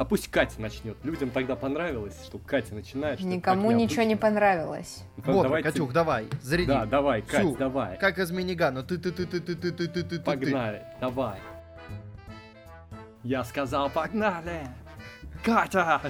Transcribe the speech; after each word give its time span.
а 0.00 0.04
пусть 0.06 0.28
Катя 0.30 0.58
начнет. 0.62 0.96
Людям 1.04 1.28
тогда 1.28 1.56
понравилось, 1.56 2.16
что 2.24 2.38
Катя 2.38 2.74
начинает. 2.74 3.18
что 3.18 3.28
Никому 3.28 3.70
ничего 3.70 4.02
не 4.02 4.16
понравилось. 4.16 5.02
Ну, 5.18 5.34
Вот, 5.34 5.42
давайте- 5.42 5.68
Катюх, 5.68 5.92
давай, 5.92 6.26
заряди. 6.40 6.68
Да, 6.68 6.86
давай, 6.86 7.20
Кать, 7.20 7.40
Всю. 7.40 7.54
давай. 7.56 7.98
Как 7.98 8.18
из 8.18 8.30
минигана. 8.30 8.82
Ты 8.82 8.96
ты 8.96 9.12
ты 9.12 9.26
ты 9.26 9.40
ты 9.40 9.54
ты 9.54 9.70
ты 9.72 9.88
ты 9.88 10.02
ты 10.02 10.02
ты 10.02 10.20
Погнали, 10.20 10.82
давай. 11.02 11.38
Я 13.24 13.44
сказал, 13.44 13.90
погнали! 13.90 14.68
Катя! 15.44 16.00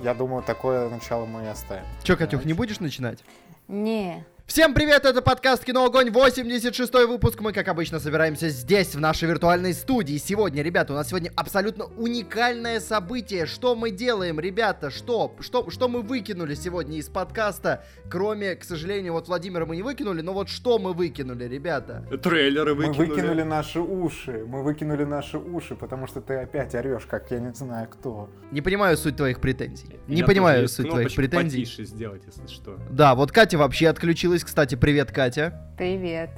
Я 0.00 0.14
думаю, 0.14 0.42
такое 0.42 0.88
начало 0.88 1.26
мы 1.26 1.44
и 1.44 1.48
оставим. 1.48 1.84
Че, 2.04 2.16
Катюх, 2.16 2.46
не 2.46 2.54
будешь 2.54 2.80
начинать? 2.80 3.22
Не. 3.66 4.24
Всем 4.48 4.72
привет, 4.72 5.04
это 5.04 5.20
подкаст 5.20 5.62
Кино 5.62 5.84
Огонь, 5.84 6.10
86 6.10 6.94
выпуск. 7.06 7.38
Мы, 7.42 7.52
как 7.52 7.68
обычно, 7.68 8.00
собираемся 8.00 8.48
здесь, 8.48 8.94
в 8.94 8.98
нашей 8.98 9.28
виртуальной 9.28 9.74
студии. 9.74 10.16
Сегодня, 10.16 10.62
ребята, 10.62 10.94
у 10.94 10.96
нас 10.96 11.08
сегодня 11.08 11.30
абсолютно 11.36 11.84
уникальное 11.84 12.80
событие. 12.80 13.44
Что 13.44 13.76
мы 13.76 13.90
делаем, 13.90 14.40
ребята? 14.40 14.88
Что? 14.90 15.36
Что, 15.40 15.68
что 15.70 15.88
мы 15.88 16.00
выкинули 16.00 16.54
сегодня 16.54 16.96
из 16.96 17.10
подкаста? 17.10 17.84
Кроме, 18.10 18.56
к 18.56 18.64
сожалению, 18.64 19.12
вот 19.12 19.28
Владимира 19.28 19.66
мы 19.66 19.76
не 19.76 19.82
выкинули, 19.82 20.22
но 20.22 20.32
вот 20.32 20.48
что 20.48 20.78
мы 20.78 20.94
выкинули, 20.94 21.44
ребята? 21.44 22.06
Трейлеры 22.22 22.74
Мы 22.74 22.86
выкинули. 22.86 23.10
выкинули 23.10 23.42
наши 23.42 23.80
уши. 23.80 24.44
Мы 24.46 24.62
выкинули 24.62 25.04
наши 25.04 25.36
уши, 25.36 25.76
потому 25.76 26.06
что 26.06 26.22
ты 26.22 26.36
опять 26.36 26.74
орешь, 26.74 27.04
как 27.04 27.30
я 27.30 27.38
не 27.38 27.52
знаю 27.52 27.86
кто. 27.90 28.30
Не 28.50 28.62
понимаю 28.62 28.96
суть 28.96 29.14
твоих 29.18 29.42
претензий. 29.42 30.00
Не 30.06 30.20
Я 30.20 30.24
понимаю 30.24 30.68
суть 30.68 30.88
твоих 30.88 31.14
претензий. 31.14 31.64
потише 31.64 31.84
сделать, 31.84 32.22
если 32.24 32.46
что. 32.46 32.78
Да, 32.90 33.14
вот 33.14 33.30
Катя 33.30 33.58
вообще 33.58 33.88
отключилась. 33.88 34.37
Кстати, 34.44 34.74
привет, 34.74 35.12
Катя. 35.12 35.72
Привет. 35.76 36.30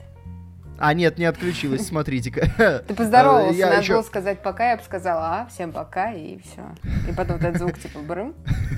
А, 0.79 0.95
нет, 0.95 1.19
не 1.19 1.27
отключилась, 1.27 1.87
смотрите-ка. 1.87 2.83
Ты 2.89 2.95
поздоровался, 2.95 3.55
я 3.59 3.67
надо 3.69 3.83
ещё- 3.83 3.95
было 3.97 4.03
сказать 4.03 4.43
пока, 4.43 4.71
я 4.71 4.77
бы 4.79 4.83
сказала, 4.83 5.43
а, 5.43 5.47
всем 5.47 5.73
пока, 5.73 6.13
и 6.13 6.39
все. 6.39 6.63
И 7.07 7.13
потом 7.13 7.37
этот 7.37 7.59
звук 7.59 7.79
типа 7.79 7.99
брым. 8.01 8.35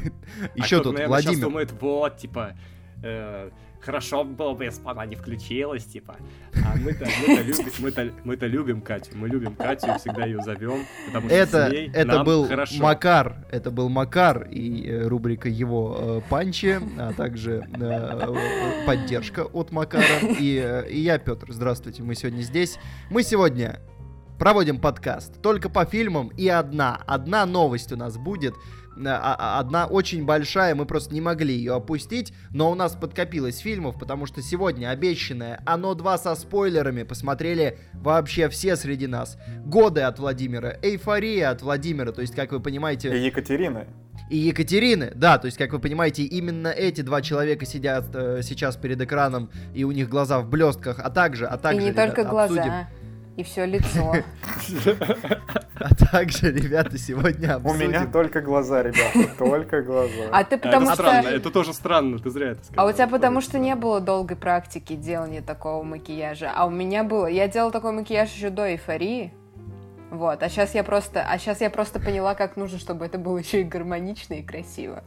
Еще 0.57 0.81
а 0.81 0.83
тут 0.83 0.99
Владимир. 1.07 1.41
думает, 1.41 1.71
вот, 1.81 2.17
типа, 2.17 2.55
э, 3.05 3.51
хорошо 3.85 4.25
было 4.25 4.55
бы, 4.55 4.65
если 4.65 4.83
бы 4.83 4.91
она 4.91 5.05
не 5.07 5.17
включилась, 5.17 5.85
типа. 5.85 6.17
А 6.55 6.77
мы-то, 6.77 7.07
мы-то, 7.27 7.43
любим, 7.43 7.73
мы-то, 7.79 8.13
мы-то 8.25 8.47
любим 8.47 8.81
Катю, 8.81 9.11
мы 9.15 9.29
любим 9.29 9.55
Катю 9.55 9.89
и 9.95 9.99
всегда 9.99 10.25
ее 10.25 10.41
зовем, 10.43 10.85
потому 11.07 11.29
что 11.29 11.37
Это, 11.37 11.69
с 11.69 11.73
ней 11.73 11.91
это 11.93 12.17
нам 12.17 12.25
был 12.25 12.47
хорошо. 12.47 12.83
Макар, 12.83 13.45
это 13.51 13.71
был 13.71 13.89
Макар 13.89 14.49
и 14.51 14.87
э, 14.87 15.07
рубрика 15.09 15.49
его 15.49 15.97
э, 15.99 16.21
панчи, 16.29 16.79
а 16.99 17.13
также 17.13 17.67
э, 17.75 17.83
э, 17.83 18.87
поддержка 18.87 19.45
от 19.45 19.73
Макара. 19.73 20.03
И, 20.39 20.61
э, 20.63 20.89
и 20.89 21.01
я, 21.01 21.19
Петр, 21.19 21.53
здравствуйте, 21.53 22.03
мы 22.03 22.15
сегодня 22.15 22.43
здесь. 22.43 22.79
Мы 23.11 23.23
сегодня 23.23 23.81
проводим 24.39 24.81
подкаст 24.81 25.41
только 25.41 25.69
по 25.69 25.85
фильмам, 25.85 26.29
и 26.37 26.49
одна, 26.49 27.01
одна 27.07 27.47
новость 27.47 27.93
у 27.93 27.97
нас 27.97 28.17
будет. 28.17 28.55
Э, 28.97 29.01
а- 29.07 29.37
а- 29.39 29.59
Одна 29.61 29.87
очень 29.87 30.25
большая, 30.25 30.75
мы 30.75 30.87
просто 30.87 31.15
не 31.15 31.21
могли 31.21 31.55
ее 31.55 31.75
опустить, 31.75 32.33
но 32.51 32.71
у 32.71 32.75
нас 32.75 32.93
подкопилось 32.95 33.59
фильмов, 33.59 33.99
потому 33.99 34.27
что 34.27 34.43
сегодня 34.43 34.89
обещанное 34.91 35.61
«Оно 35.67 35.95
2» 35.95 36.19
со 36.19 36.35
спойлерами 36.35 37.03
посмотрели 37.03 37.79
вообще 37.95 38.49
все 38.49 38.77
среди 38.77 39.07
нас. 39.07 39.39
Годы 39.65 40.03
от 40.03 40.19
Владимира, 40.19 40.77
эйфория 40.83 41.51
от 41.51 41.63
Владимира, 41.63 42.13
то 42.13 42.21
есть, 42.23 42.35
как 42.35 42.53
вы 42.53 42.59
И 42.59 42.61
понимаете, 42.61 43.25
Екатерина. 43.27 43.87
и 44.31 44.37
Екатерины, 44.37 45.13
да, 45.15 45.39
то 45.39 45.47
есть, 45.47 45.59
как 45.59 45.73
вы 45.73 45.79
понимаете, 45.79 46.23
именно 46.25 46.69
эти 46.69 47.01
два 47.03 47.23
человека 47.23 47.65
сидят 47.67 48.07
э, 48.15 48.41
сейчас 48.43 48.77
перед 48.77 49.01
экраном, 49.01 49.51
и 49.75 49.85
у 49.85 49.93
них 49.93 50.09
глаза 50.09 50.41
в 50.41 50.49
блестках, 50.49 50.99
а 51.03 51.11
также, 51.11 51.47
а 51.47 51.57
И 51.57 51.61
также, 51.61 51.81
не 51.81 51.89
ребята, 51.91 52.13
только 52.15 52.31
глаза, 52.31 52.55
обсудим- 52.55 52.73
и 53.37 53.43
все 53.43 53.65
лицо. 53.65 54.15
а 55.75 55.95
также, 55.95 56.53
ребята, 56.53 56.99
сегодня 56.99 57.59
У 57.59 57.73
меня 57.73 57.87
обсудим... 57.87 58.13
только 58.13 58.41
глаза, 58.41 58.83
ребята, 58.83 59.35
только 59.39 59.83
глаза. 59.83 60.29
А 60.31 60.45
ты 60.45 60.57
А 60.57 60.59
потому 60.59 60.87
это 60.87 60.95
странно, 60.95 61.23
что... 61.23 61.31
это 61.31 61.51
тоже 61.51 61.73
странно, 61.73 62.19
ты 62.19 62.31
зря 62.31 62.51
это 62.51 62.65
сказал. 62.65 62.87
А 62.87 62.89
у 62.89 62.93
тебя 62.93 63.09
потому 63.09 63.41
что 63.41 63.59
не 63.59 63.75
было 63.75 64.01
долгой 64.01 64.37
практики 64.37 64.95
делания 64.95 65.43
такого 65.43 65.83
макияжа, 65.83 66.53
а 66.55 66.67
у 66.67 66.71
меня 66.71 67.05
было. 67.05 67.27
Я 67.27 67.49
делала 67.49 67.73
такой 67.73 67.93
макияж 67.93 68.31
еще 68.33 68.51
до 68.51 68.71
эйфории. 68.71 69.33
Вот, 70.11 70.43
а 70.43 70.49
сейчас 70.51 70.75
я 70.75 70.85
просто, 70.85 71.25
а 71.27 71.39
сейчас 71.39 71.63
я 71.63 71.71
просто 71.71 71.99
поняла, 71.99 72.35
как 72.35 72.57
нужно, 72.57 72.79
чтобы 72.79 73.07
это 73.07 73.17
было 73.17 73.39
еще 73.39 73.63
и 73.63 73.65
гармонично 73.65 74.35
и 74.35 74.43
красиво. 74.43 75.05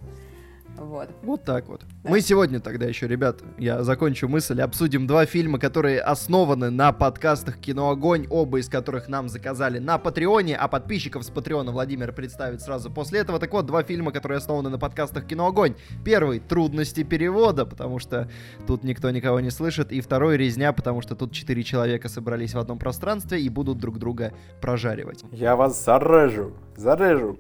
Вот. 0.77 1.09
Вот 1.23 1.43
так 1.43 1.67
вот. 1.67 1.85
Мы 2.03 2.21
сегодня 2.21 2.59
тогда 2.59 2.85
еще, 2.85 3.07
ребята, 3.07 3.45
я 3.57 3.83
закончу 3.83 4.27
мысль, 4.27 4.61
обсудим 4.61 5.07
два 5.07 5.25
фильма, 5.25 5.59
которые 5.59 6.01
основаны 6.01 6.69
на 6.69 6.91
подкастах 6.91 7.57
«Кино 7.57 7.89
Огонь», 7.89 8.27
оба 8.29 8.59
из 8.59 8.69
которых 8.69 9.07
нам 9.07 9.29
заказали 9.29 9.79
на 9.79 9.97
Патреоне, 9.97 10.57
а 10.57 10.67
подписчиков 10.67 11.23
с 11.23 11.29
Патреона 11.29 11.71
Владимир 11.71 12.11
представит 12.11 12.61
сразу 12.61 12.91
после 12.91 13.19
этого. 13.19 13.39
Так 13.39 13.53
вот, 13.53 13.65
два 13.65 13.83
фильма, 13.83 14.11
которые 14.11 14.37
основаны 14.37 14.69
на 14.69 14.77
подкастах 14.77 15.25
«Кино 15.25 15.47
Огонь». 15.47 15.75
Первый 16.03 16.39
«Трудности 16.39 17.03
перевода», 17.03 17.65
потому 17.65 17.99
что 17.99 18.29
тут 18.67 18.83
никто 18.83 19.09
никого 19.11 19.39
не 19.39 19.49
слышит, 19.49 19.91
и 19.91 20.01
второй 20.01 20.37
«Резня», 20.37 20.73
потому 20.73 21.01
что 21.01 21.15
тут 21.15 21.31
четыре 21.31 21.63
человека 21.63 22.09
собрались 22.09 22.53
в 22.53 22.59
одном 22.59 22.79
пространстве 22.79 23.41
и 23.41 23.49
будут 23.49 23.77
друг 23.77 23.97
друга 23.97 24.33
прожаривать. 24.61 25.23
Я 25.31 25.55
вас 25.55 25.83
зарежу, 25.83 26.53
зарежу. 26.75 27.37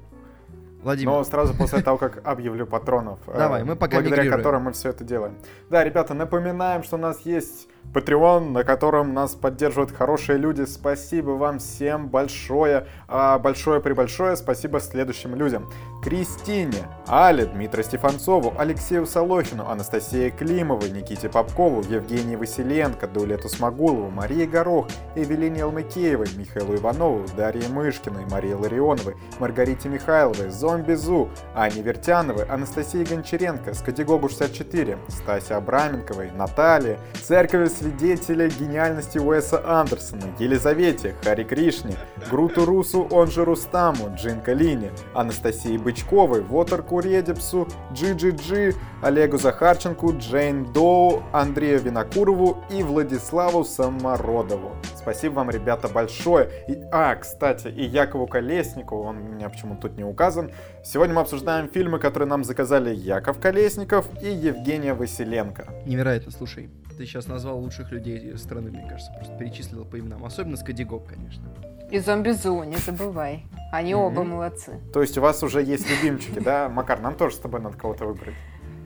Владимир, 0.85 1.11
Но 1.11 1.23
сразу 1.23 1.55
после 1.55 1.81
того, 1.81 1.97
как 1.97 2.21
объявлю 2.23 2.67
патронов, 2.67 3.19
э, 3.27 3.37
Давай, 3.37 3.63
мы 3.63 3.75
пока 3.75 3.99
благодаря 3.99 4.29
которым 4.29 4.63
мы 4.63 4.71
все 4.71 4.89
это 4.89 5.03
делаем. 5.03 5.35
Да, 5.71 5.83
ребята, 5.83 6.13
напоминаем, 6.13 6.83
что 6.83 6.97
у 6.97 6.99
нас 6.99 7.21
есть 7.21 7.67
Patreon, 7.93 8.51
на 8.51 8.63
котором 8.63 9.13
нас 9.13 9.35
поддерживают 9.35 9.91
хорошие 9.91 10.37
люди. 10.37 10.63
Спасибо 10.65 11.31
вам 11.31 11.59
всем 11.59 12.07
большое, 12.07 12.87
а 13.07 13.39
большое 13.39 13.81
прибольшое 13.81 14.35
спасибо 14.35 14.79
следующим 14.79 15.35
людям. 15.35 15.69
Кристине, 16.03 16.87
Але, 17.07 17.45
Дмитрию 17.45 17.83
Стефанцову, 17.83 18.53
Алексею 18.57 19.05
Солохину, 19.05 19.67
Анастасии 19.67 20.29
Климовой, 20.29 20.91
Никите 20.91 21.29
Попкову, 21.29 21.81
Евгении 21.81 22.35
Василенко, 22.35 23.07
Дулету 23.07 23.49
Смогулову, 23.49 24.11
Марии 24.11 24.45
Горох, 24.45 24.87
Эвелине 25.15 25.63
Алмыкеевой, 25.63 26.27
Михаилу 26.37 26.75
Иванову, 26.75 27.25
Дарье 27.35 27.67
Мышкиной, 27.69 28.25
Марии 28.29 28.53
Ларионовой, 28.53 29.15
Маргарите 29.39 29.89
Михайловой, 29.89 30.49
Зомби 30.49 30.93
Зу, 30.93 31.29
Ане 31.55 31.81
Вертяновой, 31.81 32.45
Анастасии 32.45 33.03
Гончаренко, 33.03 33.73
Скотигогу 33.73 34.29
64, 34.29 34.97
Стасе 35.07 35.55
Абраменковой, 35.55 36.31
Наталье, 36.31 36.99
Церкови 37.23 37.65
Свидетеля 37.75 38.47
Гениальности 38.47 39.17
Уэса 39.17 39.61
Андерсона, 39.65 40.23
Елизавете, 40.39 41.15
Хари 41.23 41.43
Кришне, 41.43 41.95
Груту 42.29 42.65
Русу, 42.65 43.07
он 43.11 43.27
же 43.27 43.43
Рустаму, 43.43 44.15
Джин 44.15 44.41
Калине, 44.41 44.91
Анастасии 45.13 45.77
Бычковой, 45.77 46.41
Вотер 46.41 46.81
Куредепсу, 46.81 47.67
GGG, 47.91 48.75
Олегу 49.01 49.37
Захарченку, 49.37 50.13
Джейн 50.17 50.71
Доу, 50.71 51.23
Андрею 51.33 51.81
Винокурову 51.81 52.63
и 52.69 52.81
Владиславу 52.83 53.63
Самородову. 53.63 54.71
Спасибо 54.95 55.33
вам, 55.35 55.49
ребята, 55.49 55.87
большое. 55.87 56.49
И, 56.67 56.81
а, 56.91 57.15
кстати, 57.15 57.67
и 57.67 57.83
Якову 57.83 58.27
Колесникову, 58.27 59.03
он 59.03 59.17
у 59.17 59.21
меня 59.21 59.49
почему-то 59.49 59.87
тут 59.87 59.97
не 59.97 60.03
указан. 60.03 60.51
Сегодня 60.83 61.15
мы 61.15 61.21
обсуждаем 61.21 61.69
фильмы, 61.69 61.99
которые 61.99 62.29
нам 62.29 62.43
заказали 62.43 62.93
Яков 62.95 63.39
Колесников 63.39 64.07
и 64.21 64.27
Евгения 64.27 64.93
Василенко. 64.93 65.67
Невероятно, 65.85 66.31
слушай. 66.31 66.69
Ты 66.97 67.05
сейчас 67.05 67.27
назвал 67.27 67.59
лучших 67.59 67.91
людей 67.91 68.37
страны, 68.37 68.71
мне 68.71 68.87
кажется, 68.87 69.11
просто 69.13 69.37
перечислил 69.37 69.83
по 69.85 69.99
именам. 69.99 70.23
Особенно 70.23 70.55
Скадигок, 70.57 71.07
конечно. 71.07 71.43
И 71.91 71.99
зомби-зу, 71.99 72.63
не 72.63 72.77
забывай. 72.77 73.43
Они 73.71 73.93
оба 73.93 74.23
молодцы. 74.23 74.79
То 74.93 75.01
есть 75.01 75.17
у 75.17 75.21
вас 75.21 75.43
уже 75.43 75.61
есть 75.61 75.89
любимчики, 75.89 76.39
да? 76.39 76.69
Макар, 76.69 76.99
нам 77.01 77.15
тоже 77.15 77.35
с 77.35 77.39
тобой 77.39 77.59
надо 77.61 77.77
кого-то 77.77 78.05
выбрать. 78.05 78.33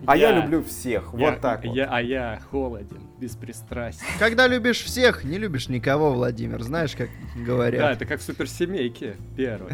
А 0.06 0.16
я, 0.18 0.32
люблю 0.32 0.64
всех, 0.64 1.14
Я- 1.14 1.32
вот 1.32 1.42
так 1.42 1.64
вот. 1.66 1.76
я- 1.76 1.88
а 1.92 2.02
я 2.02 2.40
холоден, 2.50 3.02
беспристрастен. 3.20 4.06
Когда 4.18 4.48
любишь 4.48 4.82
всех, 4.82 5.24
не 5.24 5.38
любишь 5.38 5.70
никого, 5.70 6.12
Владимир. 6.14 6.64
Знаешь, 6.64 6.96
как 6.96 7.10
Да, 7.36 7.42
говорят. 7.44 7.96
это 7.98 8.06
как 8.06 8.20
в 8.20 8.24
суперсемейке 8.24 9.18
первый. 9.36 9.74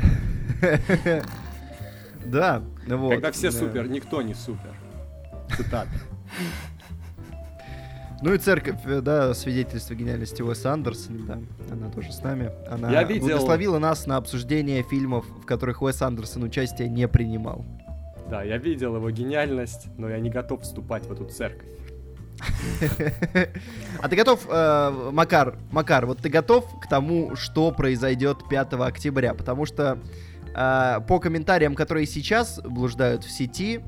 Да, 2.26 2.64
вот. 2.88 3.12
Когда 3.12 3.32
все 3.32 3.52
Да. 3.52 3.58
супер, 3.60 3.88
никто 3.88 4.22
не 4.24 4.34
супер. 4.34 4.74
Цитата. 5.56 5.90
Ну 8.22 8.34
и 8.34 8.38
церковь, 8.38 8.78
э, 8.86 9.02
да, 9.02 9.34
свидетельство 9.34 9.94
гениальности 9.94 10.42
Уэса 10.42 10.72
Андерсона, 10.74 11.20
да, 11.28 11.40
она 11.72 11.90
тоже 11.90 12.12
с 12.12 12.22
нами. 12.24 12.52
Она 12.70 12.90
Я 12.92 13.04
видел- 13.04 13.28
благословила 13.28 13.78
нас 13.78 14.08
на 14.08 14.18
обсуждение 14.18 14.84
фильмов, 14.84 15.26
в 15.42 15.46
которых 15.46 15.82
Уэс 15.82 16.02
Андерсон 16.02 16.44
участие 16.44 16.90
не 16.90 17.08
принимал. 17.08 17.66
Да, 18.30 18.42
я 18.42 18.58
видел 18.58 18.96
его 18.96 19.10
гениальность, 19.12 19.88
но 19.98 20.10
я 20.10 20.20
не 20.20 20.30
готов 20.30 20.62
вступать 20.64 21.06
в 21.06 21.12
эту 21.12 21.26
церковь. 21.26 21.68
А 24.02 24.10
ты 24.10 24.16
готов, 24.16 24.46
э, 24.50 25.10
Макар, 25.12 25.58
Макар, 25.72 26.06
вот 26.06 26.20
ты 26.20 26.30
готов 26.30 26.66
к 26.82 26.88
тому, 26.88 27.36
что 27.36 27.72
произойдет 27.72 28.48
5 28.50 28.74
октября? 28.88 29.34
Потому 29.34 29.66
что 29.66 30.00
э, 30.54 31.00
по 31.08 31.20
комментариям, 31.20 31.76
которые 31.76 32.06
сейчас 32.08 32.60
блуждают 32.62 33.24
в 33.24 33.32
сети, 33.32 33.82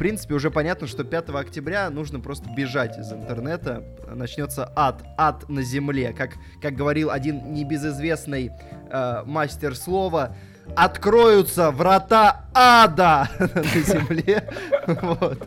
принципе, 0.00 0.32
уже 0.32 0.50
понятно, 0.50 0.86
что 0.86 1.04
5 1.04 1.28
октября 1.28 1.90
нужно 1.90 2.20
просто 2.20 2.48
бежать 2.48 2.96
из 2.96 3.12
интернета. 3.12 3.84
Начнется 4.10 4.72
ад, 4.74 5.02
ад 5.18 5.46
на 5.50 5.62
земле. 5.62 6.14
Как, 6.16 6.30
как 6.62 6.74
говорил 6.74 7.10
один 7.10 7.52
небезызвестный 7.52 8.50
э, 8.90 9.22
мастер 9.26 9.76
слова, 9.76 10.34
откроются 10.74 11.70
врата 11.70 12.46
ада 12.54 13.28
на 13.38 13.62
земле. 13.62 14.48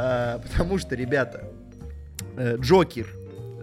А, 0.00 0.38
потому 0.38 0.78
что, 0.78 0.94
ребята, 0.94 1.48
э, 2.36 2.56
Джокер, 2.58 3.08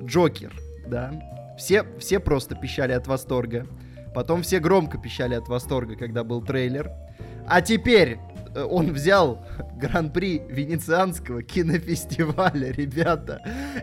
Джокер, 0.03 0.51
да, 0.85 1.13
все, 1.57 1.85
все 1.97 2.19
просто 2.19 2.55
пищали 2.55 2.91
от 2.91 3.07
восторга. 3.07 3.67
Потом 4.13 4.41
все 4.41 4.59
громко 4.59 4.97
пищали 4.97 5.35
от 5.35 5.47
восторга, 5.47 5.95
когда 5.95 6.25
был 6.25 6.41
трейлер. 6.41 6.91
А 7.47 7.61
теперь 7.61 8.17
э, 8.17 8.34
он 8.63 8.93
взял 8.93 9.45
гран-при 9.77 10.41
Венецианского 10.49 11.43
кинофестиваля, 11.43 12.71
ребята. 12.71 13.41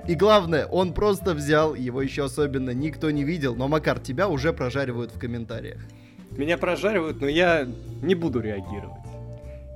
И 0.09 0.15
главное, 0.15 0.67
он 0.67 0.95
просто 0.95 1.35
взял, 1.35 1.75
его 1.75 2.01
еще 2.03 2.25
особенно 2.25 2.71
никто 2.71 3.11
не 3.11 3.25
видел, 3.25 3.55
но, 3.55 3.69
Макар, 3.69 3.99
тебя 4.01 4.29
уже 4.29 4.53
прожаривают 4.53 5.13
в 5.13 5.19
комментариях. 5.19 5.81
Меня 6.37 6.57
прожаривают, 6.57 7.21
но 7.21 7.29
я 7.29 7.69
не 8.03 8.15
буду 8.15 8.41
реагировать. 8.41 9.03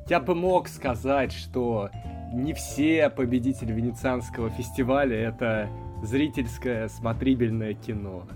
Я 0.09 0.21
бы 0.21 0.35
мог 0.35 0.69
сказать, 0.69 1.33
что 1.33 1.91
не 2.33 2.55
все 2.55 3.11
победители 3.11 3.73
Венецианского 3.73 4.51
фестиваля 4.51 5.17
это 5.17 5.69
зрительское 6.03 6.89
смотрибельное 6.89 7.75
кино. 7.75 8.27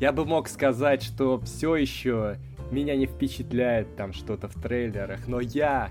Я 0.00 0.12
бы 0.12 0.24
мог 0.24 0.48
сказать, 0.48 1.02
что 1.02 1.38
все 1.40 1.76
еще 1.76 2.38
меня 2.70 2.96
не 2.96 3.06
впечатляет 3.06 3.96
там 3.96 4.12
что-то 4.12 4.48
в 4.48 4.54
трейлерах, 4.54 5.26
но 5.26 5.40
я, 5.40 5.90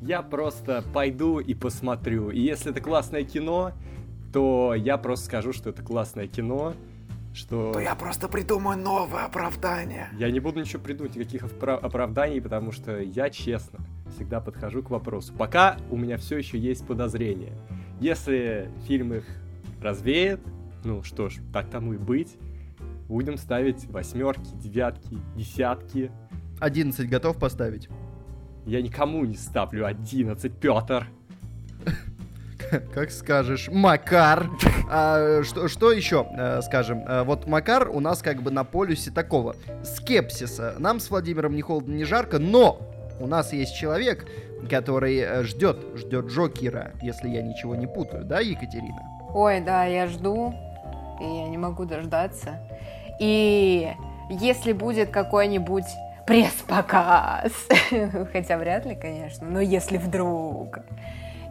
я 0.00 0.22
просто 0.22 0.84
пойду 0.92 1.38
и 1.38 1.54
посмотрю. 1.54 2.30
И 2.30 2.40
если 2.40 2.70
это 2.70 2.80
классное 2.80 3.24
кино, 3.24 3.72
то 4.32 4.74
я 4.74 4.98
просто 4.98 5.26
скажу, 5.26 5.52
что 5.52 5.70
это 5.70 5.82
классное 5.82 6.26
кино, 6.26 6.74
что... 7.32 7.72
То 7.72 7.80
я 7.80 7.94
просто 7.94 8.28
придумаю 8.28 8.78
новое 8.78 9.24
оправдание. 9.24 10.08
Я 10.18 10.30
не 10.30 10.40
буду 10.40 10.60
ничего 10.60 10.82
придумать, 10.82 11.16
никаких 11.16 11.42
опра- 11.42 11.78
оправданий, 11.78 12.40
потому 12.40 12.72
что 12.72 12.98
я 12.98 13.30
честно 13.30 13.80
всегда 14.14 14.40
подхожу 14.40 14.82
к 14.82 14.90
вопросу. 14.90 15.32
Пока 15.36 15.76
у 15.90 15.96
меня 15.96 16.16
все 16.16 16.38
еще 16.38 16.58
есть 16.58 16.86
подозрения. 16.86 17.52
Если 18.00 18.70
фильм 18.86 19.14
их 19.14 19.24
развеет, 19.80 20.40
ну 20.84 21.02
что 21.02 21.28
ж, 21.28 21.36
так 21.52 21.70
тому 21.70 21.94
и 21.94 21.96
быть, 21.96 22.36
будем 23.08 23.36
ставить 23.36 23.86
восьмерки, 23.86 24.54
девятки, 24.54 25.18
десятки. 25.36 26.10
11 26.60 27.08
готов 27.08 27.38
поставить? 27.38 27.88
Я 28.66 28.80
никому 28.82 29.24
не 29.24 29.36
ставлю 29.36 29.86
11, 29.86 30.52
Петр. 30.52 31.06
Как 32.94 33.10
скажешь, 33.10 33.68
Макар. 33.70 34.48
А, 34.90 35.42
что, 35.42 35.68
что 35.68 35.92
еще 35.92 36.26
э, 36.36 36.62
скажем? 36.62 37.04
А, 37.06 37.24
вот 37.24 37.46
Макар 37.46 37.88
у 37.90 38.00
нас 38.00 38.22
как 38.22 38.42
бы 38.42 38.50
на 38.50 38.64
полюсе 38.64 39.10
такого 39.10 39.54
скепсиса. 39.84 40.74
Нам 40.78 40.98
с 40.98 41.10
Владимиром 41.10 41.54
не 41.54 41.62
холодно, 41.62 41.92
не 41.92 42.04
жарко, 42.04 42.38
но 42.38 42.80
у 43.20 43.26
нас 43.26 43.52
есть 43.52 43.76
человек, 43.76 44.26
который 44.68 45.18
э, 45.18 45.42
ждет, 45.44 45.84
ждет 45.94 46.26
Джокера, 46.26 46.92
если 47.02 47.28
я 47.28 47.42
ничего 47.42 47.74
не 47.74 47.86
путаю, 47.86 48.24
да, 48.24 48.40
Екатерина? 48.40 49.02
Ой, 49.34 49.60
да, 49.60 49.84
я 49.84 50.06
жду, 50.06 50.54
и 51.20 51.24
я 51.24 51.48
не 51.48 51.58
могу 51.58 51.84
дождаться. 51.84 52.60
И 53.20 53.92
если 54.30 54.72
будет 54.72 55.10
какой-нибудь 55.10 55.84
пресс-показ, 56.26 57.52
хотя 58.32 58.56
вряд 58.58 58.86
ли, 58.86 58.94
конечно, 58.96 59.46
но 59.48 59.60
если 59.60 59.98
вдруг, 59.98 60.78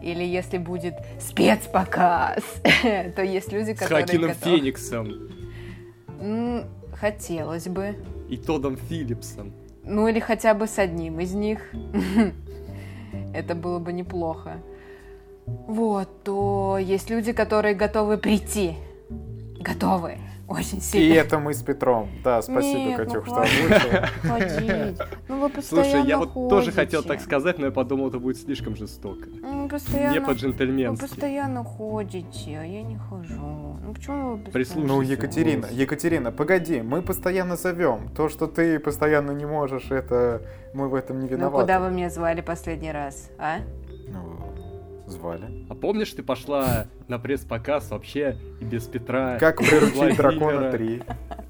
или 0.02 0.24
если 0.24 0.58
будет 0.58 0.96
спецпоказ, 1.20 2.44
то 3.16 3.22
есть 3.24 3.52
люди, 3.52 3.74
С 3.74 3.80
которые 3.80 4.06
Хакином 4.06 4.32
готовы- 4.32 4.58
Фениксом 4.58 5.30
Хотелось 6.96 7.68
бы. 7.68 7.96
и 8.30 8.38
Тодом 8.38 8.78
Филлипсом. 8.78 9.52
Ну 9.84 10.08
или 10.08 10.20
хотя 10.20 10.54
бы 10.54 10.68
с 10.68 10.80
одним 10.80 11.20
из 11.20 11.34
них. 11.34 11.60
Это 13.34 13.56
было 13.56 13.80
бы 13.80 13.92
неплохо. 13.92 14.58
Вот, 15.46 16.24
то 16.24 16.78
есть 16.80 17.10
люди, 17.10 17.34
которые 17.34 17.76
готовы 17.76 18.18
прийти. 18.18 18.76
Готовы. 19.60 20.18
Очень 20.54 20.78
И 20.78 20.82
сильно. 20.82 21.14
это 21.20 21.40
мы 21.40 21.54
с 21.54 21.62
Петром. 21.64 22.10
Да, 22.24 22.42
спасибо, 22.42 22.80
Нет, 22.80 22.98
ну 23.00 23.06
Катюх, 23.06 23.26
что 23.26 23.36
хватит. 23.36 23.54
озвучил. 24.24 25.06
Ну 25.28 25.40
вы 25.42 25.50
постоянно 25.50 25.90
Слушай, 25.92 26.08
я 26.08 26.18
вот 26.18 26.34
тоже 26.34 26.72
ходите. 26.72 26.72
хотел 26.98 27.04
так 27.04 27.22
сказать, 27.22 27.58
но 27.60 27.66
я 27.68 27.72
подумал, 27.72 28.10
это 28.10 28.20
будет 28.20 28.38
слишком 28.38 28.76
жестоко. 28.76 29.28
Ну, 29.42 29.68
постоянно... 29.68 30.14
Не 30.14 30.20
Вы 30.20 30.26
по-джентльменски. 30.28 31.02
постоянно 31.08 31.64
ходите, 31.64 32.60
а 32.60 32.64
я 32.64 32.82
не 32.84 32.98
хожу. 32.98 33.34
Ну 33.86 33.94
почему 33.94 34.32
вы 34.32 34.38
постоянно- 34.38 34.52
Прислушайся. 34.52 34.94
Ну, 34.94 35.02
Екатерина. 35.02 35.66
Екатерина, 35.72 36.32
погоди, 36.32 36.82
мы 36.82 37.02
постоянно 37.02 37.56
зовем. 37.56 38.10
То, 38.16 38.30
что 38.30 38.48
ты 38.48 38.80
постоянно 38.80 39.32
не 39.32 39.46
можешь, 39.46 39.92
это 39.92 40.42
мы 40.74 40.88
в 40.90 40.96
этом 40.96 41.18
не 41.20 41.26
Ну 41.30 41.32
виноваты. 41.36 41.62
куда 41.64 41.80
вы 41.80 41.90
меня 41.92 42.10
звали 42.10 42.42
последний 42.42 42.92
раз, 42.92 43.30
а? 43.38 43.58
Ну, 44.08 44.53
звали. 45.14 45.66
А 45.70 45.76
помнишь, 45.76 46.12
ты 46.12 46.22
пошла 46.24 46.86
на 47.08 47.18
пресс-показ 47.20 47.90
вообще 47.92 48.38
и 48.60 48.66
без 48.66 48.84
Петра? 48.88 49.38
Как 49.40 49.58
приручить 49.58 50.18
дракона 50.18 50.72
3. 50.72 51.04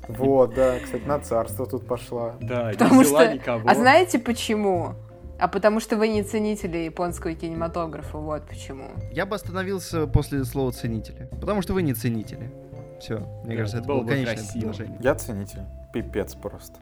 Вот, 0.10 0.54
да, 0.54 0.80
кстати, 0.84 1.04
на 1.06 1.20
царство 1.20 1.66
тут 1.66 1.88
пошла. 1.88 2.36
Да, 2.42 2.68
не 2.72 2.78
Потому 2.78 3.02
взяла 3.02 3.24
что... 3.26 3.34
никого. 3.34 3.70
А 3.70 3.76
знаете 3.76 4.20
почему? 4.20 4.96
А 5.40 5.48
потому 5.48 5.80
что 5.80 5.98
вы 5.98 6.10
не 6.10 6.24
ценители 6.24 6.78
японского 6.78 7.34
кинематографа, 7.34 8.18
вот 8.18 8.48
почему. 8.48 8.90
Я 9.12 9.26
бы 9.26 9.36
остановился 9.36 10.08
после 10.08 10.44
слова 10.46 10.72
ценители. 10.72 11.28
Потому 11.40 11.62
что 11.62 11.74
вы 11.74 11.82
не 11.82 11.94
ценители. 11.94 12.52
Все, 13.00 13.20
мне 13.44 13.56
Да, 13.56 13.62
кажется, 13.62 13.78
это 13.80 13.88
было 13.88 13.96
было 13.98 14.04
бы 14.04 14.10
конечное 14.12 14.36
красиво. 14.36 14.60
предложение. 14.60 14.98
Я 15.02 15.16
ценитель. 15.16 15.62
Пипец 15.94 16.36
просто. 16.36 16.76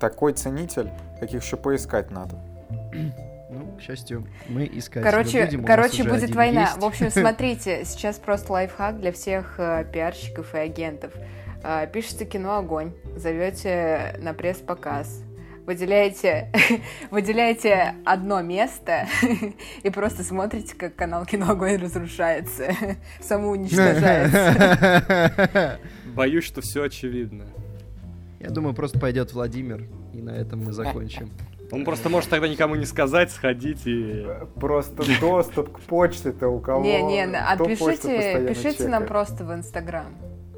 Такой 0.00 0.32
ценитель, 0.32 0.90
каких 1.20 1.42
еще 1.42 1.56
поискать 1.56 2.10
надо. 2.10 2.36
Ну, 3.52 3.76
к 3.76 3.82
счастью, 3.82 4.26
мы 4.48 4.68
искать 4.72 5.02
Короче, 5.02 5.44
будем, 5.44 5.64
короче 5.64 6.04
будет 6.04 6.34
война. 6.34 6.62
есть. 6.62 6.78
В 6.78 6.84
общем, 6.84 7.10
смотрите, 7.14 7.84
сейчас 7.84 8.18
просто 8.18 8.52
лайфхак 8.52 8.98
для 8.98 9.12
всех 9.12 9.56
э, 9.58 9.84
пиарщиков 9.92 10.54
и 10.54 10.58
агентов. 10.58 11.12
Э, 11.62 11.86
пишете 11.92 12.24
кино 12.24 12.56
«Огонь», 12.56 12.94
зовете 13.14 14.16
на 14.20 14.32
пресс-показ, 14.32 15.22
выделяете, 15.66 16.50
выделяете 17.10 17.96
одно 18.06 18.40
место 18.40 19.06
и 19.82 19.90
просто 19.90 20.24
смотрите, 20.24 20.74
как 20.74 20.96
канал 20.96 21.26
«Кино 21.26 21.50
Огонь» 21.50 21.76
разрушается, 21.76 22.74
самоуничтожается. 23.20 25.78
Боюсь, 26.14 26.44
что 26.44 26.62
все 26.62 26.84
очевидно. 26.84 27.44
Я 28.40 28.48
думаю, 28.50 28.74
просто 28.74 28.98
пойдет 28.98 29.34
Владимир, 29.34 29.86
и 30.12 30.22
на 30.22 30.30
этом 30.30 30.64
мы 30.64 30.72
закончим. 30.72 31.30
Он 31.72 31.84
просто 31.84 32.08
может 32.10 32.28
тогда 32.28 32.48
никому 32.48 32.74
не 32.76 32.84
сказать, 32.84 33.30
сходить 33.30 33.86
и... 33.86 34.26
Просто 34.60 35.02
доступ 35.20 35.72
к 35.72 35.80
почте-то 35.80 36.48
у 36.48 36.60
кого? 36.60 36.82
Кто 36.84 37.64
почту 37.64 37.84
отпишите, 37.88 37.92
постоянно 38.16 38.48
пишите 38.48 38.88
нам 38.88 39.06
просто 39.06 39.44
в 39.44 39.52
Инстаграм. 39.54 40.14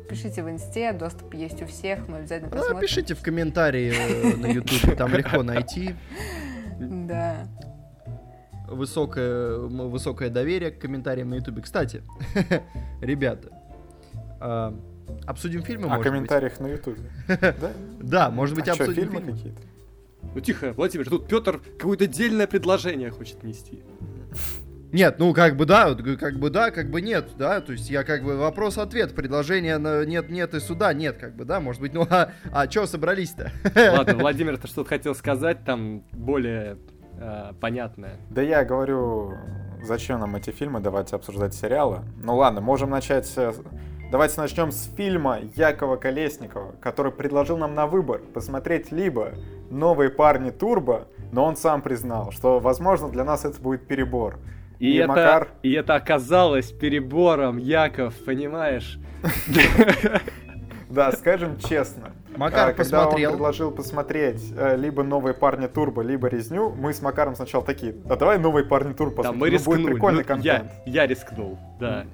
Пишите 0.09 0.43
в 0.43 0.51
Инсте, 0.51 0.93
доступ 0.93 1.33
есть 1.35 1.63
у 1.63 1.67
всех, 1.67 2.09
мы 2.09 2.19
обязательно 2.19 2.51
Ну, 2.51 2.57
посмотрим. 2.57 2.81
пишите 2.81 3.15
в 3.15 3.23
комментарии 3.23 3.95
э, 3.97 4.37
на 4.37 4.47
YouTube, 4.47 4.97
там 4.97 5.13
легко 5.15 5.43
найти. 5.43 5.95
Да. 6.79 7.47
Высокое, 8.69 9.57
высокое 9.59 10.31
доверие 10.31 10.73
к 10.73 10.79
комментариям 10.81 11.31
на 11.31 11.35
YouTube. 11.37 11.63
Кстати, 11.63 12.03
ребята, 13.01 13.49
а, 14.41 14.75
обсудим 15.27 15.63
фильмы, 15.63 15.87
О 15.87 15.89
может 15.89 16.03
быть? 16.03 16.13
комментариях 16.13 16.61
на 16.61 16.67
Ютубе. 16.67 17.11
Да? 17.29 17.73
Да, 18.01 18.31
может 18.31 18.57
быть, 18.57 18.69
А 18.69 18.75
что, 18.75 18.85
обсудим 18.85 19.11
фильмы. 19.11 19.33
какие-то? 19.33 19.63
Ну 20.35 20.41
тихо, 20.41 20.73
Владимир, 20.77 21.09
тут 21.09 21.29
Петр 21.29 21.61
какое-то 21.79 22.05
отдельное 22.05 22.47
предложение 22.47 23.11
хочет 23.11 23.43
нести. 23.43 23.83
Нет, 24.95 25.19
ну 25.19 25.35
как 25.35 25.57
бы 25.57 25.67
да, 25.67 25.93
как 25.95 26.39
бы 26.39 26.51
да, 26.51 26.71
как 26.71 26.89
бы 26.89 27.01
нет, 27.01 27.31
да, 27.37 27.61
то 27.61 27.73
есть 27.73 27.91
я 27.91 28.05
как 28.05 28.23
бы 28.23 28.37
вопрос-ответ, 28.37 29.13
предложение 29.13 29.79
на 29.79 30.05
нет-нет 30.05 30.55
и 30.55 30.61
сюда 30.61 30.93
нет, 30.93 31.17
как 31.19 31.35
бы, 31.35 31.45
да, 31.45 31.59
может 31.59 31.81
быть, 31.81 31.93
ну 31.93 32.07
а, 32.09 32.31
а 32.53 32.69
чё 32.69 32.87
собрались-то? 32.87 33.51
Ладно, 33.75 34.15
Владимир, 34.19 34.57
ты 34.57 34.69
что-то 34.69 34.89
хотел 34.91 35.17
сказать, 35.17 35.65
там 35.65 36.05
более 36.13 36.79
э, 37.19 37.55
понятное. 37.61 38.19
Да 38.31 38.41
я 38.41 38.65
говорю, 38.65 39.35
зачем 39.83 40.21
нам 40.21 40.37
эти 40.37 40.51
фильмы, 40.51 40.79
давайте 40.79 41.17
обсуждать 41.17 41.55
сериалы. 41.55 42.03
Ну 42.23 42.37
ладно, 42.37 42.61
можем 42.61 42.91
начать... 42.91 43.37
э, 44.07 44.11
Давайте 44.11 44.41
начнем 44.41 44.71
с 44.71 44.91
фильма 44.97 45.41
Якова 45.57 45.97
Колесникова, 45.97 46.75
который 46.81 47.13
предложил 47.13 47.57
нам 47.59 47.75
на 47.75 47.87
выбор 47.87 48.21
посмотреть 48.33 48.93
либо 48.93 49.33
«Новые 49.71 50.11
парни 50.11 50.51
Турбо», 50.51 51.09
но 51.33 51.45
он 51.45 51.57
сам 51.57 51.83
признал, 51.83 52.31
что, 52.31 52.61
возможно, 52.61 53.09
для 53.09 53.25
нас 53.25 53.45
это 53.45 53.61
будет 53.61 53.87
перебор. 53.87 54.39
И, 54.79 54.93
И 54.93 54.97
это, 54.97 55.09
Макар? 55.09 55.49
и 55.63 55.73
это 55.73 55.95
оказалось 55.95 56.71
перебором, 56.73 57.59
Яков, 57.59 58.15
понимаешь? 58.25 58.99
Да, 60.91 61.11
скажем 61.13 61.59
честно, 61.59 62.13
Макар 62.37 62.69
А, 62.69 62.73
когда 62.73 62.99
посмотрел. 63.01 63.31
он 63.31 63.37
предложил 63.37 63.71
посмотреть 63.73 64.53
э, 64.57 64.77
либо 64.77 65.03
«Новые 65.03 65.35
парни 65.35 65.67
Турбо», 65.67 66.03
либо 66.03 66.29
«Резню», 66.29 66.71
мы 66.71 66.93
с 66.93 67.01
Макаром 67.03 67.35
сначала 67.35 67.65
такие, 67.65 67.97
а 68.09 68.17
давай 68.17 68.39
«Новые 68.39 68.65
парни 68.65 68.93
Турбо» 68.93 69.23
Да, 69.23 69.31
посмотрим, 69.31 69.41
мы 69.41 69.47
ну, 69.49 69.53
рискнули. 69.53 69.77
будет 69.83 69.93
прикольный 69.93 70.23
Ну, 70.23 70.29
контент. 70.29 70.71
Я, 70.87 71.03
я 71.03 71.07
рискнул, 71.07 71.59
да. 71.81 72.05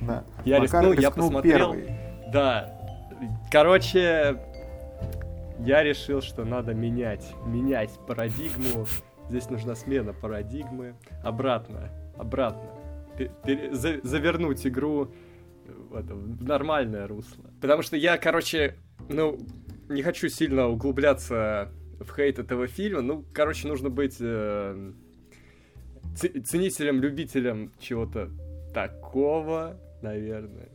Да. 0.00 0.24
Я 0.44 0.60
Макар 0.60 0.82
рискнул, 0.82 0.92
я 1.02 1.10
посмотрел. 1.10 1.72
первый. 1.72 1.94
Да. 2.32 2.76
Короче, 3.50 4.36
я 5.60 5.82
решил, 5.82 6.22
что 6.22 6.44
надо 6.44 6.74
менять, 6.74 7.26
менять 7.46 7.90
парадигму. 8.06 8.86
Здесь 9.28 9.50
нужна 9.50 9.74
смена 9.74 10.12
парадигмы. 10.12 10.94
Обратно, 11.22 11.90
обратно. 12.16 12.70
За- 13.72 14.00
завернуть 14.02 14.66
игру 14.66 15.12
в, 15.66 15.94
это, 15.94 16.14
в 16.14 16.42
нормальное 16.42 17.06
русло. 17.06 17.44
Потому 17.60 17.82
что 17.82 17.96
я, 17.96 18.16
короче, 18.16 18.76
ну, 19.08 19.38
не 19.88 20.02
хочу 20.02 20.28
сильно 20.28 20.68
углубляться 20.68 21.70
в 22.00 22.14
хейт 22.14 22.38
этого 22.38 22.66
фильма. 22.66 23.02
Ну, 23.02 23.24
короче, 23.34 23.68
нужно 23.68 23.90
быть 23.90 24.16
э, 24.20 24.92
ценителем, 26.14 27.00
любителем 27.00 27.72
чего-то 27.78 28.30
такого, 28.72 29.78
наверное. 30.02 30.68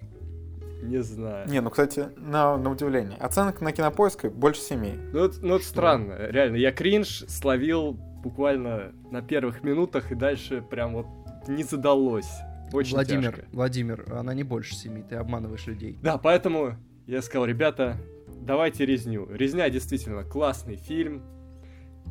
Не 0.82 1.02
знаю. 1.02 1.50
Не, 1.50 1.62
ну, 1.62 1.70
кстати, 1.70 2.10
на, 2.18 2.58
на 2.58 2.70
удивление. 2.70 3.18
Оценка 3.18 3.64
на 3.64 3.72
кинопоиске 3.72 4.30
больше 4.30 4.62
семи. 4.62 4.94
Ну, 5.14 5.26
это, 5.26 5.38
ну, 5.42 5.56
это 5.56 5.66
странно, 5.66 6.16
реально. 6.30 6.58
Я 6.58 6.72
кринж 6.72 7.24
словил 7.28 7.94
буквально 7.94 8.92
на 9.12 9.22
первых 9.22 9.64
минутах, 9.64 10.12
и 10.12 10.16
дальше 10.16 10.62
прям 10.62 10.94
вот 10.94 11.08
не 11.48 11.64
задалось. 11.64 12.30
Очень 12.74 12.96
Владимир, 12.96 13.36
тяжко. 13.36 13.46
Владимир, 13.52 14.06
она 14.14 14.34
не 14.34 14.44
больше 14.44 14.76
семи, 14.76 15.04
ты 15.04 15.16
обманываешь 15.16 15.66
людей. 15.68 15.98
Да, 16.02 16.18
поэтому 16.18 16.76
я 17.08 17.22
сказал, 17.22 17.46
ребята, 17.46 17.98
давайте 18.42 18.86
резню. 18.86 19.28
Резня 19.32 19.70
действительно 19.70 20.24
классный 20.24 20.76
фильм. 20.76 21.24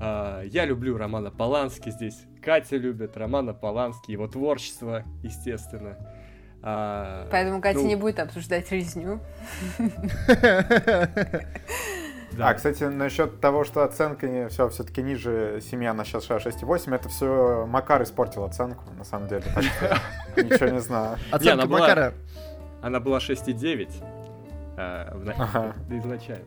А, 0.01 0.43
я 0.43 0.65
люблю 0.65 0.97
Романа 0.97 1.31
Полански 1.31 1.91
здесь. 1.91 2.25
Катя 2.43 2.77
любит 2.77 3.17
Романа 3.17 3.55
Полански, 3.55 4.13
его 4.13 4.27
творчество, 4.29 5.05
естественно. 5.23 5.99
А, 6.67 7.29
Поэтому 7.31 7.61
Катя 7.61 7.81
ну, 7.81 7.87
не 7.87 7.95
будет 7.95 8.19
обсуждать 8.19 8.73
резню. 8.73 9.21
да. 12.33 12.49
А, 12.49 12.55
кстати, 12.55 12.85
насчет 12.85 13.39
того, 13.39 13.65
что 13.65 13.85
оценка 13.85 14.49
все 14.49 14.71
все-таки 14.71 15.03
ниже 15.03 15.61
7, 15.61 15.85
она 15.85 16.05
сейчас 16.05 16.27
6,8, 16.31 16.95
это 16.95 17.11
все 17.11 17.67
Макар 17.67 18.03
испортил 18.03 18.45
оценку, 18.45 18.83
на 18.97 19.05
самом 19.05 19.29
деле. 19.29 19.43
Так 19.55 19.63
что 19.65 20.01
ничего 20.43 20.71
не 20.71 20.81
знаю. 20.81 21.19
Оценка 21.31 21.53
она 21.53 21.65
была- 21.65 21.81
Макара. 21.81 22.15
Она 22.81 22.99
была 23.01 23.19
6,9 23.19 23.91
а, 24.79 25.15
в 25.15 25.23
на- 25.23 25.35
Ага. 25.35 25.75
изначально. 25.91 26.47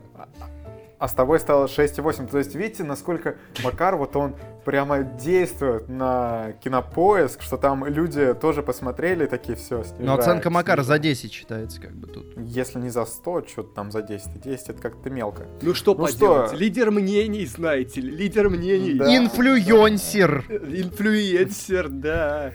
А 1.00 1.08
с 1.08 1.14
тобой 1.14 1.40
стало 1.40 1.68
6,8. 1.68 2.28
То 2.30 2.40
есть, 2.40 2.56
видите, 2.56 2.84
насколько 2.84 3.36
Макар, 3.64 3.96
вот 3.98 4.16
он 4.16 4.36
прямо 4.66 5.04
действует 5.04 5.90
на 5.90 6.54
кинопоиск, 6.64 7.44
что 7.44 7.58
там 7.58 7.86
люди 7.86 8.34
тоже 8.34 8.64
посмотрели, 8.64 9.28
такие 9.28 9.56
все. 9.56 9.84
Но 10.00 10.16
оценка 10.16 10.50
Макара 10.50 10.82
за 10.82 10.98
10 10.98 11.32
считается 11.32 11.80
как 11.80 11.94
бы 11.94 12.08
тут. 12.08 12.36
Если 12.38 12.80
не 12.80 12.90
за 12.90 13.06
100, 13.06 13.46
что-то 13.48 13.76
там 13.76 13.92
за 13.92 14.02
10. 14.02 14.42
10 14.42 14.70
это 14.70 14.82
как-то 14.82 15.12
мелко. 15.12 15.46
Ну 15.62 15.76
что 15.76 15.94
Ну 15.94 16.06
поделать, 16.06 16.48
что? 16.48 16.58
лидер 16.58 16.90
мнений, 16.90 17.46
знаете 17.46 18.02
ли, 18.02 18.10
лидер 18.10 18.50
мнений. 18.50 18.96
Да. 18.96 19.16
Инфлюенсер! 19.16 20.46
Инфлюенсер, 20.50 21.90
да. 21.90 22.54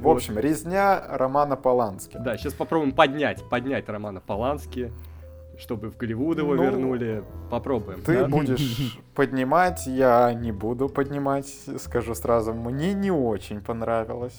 В 0.00 0.08
общем, 0.08 0.38
резня 0.38 1.00
Романа 1.08 1.56
Полански. 1.56 2.16
Да, 2.18 2.36
сейчас 2.36 2.54
попробуем 2.54 2.92
поднять, 2.92 3.42
поднять 3.48 3.88
Романа 3.88 4.20
Полански, 4.20 4.90
чтобы 5.60 5.90
в 5.90 5.96
Голливуд 5.96 6.38
его 6.38 6.54
Ну, 6.54 6.62
вернули. 6.62 7.22
Попробуем. 7.50 8.00
Ты 8.02 8.20
да? 8.20 8.28
будешь 8.28 8.98
поднимать, 9.14 9.86
я 9.86 10.32
не 10.32 10.52
буду 10.52 10.88
поднимать, 10.88 11.46
скажу 11.78 12.14
сразу, 12.14 12.52
мне 12.54 12.94
не 12.94 13.10
очень 13.10 13.60
понравилось. 13.60 14.38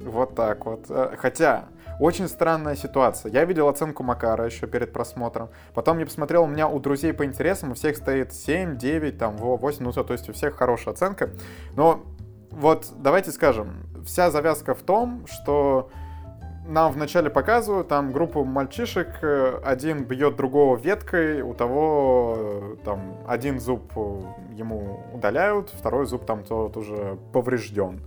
Вот 0.00 0.34
так 0.34 0.66
вот. 0.66 0.86
Э, 0.88 1.14
Хотя, 1.16 1.66
очень 2.00 2.26
странная 2.26 2.74
ситуация. 2.74 3.30
Я 3.30 3.44
видел 3.44 3.68
оценку 3.68 4.02
Макара 4.02 4.44
еще 4.44 4.66
перед 4.66 4.92
просмотром. 4.92 5.50
Потом 5.74 5.98
я 5.98 6.06
посмотрел, 6.06 6.44
у 6.44 6.46
меня 6.48 6.66
у 6.66 6.80
друзей 6.80 7.12
по 7.12 7.24
интересам 7.24 7.72
у 7.72 7.74
всех 7.74 7.96
стоит 7.96 8.32
7, 8.32 8.76
9, 8.76 9.18
там, 9.18 9.36
во, 9.36 9.56
8, 9.56 9.84
ну, 9.84 9.92
то 9.92 10.12
есть 10.12 10.28
у 10.28 10.32
всех 10.32 10.56
хорошая 10.56 10.94
оценка. 10.94 11.30
Но 11.76 12.02
вот 12.50 12.88
давайте 12.96 13.30
скажем, 13.30 13.86
вся 14.04 14.30
завязка 14.30 14.74
в 14.74 14.82
том, 14.82 15.26
что 15.26 15.90
нам 16.66 16.92
вначале 16.92 17.28
показывают 17.28 17.88
там 17.88 18.12
группу 18.12 18.44
мальчишек, 18.44 19.08
э, 19.22 19.60
один 19.64 20.04
бьет 20.04 20.36
другого 20.36 20.76
веткой, 20.76 21.42
у 21.42 21.54
того 21.54 22.36
э, 22.38 22.76
там 22.84 23.16
один 23.26 23.58
зуб 23.58 23.90
э, 23.96 24.20
ему 24.54 25.00
удаляют, 25.12 25.70
второй 25.70 26.06
зуб 26.06 26.24
там 26.24 26.44
тот 26.44 26.76
уже 26.76 27.18
поврежден. 27.32 28.00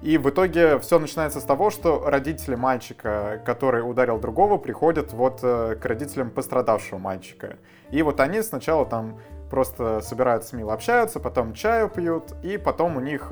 И 0.00 0.16
в 0.16 0.30
итоге 0.30 0.78
все 0.78 0.98
начинается 0.98 1.40
с 1.40 1.44
того, 1.44 1.68
что 1.68 2.08
родители 2.08 2.54
мальчика, 2.54 3.42
который 3.44 3.80
ударил 3.80 4.18
другого, 4.18 4.56
приходят 4.56 5.12
вот 5.12 5.42
к 5.42 5.80
родителям 5.82 6.30
пострадавшего 6.30 6.98
мальчика. 6.98 7.58
И 7.90 8.00
вот 8.00 8.18
они 8.20 8.40
сначала 8.40 8.86
там 8.86 9.18
просто 9.50 10.00
собираются 10.00 10.56
мило 10.56 10.72
общаются, 10.72 11.20
потом 11.20 11.52
чаю 11.52 11.90
пьют, 11.90 12.32
и 12.42 12.56
потом 12.56 12.96
у 12.96 13.00
них 13.00 13.30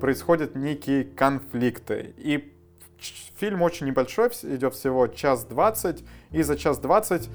происходят 0.00 0.54
некие 0.54 1.02
конфликты. 1.02 2.14
И 2.18 2.55
фильм 2.98 3.62
очень 3.62 3.86
небольшой, 3.86 4.30
идет 4.42 4.74
всего 4.74 5.06
час 5.06 5.44
двадцать, 5.44 6.04
и 6.30 6.42
за 6.42 6.56
час 6.56 6.78
двадцать 6.78 7.28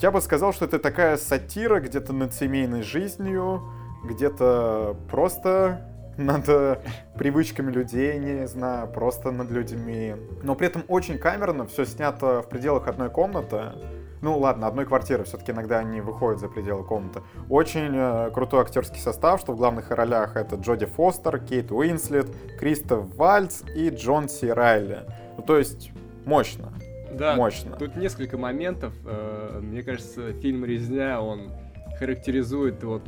я 0.00 0.10
бы 0.10 0.20
сказал, 0.20 0.52
что 0.52 0.66
это 0.66 0.78
такая 0.78 1.16
сатира 1.16 1.80
где-то 1.80 2.12
над 2.12 2.32
семейной 2.34 2.82
жизнью, 2.82 3.62
где-то 4.04 4.96
просто 5.10 5.84
над 6.16 6.48
э, 6.48 6.80
привычками 7.16 7.70
людей, 7.70 8.18
не 8.18 8.46
знаю, 8.46 8.88
просто 8.88 9.30
над 9.30 9.50
людьми. 9.50 10.14
Но 10.42 10.54
при 10.54 10.66
этом 10.66 10.84
очень 10.88 11.18
камерно, 11.18 11.66
все 11.66 11.84
снято 11.84 12.42
в 12.42 12.48
пределах 12.48 12.86
одной 12.88 13.08
комнаты. 13.10 13.72
Ну 14.20 14.36
ладно, 14.38 14.66
одной 14.66 14.84
квартиры, 14.84 15.24
все-таки 15.24 15.52
иногда 15.52 15.78
они 15.78 16.00
выходят 16.00 16.40
за 16.40 16.48
пределы 16.48 16.82
комнаты. 16.84 17.20
Очень 17.48 17.92
э, 17.94 18.30
крутой 18.32 18.62
актерский 18.62 19.00
состав, 19.00 19.40
что 19.40 19.52
в 19.52 19.56
главных 19.56 19.90
ролях 19.90 20.36
это 20.36 20.56
Джоди 20.56 20.86
Фостер, 20.86 21.38
Кейт 21.38 21.70
Уинслет, 21.70 22.26
Кристоф 22.58 23.14
Вальц 23.16 23.62
и 23.76 23.90
Джон 23.90 24.28
Си 24.28 24.50
Райли. 24.52 25.00
Ну 25.36 25.42
то 25.44 25.56
есть 25.56 25.92
мощно, 26.24 26.72
Да, 27.12 27.36
мощно. 27.36 27.76
тут 27.76 27.96
несколько 27.96 28.36
моментов. 28.38 28.92
э, 29.06 29.60
Мне 29.62 29.82
кажется, 29.82 30.32
фильм 30.34 30.64
«Резня», 30.64 31.20
он 31.22 31.52
характеризует 31.98 32.82
вот 32.84 33.02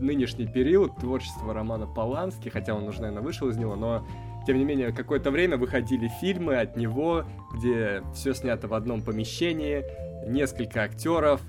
нынешний 0.00 0.46
период 0.46 0.96
творчества 0.96 1.54
Романа 1.54 1.86
Полански, 1.86 2.48
хотя 2.48 2.74
он 2.74 2.84
уже, 2.88 3.00
наверное, 3.02 3.22
вышел 3.22 3.48
из 3.48 3.56
него, 3.56 3.76
но 3.76 4.06
тем 4.46 4.58
не 4.58 4.64
менее, 4.64 4.92
какое-то 4.92 5.30
время 5.30 5.56
выходили 5.56 6.08
фильмы 6.20 6.56
от 6.56 6.76
него, 6.76 7.24
где 7.54 8.02
все 8.14 8.32
снято 8.32 8.68
в 8.68 8.74
одном 8.74 9.02
помещении, 9.02 9.84
несколько 10.28 10.82
актеров. 10.82 11.40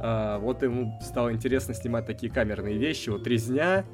А, 0.00 0.38
вот 0.38 0.62
ему 0.62 0.98
стало 1.02 1.32
интересно 1.32 1.74
снимать 1.74 2.06
такие 2.06 2.32
камерные 2.32 2.78
вещи. 2.78 3.10
Вот 3.10 3.26
«Резня», 3.26 3.84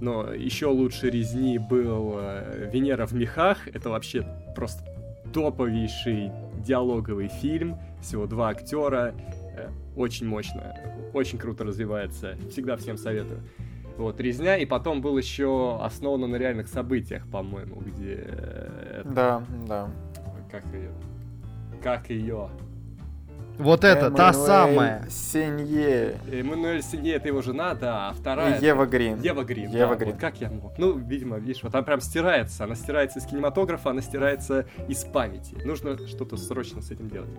но 0.00 0.32
еще 0.32 0.66
лучше 0.66 1.10
«Резни» 1.10 1.58
был 1.58 2.14
э, 2.16 2.70
«Венера 2.72 3.06
в 3.06 3.12
мехах». 3.12 3.66
Это 3.68 3.90
вообще 3.90 4.26
просто 4.54 4.84
топовейший 5.32 6.30
диалоговый 6.64 7.28
фильм. 7.28 7.78
Всего 8.02 8.26
два 8.26 8.50
актера. 8.50 9.14
Э, 9.56 9.68
Очень 9.96 10.26
мощно. 10.26 10.76
Очень 11.14 11.38
круто 11.38 11.64
развивается. 11.64 12.36
Всегда 12.50 12.76
всем 12.76 12.96
советую. 12.98 13.40
Вот, 13.96 14.20
резня, 14.20 14.56
и 14.56 14.66
потом 14.66 15.00
был 15.00 15.16
еще 15.16 15.78
основан 15.82 16.30
на 16.30 16.36
реальных 16.36 16.68
событиях, 16.68 17.26
по-моему, 17.28 17.80
где... 17.80 18.24
э, 18.26 19.02
Да, 19.04 19.42
да. 19.66 19.88
Как 20.50 20.64
ее? 20.72 20.90
Как 21.82 22.10
ее? 22.10 22.48
Вот 23.58 23.84
это, 23.84 24.10
та 24.10 24.34
самая. 24.34 25.06
Сенье. 25.08 26.16
Эммануэль 26.30 26.82
Синье, 26.82 27.14
это 27.14 27.28
его 27.28 27.40
жена, 27.40 27.74
да, 27.74 28.08
а 28.08 28.12
вторая... 28.12 28.60
Ева 28.60 28.84
Грин. 28.84 29.20
Ева 29.22 29.44
Грин. 29.44 29.70
Ева 29.70 29.94
да, 29.94 29.96
Грин. 29.96 30.12
Вот 30.12 30.20
как 30.20 30.40
я 30.40 30.50
мог? 30.50 30.76
Ну, 30.78 30.98
видимо, 30.98 31.38
видишь, 31.38 31.62
вот 31.62 31.74
она 31.74 31.82
прям 31.82 32.00
стирается. 32.00 32.64
Она 32.64 32.74
стирается 32.74 33.18
из 33.18 33.24
кинематографа, 33.24 33.90
она 33.90 34.02
стирается 34.02 34.66
из 34.88 35.04
памяти. 35.04 35.56
Нужно 35.64 35.96
что-то 36.06 36.36
срочно 36.36 36.82
с 36.82 36.90
этим 36.90 37.08
делать. 37.08 37.30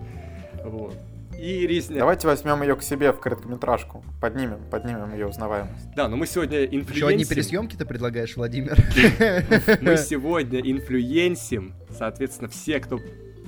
Вот. 0.64 0.96
И 1.38 1.66
резня. 1.66 2.00
Давайте 2.00 2.26
возьмем 2.26 2.62
ее 2.62 2.74
к 2.74 2.82
себе 2.82 3.12
в 3.12 3.20
короткометражку. 3.20 4.02
Поднимем, 4.20 4.58
поднимем 4.70 5.12
ее 5.12 5.28
узнаваемость. 5.28 5.94
Да, 5.94 6.08
но 6.08 6.16
мы 6.16 6.26
сегодня 6.26 6.58
Еще 6.58 6.68
одни 6.70 6.78
инфлюенсим. 6.80 7.28
пересъемки 7.28 7.76
ты 7.76 7.84
предлагаешь, 7.86 8.36
Владимир? 8.36 8.76
Мы 9.80 9.96
сегодня 9.98 10.58
инфлюенсим. 10.60 11.74
Соответственно, 11.96 12.48
все, 12.50 12.80
кто 12.80 12.98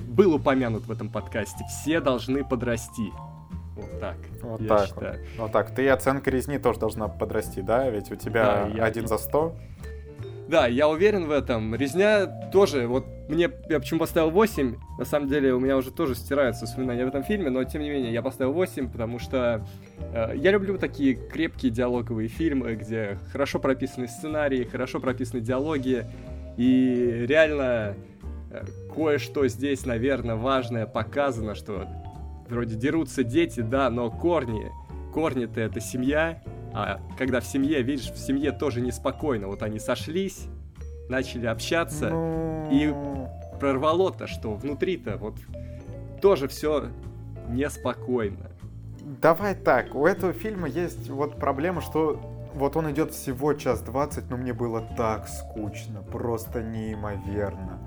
был 0.07 0.33
упомянут 0.35 0.85
в 0.85 0.91
этом 0.91 1.09
подкасте, 1.09 1.65
все 1.69 1.99
должны 1.99 2.43
подрасти. 2.45 3.11
Вот 3.75 3.99
так. 3.99 4.17
Вот 4.41 4.61
я 4.61 4.67
так 4.67 4.87
считаю. 4.87 5.25
Вот 5.37 5.51
так. 5.51 5.73
Ты 5.75 5.89
оценка 5.89 6.29
резни 6.29 6.57
тоже 6.59 6.79
должна 6.79 7.07
подрасти, 7.07 7.61
да? 7.61 7.89
Ведь 7.89 8.11
у 8.11 8.15
тебя 8.15 8.65
Да, 8.65 8.67
я- 8.77 8.85
один 8.85 9.07
за 9.07 9.17
сто. 9.17 9.55
Да, 10.51 10.67
я 10.67 10.89
уверен 10.89 11.27
в 11.27 11.31
этом. 11.31 11.73
Резня 11.75 12.27
тоже, 12.51 12.85
вот 12.85 13.05
мне, 13.29 13.49
я 13.69 13.79
почему 13.79 14.01
поставил 14.01 14.31
8, 14.31 14.75
на 14.99 15.05
самом 15.05 15.29
деле 15.29 15.53
у 15.53 15.61
меня 15.61 15.77
уже 15.77 15.91
тоже 15.91 16.13
стираются 16.13 16.65
воспоминания 16.65 17.05
в 17.05 17.07
этом 17.07 17.23
фильме, 17.23 17.49
но 17.49 17.63
тем 17.63 17.81
не 17.81 17.89
менее 17.89 18.11
я 18.11 18.21
поставил 18.21 18.51
8, 18.51 18.91
потому 18.91 19.17
что 19.17 19.65
э, 20.13 20.33
я 20.35 20.51
люблю 20.51 20.77
такие 20.77 21.15
крепкие 21.15 21.71
диалоговые 21.71 22.27
фильмы, 22.27 22.75
где 22.75 23.17
хорошо 23.31 23.59
прописаны 23.59 24.09
сценарии, 24.09 24.65
хорошо 24.65 24.99
прописаны 24.99 25.39
диалоги, 25.39 26.05
и 26.57 27.25
реально 27.29 27.95
э, 28.51 28.65
кое-что 28.93 29.47
здесь, 29.47 29.85
наверное, 29.85 30.35
важное 30.35 30.85
показано, 30.85 31.55
что 31.55 31.87
вроде 32.49 32.75
дерутся 32.75 33.23
дети, 33.23 33.61
да, 33.61 33.89
но 33.89 34.11
корни, 34.11 34.69
корни-то 35.11 35.59
это 35.59 35.79
семья, 35.79 36.41
а 36.73 36.99
когда 37.17 37.41
в 37.41 37.45
семье, 37.45 37.81
видишь, 37.81 38.11
в 38.11 38.17
семье 38.17 38.51
тоже 38.51 38.81
неспокойно. 38.81 39.47
Вот 39.47 39.61
они 39.61 39.79
сошлись, 39.79 40.47
начали 41.09 41.45
общаться, 41.45 42.09
Ну, 42.09 42.69
и 42.71 42.93
прорвало-то, 43.59 44.27
что 44.27 44.55
внутри-то 44.55 45.17
вот 45.17 45.35
тоже 46.21 46.47
все 46.47 46.87
неспокойно. 47.49 48.49
Давай 49.21 49.55
так, 49.55 49.93
у 49.95 50.05
этого 50.05 50.31
фильма 50.31 50.67
есть 50.67 51.09
вот 51.09 51.37
проблема, 51.37 51.81
что 51.81 52.19
вот 52.53 52.75
он 52.75 52.91
идет 52.91 53.11
всего 53.11 53.53
час 53.53 53.81
двадцать, 53.81 54.29
но 54.29 54.37
мне 54.37 54.53
было 54.53 54.81
так 54.95 55.27
скучно, 55.27 56.01
просто 56.01 56.61
неимоверно. 56.61 57.79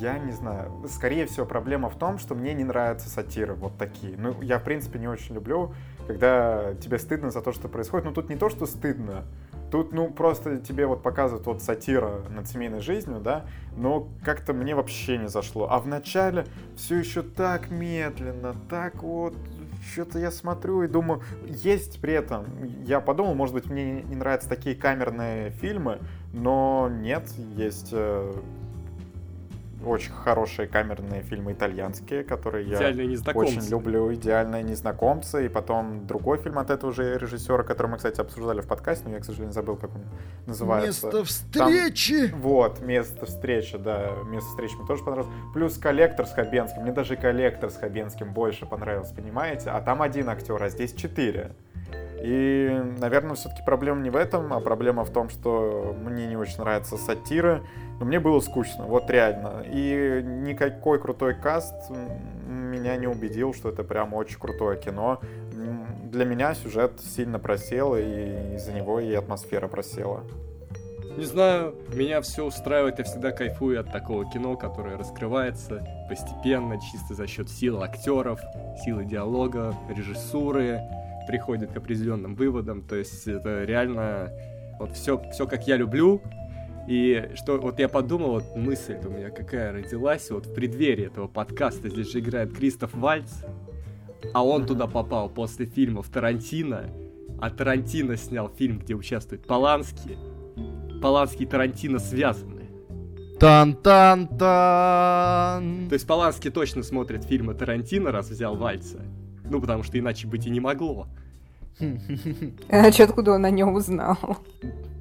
Я 0.00 0.18
не 0.18 0.32
знаю, 0.32 0.72
скорее 0.88 1.26
всего 1.26 1.44
проблема 1.44 1.90
в 1.90 1.98
том, 1.98 2.18
что 2.18 2.34
мне 2.34 2.54
не 2.54 2.64
нравятся 2.64 3.10
сатиры 3.10 3.52
вот 3.52 3.76
такие. 3.76 4.16
Ну, 4.16 4.40
я 4.40 4.58
в 4.58 4.64
принципе 4.64 4.98
не 4.98 5.08
очень 5.08 5.34
люблю, 5.34 5.74
когда 6.06 6.74
тебе 6.74 6.98
стыдно 6.98 7.30
за 7.30 7.42
то, 7.42 7.52
что 7.52 7.68
происходит. 7.68 8.06
Но 8.06 8.12
тут 8.12 8.30
не 8.30 8.36
то, 8.36 8.48
что 8.48 8.64
стыдно, 8.64 9.26
Тут, 9.70 9.92
ну, 9.92 10.10
просто 10.10 10.58
тебе 10.58 10.86
вот 10.86 11.02
показывают 11.02 11.46
вот 11.46 11.62
сатира 11.62 12.22
над 12.28 12.48
семейной 12.48 12.80
жизнью, 12.80 13.20
да, 13.20 13.46
но 13.76 14.08
как-то 14.24 14.52
мне 14.52 14.74
вообще 14.74 15.16
не 15.16 15.28
зашло. 15.28 15.68
А 15.70 15.78
в 15.78 15.86
начале 15.86 16.44
все 16.76 16.96
еще 16.96 17.22
так 17.22 17.70
медленно, 17.70 18.56
так 18.68 19.02
вот, 19.04 19.36
что-то 19.92 20.18
я 20.18 20.32
смотрю 20.32 20.82
и 20.82 20.88
думаю, 20.88 21.22
есть 21.46 22.00
при 22.00 22.14
этом, 22.14 22.46
я 22.84 23.00
подумал, 23.00 23.34
может 23.34 23.54
быть, 23.54 23.66
мне 23.66 24.02
не 24.02 24.16
нравятся 24.16 24.48
такие 24.48 24.74
камерные 24.74 25.50
фильмы, 25.50 26.00
но 26.32 26.88
нет, 26.90 27.30
есть 27.54 27.90
э, 27.92 28.34
очень 29.84 30.12
хорошие 30.12 30.68
камерные 30.68 31.22
фильмы 31.22 31.52
итальянские, 31.52 32.24
которые 32.24 32.68
я 32.68 32.76
Идеальные 32.76 33.18
очень 33.34 33.68
люблю 33.68 34.12
«Идеальные 34.14 34.62
незнакомцы», 34.62 35.46
и 35.46 35.48
потом 35.48 36.06
другой 36.06 36.38
фильм 36.38 36.58
от 36.58 36.70
этого 36.70 36.92
же 36.92 37.18
режиссера, 37.18 37.62
который 37.62 37.88
мы, 37.88 37.96
кстати, 37.96 38.20
обсуждали 38.20 38.60
в 38.60 38.66
подкасте, 38.66 39.04
но 39.08 39.14
я, 39.14 39.20
к 39.20 39.24
сожалению, 39.24 39.52
забыл, 39.52 39.76
как 39.76 39.94
он 39.94 40.04
называется. 40.46 41.06
Место 41.06 41.24
встречи! 41.24 42.32
Вот, 42.34 42.80
место 42.80 43.26
встречи, 43.26 43.78
да, 43.78 44.12
место 44.26 44.50
встречи 44.50 44.74
мне 44.74 44.86
тоже 44.86 45.04
понравилось. 45.04 45.32
Плюс 45.54 45.78
коллектор 45.78 46.26
с 46.26 46.32
Хабенским, 46.32 46.82
мне 46.82 46.92
даже 46.92 47.16
коллектор 47.16 47.70
с 47.70 47.76
Хабенским 47.76 48.32
больше 48.32 48.66
понравился, 48.66 49.14
понимаете? 49.14 49.70
А 49.70 49.80
там 49.80 50.02
один 50.02 50.28
актер, 50.28 50.62
а 50.62 50.68
здесь 50.68 50.92
четыре. 50.94 51.52
И, 52.22 52.82
наверное, 52.98 53.34
все-таки 53.34 53.62
проблема 53.64 54.02
не 54.02 54.10
в 54.10 54.16
этом, 54.16 54.52
а 54.52 54.60
проблема 54.60 55.04
в 55.04 55.10
том, 55.10 55.30
что 55.30 55.96
мне 56.04 56.26
не 56.26 56.36
очень 56.36 56.58
нравятся 56.58 56.98
сатиры, 56.98 57.62
но 57.98 58.04
мне 58.04 58.20
было 58.20 58.40
скучно, 58.40 58.84
вот 58.84 59.08
реально. 59.08 59.64
И 59.66 60.22
никакой 60.22 61.00
крутой 61.00 61.34
каст 61.34 61.74
меня 62.46 62.96
не 62.96 63.06
убедил, 63.06 63.54
что 63.54 63.70
это 63.70 63.84
прям 63.84 64.12
очень 64.12 64.38
крутое 64.38 64.78
кино. 64.78 65.20
Для 66.10 66.24
меня 66.24 66.54
сюжет 66.54 67.00
сильно 67.00 67.38
просел, 67.38 67.96
и 67.96 68.54
из-за 68.56 68.72
него 68.72 69.00
и 69.00 69.14
атмосфера 69.14 69.66
просела. 69.66 70.24
Не 71.16 71.24
знаю, 71.24 71.74
меня 71.92 72.20
все 72.20 72.44
устраивает, 72.44 72.98
я 72.98 73.04
всегда 73.04 73.32
кайфую 73.32 73.80
от 73.80 73.90
такого 73.90 74.30
кино, 74.30 74.56
которое 74.56 74.96
раскрывается 74.96 75.84
постепенно, 76.08 76.78
чисто 76.80 77.14
за 77.14 77.26
счет 77.26 77.50
сил 77.50 77.82
актеров, 77.82 78.40
силы 78.84 79.04
диалога, 79.04 79.74
режиссуры, 79.88 80.80
приходит 81.30 81.70
к 81.70 81.76
определенным 81.76 82.34
выводам. 82.34 82.82
То 82.82 82.96
есть 82.96 83.28
это 83.28 83.62
реально 83.62 84.32
вот 84.80 84.90
все, 84.92 85.22
все 85.30 85.46
как 85.46 85.68
я 85.68 85.76
люблю. 85.76 86.20
И 86.88 87.30
что 87.36 87.58
вот 87.58 87.78
я 87.78 87.88
подумал, 87.88 88.32
вот 88.32 88.56
мысль 88.56 88.96
у 89.04 89.10
меня 89.10 89.30
какая 89.30 89.72
родилась, 89.72 90.28
вот 90.30 90.46
в 90.46 90.54
преддверии 90.54 91.06
этого 91.06 91.28
подкаста 91.28 91.88
здесь 91.88 92.10
же 92.10 92.18
играет 92.18 92.52
Кристоф 92.52 92.92
Вальц, 92.94 93.30
а 94.34 94.44
он 94.44 94.66
туда 94.66 94.88
попал 94.88 95.28
после 95.28 95.66
фильмов 95.66 96.08
Тарантино, 96.08 96.90
а 97.40 97.50
Тарантино 97.50 98.16
снял 98.16 98.48
фильм, 98.48 98.80
где 98.80 98.94
участвует 98.94 99.46
Полански. 99.46 100.18
Полански 101.00 101.44
и 101.44 101.46
Тарантино 101.46 102.00
связаны. 102.00 102.62
Тан-тан-тан! 103.38 104.38
То 105.88 105.92
есть 105.92 106.08
Полански 106.08 106.50
точно 106.50 106.82
смотрит 106.82 107.22
фильмы 107.22 107.54
Тарантино, 107.54 108.10
раз 108.10 108.30
взял 108.30 108.56
Вальца. 108.56 109.00
Ну, 109.44 109.60
потому 109.60 109.84
что 109.84 109.96
иначе 109.98 110.26
быть 110.26 110.46
и 110.46 110.50
не 110.50 110.60
могло. 110.60 111.06
Иначе 112.68 113.04
откуда 113.04 113.32
он 113.32 113.44
о 113.44 113.50
нем 113.50 113.74
узнал? 113.74 114.16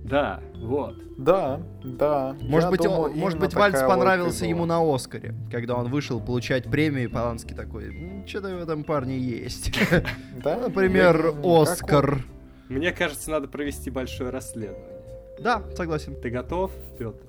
Да, 0.04 0.39
вот. 0.62 0.96
Да, 1.18 1.60
да. 1.84 2.36
Может 2.42 2.65
я 2.68 2.72
быть, 2.72 2.82
думаю, 2.82 3.02
он- 3.12 3.18
может 3.18 3.39
быть, 3.39 3.54
Вальц 3.54 3.80
понравился 3.82 4.46
ему 4.46 4.65
на 4.65 4.80
Оскаре, 4.82 5.36
когда 5.52 5.76
он 5.76 5.89
вышел 5.92 6.20
получать 6.22 6.63
премию, 6.72 7.04
и 7.04 7.08
Поланский 7.08 7.56
такой, 7.56 8.24
что-то 8.26 8.56
в 8.56 8.62
этом 8.63 8.84
парне 8.84 9.18
есть. 9.18 9.72
Да? 10.44 10.56
Например, 10.58 11.34
Оскар. 11.44 12.24
Мне 12.70 12.92
кажется, 12.92 13.30
надо 13.32 13.48
провести 13.50 13.89
большое 13.89 14.30
расследование. 14.30 14.86
Да, 15.39 15.62
согласен. 15.76 16.15
Ты 16.22 16.30
готов, 16.30 16.72
Петр? 16.98 17.20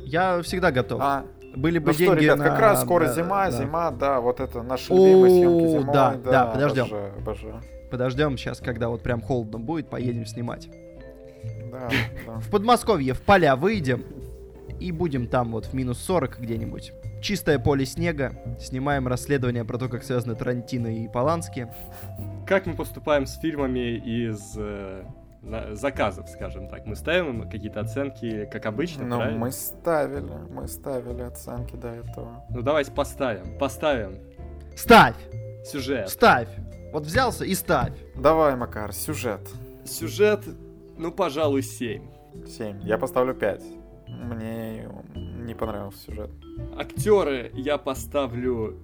Я 0.00 0.40
всегда 0.42 0.70
готов. 0.72 1.00
А, 1.02 1.24
Были 1.56 1.78
бы 1.78 1.86
ну 1.88 1.92
что, 1.94 2.04
деньги 2.06 2.24
ребят, 2.24 2.38
на- 2.38 2.44
как 2.50 2.58
раз 2.58 2.82
скоро 2.82 3.06
да, 3.06 3.12
зима, 3.14 3.44
да. 3.46 3.50
зима, 3.50 3.90
да, 3.92 4.20
вот 4.20 4.40
это 4.40 4.62
наши 4.62 4.92
О, 4.92 4.96
любимые 4.96 5.30
съемки 5.32 5.68
зимой. 5.70 5.94
да, 5.94 6.16
да, 6.24 6.46
подождем. 6.46 6.84
Обожаю, 6.86 7.12
обожаю. 7.18 7.62
Подождем 7.90 8.36
сейчас, 8.36 8.58
когда 8.58 8.88
вот 8.88 9.02
прям 9.02 9.20
холодно 9.20 9.58
будет, 9.58 9.88
поедем 9.88 10.26
снимать. 10.26 10.68
Да, 11.70 11.88
да. 12.26 12.38
В 12.38 12.50
Подмосковье, 12.50 13.14
в 13.14 13.22
поля 13.22 13.56
выйдем 13.56 14.04
и 14.80 14.92
будем 14.92 15.26
там 15.28 15.52
вот 15.52 15.66
в 15.66 15.72
минус 15.74 15.98
40 16.00 16.38
где-нибудь. 16.40 16.92
Чистое 17.22 17.58
поле 17.58 17.86
снега. 17.86 18.32
Снимаем 18.60 19.08
расследование 19.08 19.64
про 19.64 19.78
то, 19.78 19.88
как 19.88 20.02
связаны 20.04 20.34
Тарантино 20.34 20.88
и 20.88 21.08
Полански. 21.08 21.68
Как 22.46 22.66
мы 22.66 22.74
поступаем 22.74 23.26
с 23.26 23.38
фильмами 23.38 23.96
из 23.96 24.54
э, 24.58 25.02
заказов, 25.72 26.28
скажем 26.28 26.68
так? 26.68 26.84
Мы 26.86 26.94
ставим 26.94 27.42
им 27.42 27.50
какие-то 27.50 27.80
оценки, 27.80 28.46
как 28.52 28.66
обычно, 28.66 29.04
Ну, 29.06 29.16
правильно? 29.16 29.38
мы 29.38 29.50
ставили, 29.52 30.32
мы 30.50 30.68
ставили 30.68 31.22
оценки 31.22 31.74
до 31.76 31.88
этого. 31.88 32.44
Ну, 32.50 32.62
давайте 32.62 32.92
поставим. 32.92 33.58
Поставим 33.58 34.18
Ставь! 34.76 35.16
сюжет. 35.64 36.08
Ставь! 36.10 36.48
Вот 36.96 37.04
взялся 37.04 37.44
и 37.44 37.54
ставь. 37.54 37.92
Давай, 38.14 38.56
Макар, 38.56 38.90
сюжет. 38.94 39.46
Сюжет, 39.84 40.46
ну, 40.96 41.12
пожалуй, 41.12 41.60
7. 41.60 42.02
7. 42.46 42.80
Я 42.84 42.96
поставлю 42.96 43.34
5. 43.34 43.62
Мне 44.08 44.88
не 45.14 45.52
понравился 45.52 45.98
сюжет. 46.06 46.30
Актеры 46.74 47.50
я 47.52 47.76
поставлю 47.76 48.78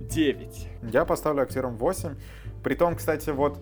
9. 0.00 0.68
Я 0.90 1.04
поставлю 1.04 1.42
актерам 1.42 1.76
8. 1.76 2.14
Притом, 2.64 2.96
кстати, 2.96 3.28
вот 3.28 3.58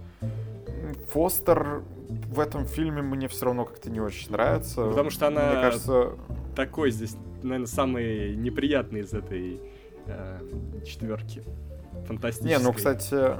Фостер 1.13 1.83
в 2.09 2.39
этом 2.39 2.65
фильме 2.65 3.03
мне 3.03 3.27
все 3.27 3.47
равно 3.47 3.65
как-то 3.65 3.91
не 3.91 3.99
очень 4.01 4.31
нравится. 4.31 4.85
Потому 4.87 5.11
что 5.11 5.27
она- 5.27 5.51
Мне 5.51 5.63
кажется, 5.63 6.13
Такой 6.55 6.93
здесь, 6.93 7.17
наверное, 7.43 7.67
самый 7.67 8.37
неприятный 8.37 9.01
из 9.01 9.13
этой 9.13 9.61
э, 10.07 10.39
четверки. 10.87 11.43
Фантастической. 12.07 12.59
Не, 12.59 12.63
ну, 12.65 12.73
кстати, 12.73 13.37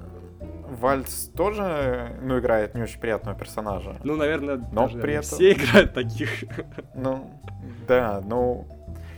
Вальц 0.81 1.29
тоже, 1.29 2.19
ну, 2.23 2.39
играет 2.39 2.75
не 2.75 2.83
очень 2.83 3.01
приятного 3.01 3.37
персонажа. 3.39 3.97
Ну, 4.05 4.17
наверное, 4.17 4.57
Но 4.57 4.83
даже, 4.83 4.99
при 4.99 5.15
наверное, 5.15 5.19
этом- 5.21 5.39
все 5.39 5.53
играют 5.53 5.95
таких. 5.95 6.31
Ну, 6.95 7.31
да, 7.87 8.21
ну... 8.25 8.67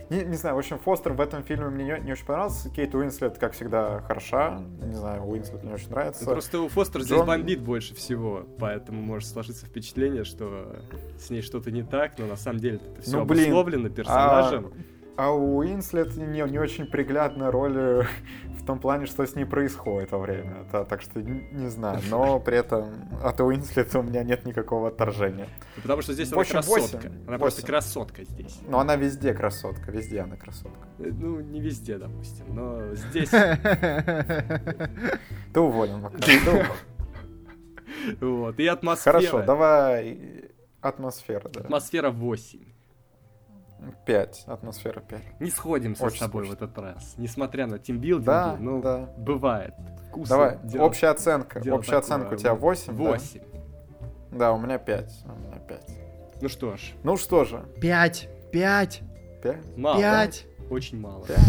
Не, 0.09 0.25
не 0.25 0.35
знаю, 0.35 0.57
в 0.57 0.59
общем, 0.59 0.77
Фостер 0.77 1.13
в 1.13 1.21
этом 1.21 1.41
фильме 1.41 1.67
мне 1.69 1.85
не, 1.85 1.99
не 2.05 2.11
очень 2.11 2.25
понравился. 2.25 2.69
Кейт 2.69 2.93
Уинслет, 2.93 3.37
как 3.37 3.53
всегда, 3.53 4.01
хороша. 4.01 4.61
Не 4.81 4.93
знаю, 4.93 5.23
Уинслет 5.23 5.63
мне 5.63 5.73
очень 5.73 5.89
нравится. 5.89 6.25
Ну, 6.25 6.31
Просто 6.31 6.59
у 6.59 6.67
Фостер 6.67 7.01
здесь 7.01 7.17
Джон- 7.17 7.27
бомбит 7.27 7.61
больше 7.61 7.95
всего, 7.95 8.45
поэтому 8.59 9.01
может 9.01 9.29
сложиться 9.29 9.65
впечатление, 9.65 10.25
что 10.25 10.75
с 11.17 11.29
ней 11.29 11.41
что-то 11.41 11.71
не 11.71 11.83
так, 11.83 12.17
но 12.19 12.25
на 12.25 12.35
самом 12.35 12.59
деле 12.59 12.81
это 12.85 13.01
все 13.01 13.19
Ну, 13.19 13.25
блин, 13.25 13.43
обусловлено 13.45 13.89
персонажем. 13.89 14.73
А 14.73 14.90
у 15.17 15.57
Уинслет 15.57 16.15
не, 16.15 16.41
не 16.49 16.59
очень 16.59 16.85
приглядная 16.85 17.51
роль 17.51 17.77
э, 17.77 18.03
в 18.57 18.65
том 18.65 18.79
плане, 18.79 19.05
что 19.05 19.25
с 19.25 19.35
ней 19.35 19.45
происходит 19.45 20.11
во 20.11 20.19
время. 20.19 20.65
Да, 20.71 20.85
так 20.85 21.01
что 21.01 21.21
не 21.21 21.67
знаю. 21.69 21.99
Но 22.09 22.39
при 22.45 22.57
этом 22.57 22.89
от 23.23 23.39
Уинслет 23.41 23.93
у 23.95 24.01
меня 24.01 24.23
нет 24.23 24.45
никакого 24.45 24.87
отторжения. 24.87 25.47
Потому 25.81 26.01
что 26.01 26.13
здесь 26.13 26.29
В 26.29 26.33
она 26.33 26.41
общем, 26.41 26.53
красотка. 26.61 27.11
Она 27.27 27.37
просто 27.37 27.65
красотка 27.65 28.23
здесь. 28.23 28.59
Но 28.67 28.79
она 28.79 28.95
везде 28.95 29.33
красотка, 29.33 29.91
везде 29.91 30.21
она 30.21 30.37
красотка. 30.37 30.87
Э, 30.99 31.09
Ну, 31.11 31.41
не 31.41 31.59
везде, 31.59 31.97
допустим, 31.97 32.45
но 32.55 32.95
здесь... 32.95 33.29
Ты 35.53 35.59
уволен, 35.59 35.99
Макар. 35.99 36.21
ты 36.21 36.37
уволен. 36.39 36.65
Вот. 38.21 38.59
И 38.59 38.67
атмосфера. 38.67 39.17
Хорошо, 39.19 39.43
давай 39.43 40.49
атмосфера, 40.79 41.49
да. 41.49 41.59
Атмосфера 41.61 42.09
8. 42.09 42.59
Пять. 44.05 44.43
Атмосфера 44.47 44.99
пять. 45.01 45.23
Не 45.39 45.49
сходимся 45.49 46.03
Очень 46.05 46.17
с 46.17 46.19
тобой 46.19 46.45
скучно. 46.45 46.67
в 46.67 46.69
этот 46.69 46.77
раз. 46.83 47.13
Несмотря 47.17 47.65
на 47.67 47.79
тимбилдинги, 47.79 48.25
Да, 48.25 48.55
ну, 48.59 48.81
да. 48.81 49.09
бывает. 49.17 49.73
Вкусно 50.09 50.35
Давай, 50.35 50.59
дело- 50.63 50.83
общая 50.85 51.07
оценка. 51.07 51.59
дело 51.59 51.77
общая 51.77 51.99
такое. 51.99 51.99
оценка 52.17 52.33
у 52.33 52.37
тебя 52.37 52.53
8, 52.53 52.97
да? 52.97 53.03
Восемь. 53.03 53.41
Да, 54.31 54.51
у 54.53 54.59
меня 54.59 54.77
5. 54.77 55.11
У 55.25 55.39
меня 55.47 55.57
5. 55.59 55.97
Ну 56.41 56.49
что 56.49 56.77
ж, 56.77 56.93
Ну 57.03 57.17
что 57.17 57.43
же, 57.45 57.63
Пять, 57.79 58.29
пять, 58.51 59.01
5? 59.43 59.77
мало. 59.77 59.99
пять. 59.99 60.45
Очень 60.69 60.99
мало. 60.99 61.25
Пять. 61.25 61.39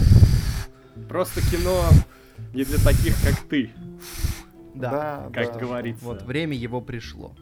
Просто 1.09 1.41
кино 1.41 1.81
не 2.55 2.65
для 2.65 2.79
таких, 2.79 3.15
как 3.25 3.37
ты, 3.49 3.71
Да. 4.75 5.29
как 5.33 5.53
да. 5.55 5.59
говорится. 5.59 6.05
Вот 6.05 6.23
время 6.23 6.57
его 6.57 6.81
пришло. 6.81 7.33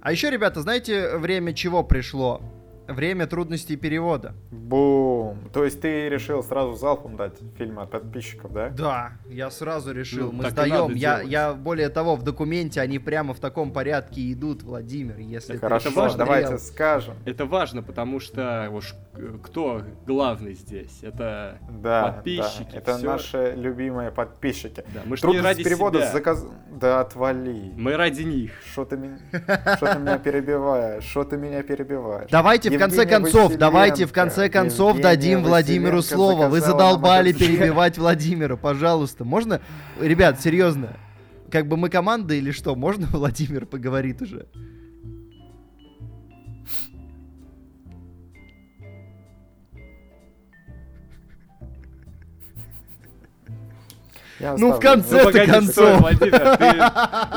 А 0.00 0.10
еще, 0.12 0.30
ребята, 0.30 0.60
знаете, 0.62 1.16
время 1.16 1.52
чего 1.54 1.82
пришло? 1.84 2.42
Время 2.88 3.26
трудностей 3.26 3.76
перевода. 3.76 4.34
Бум. 4.50 5.38
То 5.52 5.64
есть 5.64 5.80
ты 5.80 6.08
решил 6.08 6.42
сразу 6.42 6.74
залпом 6.74 7.16
дать 7.16 7.34
фильмы 7.56 7.82
от 7.82 7.90
подписчиков, 7.90 8.52
да? 8.52 8.70
Да, 8.70 9.12
я 9.28 9.50
сразу 9.50 9.92
решил, 9.92 10.32
Ну, 10.32 10.42
мы 10.42 10.50
сдаем. 10.50 10.94
Я, 10.94 11.16
делать. 11.18 11.30
я 11.32 11.52
более 11.54 11.88
того, 11.90 12.16
в 12.16 12.22
документе 12.22 12.80
они 12.80 12.98
прямо 12.98 13.34
в 13.34 13.38
таком 13.40 13.72
порядке 13.72 14.32
идут, 14.32 14.62
Владимир, 14.62 15.18
если 15.18 15.54
ты 15.54 15.58
Хорошо, 15.60 15.90
важно. 15.94 16.18
давайте 16.18 16.58
скажем. 16.58 17.14
Это 17.24 17.46
важно, 17.46 17.82
потому 17.82 18.18
что 18.20 18.68
уж 18.72 18.94
кто 19.42 19.82
главный 20.06 20.54
здесь? 20.54 21.00
Это 21.02 21.58
Да, 21.82 22.12
Подписчики, 22.12 22.70
да, 22.72 22.78
это 22.78 22.96
всё. 22.98 23.06
наши 23.06 23.54
любимые 23.56 24.10
подписчики. 24.10 24.84
да, 24.94 25.00
мы 25.04 25.16
ж 25.16 25.20
не 25.20 25.22
Трудность 25.22 25.44
ради 25.44 25.64
перевода 25.64 26.00
себя. 26.00 26.12
заказ... 26.12 26.46
Да 26.70 27.00
отвали. 27.00 27.72
Мы 27.76 27.96
ради 27.96 28.22
них. 28.22 28.52
Что 28.72 28.84
ты, 28.84 28.96
меня... 28.96 29.18
Что 29.76 29.92
ты 29.94 29.98
меня 29.98 30.18
перебиваешь? 30.18 31.04
Что 31.04 31.24
ты 31.24 31.36
меня 31.36 31.62
перебиваешь? 31.62 32.30
Давайте 32.30 32.70
в 32.70 32.78
конце 32.78 33.04
концов, 33.06 33.56
давайте 33.56 34.06
в 34.06 34.12
конце 34.12 34.48
концов 34.48 34.96
Евгения 34.96 35.02
дадим 35.02 35.42
Владимиру 35.42 36.02
слово. 36.02 36.48
Вы 36.48 36.60
задолбали 36.60 37.32
перебивать 37.32 37.98
Владимира, 37.98 38.56
пожалуйста. 38.56 39.24
Можно, 39.24 39.60
ребят, 40.00 40.40
серьезно? 40.40 40.96
Как 41.50 41.68
бы 41.68 41.76
мы 41.76 41.90
команда 41.90 42.32
или 42.34 42.50
что? 42.50 42.74
Можно 42.74 43.06
Владимир 43.12 43.66
поговорит 43.66 44.22
уже? 44.22 44.46
Я 54.42 54.56
Ну, 54.58 54.72
в 54.72 54.74
оставлю. 54.74 55.02
конце- 55.02 55.16
Это 55.18 55.24
погоди, 55.26 55.52
концов. 55.52 55.72
стой, 55.72 55.96
Владимир, 55.98 56.40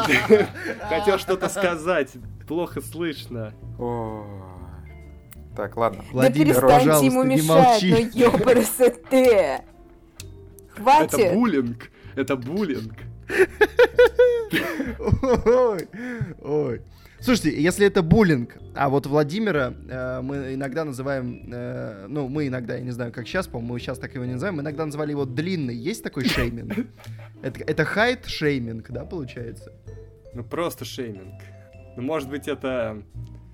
ты 0.07 0.47
хотел 0.89 1.17
что-то 1.19 1.49
сказать. 1.49 2.11
Плохо 2.47 2.81
слышно. 2.81 3.53
Так, 5.55 5.77
ладно. 5.77 6.03
Владимир, 6.11 6.59
да 6.59 6.79
перестаньте 6.79 7.05
ему 7.05 7.23
не 7.23 7.35
мешать, 7.35 7.47
молчи. 7.47 7.91
ну 7.91 7.97
ёбарасы 8.21 8.89
ты! 9.09 9.25
Это 9.25 9.63
Хватит! 10.75 11.33
буллинг. 11.33 11.91
Это 12.15 12.35
буллинг. 12.35 12.93
Ой, 15.45 15.87
ой. 16.41 16.81
Слушайте, 17.25 17.59
если 17.59 17.87
это 17.87 18.03
буллинг, 18.03 18.55
а 18.75 18.87
вот 18.87 19.07
Владимира 19.07 19.73
э, 19.89 20.21
мы 20.21 20.53
иногда 20.53 20.85
называем, 20.85 21.49
э, 21.51 22.05
ну, 22.07 22.27
мы 22.27 22.49
иногда, 22.49 22.75
я 22.75 22.81
не 22.81 22.91
знаю, 22.91 23.11
как 23.11 23.27
сейчас, 23.27 23.47
по-моему, 23.47 23.73
мы 23.73 23.79
сейчас 23.79 23.97
так 23.97 24.13
его 24.13 24.25
не 24.25 24.33
называем, 24.33 24.57
мы 24.57 24.61
иногда 24.61 24.85
называли 24.85 25.09
его 25.09 25.25
длинный. 25.25 25.75
Есть 25.75 26.03
такой 26.03 26.25
шейминг? 26.29 26.85
Это, 27.41 27.63
это 27.63 27.83
хайт 27.83 28.27
шейминг, 28.27 28.91
да, 28.91 29.05
получается? 29.05 29.73
Ну 30.35 30.43
просто 30.43 30.85
шейминг. 30.85 31.41
Ну 31.95 32.03
может 32.03 32.29
быть 32.29 32.47
это... 32.47 33.01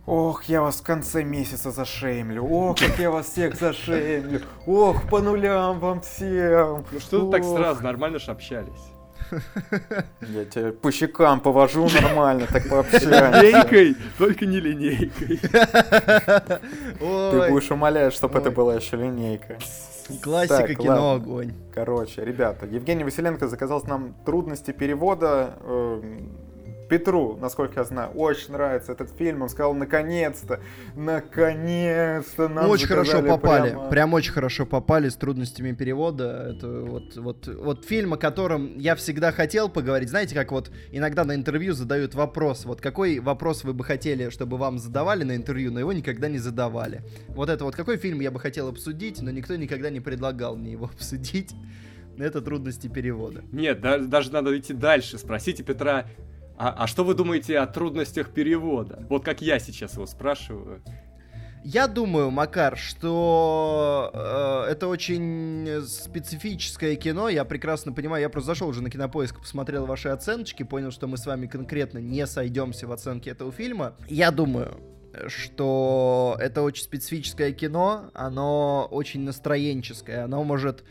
Ох, 0.05 0.43
я 0.49 0.61
вас 0.61 0.81
в 0.81 0.83
конце 0.83 1.23
месяца 1.23 1.71
зашеймлю. 1.71 2.43
Ох, 2.43 2.77
как 2.77 2.99
я 2.99 3.09
вас 3.09 3.27
всех 3.27 3.55
зашеймлю. 3.55 4.41
Ох, 4.67 5.07
по 5.09 5.21
нулям 5.21 5.79
вам 5.79 6.01
всем. 6.01 6.83
Ну 6.91 6.99
что 6.99 7.25
ты 7.25 7.31
так 7.31 7.45
сразу, 7.45 7.81
нормально 7.83 8.19
же 8.19 8.31
общались. 8.31 8.90
Я 10.21 10.45
тебя 10.45 10.71
по 10.71 10.91
щекам 10.91 11.39
повожу 11.39 11.87
нормально, 11.89 12.47
так 12.51 12.69
пообщаемся. 12.69 13.41
Линейкой, 13.41 13.95
только 14.17 14.45
не 14.45 14.59
линейкой. 14.59 15.39
Ты 16.99 17.49
будешь 17.51 17.71
умолять, 17.71 18.13
чтобы 18.13 18.39
это 18.39 18.51
была 18.51 18.75
еще 18.75 18.97
линейка. 18.97 19.57
классика 20.21 20.67
Так, 20.67 20.77
кино 20.77 21.11
ладно. 21.11 21.13
огонь. 21.13 21.53
Короче, 21.73 22.23
ребята, 22.25 22.65
Евгений 22.65 23.03
Василенко 23.03 23.47
заказал 23.47 23.81
нам 23.87 24.15
трудности 24.25 24.71
перевода. 24.71 25.55
Петру, 26.91 27.37
насколько 27.37 27.79
я 27.79 27.83
знаю, 27.85 28.11
очень 28.11 28.51
нравится 28.51 28.91
этот 28.91 29.11
фильм. 29.11 29.43
Он 29.43 29.47
сказал, 29.47 29.73
наконец-то, 29.73 30.59
наконец-то 30.93 32.49
нам 32.49 32.69
очень 32.69 32.87
хорошо 32.87 33.21
попали, 33.21 33.69
прямо». 33.69 33.89
прям 33.89 34.13
очень 34.13 34.33
хорошо 34.33 34.65
попали 34.65 35.07
с 35.07 35.15
трудностями 35.15 35.71
перевода. 35.71 36.53
Это 36.53 36.67
вот, 36.67 37.15
вот, 37.15 37.47
вот 37.47 37.85
фильм, 37.85 38.11
о 38.11 38.17
котором 38.17 38.77
я 38.77 38.95
всегда 38.95 39.31
хотел 39.31 39.69
поговорить. 39.69 40.09
Знаете, 40.09 40.35
как 40.35 40.51
вот 40.51 40.69
иногда 40.91 41.23
на 41.23 41.33
интервью 41.33 41.71
задают 41.71 42.13
вопрос. 42.13 42.65
Вот 42.65 42.81
какой 42.81 43.19
вопрос 43.19 43.63
вы 43.63 43.71
бы 43.71 43.85
хотели, 43.85 44.29
чтобы 44.29 44.57
вам 44.57 44.77
задавали 44.77 45.23
на 45.23 45.37
интервью, 45.37 45.71
но 45.71 45.79
его 45.79 45.93
никогда 45.93 46.27
не 46.27 46.39
задавали. 46.39 47.03
Вот 47.29 47.49
это 47.49 47.63
вот 47.63 47.73
какой 47.73 47.95
фильм 47.95 48.19
я 48.19 48.31
бы 48.31 48.41
хотел 48.41 48.67
обсудить, 48.67 49.21
но 49.21 49.31
никто 49.31 49.55
никогда 49.55 49.89
не 49.89 50.01
предлагал 50.01 50.57
мне 50.57 50.73
его 50.73 50.85
обсудить. 50.93 51.53
Это 52.17 52.41
трудности 52.41 52.87
перевода. 52.87 53.45
Нет, 53.53 53.79
да- 53.79 53.97
даже 53.97 54.33
надо 54.33 54.59
идти 54.59 54.73
дальше. 54.73 55.17
Спросите 55.17 55.63
Петра, 55.63 56.05
а, 56.61 56.83
а 56.83 56.87
что 56.87 57.03
вы 57.03 57.15
думаете 57.15 57.57
о 57.57 57.65
трудностях 57.65 58.29
перевода? 58.29 59.03
Вот 59.09 59.25
как 59.25 59.41
я 59.41 59.57
сейчас 59.57 59.95
его 59.95 60.05
спрашиваю. 60.05 60.83
Я 61.63 61.87
думаю, 61.87 62.29
Макар, 62.29 62.77
что 62.77 64.11
э, 64.13 64.71
это 64.71 64.87
очень 64.87 65.81
специфическое 65.87 66.95
кино. 66.97 67.29
Я 67.29 67.45
прекрасно 67.45 67.93
понимаю, 67.93 68.21
я 68.21 68.29
просто 68.29 68.49
зашел 68.49 68.67
уже 68.67 68.83
на 68.83 68.91
кинопоиск, 68.91 69.39
посмотрел 69.39 69.87
ваши 69.87 70.09
оценочки, 70.09 70.61
понял, 70.61 70.91
что 70.91 71.07
мы 71.07 71.17
с 71.17 71.25
вами 71.25 71.47
конкретно 71.47 71.97
не 71.97 72.27
сойдемся 72.27 72.85
в 72.85 72.91
оценке 72.91 73.31
этого 73.31 73.51
фильма. 73.51 73.95
Я 74.07 74.29
думаю, 74.29 74.79
что 75.29 76.37
это 76.39 76.61
очень 76.61 76.83
специфическое 76.83 77.53
кино, 77.53 78.11
оно 78.13 78.87
очень 78.91 79.21
настроенческое, 79.21 80.25
оно 80.25 80.43
может 80.43 80.83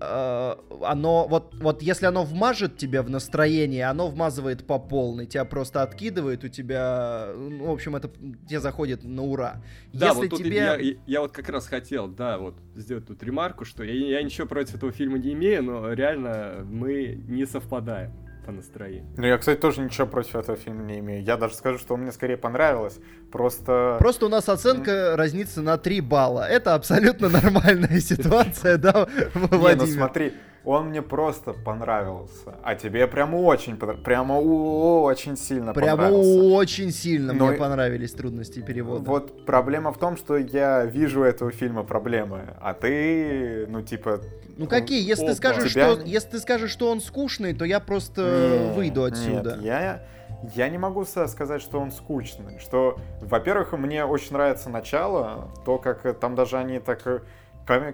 оно 0.00 1.26
вот 1.28 1.54
вот 1.60 1.82
если 1.82 2.06
оно 2.06 2.24
вмажет 2.24 2.76
тебя 2.76 3.02
в 3.02 3.10
настроение, 3.10 3.86
оно 3.86 4.08
вмазывает 4.08 4.66
по 4.66 4.78
полной, 4.78 5.26
тебя 5.26 5.44
просто 5.44 5.82
откидывает, 5.82 6.44
у 6.44 6.48
тебя, 6.48 7.28
ну, 7.36 7.66
в 7.66 7.70
общем, 7.70 7.96
это 7.96 8.08
тебе 8.48 8.60
заходит 8.60 9.04
на 9.04 9.22
ура. 9.22 9.62
Да, 9.92 10.06
если 10.06 10.20
вот 10.20 10.30
тут 10.30 10.38
тебе 10.38 10.56
я, 10.56 10.76
я- 10.76 10.94
я 11.06 11.20
вот 11.20 11.32
как 11.32 11.48
раз 11.48 11.66
хотел, 11.66 12.08
да, 12.08 12.38
вот 12.38 12.54
сделать 12.76 13.06
тут 13.06 13.22
ремарку, 13.22 13.64
что 13.64 13.84
я, 13.84 13.92
я 13.92 14.22
ничего 14.22 14.46
против 14.46 14.76
этого 14.76 14.92
фильма 14.92 15.18
не 15.18 15.32
имею, 15.32 15.62
но 15.64 15.92
реально 15.92 16.64
мы 16.64 17.22
не 17.28 17.46
совпадаем 17.46 18.12
по 18.40 18.52
настроению. 18.52 19.06
Ну, 19.16 19.26
я, 19.26 19.38
кстати, 19.38 19.58
тоже 19.58 19.80
ничего 19.80 20.06
против 20.06 20.36
этого 20.36 20.56
фильма 20.56 20.82
не 20.82 20.98
имею. 20.98 21.22
Я 21.22 21.36
даже 21.36 21.54
скажу, 21.54 21.78
что 21.78 21.96
мне 21.96 22.12
скорее 22.12 22.36
понравилось. 22.36 22.98
Просто... 23.30 23.96
Просто 23.98 24.26
у 24.26 24.28
нас 24.28 24.48
оценка 24.48 25.16
разнится 25.16 25.62
на 25.62 25.78
3 25.78 26.00
балла. 26.00 26.48
Это 26.48 26.74
абсолютно 26.74 27.28
нормальная 27.28 28.00
ситуация, 28.00 28.76
да, 28.78 29.08
Не, 29.14 29.30
ну 29.34 29.58
Владимир? 29.58 29.94
смотри, 29.94 30.32
он 30.64 30.88
мне 30.88 31.00
просто 31.02 31.52
понравился. 31.52 32.54
А 32.62 32.74
тебе 32.74 33.06
прямо 33.06 33.36
очень, 33.36 33.76
прямо 33.76 34.34
очень 34.34 35.36
сильно 35.36 35.72
Прямо 35.72 36.02
понравился. 36.04 36.42
очень 36.54 36.90
сильно 36.92 37.32
Но 37.32 37.46
мне 37.48 37.56
понравились 37.56 38.12
трудности 38.12 38.60
перевода. 38.60 39.02
Вот 39.08 39.46
проблема 39.46 39.92
в 39.92 39.98
том, 39.98 40.16
что 40.16 40.36
я 40.36 40.84
вижу 40.84 41.20
у 41.20 41.24
этого 41.24 41.50
фильма 41.50 41.82
проблемы, 41.84 42.54
а 42.60 42.74
ты, 42.74 43.66
ну 43.68 43.82
типа... 43.82 44.20
Ну 44.56 44.66
какие? 44.66 45.00
Если 45.02 45.24
ты 45.24 45.30
опа. 45.32 45.36
скажешь, 45.36 45.72
Тебя- 45.72 45.92
что 45.94 46.02
если 46.04 46.28
ты 46.30 46.38
скажешь, 46.40 46.70
что 46.70 46.90
он 46.90 47.00
скучный, 47.00 47.54
то 47.54 47.64
я 47.64 47.80
просто 47.80 48.20
Не, 48.70 48.74
выйду 48.74 49.04
отсюда. 49.04 49.52
Нет, 49.56 49.62
я, 49.64 50.02
я 50.54 50.68
не 50.68 50.76
могу 50.76 51.04
сказать, 51.06 51.62
что 51.62 51.80
он 51.80 51.90
скучный. 51.90 52.58
Что, 52.58 52.98
во-первых, 53.22 53.72
мне 53.72 54.04
очень 54.04 54.34
нравится 54.34 54.68
начало, 54.68 55.48
то, 55.64 55.78
как 55.78 56.02
там 56.20 56.34
даже 56.34 56.58
они 56.58 56.78
так 56.78 57.00
э, 57.06 57.20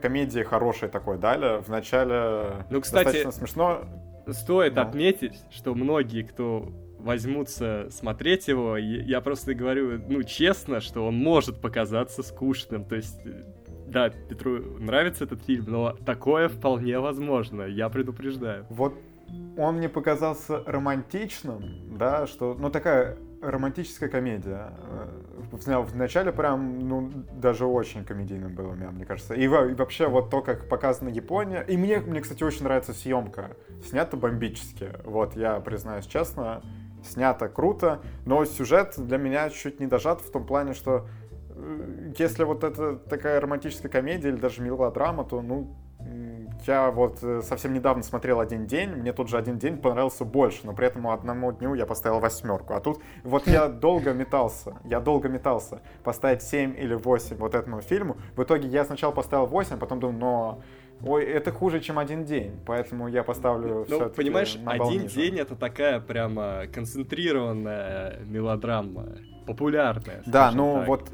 комедии 0.01 0.41
хорошие 0.41 0.89
такой 0.89 1.19
дали. 1.19 1.61
Вначале 1.63 2.65
Ну, 2.71 2.81
кстати, 2.81 3.05
достаточно 3.05 3.33
смешно. 3.33 3.81
Стоит 4.31 4.75
Ну. 4.75 4.83
отметить, 4.83 5.41
что 5.51 5.75
многие, 5.75 6.23
кто 6.23 6.69
возьмутся 6.99 7.87
смотреть 7.91 8.49
его, 8.49 8.77
я 8.77 9.21
просто 9.21 9.55
говорю, 9.55 10.01
ну, 10.09 10.23
честно, 10.25 10.81
что 10.81 11.07
он 11.07 11.17
может 11.17 11.61
показаться 11.61 12.23
скучным. 12.23 12.85
То 12.85 12.97
есть, 12.97 13.21
да, 13.87 14.11
Петру 14.11 14.59
нравится 14.81 15.25
этот 15.25 15.43
фильм, 15.45 15.67
но 15.69 15.93
такое 16.05 16.49
вполне 16.49 16.99
возможно, 16.99 17.63
я 17.63 17.89
предупреждаю. 17.89 18.67
Вот 18.71 18.95
он 19.57 19.77
мне 19.77 19.89
показался 19.89 20.63
романтичным, 20.67 21.97
да, 21.97 22.27
что, 22.27 22.57
ну, 22.59 22.71
такая 22.71 23.17
романтическая 23.41 24.09
комедия. 24.09 24.73
Э, 24.89 25.09
В 25.53 25.97
начале 25.97 26.33
прям, 26.33 26.89
ну, 26.89 27.11
даже 27.33 27.67
очень 27.67 28.05
комедийным 28.05 28.55
было, 28.55 28.73
мне 28.73 29.05
кажется. 29.05 29.35
И 29.35 29.47
вообще 29.47 30.09
вот 30.09 30.31
то, 30.31 30.43
как 30.43 30.69
показана 30.69 31.09
Япония. 31.09 31.63
И 31.63 31.77
мне, 31.77 32.01
мне, 32.01 32.21
кстати, 32.21 32.43
очень 32.45 32.65
нравится 32.65 32.93
съемка. 32.93 33.57
Снято 33.85 34.17
бомбически. 34.17 34.91
Вот, 35.05 35.37
я 35.37 35.61
признаюсь 35.61 36.07
честно, 36.07 36.63
снято 37.05 37.49
круто, 37.49 38.01
но 38.25 38.45
сюжет 38.45 38.95
для 38.97 39.19
меня 39.19 39.51
чуть 39.51 39.81
не 39.81 39.87
дожат 39.87 40.21
в 40.21 40.31
том 40.31 40.47
плане, 40.47 40.75
что 40.75 41.07
э, 41.51 42.13
если 42.19 42.45
вот 42.45 42.65
это 42.65 42.97
такая 42.97 43.41
романтическая 43.41 43.91
комедия 43.91 44.29
или 44.29 44.37
даже 44.37 44.63
мелодрама, 44.63 45.25
то, 45.25 45.43
ну, 45.43 45.77
я 46.67 46.91
вот 46.91 47.23
э, 47.23 47.43
совсем 47.43 47.73
недавно 47.73 48.03
смотрел 48.03 48.41
«Один 48.41 48.67
день», 48.67 48.91
мне 48.91 49.13
тот 49.13 49.29
же 49.29 49.39
«Один 49.39 49.59
день» 49.59 49.79
понравился 49.79 50.25
больше, 50.25 50.61
но 50.65 50.73
при 50.73 50.87
этом 50.87 51.07
одному 51.09 51.53
дню 51.53 51.75
я 51.75 51.87
поставил 51.87 52.21
восьмерку. 52.21 52.75
А 52.75 52.81
тут 52.81 53.01
вот 53.25 53.47
я 53.47 53.69
долго 53.87 54.13
метался, 54.13 54.77
я 54.85 55.01
долго 55.01 55.29
метался 55.29 55.81
поставить 56.05 56.43
7 56.43 56.77
или 56.79 56.95
8 56.95 57.37
вот 57.37 57.55
этому 57.55 57.81
фильму. 57.81 58.17
В 58.37 58.43
итоге 58.43 58.69
я 58.69 58.85
сначала 58.85 59.13
поставил 59.13 59.47
8, 59.47 59.77
а 59.77 59.79
потом 59.79 60.01
думаю, 60.01 60.19
но 60.19 60.63
Ой, 61.05 61.25
это 61.25 61.53
хуже, 61.53 61.81
чем 61.81 61.99
один 61.99 62.25
день, 62.25 62.59
поэтому 62.65 63.07
я 63.09 63.23
поставлю 63.23 63.85
Ну, 63.89 64.09
понимаешь, 64.09 64.59
один 64.65 65.03
ниже. 65.03 65.15
день 65.15 65.39
это 65.39 65.55
такая 65.55 66.01
прямо 66.01 66.67
концентрированная 66.73 68.21
мелодрама, 68.25 69.19
популярная. 69.47 70.23
Да, 70.25 70.51
ну 70.53 70.77
так. 70.79 70.89
вот 70.89 71.13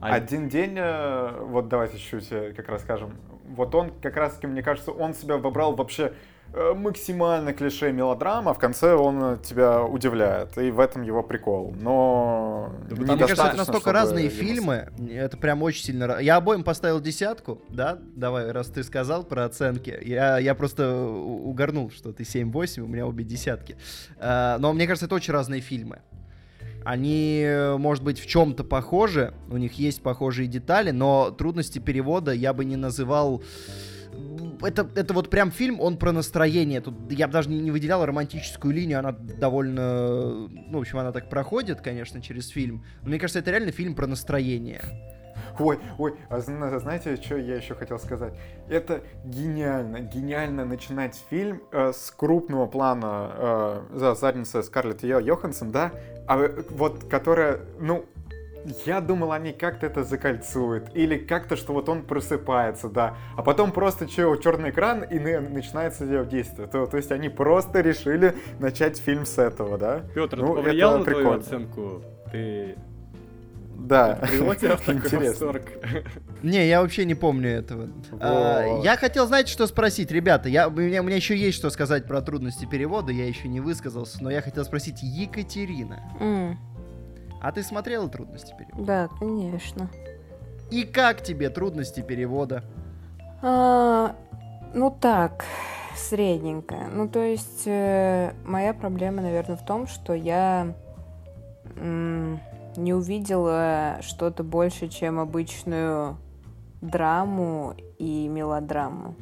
а... 0.00 0.14
один 0.14 0.48
день, 0.48 0.74
э, 0.76 1.40
вот 1.40 1.68
давайте 1.68 1.96
чуть-чуть 1.96 2.32
э, 2.32 2.52
как 2.54 2.68
раз 2.68 2.82
скажем, 2.82 3.12
вот 3.54 3.74
он 3.74 3.92
как 4.02 4.16
раз-таки, 4.16 4.46
мне 4.46 4.62
кажется, 4.62 4.90
он 4.90 5.14
себя 5.14 5.36
вобрал 5.36 5.74
вообще 5.74 6.12
э, 6.52 6.74
максимально 6.74 7.52
клише 7.52 7.92
мелодрама, 7.92 8.54
в 8.54 8.58
конце 8.58 8.94
он 8.94 9.38
тебя 9.40 9.82
удивляет, 9.82 10.56
и 10.58 10.70
в 10.70 10.80
этом 10.80 11.02
его 11.02 11.22
прикол. 11.22 11.74
Но 11.78 12.72
да, 12.88 12.96
мне 12.96 13.16
кажется, 13.16 13.46
это 13.46 13.56
настолько 13.56 13.92
разные 13.92 14.28
фильмы, 14.28 14.90
это 15.10 15.36
прям 15.36 15.62
очень 15.62 15.84
сильно... 15.84 16.18
Я 16.20 16.36
обоим 16.36 16.64
поставил 16.64 17.00
десятку, 17.00 17.60
да? 17.68 17.98
Давай, 18.14 18.50
раз 18.52 18.68
ты 18.68 18.82
сказал 18.82 19.24
про 19.24 19.44
оценки. 19.44 19.98
Я, 20.02 20.38
я 20.38 20.54
просто 20.54 20.96
угорнул, 20.96 21.90
что 21.90 22.12
ты 22.12 22.22
7-8, 22.22 22.80
у 22.80 22.86
меня 22.86 23.06
обе 23.06 23.24
десятки. 23.24 23.76
А, 24.18 24.58
но 24.58 24.72
мне 24.72 24.86
кажется, 24.86 25.06
это 25.06 25.14
очень 25.14 25.32
разные 25.32 25.60
фильмы. 25.60 26.00
Они, 26.84 27.46
может 27.78 28.02
быть, 28.02 28.18
в 28.18 28.26
чем-то 28.26 28.64
похожи, 28.64 29.34
у 29.50 29.56
них 29.56 29.74
есть 29.74 30.02
похожие 30.02 30.48
детали, 30.48 30.90
но 30.90 31.30
трудности 31.30 31.78
перевода 31.78 32.32
я 32.32 32.52
бы 32.52 32.64
не 32.64 32.76
называл 32.76 33.42
это, 34.62 34.88
это 34.94 35.14
вот 35.14 35.30
прям 35.30 35.50
фильм, 35.50 35.80
он 35.80 35.96
про 35.96 36.12
настроение. 36.12 36.80
Тут 36.80 36.94
я 37.10 37.26
бы 37.26 37.32
даже 37.32 37.48
не, 37.48 37.60
не 37.60 37.70
выделял 37.70 38.04
романтическую 38.04 38.74
линию, 38.74 38.98
она 38.98 39.12
довольно... 39.12 40.48
Ну, 40.48 40.78
в 40.78 40.80
общем, 40.80 40.98
она 40.98 41.12
так 41.12 41.28
проходит, 41.28 41.80
конечно, 41.80 42.20
через 42.20 42.48
фильм. 42.48 42.84
Но 43.02 43.08
мне 43.08 43.18
кажется, 43.18 43.38
это 43.38 43.50
реально 43.50 43.72
фильм 43.72 43.94
про 43.94 44.06
настроение. 44.06 44.82
Ой, 45.58 45.78
ой, 45.98 46.14
а 46.28 46.40
знаете, 46.40 47.16
что 47.16 47.36
я 47.36 47.56
еще 47.56 47.74
хотел 47.74 47.98
сказать? 47.98 48.34
Это 48.68 49.02
гениально, 49.24 50.00
гениально 50.00 50.64
начинать 50.64 51.20
фильм 51.30 51.62
э, 51.72 51.92
с 51.92 52.12
крупного 52.12 52.66
плана 52.66 53.30
э, 53.34 53.82
за 53.94 54.14
задница 54.14 54.62
Скарлетт 54.62 55.02
Йоханссон, 55.02 55.72
да, 55.72 55.92
а 56.28 56.50
вот 56.70 57.04
которая, 57.04 57.60
ну, 57.80 58.04
я 58.84 59.00
думал, 59.00 59.32
они 59.32 59.52
как-то 59.52 59.86
это 59.86 60.04
закольцуют. 60.04 60.90
Или 60.94 61.16
как-то, 61.16 61.56
что 61.56 61.72
вот 61.72 61.88
он 61.88 62.02
просыпается, 62.02 62.88
да. 62.88 63.16
А 63.36 63.42
потом 63.42 63.72
просто 63.72 64.08
что, 64.08 64.36
черный 64.36 64.70
экран, 64.70 65.02
и 65.02 65.18
начинается 65.18 66.04
его 66.04 66.24
действие. 66.24 66.68
То, 66.68 66.86
то 66.86 66.96
есть 66.96 67.10
они 67.10 67.28
просто 67.28 67.80
решили 67.80 68.34
начать 68.58 68.98
фильм 68.98 69.24
с 69.24 69.38
этого, 69.38 69.78
да? 69.78 70.02
Петр, 70.14 70.36
ну, 70.36 70.54
это 70.54 70.62
повлиял 70.62 70.98
на 70.98 71.04
твою 71.04 71.30
оценку? 71.32 72.02
Ты 72.30 72.76
да. 73.78 74.18
Интересно. 74.86 75.54
Не, 76.42 76.68
я 76.68 76.82
вообще 76.82 77.04
не 77.04 77.14
помню 77.14 77.50
этого. 77.50 77.88
А, 78.20 78.80
я 78.82 78.96
хотел, 78.96 79.26
знаете, 79.26 79.52
что 79.52 79.66
спросить, 79.66 80.10
ребята. 80.10 80.48
Я, 80.48 80.68
у, 80.68 80.70
меня, 80.72 81.00
у 81.00 81.04
меня 81.04 81.16
еще 81.16 81.36
есть 81.36 81.56
что 81.56 81.70
сказать 81.70 82.06
про 82.06 82.20
трудности 82.20 82.64
перевода, 82.64 83.12
я 83.12 83.26
еще 83.26 83.48
не 83.48 83.60
высказался, 83.60 84.22
но 84.22 84.30
я 84.30 84.42
хотел 84.42 84.64
спросить 84.64 85.02
Екатерина. 85.02 86.00
Mm. 86.20 86.56
А 87.40 87.52
ты 87.52 87.62
смотрела 87.62 88.08
трудности 88.08 88.54
перевода? 88.58 88.84
Да, 88.84 89.08
конечно. 89.18 89.88
И 90.70 90.82
как 90.82 91.22
тебе 91.22 91.48
трудности 91.48 92.00
перевода? 92.00 92.64
А, 93.42 94.16
ну 94.74 94.90
так, 95.00 95.44
средненькая. 95.96 96.88
Ну 96.88 97.08
то 97.08 97.22
есть 97.22 97.62
э, 97.66 98.32
моя 98.44 98.74
проблема, 98.74 99.22
наверное, 99.22 99.56
в 99.56 99.64
том, 99.64 99.86
что 99.86 100.14
я 100.14 100.74
м- 101.76 102.40
не 102.76 102.94
увидела 102.94 103.98
что-то 104.02 104.44
больше, 104.44 104.88
чем 104.88 105.18
обычную 105.18 106.16
драму 106.80 107.74
и 107.98 108.28
мелодраму. 108.28 109.14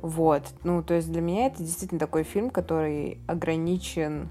Вот. 0.00 0.42
Ну, 0.64 0.82
то 0.82 0.94
есть 0.94 1.10
для 1.10 1.22
меня 1.22 1.46
это 1.46 1.62
действительно 1.62 1.98
такой 1.98 2.24
фильм, 2.24 2.50
который 2.50 3.18
ограничен 3.26 4.28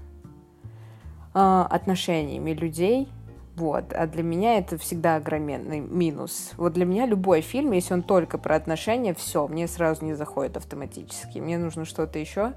э, 1.34 1.66
отношениями 1.68 2.52
людей. 2.52 3.08
Вот. 3.56 3.92
А 3.92 4.06
для 4.06 4.22
меня 4.22 4.58
это 4.58 4.78
всегда 4.78 5.16
огроменный 5.16 5.80
минус. 5.80 6.52
Вот 6.56 6.74
для 6.74 6.84
меня 6.84 7.06
любой 7.06 7.40
фильм, 7.40 7.72
если 7.72 7.94
он 7.94 8.02
только 8.02 8.38
про 8.38 8.56
отношения, 8.56 9.14
все, 9.14 9.46
мне 9.46 9.66
сразу 9.66 10.04
не 10.04 10.14
заходит 10.14 10.56
автоматически. 10.56 11.38
Мне 11.38 11.58
нужно 11.58 11.84
что-то 11.84 12.18
еще 12.18 12.54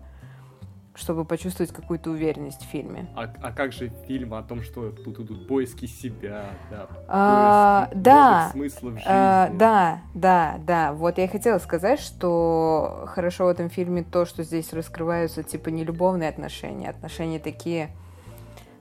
чтобы 0.98 1.26
почувствовать 1.26 1.72
какую-то 1.72 2.10
уверенность 2.10 2.64
в 2.64 2.66
фильме. 2.66 3.08
А, 3.16 3.32
а 3.42 3.52
как 3.52 3.72
же 3.72 3.92
фильм 4.08 4.34
о 4.34 4.42
том, 4.42 4.64
что 4.64 4.92
тут 4.92 5.20
идут 5.20 5.48
поиски 5.48 5.86
себя, 5.86 6.46
да, 6.72 6.88
а, 7.08 7.90
да, 7.94 8.50
смыслов 8.52 8.94
жизни? 8.96 9.06
А, 9.08 9.50
да, 9.50 10.02
да, 10.16 10.60
да. 10.66 10.94
Вот 10.94 11.20
я 11.20 11.26
и 11.26 11.28
хотела 11.28 11.60
сказать, 11.60 12.00
что 12.00 13.06
хорошо 13.08 13.46
в 13.46 13.50
этом 13.50 13.70
фильме 13.70 14.04
то, 14.04 14.26
что 14.26 14.44
здесь 14.44 14.74
раскрываются 14.74 15.44
типа 15.44 15.70
не 15.70 15.84
любовные 15.84 16.30
отношения, 16.30 16.90
отношения 16.90 17.40
такие, 17.40 17.92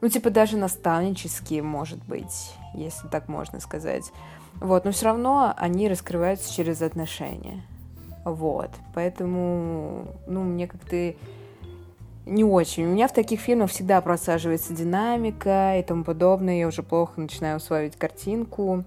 ну 0.01 0.09
типа 0.09 0.31
даже 0.31 0.57
наставнические, 0.57 1.63
может 1.63 2.03
быть, 2.07 2.55
если 2.73 3.09
так 3.09 3.29
можно 3.29 3.61
сказать. 3.61 4.11
Вот, 4.55 4.87
но 4.87 4.91
все 4.93 5.05
равно 5.05 5.53
они 5.55 5.87
раскрываются 5.87 6.51
через 6.51 6.81
отношения. 6.81 7.63
Вот, 8.25 8.71
поэтому, 8.95 10.07
ну, 10.27 10.43
мне 10.43 10.67
как-то 10.67 11.15
не 12.27 12.45
очень. 12.45 12.85
У 12.87 12.93
меня 12.93 13.07
в 13.09 13.13
таких 13.13 13.41
фильмах 13.41 13.71
всегда 13.71 14.01
просаживается 14.01 14.75
динамика 14.75 15.79
и 15.79 15.83
тому 15.83 16.05
подобное. 16.05 16.59
Я 16.59 16.67
уже 16.67 16.83
плохо 16.83 17.21
начинаю 17.21 17.57
усваивать 17.57 17.97
картинку, 17.97 18.85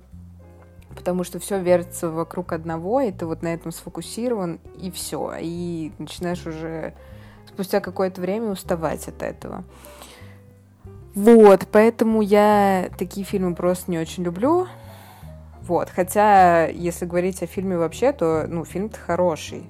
потому 0.95 1.23
что 1.23 1.39
все 1.39 1.59
вертится 1.59 2.09
вокруг 2.09 2.51
одного, 2.51 2.99
и 2.99 3.11
ты 3.11 3.25
вот 3.25 3.41
на 3.41 3.53
этом 3.53 3.71
сфокусирован, 3.71 4.59
и 4.79 4.91
все. 4.91 5.33
И 5.39 5.93
начинаешь 5.97 6.45
уже 6.45 6.93
спустя 7.47 7.79
какое-то 7.79 8.19
время 8.19 8.51
уставать 8.51 9.07
от 9.07 9.23
этого. 9.23 9.63
Вот, 11.15 11.67
поэтому 11.71 12.21
я 12.21 12.89
такие 12.97 13.25
фильмы 13.25 13.55
просто 13.55 13.89
не 13.89 13.97
очень 13.97 14.23
люблю. 14.23 14.67
Вот, 15.61 15.89
хотя, 15.89 16.67
если 16.67 17.05
говорить 17.05 17.41
о 17.41 17.47
фильме 17.47 17.77
вообще, 17.77 18.11
то, 18.11 18.45
ну, 18.47 18.65
фильм-то 18.65 18.99
хороший. 18.99 19.69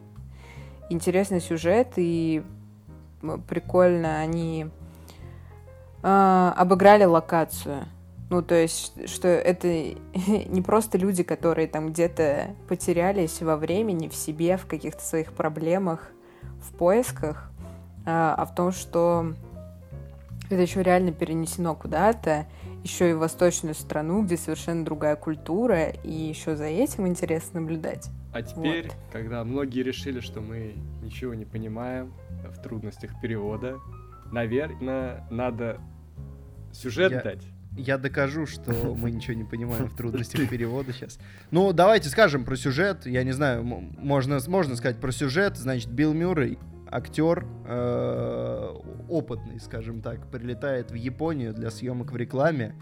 Интересный 0.89 1.39
сюжет, 1.39 1.93
и 1.97 2.41
прикольно 3.47 4.19
они 4.19 4.67
э, 6.03 6.51
обыграли 6.55 7.05
локацию. 7.05 7.85
Ну, 8.29 8.43
то 8.43 8.53
есть, 8.53 9.09
что 9.09 9.27
это 9.27 9.67
не 10.15 10.61
просто 10.61 10.97
люди, 10.97 11.23
которые 11.23 11.67
там 11.67 11.89
где-то 11.89 12.55
потерялись 12.67 13.41
во 13.41 13.57
времени, 13.57 14.07
в 14.07 14.15
себе, 14.15 14.57
в 14.57 14.67
каких-то 14.67 15.01
своих 15.01 15.33
проблемах, 15.33 16.11
в 16.61 16.75
поисках, 16.77 17.49
а, 18.05 18.35
а 18.35 18.45
в 18.45 18.53
том, 18.53 18.71
что 18.71 19.33
это 20.49 20.61
еще 20.61 20.83
реально 20.83 21.11
перенесено 21.11 21.75
куда-то, 21.75 22.45
еще 22.83 23.11
и 23.11 23.13
в 23.13 23.19
восточную 23.19 23.75
страну, 23.75 24.23
где 24.23 24.37
совершенно 24.37 24.85
другая 24.85 25.15
культура, 25.15 25.89
и 25.89 26.11
еще 26.11 26.55
за 26.55 26.65
этим 26.65 27.07
интересно 27.07 27.61
наблюдать. 27.61 28.09
А 28.31 28.41
теперь, 28.41 28.87
вот. 28.87 28.95
когда 29.11 29.43
многие 29.43 29.81
решили, 29.81 30.19
что 30.19 30.41
мы 30.41 30.75
ничего 31.01 31.33
не 31.33 31.45
понимаем, 31.45 32.13
в 32.47 32.61
трудностях 32.61 33.11
перевода. 33.21 33.79
Наверное, 34.31 35.25
надо 35.31 35.79
сюжет 36.71 37.11
я, 37.11 37.21
дать. 37.21 37.43
Я 37.75 37.97
докажу, 37.97 38.45
что 38.45 38.71
мы 38.95 39.11
ничего 39.11 39.35
не 39.35 39.43
понимаем 39.43 39.87
в 39.87 39.95
трудностях 39.95 40.49
перевода 40.49 40.93
сейчас. 40.93 41.19
Ну, 41.51 41.73
давайте 41.73 42.09
скажем 42.09 42.45
про 42.45 42.55
сюжет. 42.55 43.05
Я 43.05 43.23
не 43.23 43.31
знаю, 43.31 43.63
можно, 43.63 44.39
можно 44.47 44.75
сказать 44.75 44.99
про 44.99 45.11
сюжет. 45.11 45.57
Значит, 45.57 45.89
Билл 45.89 46.13
Мюррей, 46.13 46.59
актер, 46.91 47.45
э, 47.65 48.75
опытный, 49.09 49.59
скажем 49.59 50.01
так, 50.01 50.29
прилетает 50.29 50.91
в 50.91 50.95
Японию 50.95 51.53
для 51.53 51.71
съемок 51.71 52.11
в 52.11 52.15
рекламе 52.17 52.75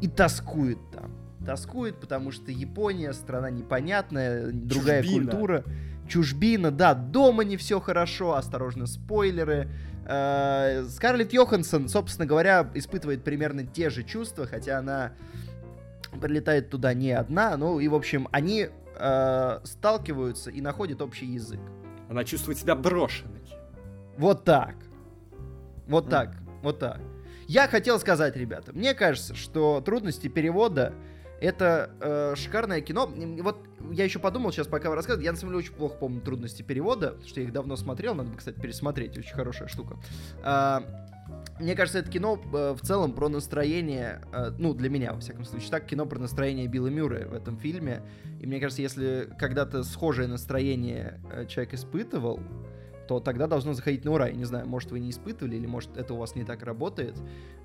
и 0.00 0.08
тоскует 0.08 0.78
там. 0.92 1.23
Тоскует, 1.44 2.00
потому 2.00 2.30
что 2.30 2.50
Япония 2.50 3.12
страна 3.12 3.50
непонятная, 3.50 4.50
другая 4.52 5.02
Чужбина. 5.02 5.30
культура 5.30 5.64
чужбина, 6.08 6.70
да, 6.70 6.94
дома 6.94 7.44
не 7.44 7.56
все 7.56 7.80
хорошо, 7.80 8.34
осторожно, 8.34 8.86
спойлеры. 8.86 9.68
Э, 10.06 10.84
Скарлетт 10.90 11.32
Йоханссон, 11.32 11.88
собственно 11.88 12.26
говоря, 12.26 12.70
испытывает 12.74 13.24
примерно 13.24 13.66
те 13.66 13.90
же 13.90 14.02
чувства, 14.02 14.46
хотя 14.46 14.78
она 14.78 15.12
прилетает 16.20 16.70
туда 16.70 16.94
не 16.94 17.12
одна, 17.12 17.56
ну 17.56 17.80
и, 17.80 17.88
в 17.88 17.94
общем, 17.94 18.28
они 18.30 18.68
э, 18.96 19.60
сталкиваются 19.64 20.50
и 20.50 20.60
находят 20.60 21.02
общий 21.02 21.26
язык. 21.26 21.60
Она 22.08 22.24
чувствует 22.24 22.58
себя 22.58 22.76
брошенной. 22.76 23.40
Вот 24.16 24.44
так. 24.44 24.76
Вот 25.86 26.08
так, 26.08 26.34
вот 26.62 26.78
так. 26.78 27.00
Я 27.46 27.68
хотел 27.68 27.98
сказать, 27.98 28.36
ребята, 28.36 28.72
мне 28.72 28.94
кажется, 28.94 29.34
что 29.34 29.82
трудности 29.84 30.28
перевода 30.28 30.94
Это 31.44 31.90
э, 32.00 32.34
шикарное 32.36 32.80
кино. 32.80 33.06
Вот 33.42 33.66
я 33.92 34.04
еще 34.04 34.18
подумал 34.18 34.50
сейчас, 34.50 34.66
пока 34.66 34.88
вы 34.88 34.96
рассказывали, 34.96 35.26
я 35.26 35.32
на 35.32 35.36
самом 35.36 35.52
деле 35.52 35.64
очень 35.64 35.74
плохо 35.74 35.96
помню 35.98 36.20
трудности 36.22 36.62
перевода, 36.62 37.16
что 37.26 37.40
я 37.40 37.46
их 37.46 37.52
давно 37.52 37.76
смотрел, 37.76 38.14
надо 38.14 38.30
бы, 38.30 38.38
кстати, 38.38 38.58
пересмотреть, 38.58 39.18
очень 39.18 39.34
хорошая 39.34 39.68
штука. 39.68 39.98
А, 40.42 40.82
мне 41.60 41.74
кажется, 41.74 41.98
это 41.98 42.10
кино 42.10 42.40
э, 42.52 42.74
в 42.74 42.80
целом 42.80 43.12
про 43.12 43.28
настроение, 43.28 44.22
э, 44.32 44.52
ну, 44.58 44.72
для 44.72 44.88
меня, 44.88 45.12
во 45.12 45.20
всяком 45.20 45.44
случае, 45.44 45.70
так, 45.70 45.86
кино 45.86 46.06
про 46.06 46.18
настроение 46.18 46.66
Билла 46.66 46.88
Мюррея 46.88 47.26
в 47.26 47.34
этом 47.34 47.58
фильме. 47.58 48.02
И 48.40 48.46
мне 48.46 48.58
кажется, 48.58 48.82
если 48.82 49.28
когда-то 49.38 49.84
схожее 49.84 50.28
настроение 50.28 51.20
э, 51.30 51.46
человек 51.46 51.74
испытывал, 51.74 52.40
то 53.06 53.20
тогда 53.20 53.46
должно 53.46 53.72
заходить 53.72 54.04
на 54.04 54.12
ура. 54.12 54.28
Я 54.28 54.34
не 54.34 54.44
знаю, 54.44 54.66
может, 54.66 54.90
вы 54.90 55.00
не 55.00 55.10
испытывали, 55.10 55.56
или 55.56 55.66
может, 55.66 55.96
это 55.96 56.14
у 56.14 56.16
вас 56.16 56.34
не 56.34 56.44
так 56.44 56.62
работает. 56.62 57.16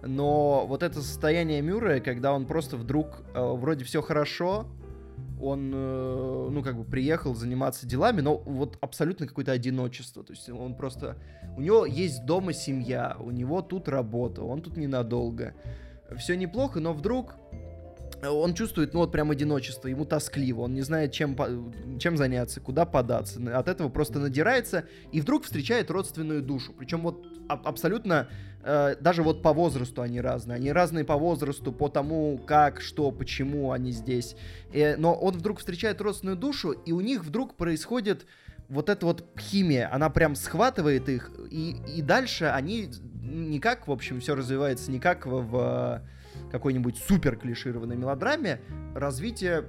Но 0.02 0.65
вот 0.67 0.84
это 0.84 1.02
состояние 1.02 1.62
Мюррея, 1.62 1.99
когда 1.99 2.34
он 2.34 2.45
просто 2.45 2.78
вдруг 2.78 3.23
э, 3.34 3.41
вроде 3.41 3.86
все 3.86 4.02
хорошо, 4.02 4.67
он, 5.41 5.71
э, 5.73 6.47
ну, 6.52 6.62
как 6.63 6.75
бы 6.75 6.84
приехал 6.84 7.34
заниматься 7.34 7.88
делами, 7.88 8.21
но 8.21 8.38
вот 8.38 8.78
абсолютно 8.82 9.28
какое-то 9.28 9.52
одиночество. 9.52 10.23
То 10.23 10.34
есть 10.34 10.49
он 10.49 10.75
просто... 10.75 11.17
У 11.58 11.62
него 11.62 11.86
есть 11.86 12.25
дома 12.25 12.54
семья, 12.54 13.15
у 13.19 13.32
него 13.32 13.62
тут 13.62 13.88
работа, 13.88 14.43
он 14.43 14.62
тут 14.62 14.78
ненадолго. 14.78 15.54
Все 16.17 16.36
неплохо, 16.36 16.80
но 16.80 16.93
вдруг 16.93 17.36
он 18.21 18.53
чувствует, 18.53 18.93
ну 18.93 19.01
вот 19.01 19.12
прям 19.12 19.32
одиночество, 19.32 19.88
ему 19.88 20.05
тоскливо, 20.05 20.62
он 20.62 20.73
не 20.73 20.82
знает, 20.82 21.12
чем, 21.12 21.38
чем 21.99 22.17
заняться, 22.17 22.60
куда 22.60 22.86
податься. 22.86 23.39
От 23.58 23.67
этого 23.67 23.89
просто 23.89 24.19
надирается 24.19 24.86
и 25.12 25.21
вдруг 25.21 25.45
встречает 25.45 25.89
родственную 25.89 26.41
душу. 26.41 26.73
Причем 26.73 27.01
вот 27.01 27.25
абсолютно, 27.47 28.27
э, 28.63 28.95
даже 28.99 29.23
вот 29.23 29.41
по 29.41 29.53
возрасту 29.53 30.01
они 30.01 30.19
разные. 30.19 30.58
Они 30.58 30.71
разные 30.71 31.05
по 31.05 31.15
возрасту, 31.15 31.71
по 31.71 31.88
тому, 31.88 32.38
как, 32.45 32.82
что, 32.82 33.12
почему 33.12 33.71
они 33.71 33.91
здесь. 33.91 34.36
Э, 34.73 34.97
но 34.97 35.13
он 35.13 35.38
вдруг 35.38 35.60
встречает 35.60 36.01
родственную 36.01 36.38
душу, 36.38 36.71
и 36.71 36.91
у 36.91 37.01
них 37.01 37.23
вдруг 37.23 37.55
происходит 37.55 38.25
вот 38.67 38.89
эта 38.89 39.05
вот 39.05 39.25
химия, 39.39 39.89
она 39.91 40.10
прям 40.10 40.36
схватывает 40.36 41.10
их, 41.10 41.32
и, 41.49 41.75
и 41.88 42.01
дальше 42.03 42.45
они 42.45 42.89
никак, 43.21 43.88
в 43.88 43.91
общем, 43.91 44.19
все 44.19 44.36
развивается 44.36 44.91
никак 44.91 45.25
в, 45.25 45.41
в 45.41 46.01
какой-нибудь 46.52 46.97
супер 46.97 47.36
клишированной 47.36 47.95
мелодраме, 47.95 48.62
развитие 48.95 49.65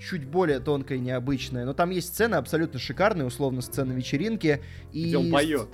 чуть 0.00 0.26
более 0.26 0.60
тонкое 0.60 0.98
и 0.98 1.00
необычное. 1.00 1.64
Но 1.64 1.72
там 1.72 1.90
есть 1.90 2.08
сцены 2.08 2.36
абсолютно 2.36 2.78
шикарные, 2.78 3.26
условно, 3.26 3.60
сцена 3.60 3.92
вечеринки. 3.92 4.62
И... 4.92 5.06
Где 5.06 5.18
он 5.18 5.30
поет. 5.30 5.68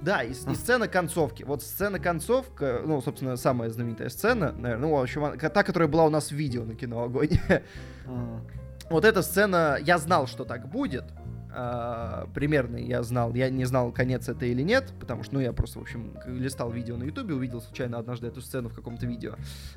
Да, 0.00 0.22
и, 0.24 0.32
и 0.32 0.54
сцена 0.54 0.88
концовки. 0.88 1.44
Вот 1.44 1.62
сцена 1.62 2.00
концовка, 2.00 2.82
ну, 2.84 3.00
собственно, 3.00 3.36
самая 3.36 3.70
знаменитая 3.70 4.08
сцена, 4.08 4.52
наверное, 4.52 4.88
ну, 4.88 4.96
в 4.96 5.00
общем, 5.00 5.38
та, 5.38 5.62
которая 5.62 5.88
была 5.88 6.06
у 6.06 6.10
нас 6.10 6.30
в 6.30 6.32
видео 6.32 6.64
на 6.64 6.74
кино 6.74 7.04
Огонь. 7.04 7.30
Вот 8.90 9.04
эта 9.04 9.22
сцена, 9.22 9.78
я 9.80 9.98
знал, 9.98 10.26
что 10.26 10.44
так 10.44 10.68
будет, 10.68 11.04
э, 11.54 12.26
примерный 12.34 12.84
я 12.84 13.02
знал. 13.02 13.34
Я 13.34 13.50
не 13.50 13.64
знал, 13.64 13.92
конец 13.92 14.28
это 14.28 14.46
или 14.46 14.62
нет, 14.62 14.92
потому 14.98 15.22
что, 15.22 15.34
ну, 15.34 15.40
я 15.40 15.52
просто, 15.52 15.78
в 15.78 15.82
общем, 15.82 16.16
листал 16.26 16.70
видео 16.70 16.96
на 16.96 17.04
ютубе, 17.04 17.34
увидел 17.34 17.60
случайно 17.60 17.98
однажды 17.98 18.28
эту 18.28 18.40
сцену 18.40 18.68
в 18.68 18.74
каком-то 18.74 19.06
видео. 19.06 19.34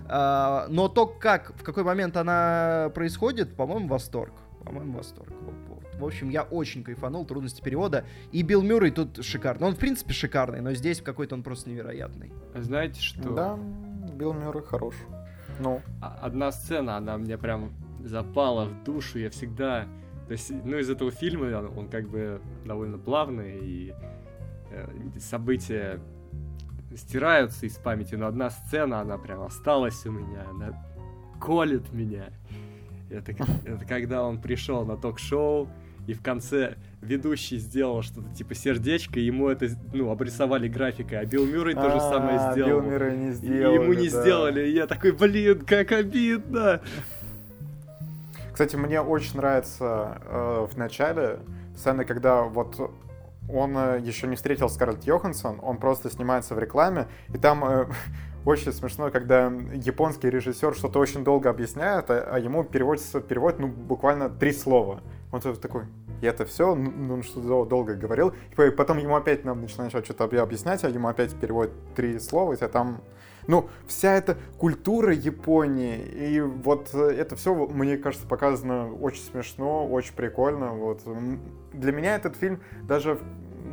Э, 0.08 0.68
но 0.70 0.88
то, 0.88 1.06
как, 1.06 1.54
в 1.58 1.64
какой 1.64 1.84
момент 1.84 2.18
она 2.18 2.92
происходит, 2.94 3.56
по-моему, 3.56 3.88
восторг. 3.88 4.34
По-моему, 4.64 4.98
восторг. 4.98 5.30
В 6.00 6.06
общем, 6.06 6.30
я 6.30 6.44
очень 6.44 6.84
кайфанул, 6.84 7.26
трудности 7.26 7.62
перевода. 7.62 8.06
И 8.32 8.42
Билл 8.42 8.62
Мюррей 8.62 8.92
тут 8.92 9.24
шикарный. 9.24 9.68
Он, 9.68 9.76
в 9.76 9.80
принципе, 9.80 10.14
шикарный, 10.14 10.62
но 10.62 10.74
здесь 10.74 11.02
какой-то 11.02 11.36
он 11.36 11.44
просто 11.44 11.70
невероятный. 11.70 12.34
Знаете 12.56 13.00
что? 13.00 13.34
Да, 13.34 13.60
Билл 14.14 14.34
Мюррей 14.34 14.64
хорош. 14.64 14.96
Ну. 15.60 15.82
А, 16.02 16.20
одна 16.22 16.52
сцена, 16.52 16.98
она 16.98 17.18
мне 17.18 17.38
прям 17.38 17.74
запала 18.04 18.66
в 18.66 18.84
душу. 18.84 19.20
Я 19.20 19.30
всегда 19.30 19.86
то 20.28 20.32
есть, 20.32 20.52
ну, 20.64 20.78
из 20.78 20.90
этого 20.90 21.12
фильма 21.12 21.46
он, 21.58 21.78
он 21.78 21.90
как 21.90 22.08
бы 22.10 22.42
довольно 22.66 22.98
плавный, 22.98 23.60
и 23.62 23.94
э, 24.72 24.88
события 25.20 26.00
стираются 26.96 27.66
из 27.66 27.78
памяти, 27.78 28.16
но 28.16 28.28
одна 28.28 28.50
сцена, 28.50 29.02
она 29.02 29.18
прям 29.18 29.42
осталась 29.42 30.06
у 30.06 30.12
меня, 30.12 30.46
она 30.50 30.84
колет 31.40 31.92
меня. 31.92 32.30
Это, 33.10 33.32
это 33.66 33.86
когда 33.86 34.24
он 34.24 34.42
пришел 34.42 34.86
на 34.86 34.98
ток-шоу, 34.98 35.70
и 36.08 36.14
в 36.14 36.22
конце 36.22 36.76
ведущий 37.02 37.58
сделал 37.58 38.02
что-то 38.02 38.34
типа 38.34 38.56
сердечко, 38.56 39.20
и 39.20 39.24
ему 39.24 39.50
это, 39.50 39.70
ну, 39.94 40.10
обрисовали 40.12 40.68
графикой, 40.68 41.20
а 41.20 41.26
Билл 41.26 41.46
Мюррей 41.46 41.74
то 41.74 41.90
же 41.90 42.00
самое 42.00 42.38
а, 42.38 42.52
сделал. 42.52 42.82
Билл 42.82 42.92
Мюррей 42.92 43.18
не 43.18 43.32
сделали, 43.32 43.72
И 43.72 43.74
ему 43.74 43.94
не 43.94 44.08
сделали, 44.08 44.68
и 44.68 44.74
я 44.74 44.88
такой, 44.88 45.12
блин, 45.14 45.62
как 45.66 45.92
обидно! 45.92 46.82
Кстати, 48.56 48.78
мне 48.78 49.02
очень 49.02 49.36
нравится 49.36 50.22
э, 50.24 50.68
в 50.72 50.78
начале 50.78 51.40
сцены, 51.76 52.06
когда 52.06 52.44
вот 52.44 52.90
он 53.52 53.78
э, 53.78 54.00
еще 54.02 54.28
не 54.28 54.38
встретил 54.38 54.70
Скарлетт 54.70 55.04
Йоханссон, 55.04 55.60
он 55.62 55.76
просто 55.76 56.10
снимается 56.10 56.56
в 56.56 56.60
рекламе, 56.60 57.10
и 57.34 57.38
там 57.38 57.66
э, 57.66 57.88
очень 58.46 58.72
смешно, 58.72 59.12
когда 59.12 59.52
японский 59.74 60.30
режиссер 60.30 60.74
что-то 60.74 61.00
очень 61.00 61.26
долго 61.26 61.50
объясняет, 61.50 62.10
а, 62.10 62.30
а 62.32 62.40
ему 62.40 62.64
переводится 62.64 63.20
перевод, 63.20 63.60
ну, 63.60 63.68
буквально 63.68 64.30
три 64.30 64.54
слова. 64.54 65.02
Он 65.34 65.42
такой, 65.42 65.84
и 66.22 66.26
это 66.26 66.46
все, 66.46 66.76
ну, 66.76 66.92
ну 66.92 67.24
что 67.24 67.66
долго 67.66 67.96
говорил. 67.96 68.34
И 68.58 68.70
потом 68.70 69.00
ему 69.00 69.18
опять 69.18 69.44
нам 69.44 69.60
начинают 69.60 69.94
что-то 69.94 70.24
объяснять, 70.24 70.82
а 70.86 70.90
ему 70.90 71.10
опять 71.10 71.36
переводят 71.36 71.74
три 71.94 72.20
слова, 72.20 72.54
и 72.54 72.56
там 72.56 73.02
ну, 73.48 73.70
вся 73.88 74.14
эта 74.14 74.38
культура 74.58 75.14
Японии, 75.14 75.98
и 75.98 76.42
вот 76.42 76.90
э, 76.94 77.16
это 77.18 77.36
все, 77.36 77.54
мне 77.54 77.98
кажется, 77.98 78.28
показано 78.28 78.94
очень 78.94 79.24
смешно, 79.24 79.88
очень 79.88 80.14
прикольно. 80.14 80.72
Вот. 80.72 81.02
Для 81.74 81.92
меня 81.92 82.16
этот 82.16 82.36
фильм 82.36 82.62
даже 82.84 83.20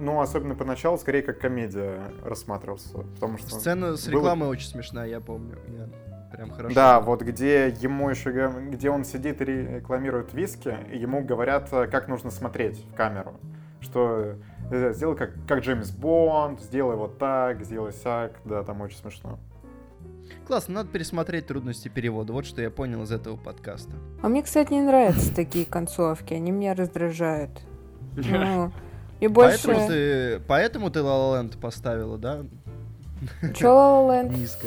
ну, 0.01 0.21
особенно 0.21 0.55
поначалу, 0.55 0.99
скорее 0.99 1.23
как 1.23 1.39
комедия 1.39 2.01
рассматривался. 2.25 2.99
Потому 3.15 3.39
что 3.39 3.51
Сцена 3.51 3.97
с 3.97 4.09
рекламой 4.09 4.47
было... 4.47 4.53
очень 4.53 4.69
смешная, 4.69 5.07
я 5.07 5.21
помню. 5.21 5.59
Я 5.69 5.89
прям 6.33 6.51
хорошо. 6.51 6.75
Да, 6.75 7.01
вот 7.01 7.23
где 7.23 7.69
ему 7.69 8.11
еще, 8.11 8.33
где 8.71 8.91
он 8.91 9.05
сидит 9.05 9.41
и 9.41 9.45
рекламирует 9.45 10.33
виски, 10.35 10.77
ему 10.93 11.23
говорят, 11.23 11.69
э, 11.73 11.87
как 11.87 12.09
нужно 12.09 12.31
смотреть 12.31 12.85
в 12.85 12.95
камеру. 12.95 13.35
Что 13.81 14.37
э, 14.71 14.93
сделай 14.93 15.17
как, 15.17 15.35
как 15.47 15.61
Джеймс 15.61 15.91
Бонд, 15.91 16.61
сделай 16.61 16.97
вот 16.97 17.19
так, 17.19 17.63
сделай 17.65 17.93
сяк, 17.93 18.33
да, 18.45 18.63
там 18.63 18.81
очень 18.81 18.99
смешно. 18.99 19.39
Классно, 20.47 20.75
надо 20.75 20.91
пересмотреть 20.91 21.47
трудности 21.47 21.89
перевода. 21.89 22.33
Вот 22.33 22.47
что 22.47 22.61
я 22.63 22.71
понял 22.71 23.03
из 23.03 23.13
этого 23.13 23.37
подкаста. 23.37 23.93
А 24.23 24.29
мне, 24.29 24.43
кстати, 24.43 24.73
не 24.73 24.83
нравятся 24.83 25.35
такие 25.35 25.65
концовки. 25.65 26.35
Они 26.35 26.51
меня 26.51 26.75
раздражают. 26.75 27.51
Ну, 28.17 28.73
и 29.21 29.29
больше... 29.29 29.69
Поэтому 29.69 29.89
ты, 29.89 30.41
поэтому 30.47 30.91
ты 30.91 31.01
La 31.01 31.05
La 31.05 31.43
Land 31.43 31.61
поставила, 31.61 32.19
да? 32.19 32.43
Чё 33.55 33.69
La 33.69 34.09
La 34.09 34.29
Land? 34.29 34.37
Низко. 34.37 34.67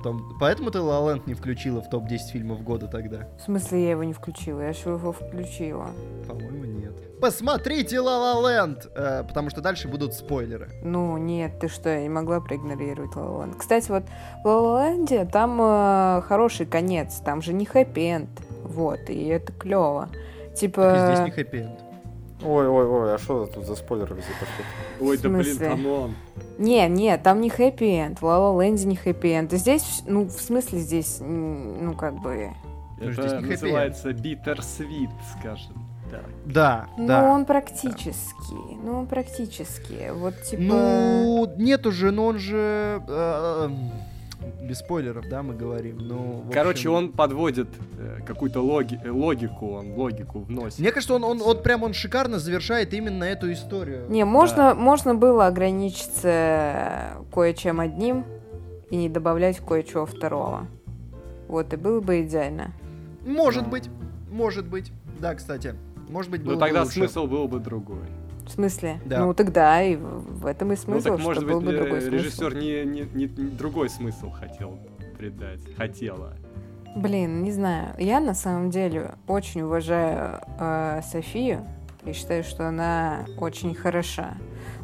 В 0.00 0.02
том... 0.02 0.34
Поэтому 0.40 0.70
ты 0.70 0.78
Land 0.78 1.24
не 1.26 1.34
включила 1.34 1.82
в 1.82 1.90
топ-10 1.90 2.30
фильмов 2.32 2.62
года 2.62 2.86
тогда? 2.86 3.28
В 3.38 3.42
смысле 3.42 3.84
я 3.84 3.90
его 3.90 4.02
не 4.02 4.14
включила? 4.14 4.62
Я 4.62 4.72
же 4.72 4.88
его 4.88 5.12
включила. 5.12 5.90
По-моему, 6.26 6.64
нет. 6.64 6.94
Посмотрите 7.20 7.96
Land, 7.96 8.90
э, 8.94 9.24
потому 9.24 9.50
что 9.50 9.60
дальше 9.60 9.88
будут 9.88 10.14
спойлеры. 10.14 10.70
Ну, 10.82 11.18
нет, 11.18 11.60
ты 11.60 11.68
что, 11.68 11.90
я 11.90 12.00
не 12.00 12.08
могла 12.08 12.40
проигнорировать 12.40 13.12
Land. 13.14 13.58
Кстати, 13.58 13.90
вот 13.90 14.04
в 14.42 14.46
Land 14.46 15.30
там 15.30 15.60
э, 15.60 16.22
хороший 16.22 16.64
конец, 16.64 17.16
там 17.22 17.42
же 17.42 17.52
не 17.52 17.66
хэппи-энд, 17.66 18.30
вот, 18.64 19.10
и 19.10 19.26
это 19.26 19.52
клево. 19.52 20.08
Типа... 20.56 20.82
Так 20.82 20.96
и 20.96 21.14
здесь 21.14 21.26
не 21.26 21.42
хэппи-энд. 21.42 21.89
Ой, 22.42 22.68
ой, 22.68 22.86
ой, 22.86 23.14
а 23.14 23.18
что 23.18 23.46
тут 23.46 23.66
за 23.66 23.76
спойлеры 23.76 24.14
здесь 24.14 24.24
пошли? 24.38 24.64
Ой, 25.00 25.18
да 25.18 25.28
блин, 25.28 25.58
come 25.58 25.90
on. 25.90 26.14
Не, 26.58 26.88
не, 26.88 27.16
там 27.18 27.40
не 27.40 27.50
хэппи-энд, 27.50 28.20
в 28.20 28.24
La 28.24 28.56
Land 28.56 28.84
не 28.86 28.96
хэппи-энд. 28.96 29.52
Здесь, 29.52 30.02
ну, 30.06 30.24
в 30.24 30.32
смысле 30.32 30.78
здесь, 30.78 31.18
ну, 31.20 31.94
как 31.94 32.14
бы... 32.20 32.50
Это 33.00 33.40
называется 33.40 34.10
bittersweet, 34.10 35.10
скажем 35.38 35.74
так. 36.10 36.24
Да, 36.44 36.88
ну, 36.98 37.06
да. 37.06 37.22
Ну, 37.22 37.30
он 37.30 37.44
практически. 37.44 38.50
Да. 38.50 38.76
Ну, 38.82 38.98
он 39.00 39.06
практически. 39.06 40.10
Вот, 40.12 40.42
типа... 40.42 40.62
Ну, 40.62 41.54
нет 41.56 41.86
уже, 41.86 42.10
но 42.10 42.26
он 42.26 42.38
же... 42.38 43.02
Э, 43.08 43.70
без 44.60 44.78
спойлеров, 44.78 45.28
да, 45.28 45.42
мы 45.42 45.54
говорим. 45.54 45.98
Ну, 45.98 46.44
Короче, 46.52 46.88
он 46.88 47.12
подводит 47.12 47.68
э, 47.98 48.20
какую-то 48.26 48.60
логи 48.60 49.00
логику, 49.04 49.72
он 49.72 49.92
логику 49.94 50.40
вносит. 50.40 50.78
Мне 50.78 50.92
кажется, 50.92 51.14
он, 51.14 51.24
он 51.24 51.38
вот 51.38 51.62
прям 51.62 51.82
он 51.82 51.92
шикарно 51.92 52.38
завершает 52.38 52.94
именно 52.94 53.24
эту 53.24 53.52
историю. 53.52 54.06
Не, 54.08 54.24
можно, 54.24 54.56
да. 54.56 54.74
можно 54.74 55.14
было 55.14 55.46
ограничиться 55.46 57.16
кое-чем 57.32 57.80
одним 57.80 58.24
и 58.90 58.96
не 58.96 59.08
добавлять 59.08 59.58
кое-чего 59.58 60.06
второго. 60.06 60.66
Вот, 61.48 61.72
и 61.72 61.76
было 61.76 62.00
бы 62.00 62.22
идеально. 62.22 62.72
Может 63.26 63.68
быть, 63.68 63.88
может 64.30 64.66
быть. 64.66 64.92
Да, 65.18 65.34
кстати. 65.34 65.74
Может 66.08 66.30
быть, 66.30 66.42
было 66.42 66.54
Но 66.54 66.60
тогда 66.60 66.82
лучше. 66.82 66.94
смысл 66.94 67.26
был 67.26 67.46
бы 67.46 67.60
другой. 67.60 68.06
В 68.50 68.54
смысле? 68.54 69.00
Да. 69.04 69.24
Ну 69.24 69.32
тогда 69.32 69.80
и 69.80 69.94
в 69.94 70.44
этом 70.44 70.72
и 70.72 70.76
смысл, 70.76 71.10
ну, 71.10 71.16
так, 71.16 71.24
может 71.24 71.44
что 71.44 71.46
быть, 71.46 71.54
был 71.54 71.60
бы 71.60 71.76
другой 71.76 72.10
режиссер 72.10 72.54
не, 72.56 72.84
не, 72.84 73.00
не, 73.02 73.24
не 73.26 73.50
другой 73.50 73.88
смысл 73.88 74.32
хотел 74.32 74.76
придать, 75.16 75.60
хотела. 75.76 76.34
Блин, 76.96 77.44
не 77.44 77.52
знаю. 77.52 77.94
Я 77.98 78.18
на 78.18 78.34
самом 78.34 78.70
деле 78.70 79.12
очень 79.28 79.60
уважаю 79.60 80.40
э, 80.58 81.00
Софию 81.12 81.64
и 82.04 82.12
считаю, 82.12 82.42
что 82.42 82.66
она 82.66 83.24
очень 83.38 83.72
хороша. 83.72 84.34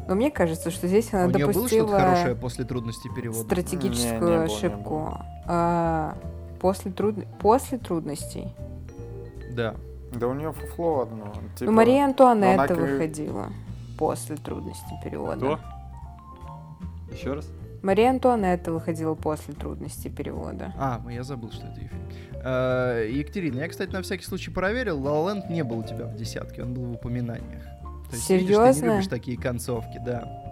Но 0.07 0.15
мне 0.15 0.31
кажется, 0.31 0.71
что 0.71 0.87
здесь 0.87 1.13
она 1.13 1.25
У 1.25 1.29
нее 1.31 1.45
было 1.45 1.53
допустила 1.53 1.87
что-то 1.89 2.01
хорошее 2.01 2.35
после 2.35 2.63
трудностей 2.63 3.09
перевода? 3.13 3.43
стратегическую 3.43 4.13
Не, 4.13 4.13
не 4.13 4.19
было, 4.19 4.37
не 4.37 4.45
ошибку. 4.45 5.13
А, 5.45 6.17
после, 6.61 6.91
труд... 6.91 7.15
после 7.41 7.77
трудностей. 7.77 8.53
Да. 9.51 9.75
Да 10.19 10.27
у 10.27 10.33
нее 10.33 10.51
фуфло 10.51 11.01
одно. 11.01 11.33
типа, 11.55 11.71
ну, 11.71 11.71
Мария 11.71 12.05
Антуанетта 12.05 12.73
она 12.73 12.75
выходила 12.75 13.49
после 13.97 14.35
трудностей 14.37 14.95
перевода. 15.03 15.35
Кто? 15.37 15.59
Еще 17.11 17.33
раз? 17.33 17.49
Мария 17.83 18.09
Антуанетта 18.09 18.71
выходила 18.71 19.13
после 19.13 19.53
трудностей 19.53 20.09
перевода. 20.09 20.73
А, 20.77 21.01
я 21.09 21.23
забыл, 21.23 21.51
что 21.51 21.67
это 21.67 21.79
ее 21.79 21.89
фильм. 21.89 22.07
Э, 22.43 23.07
Екатерина, 23.11 23.59
я, 23.59 23.67
кстати, 23.67 23.91
на 23.91 24.01
всякий 24.01 24.25
случай 24.25 24.51
проверил, 24.51 24.99
La 24.99 25.35
La 25.35 25.51
не 25.51 25.63
был 25.63 25.79
у 25.79 25.83
тебя 25.83 26.05
в 26.05 26.15
десятке, 26.15 26.63
он 26.63 26.73
был 26.73 26.85
в 26.85 26.93
упоминаниях. 26.93 27.63
То 28.09 28.15
есть, 28.15 28.29
видишь, 28.29 28.47
ты 28.47 28.53
Серьезно? 28.53 28.85
не 28.85 28.91
любишь 28.93 29.07
такие 29.07 29.37
концовки, 29.37 30.01
да. 30.03 30.46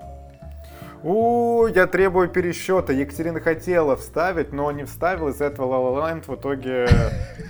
У, 1.07 1.67
я 1.67 1.85
требую 1.85 2.29
пересчета. 2.29 2.91
Екатерина 2.91 3.39
хотела 3.39 3.95
вставить, 3.95 4.51
но 4.51 4.71
не 4.71 4.85
вставила. 4.85 5.29
Из 5.29 5.39
этого 5.39 5.71
La 5.71 5.79
La 6.01 6.19
Land 6.19 6.23
в 6.25 6.35
итоге 6.35 6.87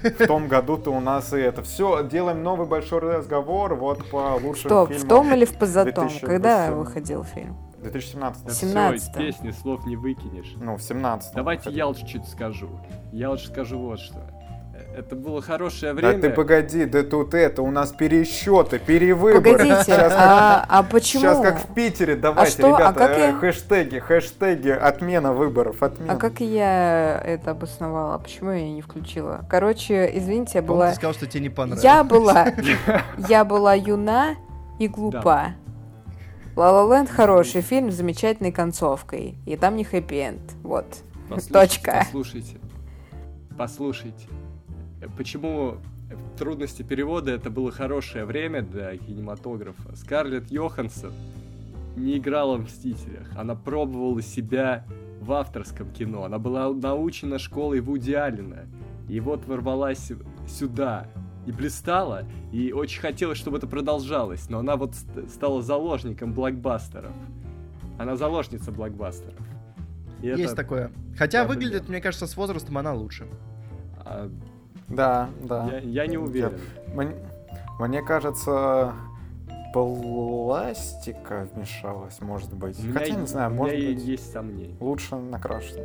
в 0.03 0.27
том 0.27 0.49
году-то 0.49 0.91
у 0.91 0.99
нас 0.99 1.31
и 1.31 1.37
это. 1.37 1.63
Все, 1.63 2.03
делаем 2.03 2.43
новый 2.43 2.67
большой 2.67 2.99
разговор 2.99 3.75
вот 3.75 4.09
по 4.09 4.37
лучшим 4.43 4.69
Что, 4.69 4.87
фильмам. 4.87 5.05
в 5.05 5.07
том 5.07 5.33
или 5.33 5.45
в 5.45 5.53
позатом? 5.57 6.09
2008. 6.09 6.27
Когда 6.27 6.71
выходил 6.73 7.23
фильм? 7.23 7.55
2017. 7.81 8.43
Да 8.43 8.49
В 8.49 8.53
всё, 8.53 8.67
17-м. 8.67 8.95
из 8.95 9.07
песни 9.09 9.51
слов 9.51 9.85
не 9.85 9.95
выкинешь. 9.95 10.53
Ну, 10.57 10.75
в 10.75 10.81
17 10.81 11.33
Давайте 11.33 11.69
я 11.69 11.87
лучше 11.87 12.05
чуть 12.05 12.27
скажу. 12.27 12.67
Я 13.13 13.29
лучше 13.29 13.47
скажу 13.47 13.79
вот 13.79 13.99
что. 13.99 14.19
Это 14.95 15.15
было 15.17 15.41
хорошее 15.41 15.93
Да 15.93 16.07
время. 16.07 16.21
ты 16.21 16.29
погоди, 16.29 16.85
да 16.85 17.03
тут 17.03 17.33
это, 17.33 17.61
у 17.61 17.69
нас 17.69 17.91
пересчеты, 17.91 18.79
перевыборы. 18.79 19.41
Погодите, 19.41 19.83
Сейчас 19.83 20.13
как- 20.13 20.21
а, 20.21 20.65
а 20.69 20.83
почему? 20.83 21.23
Сейчас 21.23 21.41
как 21.41 21.59
в 21.59 21.73
Питере, 21.73 22.15
давайте, 22.15 22.51
что? 22.53 22.75
А 22.75 22.79
ребята, 22.79 22.93
как 22.93 23.09
э, 23.17 23.19
я- 23.19 23.33
хэштеги, 23.33 23.99
хэштеги, 23.99 24.69
отмена 24.69 25.33
выборов, 25.33 25.83
отмена. 25.83 26.13
А 26.13 26.15
как 26.15 26.39
я 26.39 27.21
это 27.25 27.51
обосновала? 27.51 28.17
Почему 28.19 28.51
я 28.51 28.69
не 28.69 28.81
включила? 28.81 29.45
Короче, 29.49 30.09
извините, 30.17 30.51
я 30.55 30.61
была... 30.61 30.91
ты 30.91 30.95
сказал, 30.95 31.13
что 31.13 31.27
тебе 31.27 31.41
не 31.41 31.49
понравилось. 31.49 31.83
Я 31.83 32.03
была... 32.03 32.47
Я 33.27 33.43
была 33.43 33.73
юна 33.73 34.35
и 34.79 34.87
глупа. 34.87 35.55
La 36.55 36.87
Land 36.87 37.11
хороший 37.11 37.59
фильм 37.59 37.91
с 37.91 37.95
замечательной 37.95 38.53
концовкой. 38.53 39.35
И 39.45 39.57
там 39.57 39.75
не 39.75 39.83
хэппи-энд. 39.83 40.39
Вот. 40.63 40.85
Послушайте, 41.27 41.53
Точка. 41.53 41.91
Послушайте. 42.05 42.57
Послушайте. 43.57 44.27
Почему 45.17 45.77
трудности 46.37 46.83
перевода 46.83 47.31
это 47.31 47.49
было 47.49 47.71
хорошее 47.71 48.25
время 48.25 48.61
для 48.61 48.95
кинематографа? 48.97 49.95
Скарлетт 49.95 50.51
Йоханссон 50.51 51.13
не 51.95 52.17
играла 52.17 52.57
в 52.57 52.61
«Мстителях». 52.63 53.27
Она 53.37 53.55
пробовала 53.55 54.21
себя 54.21 54.85
в 55.21 55.31
авторском 55.31 55.91
кино. 55.91 56.23
Она 56.25 56.37
была 56.39 56.71
научена 56.71 57.39
школой 57.39 57.79
Вуди 57.79 58.13
Аллена. 58.13 58.65
И 59.07 59.19
вот 59.19 59.45
ворвалась 59.45 60.11
сюда 60.47 61.07
и 61.45 61.51
блистала, 61.51 62.23
и 62.51 62.71
очень 62.73 62.99
хотелось, 63.01 63.37
чтобы 63.37 63.57
это 63.57 63.67
продолжалось, 63.67 64.49
но 64.49 64.59
она 64.59 64.75
вот 64.77 64.95
ст- 64.95 65.29
стала 65.31 65.61
заложником 65.61 66.33
блокбастеров. 66.33 67.11
Она 67.99 68.15
заложница 68.15 68.71
блокбастеров. 68.71 69.39
И 70.23 70.27
Есть 70.27 70.41
это- 70.45 70.55
такое. 70.55 70.91
Хотя 71.17 71.43
правда 71.45 71.53
выглядит, 71.53 71.81
нет. 71.81 71.89
мне 71.89 72.01
кажется, 72.01 72.25
с 72.27 72.35
возрастом 72.35 72.77
она 72.77 72.93
лучше. 72.93 73.25
а, 74.07 74.29
Да, 74.87 75.29
да. 75.41 75.67
я, 75.71 75.79
я 75.79 76.07
не 76.07 76.17
уверен. 76.17 76.59
Мне, 76.93 77.15
мне 77.79 78.01
кажется, 78.01 78.93
пластика 79.73 81.47
вмешалась, 81.53 82.21
может 82.21 82.53
быть. 82.53 82.79
У 82.79 82.83
меня 82.83 82.99
Хотя, 82.99 83.13
не 83.15 83.27
знаю, 83.27 83.51
может 83.53 83.75
быть, 83.75 84.01
есть 84.01 84.31
сомнения. 84.31 84.75
лучше 84.79 85.15
накрашена. 85.15 85.83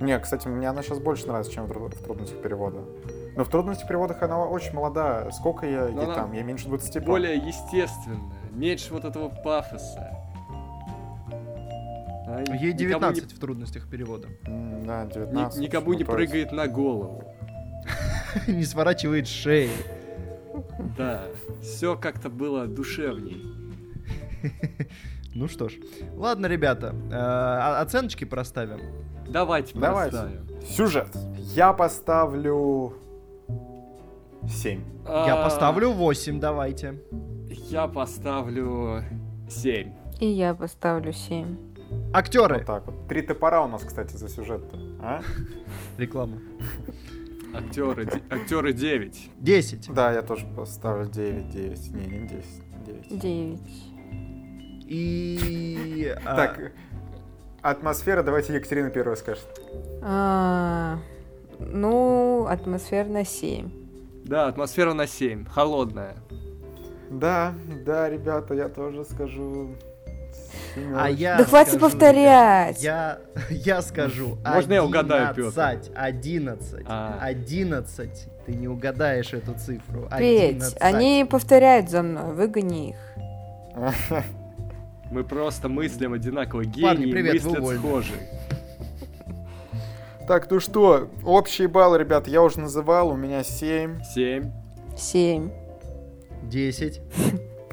Не, 0.00 0.18
кстати, 0.18 0.48
мне 0.48 0.68
она 0.68 0.82
сейчас 0.82 0.98
больше 0.98 1.26
нравится, 1.26 1.52
чем 1.52 1.66
в, 1.66 1.70
в 1.72 2.02
трудностях 2.02 2.40
перевода. 2.40 2.78
Но 3.36 3.44
в 3.44 3.48
трудностях 3.50 3.86
переводах 3.86 4.22
она 4.22 4.42
очень 4.46 4.72
молодая. 4.72 5.30
Сколько 5.30 5.66
я 5.66 5.88
ей 5.88 5.94
там? 6.14 6.32
Я 6.32 6.42
меньше 6.42 6.68
20 6.68 6.94
по- 6.94 7.00
Более 7.12 7.36
естественная, 7.36 8.18
меньше 8.52 8.94
вот 8.94 9.04
этого 9.04 9.28
пафоса. 9.28 10.16
А 12.26 12.38
Ей 12.38 12.72
никому 12.72 13.10
не- 13.10 13.18
19 13.18 13.32
в 13.32 13.40
трудностях 13.40 13.90
перевода. 13.90 14.28
Да, 14.46 15.04
ни- 15.04 15.12
19. 15.12 15.60
никому 15.60 15.92
ну, 15.92 15.98
не 15.98 16.04
прыгает 16.04 16.52
на 16.52 16.66
голову. 16.66 17.24
Не 18.46 18.64
сворачивает 18.64 19.26
шеи. 19.28 19.70
Да, 20.96 21.24
все 21.62 21.96
как-то 21.96 22.28
было 22.30 22.66
душевней. 22.66 23.44
Ну 25.32 25.46
что 25.46 25.68
ж. 25.68 25.74
Ладно, 26.16 26.46
ребята, 26.46 26.92
э, 27.08 27.14
о- 27.14 27.80
оценочки 27.82 28.24
проставим. 28.24 28.80
Давайте 29.28 29.78
Давайте. 29.78 30.10
проставим. 30.10 30.48
Сюжет. 30.66 31.06
Я 31.54 31.72
поставлю 31.72 32.94
7. 34.48 34.80
Я 35.06 35.34
А, 35.40 35.44
поставлю 35.44 35.92
8, 35.92 36.40
давайте. 36.40 36.94
Я 37.70 37.86
поставлю 37.86 39.04
7. 39.48 39.92
И 40.18 40.26
я 40.26 40.52
поставлю 40.54 41.12
7. 41.12 41.56
Актеры. 42.12 42.56
Вот 42.58 42.66
так 42.66 42.86
вот. 42.86 43.06
Три 43.06 43.22
топора 43.22 43.62
у 43.64 43.68
нас, 43.68 43.84
кстати, 43.84 44.16
за 44.16 44.28
сюжет-то. 44.28 44.76
А? 45.00 45.20
Реклама. 45.96 46.38
Актеры, 47.54 48.08
актеры 48.30 48.72
9. 48.72 49.30
10. 49.38 49.92
Да, 49.92 50.12
я 50.12 50.22
тоже 50.22 50.46
поставлю 50.56 51.06
9, 51.08 51.48
9. 51.50 51.90
Не, 51.92 52.06
не 52.06 52.26
10, 52.28 52.44
9. 52.86 53.18
9. 53.20 53.60
И... 54.86 56.14
а, 56.24 56.36
Так, 56.36 56.72
атмосфера, 57.62 58.22
давайте 58.22 58.54
Екатерина 58.54 58.90
первая 58.90 59.16
скажет. 59.16 59.46
А, 60.02 60.98
ну, 61.58 62.46
атмосферно 62.48 63.24
7. 63.24 63.70
Да, 64.24 64.46
атмосфера 64.48 64.92
на 64.94 65.06
7. 65.06 65.44
Холодная. 65.46 66.16
Да, 67.10 67.54
да, 67.84 68.08
ребята, 68.08 68.54
я 68.54 68.68
тоже 68.68 69.04
скажу. 69.04 69.74
А 70.96 71.10
я 71.10 71.36
Да 71.38 71.44
хватит 71.44 71.72
скажу, 71.74 71.86
повторять! 71.86 72.82
Я, 72.82 73.18
я 73.50 73.82
скажу. 73.82 74.38
Можно 74.44 74.74
я 74.74 74.84
угадаю, 74.84 75.34
Пётр? 75.34 75.60
11, 75.60 75.92
11, 75.94 76.86
А. 76.86 77.18
11. 77.20 78.10
Ты 78.46 78.52
не 78.52 78.68
угадаешь 78.68 79.32
эту 79.32 79.54
цифру. 79.54 80.08
Петь, 80.16 80.50
11. 80.50 80.76
они 80.80 81.26
повторяют 81.28 81.90
за 81.90 82.02
мной, 82.02 82.34
выгони 82.34 82.90
их. 82.90 82.96
Мы 85.10 85.24
просто 85.24 85.68
мыслим 85.68 86.12
одинаково. 86.12 86.62
Парни, 86.62 87.00
Гении 87.00 87.12
привет, 87.12 87.44
мыслят 87.44 87.78
схожи. 87.78 88.12
Так, 90.28 90.48
ну 90.48 90.60
что, 90.60 91.10
общий 91.24 91.66
балл, 91.66 91.96
ребят, 91.96 92.28
я 92.28 92.42
уже 92.42 92.60
называл, 92.60 93.08
у 93.08 93.16
меня 93.16 93.42
7. 93.42 94.00
7. 94.04 94.52
7. 94.96 95.50
10. 96.44 97.00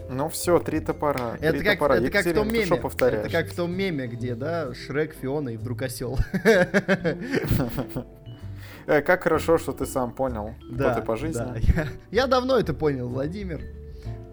Ну 0.10 0.30
все, 0.30 0.60
три 0.60 0.80
топора. 0.80 1.38
Это 1.40 1.58
три 1.58 1.64
как, 1.66 1.74
топора. 1.80 1.98
это 1.98 2.10
как 2.12 2.26
в 2.26 2.34
том 2.34 2.48
меме. 2.52 2.76
повторяешь? 2.78 3.26
Это 3.26 3.32
как 3.32 3.48
в 3.52 3.56
том 3.56 3.72
меме, 3.72 4.08
где, 4.08 4.36
да, 4.36 4.74
Шрек, 4.74 5.16
Фиона 5.16 5.50
и 5.50 5.58
вдруг 5.58 5.82
осел. 5.82 6.18
Э, 8.90 9.02
как 9.02 9.24
хорошо, 9.24 9.58
что 9.58 9.74
ты 9.74 9.86
сам 9.86 10.14
понял, 10.14 10.56
кто 10.74 10.94
ты 10.94 11.02
по 11.02 11.18
жизни. 11.18 11.40
да. 11.40 11.56
Я, 11.58 11.88
я 12.10 12.28
давно 12.28 12.58
это 12.58 12.74
понял, 12.74 13.10
Владимир. 13.10 13.62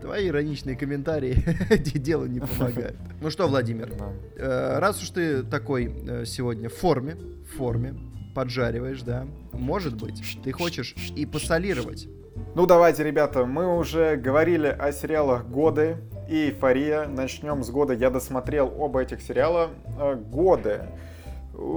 Твои 0.01 0.29
ироничные 0.29 0.77
комментарии 0.77 1.43
делу 1.99 2.27
не 2.27 2.39
помогают. 2.39 2.95
Ну 3.20 3.31
что, 3.31 3.49
Владимир, 3.49 3.93
Да. 3.99 4.12
э, 4.37 4.79
раз 4.79 5.03
уж 5.03 5.11
ты 5.11 5.43
такой 5.43 5.87
э, 5.87 6.25
сегодня 6.25 6.68
в 6.68 6.75
форме, 6.75 7.16
в 7.16 7.57
форме, 7.57 7.95
поджариваешь, 8.35 9.03
да, 9.03 9.27
может 9.53 9.97
быть, 10.01 10.22
ты 10.45 10.53
хочешь 10.53 10.95
и 11.16 11.27
посолировать. 11.27 12.07
Ну 12.55 12.66
давайте, 12.66 13.05
ребята, 13.05 13.47
мы 13.47 13.76
уже 13.76 14.16
говорили 14.16 14.66
о 14.66 14.93
сериалах 14.93 15.47
«Годы» 15.47 15.99
и 16.28 16.51
«Эйфория». 16.51 17.07
Начнем 17.07 17.62
с 17.62 17.70
«Года». 17.70 17.95
Я 17.95 18.11
досмотрел 18.11 18.72
оба 18.76 19.03
этих 19.03 19.22
сериала. 19.22 19.70
Э, 20.01 20.14
«Годы». 20.14 20.82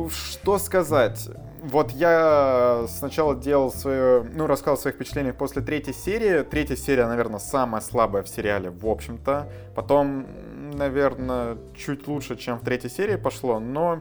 Что 0.10 0.58
сказать? 0.58 1.30
Вот 1.62 1.92
я 1.92 2.86
сначала 2.90 3.36
делал 3.36 3.72
свое, 3.72 4.24
ну, 4.24 4.48
рассказал 4.48 4.76
о 4.76 4.78
своих 4.78 4.96
впечатлениях 4.96 5.36
после 5.36 5.62
третьей 5.62 5.94
серии. 5.94 6.42
Третья 6.44 6.76
серия, 6.76 7.06
наверное, 7.08 7.40
самая 7.40 7.82
слабая 7.82 8.24
в 8.24 8.28
сериале, 8.28 8.72
в 8.72 8.88
общем-то. 8.88 9.48
Потом, 9.76 10.26
наверное, 10.74 11.58
чуть 11.76 12.08
лучше, 12.08 12.36
чем 12.36 12.58
в 12.58 12.64
третьей 12.64 12.90
серии 12.90 13.16
пошло, 13.16 13.60
но 13.60 14.00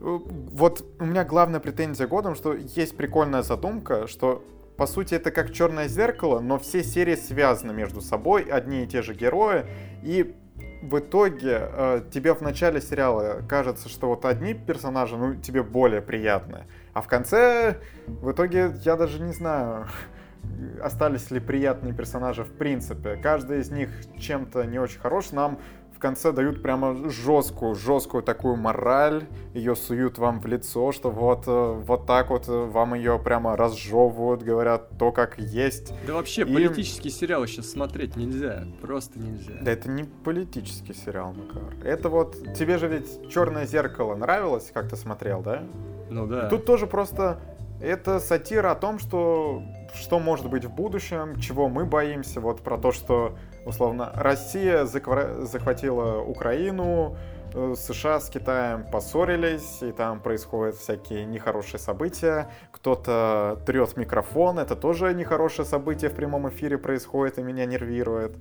э, 0.00 0.18
вот 0.52 0.84
у 0.98 1.04
меня 1.04 1.24
главная 1.24 1.60
претензия 1.60 2.08
годом, 2.08 2.34
что 2.34 2.54
есть 2.54 2.96
прикольная 2.96 3.42
задумка, 3.42 4.08
что 4.08 4.42
по 4.76 4.86
сути 4.86 5.14
это 5.14 5.30
как 5.30 5.52
черное 5.52 5.88
зеркало, 5.88 6.40
но 6.40 6.58
все 6.58 6.82
серии 6.82 7.14
связаны 7.14 7.72
между 7.72 8.00
собой, 8.00 8.42
одни 8.42 8.84
и 8.84 8.86
те 8.86 9.02
же 9.02 9.14
герои, 9.14 9.66
и 10.02 10.34
в 10.82 10.98
итоге 10.98 11.68
э, 11.72 12.02
тебе 12.12 12.34
в 12.34 12.42
начале 12.42 12.80
сериала 12.80 13.42
кажется, 13.48 13.88
что 13.88 14.08
вот 14.08 14.24
одни 14.24 14.54
персонажи, 14.54 15.16
ну, 15.16 15.34
тебе 15.36 15.62
более 15.62 16.02
приятны, 16.02 16.64
А 16.92 17.00
в 17.00 17.08
конце, 17.08 17.78
в 18.06 18.30
итоге, 18.30 18.74
я 18.84 18.96
даже 18.96 19.20
не 19.20 19.32
знаю, 19.32 19.88
остались 20.82 21.30
ли 21.30 21.40
приятные 21.40 21.92
персонажи 21.92 22.44
в 22.44 22.52
принципе. 22.52 23.16
Каждый 23.16 23.60
из 23.60 23.70
них 23.70 23.90
чем-то 24.18 24.64
не 24.64 24.78
очень 24.78 25.00
хорош. 25.00 25.32
Нам 25.32 25.58
в 25.96 25.98
конце 25.98 26.30
дают 26.30 26.62
прямо 26.62 27.08
жесткую, 27.08 27.74
жесткую 27.74 28.22
такую 28.22 28.56
мораль, 28.56 29.24
ее 29.54 29.74
суют 29.74 30.18
вам 30.18 30.40
в 30.40 30.46
лицо, 30.46 30.92
что 30.92 31.10
вот, 31.10 31.44
э, 31.46 31.72
вот 31.86 32.04
так 32.06 32.28
вот 32.28 32.48
э, 32.48 32.52
вам 32.52 32.92
ее 32.92 33.18
прямо 33.18 33.56
разжевывают, 33.56 34.42
говорят 34.42 34.90
то, 34.98 35.10
как 35.10 35.38
есть. 35.38 35.94
Да 36.06 36.12
вообще, 36.12 36.42
И- 36.42 36.52
политический 36.52 37.08
сериал 37.08 37.46
сейчас 37.46 37.70
смотреть 37.70 38.14
нельзя, 38.14 38.64
просто 38.82 39.18
нельзя. 39.18 39.54
Да 39.62 39.72
это 39.72 39.88
не 39.88 40.04
политический 40.04 40.92
сериал, 40.92 41.32
Макар. 41.32 41.62
Это 41.82 42.10
вот, 42.10 42.36
тебе 42.54 42.76
же 42.76 42.88
ведь 42.88 43.30
«Черное 43.30 43.64
зеркало» 43.64 44.14
нравилось, 44.14 44.70
как 44.74 44.90
ты 44.90 44.96
смотрел, 44.96 45.40
да? 45.40 45.62
Ну 46.10 46.26
да. 46.26 46.46
И 46.46 46.50
Тут 46.50 46.66
тоже 46.66 46.86
просто 46.86 47.40
это 47.80 48.20
сатира 48.20 48.70
о 48.72 48.74
том, 48.74 48.98
что 48.98 49.62
что 49.94 50.18
может 50.18 50.48
быть 50.48 50.64
в 50.64 50.70
будущем, 50.74 51.38
чего 51.38 51.68
мы 51.68 51.84
боимся, 51.84 52.40
вот 52.40 52.62
про 52.62 52.78
то, 52.78 52.92
что 52.92 53.36
условно 53.64 54.10
Россия 54.14 54.84
захватила 54.84 56.20
Украину, 56.20 57.16
э, 57.52 57.74
США 57.76 58.20
с 58.20 58.30
Китаем 58.30 58.84
поссорились, 58.90 59.82
и 59.82 59.92
там 59.92 60.20
происходят 60.20 60.76
всякие 60.76 61.24
нехорошие 61.24 61.80
события. 61.80 62.50
Кто-то 62.72 63.60
трет 63.66 63.96
микрофон, 63.96 64.58
это 64.58 64.76
тоже 64.76 65.14
нехорошее 65.14 65.66
событие 65.66 66.10
в 66.10 66.14
прямом 66.14 66.48
эфире 66.48 66.78
происходит 66.78 67.38
и 67.38 67.42
меня 67.42 67.66
нервирует. 67.66 68.36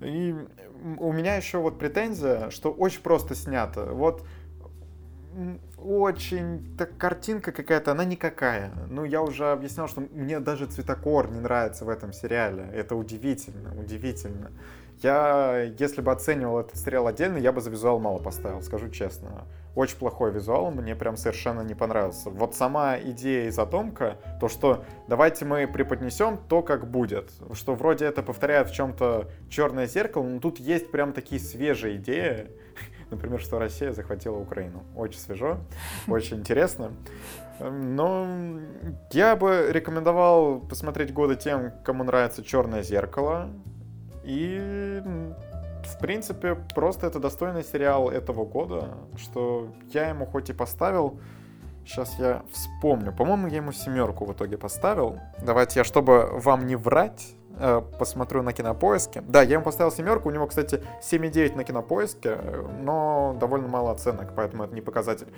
И 0.00 0.34
у 0.98 1.12
меня 1.12 1.36
еще 1.36 1.58
вот 1.58 1.78
претензия, 1.78 2.50
что 2.50 2.70
очень 2.70 3.00
просто 3.00 3.34
снято. 3.34 3.86
Вот 3.86 4.24
очень 5.86 6.76
так 6.76 6.96
картинка 6.96 7.52
какая-то, 7.52 7.92
она 7.92 8.04
никакая. 8.04 8.72
Ну, 8.90 9.04
я 9.04 9.22
уже 9.22 9.52
объяснял, 9.52 9.88
что 9.88 10.00
мне 10.00 10.40
даже 10.40 10.66
цветокор 10.66 11.30
не 11.30 11.40
нравится 11.40 11.84
в 11.84 11.88
этом 11.88 12.12
сериале. 12.12 12.68
Это 12.74 12.96
удивительно, 12.96 13.78
удивительно. 13.78 14.50
Я, 15.02 15.62
если 15.78 16.00
бы 16.00 16.10
оценивал 16.10 16.60
этот 16.60 16.78
сериал 16.78 17.06
отдельно, 17.06 17.36
я 17.36 17.52
бы 17.52 17.60
за 17.60 17.70
визуал 17.70 17.98
мало 17.98 18.18
поставил, 18.18 18.62
скажу 18.62 18.88
честно. 18.88 19.46
Очень 19.74 19.98
плохой 19.98 20.32
визуал, 20.32 20.70
мне 20.70 20.96
прям 20.96 21.18
совершенно 21.18 21.60
не 21.60 21.74
понравился. 21.74 22.30
Вот 22.30 22.54
сама 22.54 22.98
идея 22.98 23.48
и 23.48 23.50
задумка, 23.50 24.16
то, 24.40 24.48
что 24.48 24.84
давайте 25.06 25.44
мы 25.44 25.68
преподнесем 25.68 26.38
то, 26.48 26.62
как 26.62 26.90
будет. 26.90 27.30
Что 27.52 27.74
вроде 27.74 28.06
это 28.06 28.22
повторяет 28.22 28.70
в 28.70 28.74
чем-то 28.74 29.28
черное 29.50 29.86
зеркало, 29.86 30.22
но 30.22 30.40
тут 30.40 30.58
есть 30.58 30.90
прям 30.90 31.12
такие 31.12 31.40
свежие 31.40 31.96
идеи. 31.96 32.48
Например, 33.10 33.40
что 33.40 33.58
Россия 33.58 33.92
захватила 33.92 34.36
Украину. 34.36 34.82
Очень 34.96 35.20
свежо, 35.20 35.58
очень 36.08 36.38
интересно. 36.38 36.92
Но 37.60 38.26
я 39.12 39.36
бы 39.36 39.68
рекомендовал 39.70 40.60
посмотреть 40.60 41.12
годы 41.12 41.36
тем, 41.36 41.72
кому 41.84 42.04
нравится 42.04 42.42
черное 42.44 42.82
зеркало. 42.82 43.48
И 44.24 45.02
в 45.86 45.98
принципе, 45.98 46.56
просто 46.74 47.06
это 47.06 47.20
достойный 47.20 47.62
сериал 47.62 48.10
этого 48.10 48.44
года, 48.44 48.88
что 49.16 49.68
я 49.92 50.08
ему 50.08 50.26
хоть 50.26 50.50
и 50.50 50.52
поставил, 50.52 51.20
сейчас 51.86 52.18
я 52.18 52.42
вспомню, 52.52 53.12
по-моему, 53.12 53.46
я 53.46 53.58
ему 53.58 53.72
семерку 53.72 54.24
в 54.24 54.32
итоге 54.32 54.58
поставил. 54.58 55.20
Давайте 55.40 55.80
я, 55.80 55.84
чтобы 55.84 56.28
вам 56.32 56.66
не 56.66 56.76
врать, 56.76 57.35
посмотрю 57.98 58.42
на 58.42 58.52
кинопоиске. 58.52 59.22
Да, 59.22 59.42
я 59.42 59.54
ему 59.54 59.64
поставил 59.64 59.90
семерку, 59.90 60.28
у 60.28 60.32
него, 60.32 60.46
кстати, 60.46 60.82
7,9 61.00 61.56
на 61.56 61.64
кинопоиске, 61.64 62.38
э, 62.38 62.66
но 62.82 63.36
довольно 63.40 63.68
мало 63.68 63.92
оценок, 63.92 64.32
поэтому 64.34 64.64
это 64.64 64.74
не 64.74 64.80
показатель. 64.80 65.28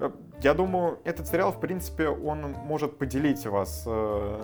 Э, 0.00 0.10
Я 0.42 0.54
думаю, 0.54 0.98
этот 1.04 1.26
сериал, 1.28 1.52
в 1.52 1.60
принципе, 1.60 2.08
он 2.08 2.52
может 2.64 2.98
поделить 2.98 3.46
вас, 3.46 3.84
э, 3.86 4.42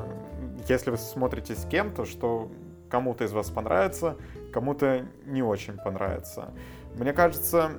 если 0.69 0.91
вы 0.91 0.97
смотрите 0.97 1.55
с 1.55 1.65
кем-то, 1.67 2.05
что 2.05 2.51
кому-то 2.89 3.25
из 3.25 3.33
вас 3.33 3.51
понравится, 3.51 4.17
кому-то 4.53 5.07
не 5.27 5.43
очень 5.43 5.77
понравится. 5.77 6.51
Мне 6.95 7.13
кажется, 7.13 7.73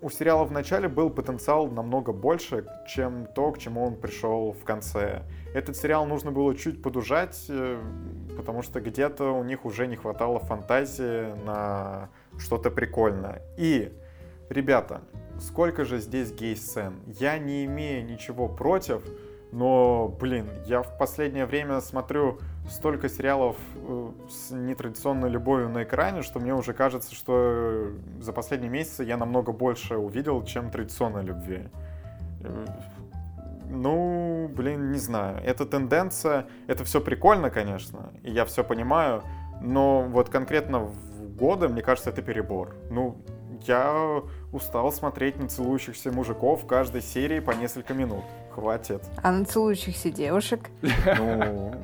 у 0.00 0.10
сериала 0.10 0.44
в 0.44 0.52
начале 0.52 0.88
был 0.88 1.10
потенциал 1.10 1.68
намного 1.68 2.12
больше, 2.12 2.66
чем 2.88 3.26
то, 3.34 3.52
к 3.52 3.58
чему 3.58 3.84
он 3.84 3.96
пришел 3.96 4.52
в 4.52 4.64
конце. 4.64 5.22
Этот 5.56 5.74
сериал 5.74 6.04
нужно 6.04 6.32
было 6.32 6.54
чуть 6.54 6.82
подужать, 6.82 7.46
э, 7.48 7.80
потому 8.36 8.60
что 8.60 8.78
где-то 8.82 9.30
у 9.30 9.42
них 9.42 9.64
уже 9.64 9.86
не 9.86 9.96
хватало 9.96 10.38
фантазии 10.38 11.32
на 11.46 12.10
что-то 12.36 12.70
прикольное. 12.70 13.40
И, 13.56 13.90
ребята, 14.50 15.00
сколько 15.40 15.86
же 15.86 15.98
здесь 15.98 16.30
гей-сцен? 16.30 17.00
Я 17.06 17.38
не 17.38 17.64
имею 17.64 18.04
ничего 18.04 18.50
против, 18.50 19.02
но, 19.50 20.14
блин, 20.20 20.46
я 20.66 20.82
в 20.82 20.98
последнее 20.98 21.46
время 21.46 21.80
смотрю 21.80 22.38
столько 22.68 23.08
сериалов 23.08 23.56
э, 23.76 24.10
с 24.28 24.50
нетрадиционной 24.50 25.30
любовью 25.30 25.70
на 25.70 25.84
экране, 25.84 26.20
что 26.20 26.38
мне 26.38 26.54
уже 26.54 26.74
кажется, 26.74 27.14
что 27.14 27.92
за 28.20 28.34
последние 28.34 28.70
месяцы 28.70 29.04
я 29.04 29.16
намного 29.16 29.52
больше 29.52 29.96
увидел, 29.96 30.44
чем 30.44 30.70
традиционной 30.70 31.22
любви. 31.24 31.70
Э, 33.68 33.72
Ну, 33.72 34.48
блин, 34.48 34.90
не 34.92 34.98
знаю. 34.98 35.40
Эта 35.44 35.66
тенденция, 35.66 36.46
это 36.66 36.84
все 36.84 37.00
прикольно, 37.00 37.50
конечно, 37.50 38.12
и 38.22 38.30
я 38.30 38.44
все 38.44 38.64
понимаю, 38.64 39.22
но 39.60 40.02
вот 40.02 40.28
конкретно 40.28 40.80
в 40.80 41.36
годы, 41.36 41.68
мне 41.68 41.82
кажется, 41.82 42.10
это 42.10 42.22
перебор. 42.22 42.74
Ну, 42.90 43.16
я 43.66 44.22
устал 44.52 44.92
смотреть 44.92 45.38
на 45.38 45.48
целующихся 45.48 46.12
мужиков 46.12 46.62
в 46.62 46.66
каждой 46.66 47.02
серии 47.02 47.40
по 47.40 47.52
несколько 47.52 47.94
минут. 47.94 48.24
Хватит. 48.54 49.02
А 49.22 49.32
на 49.32 49.44
целующихся 49.44 50.10
девушек? 50.10 50.60
Ну, 51.18 51.74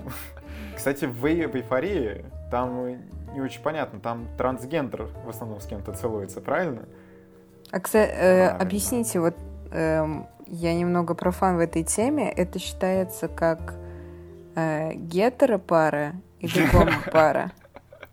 кстати, 0.74 1.04
в, 1.04 1.24
«Эй- 1.26 1.46
в 1.46 1.54
эйфории 1.54 2.24
там 2.50 2.96
не 3.34 3.40
очень 3.40 3.62
понятно, 3.62 4.00
там 4.00 4.26
трансгендер 4.38 5.08
в 5.24 5.28
основном 5.28 5.60
с 5.60 5.66
кем-то 5.66 5.92
целуется, 5.92 6.40
правильно? 6.40 6.84
А, 7.70 7.80
кстати, 7.80 8.10
Правильно. 8.10 8.56
объясните, 8.58 9.20
вот 9.20 9.34
эм, 9.70 10.26
я 10.53 10.74
немного 10.74 11.14
профан 11.14 11.57
в 11.57 11.61
этой 11.61 11.82
теме. 11.82 12.30
Это 12.30 12.59
считается 12.59 13.26
как 13.26 13.74
э, 14.55 14.92
гетеропара 14.92 16.12
или 16.40 16.66
гомопара? 16.72 17.53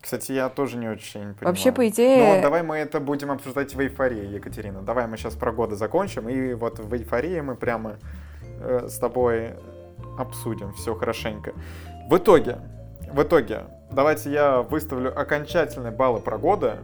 Кстати, 0.01 0.31
я 0.31 0.47
тоже 0.47 0.77
не 0.77 0.87
очень 0.87 1.19
понимаю. 1.19 1.37
Вообще, 1.41 1.73
по 1.73 1.81
Ну 1.81 1.89
идее... 1.89 2.33
вот 2.33 2.41
давай 2.41 2.63
мы 2.63 2.77
это 2.77 3.01
будем 3.01 3.31
обсуждать 3.31 3.75
в 3.75 3.81
эйфории, 3.81 4.25
Екатерина. 4.25 4.81
Давай 4.81 5.07
мы 5.07 5.17
сейчас 5.17 5.35
про 5.35 5.51
годы 5.51 5.75
закончим, 5.75 6.29
и 6.29 6.53
вот 6.53 6.79
в 6.79 6.93
эйфории 6.93 7.41
мы 7.41 7.55
прямо 7.55 7.97
э, 8.61 8.87
с 8.87 8.97
тобой 8.97 9.55
обсудим 10.17 10.71
все 10.73 10.95
хорошенько. 10.95 11.51
В 12.09 12.17
итоге, 12.17 12.59
в 13.11 13.21
итоге, 13.21 13.65
давайте 13.91 14.31
я 14.31 14.61
выставлю 14.61 15.17
окончательные 15.19 15.91
баллы 15.91 16.21
про 16.21 16.37
годы. 16.37 16.77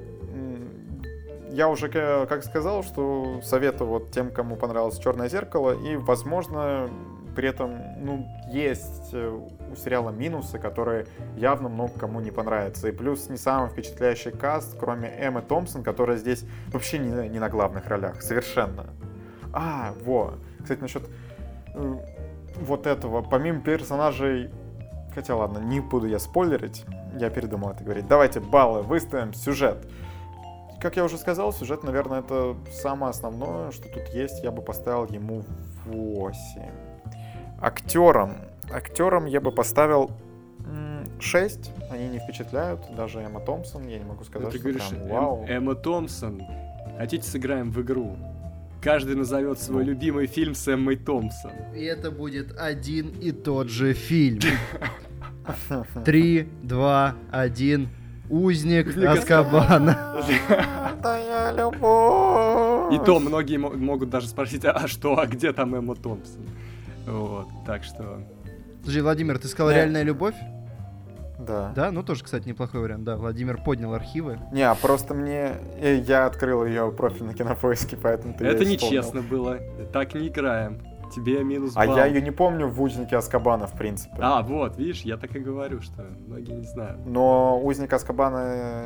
Я 1.56 1.70
уже, 1.70 1.88
ка- 1.88 2.26
как 2.28 2.44
сказал, 2.44 2.84
что 2.84 3.40
советую 3.42 3.90
вот 3.90 4.12
тем, 4.12 4.30
кому 4.30 4.58
понравилось 4.58 5.00
«Черное 5.00 5.30
зеркало», 5.30 5.72
и, 5.72 5.96
возможно, 5.96 6.90
при 7.34 7.48
этом, 7.48 8.04
ну, 8.04 8.28
есть 8.52 9.14
э, 9.14 9.30
у 9.72 9.76
сериала 9.78 10.10
минусы, 10.10 10.60
которые 10.60 11.08
явно 11.38 11.70
много 11.70 11.98
кому 11.98 12.20
не 12.20 12.32
понравятся. 12.32 12.90
И 12.90 12.92
плюс 12.92 13.30
не 13.30 13.38
самый 13.38 13.70
впечатляющий 13.70 14.32
каст, 14.32 14.76
кроме 14.78 15.08
Эммы 15.18 15.42
Томпсон, 15.42 15.82
которая 15.82 16.18
здесь 16.18 16.44
вообще 16.74 16.98
не, 16.98 17.30
не 17.30 17.40
на 17.40 17.48
главных 17.48 17.88
ролях, 17.88 18.22
совершенно. 18.22 18.88
А, 19.54 19.94
во, 20.04 20.34
кстати, 20.62 20.82
насчет 20.82 21.04
э, 21.74 21.96
вот 22.60 22.86
этого, 22.86 23.22
помимо 23.22 23.62
персонажей, 23.62 24.50
хотя 25.14 25.38
ладно, 25.38 25.60
не 25.60 25.80
буду 25.80 26.06
я 26.06 26.20
спойлерить, 26.20 26.84
я 27.18 27.30
передумал 27.30 27.72
это 27.72 27.86
говорить. 27.86 28.08
Давайте 28.10 28.42
баллы 28.42 28.82
выставим, 28.82 29.34
сюжет. 29.34 29.88
Как 30.86 30.98
я 30.98 31.04
уже 31.04 31.18
сказал, 31.18 31.52
сюжет, 31.52 31.84
наверное, 31.84 32.20
это 32.20 32.56
самое 32.72 33.10
основное, 33.10 33.72
что 33.72 33.90
тут 33.90 34.08
есть. 34.14 34.44
Я 34.44 34.52
бы 34.52 34.62
поставил 34.62 35.08
ему 35.12 35.44
8. 35.88 36.36
Актерам. 37.60 38.36
Актерам 38.72 39.26
я 39.26 39.42
бы 39.42 39.52
поставил 39.52 40.12
6. 41.20 41.72
Они 41.90 42.08
не 42.10 42.20
впечатляют. 42.20 42.82
Даже 42.96 43.20
Эмма 43.22 43.40
Томпсон, 43.40 43.88
я 43.88 43.98
не 43.98 44.04
могу 44.06 44.20
Ну, 44.20 44.26
сказать, 44.26 44.52
ты 44.52 44.60
что 44.60 44.64
говоришь, 44.64 44.88
прям 44.90 45.02
Эм- 45.02 45.10
вау. 45.10 45.46
Эмма 45.48 45.74
Томпсон. 45.74 46.44
Хотите, 47.00 47.28
сыграем 47.28 47.72
в 47.72 47.82
игру? 47.82 48.16
Каждый 48.80 49.16
назовет 49.16 49.58
свой 49.60 49.86
Ну. 49.86 49.90
любимый 49.90 50.28
фильм 50.28 50.54
с 50.54 50.68
Эммой 50.68 50.98
Томпсон. 50.98 51.50
И 51.76 51.84
это 51.84 52.12
будет 52.12 52.56
один 52.60 53.10
и 53.10 53.32
тот 53.32 53.70
же 53.70 53.94
фильм. 53.94 54.40
Три, 56.06 56.48
два, 56.62 57.16
один. 57.32 57.90
Узник 58.30 58.98
Аскабана. 58.98 60.22
Твоя 61.02 61.52
любовь. 61.52 62.94
И 62.94 63.06
то 63.06 63.20
многие 63.20 63.58
мо- 63.58 63.70
могут 63.72 64.10
даже 64.10 64.28
спросить, 64.28 64.66
а 64.66 64.88
что, 64.88 65.20
а 65.20 65.26
где 65.28 65.54
там 65.54 65.76
Эмма 65.76 65.96
Томпсон? 65.96 66.42
Вот, 67.08 67.48
так 67.66 67.84
что... 67.84 68.20
Слушай, 68.84 69.02
Владимир, 69.02 69.38
ты 69.40 69.48
сказал 69.48 69.70
Да. 69.72 69.76
реальная 69.78 70.04
любовь? 70.04 70.36
Да. 71.40 71.72
Да, 71.76 71.92
ну 71.92 72.02
тоже, 72.02 72.24
кстати, 72.24 72.48
неплохой 72.48 72.82
вариант. 72.82 73.04
Да, 73.04 73.18
Владимир 73.18 73.58
поднял 73.62 73.94
архивы. 73.94 74.40
Не, 74.52 74.64
а 74.64 74.74
просто 74.74 75.14
мне... 75.14 75.52
э, 75.80 76.02
Я 76.08 76.26
открыл 76.28 76.66
ее 76.66 76.92
профиль 76.92 77.26
на 77.26 77.34
кинопоиске, 77.34 77.98
поэтому 77.98 78.34
ты 78.34 78.46
Это 78.46 78.64
нечестно 78.66 79.22
было. 79.22 79.60
Так 79.92 80.16
не 80.16 80.30
играем. 80.30 80.80
Тебе 81.16 81.44
минус 81.44 81.74
А 81.76 81.86
балл. 81.86 81.98
я 81.98 82.06
ее 82.06 82.22
не 82.22 82.32
помню 82.32 82.68
в 82.68 82.82
«Узнике 82.82 83.18
Аскабана», 83.18 83.68
в 83.68 83.74
принципе. 83.74 84.18
А, 84.20 84.42
вот, 84.42 84.78
видишь, 84.78 85.02
я 85.02 85.18
так 85.18 85.36
и 85.36 85.40
говорю, 85.40 85.82
что 85.82 86.04
многие 86.28 86.54
не 86.54 86.66
знают. 86.66 87.06
Но 87.06 87.60
«Узник 87.62 87.94
Аскабана» 87.94 88.86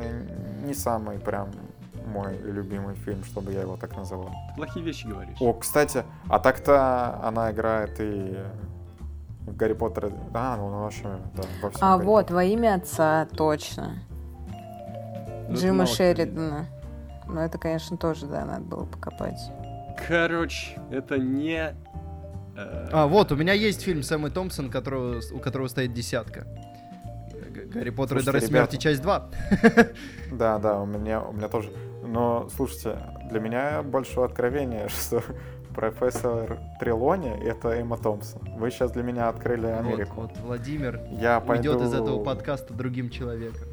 не 0.64 0.74
самый 0.74 1.18
прям 1.18 1.50
мой 2.06 2.36
любимый 2.38 2.94
фильм, 2.96 3.24
чтобы 3.24 3.52
я 3.52 3.60
его 3.62 3.76
так 3.76 3.96
называл. 3.96 4.30
Ты 4.50 4.56
плохие 4.56 4.84
вещи 4.84 5.06
говоришь. 5.06 5.36
О, 5.40 5.52
кстати, 5.52 6.04
а 6.28 6.38
так-то 6.38 7.20
она 7.22 7.50
играет 7.50 8.00
и 8.00 8.36
в 9.46 9.56
Гарри 9.56 9.74
Поттере. 9.74 10.12
Да, 10.32 10.56
ну 10.56 10.70
вообще, 10.70 11.04
да, 11.34 11.42
во 11.62 11.70
всем 11.70 11.80
А 11.82 11.96
Гарри 11.96 12.06
вот, 12.06 12.30
во 12.30 12.44
имя 12.44 12.74
отца, 12.76 13.26
точно. 13.36 13.98
Ну, 15.48 15.54
Джима 15.56 15.86
Шеридана. 15.86 16.66
Ну, 17.26 17.40
это, 17.40 17.58
конечно, 17.58 17.96
тоже, 17.96 18.26
да, 18.26 18.44
надо 18.44 18.64
было 18.64 18.84
покопать. 18.84 19.40
Короче, 20.08 20.80
это 20.90 21.18
не... 21.18 21.74
э, 22.60 22.88
А, 22.92 23.06
вот, 23.06 23.32
у 23.32 23.36
меня 23.36 23.52
есть 23.52 23.82
фильм 23.82 24.02
с 24.02 24.12
Эммой 24.12 24.30
Томпсон, 24.30 24.70
которого, 24.70 25.20
у 25.32 25.38
которого 25.38 25.68
стоит 25.68 25.92
десятка. 25.92 26.46
Гарри 27.72 27.90
Поттер 27.90 28.18
и 28.18 28.22
Слушайте, 28.22 28.32
Дары 28.32 28.40
смерти, 28.40 28.76
часть 28.76 29.02
2. 29.02 29.28
Да, 30.32 30.58
да, 30.58 30.80
у 30.80 30.86
меня, 30.86 31.22
у 31.22 31.32
меня 31.32 31.48
тоже. 31.48 31.70
Но, 32.04 32.48
слушайте, 32.54 32.98
для 33.30 33.40
меня 33.40 33.82
большое 33.82 34.26
откровение, 34.26 34.88
что 34.88 35.22
профессор 35.74 36.58
Трелони— 36.80 37.30
это 37.44 37.68
Эмма 37.70 37.96
Томпсон. 37.96 38.42
Вы 38.58 38.70
сейчас 38.70 38.90
для 38.92 39.02
меня 39.02 39.28
открыли 39.28 39.66
Вот, 39.66 39.78
Америку. 39.78 40.20
вот, 40.22 40.36
Владимир 40.38 41.00
Я 41.12 41.40
пойду... 41.40 41.70
уйдет 41.72 41.86
из 41.86 41.94
этого 41.94 42.22
подкаста 42.24 42.74
другим 42.74 43.10
человеком. 43.10 43.68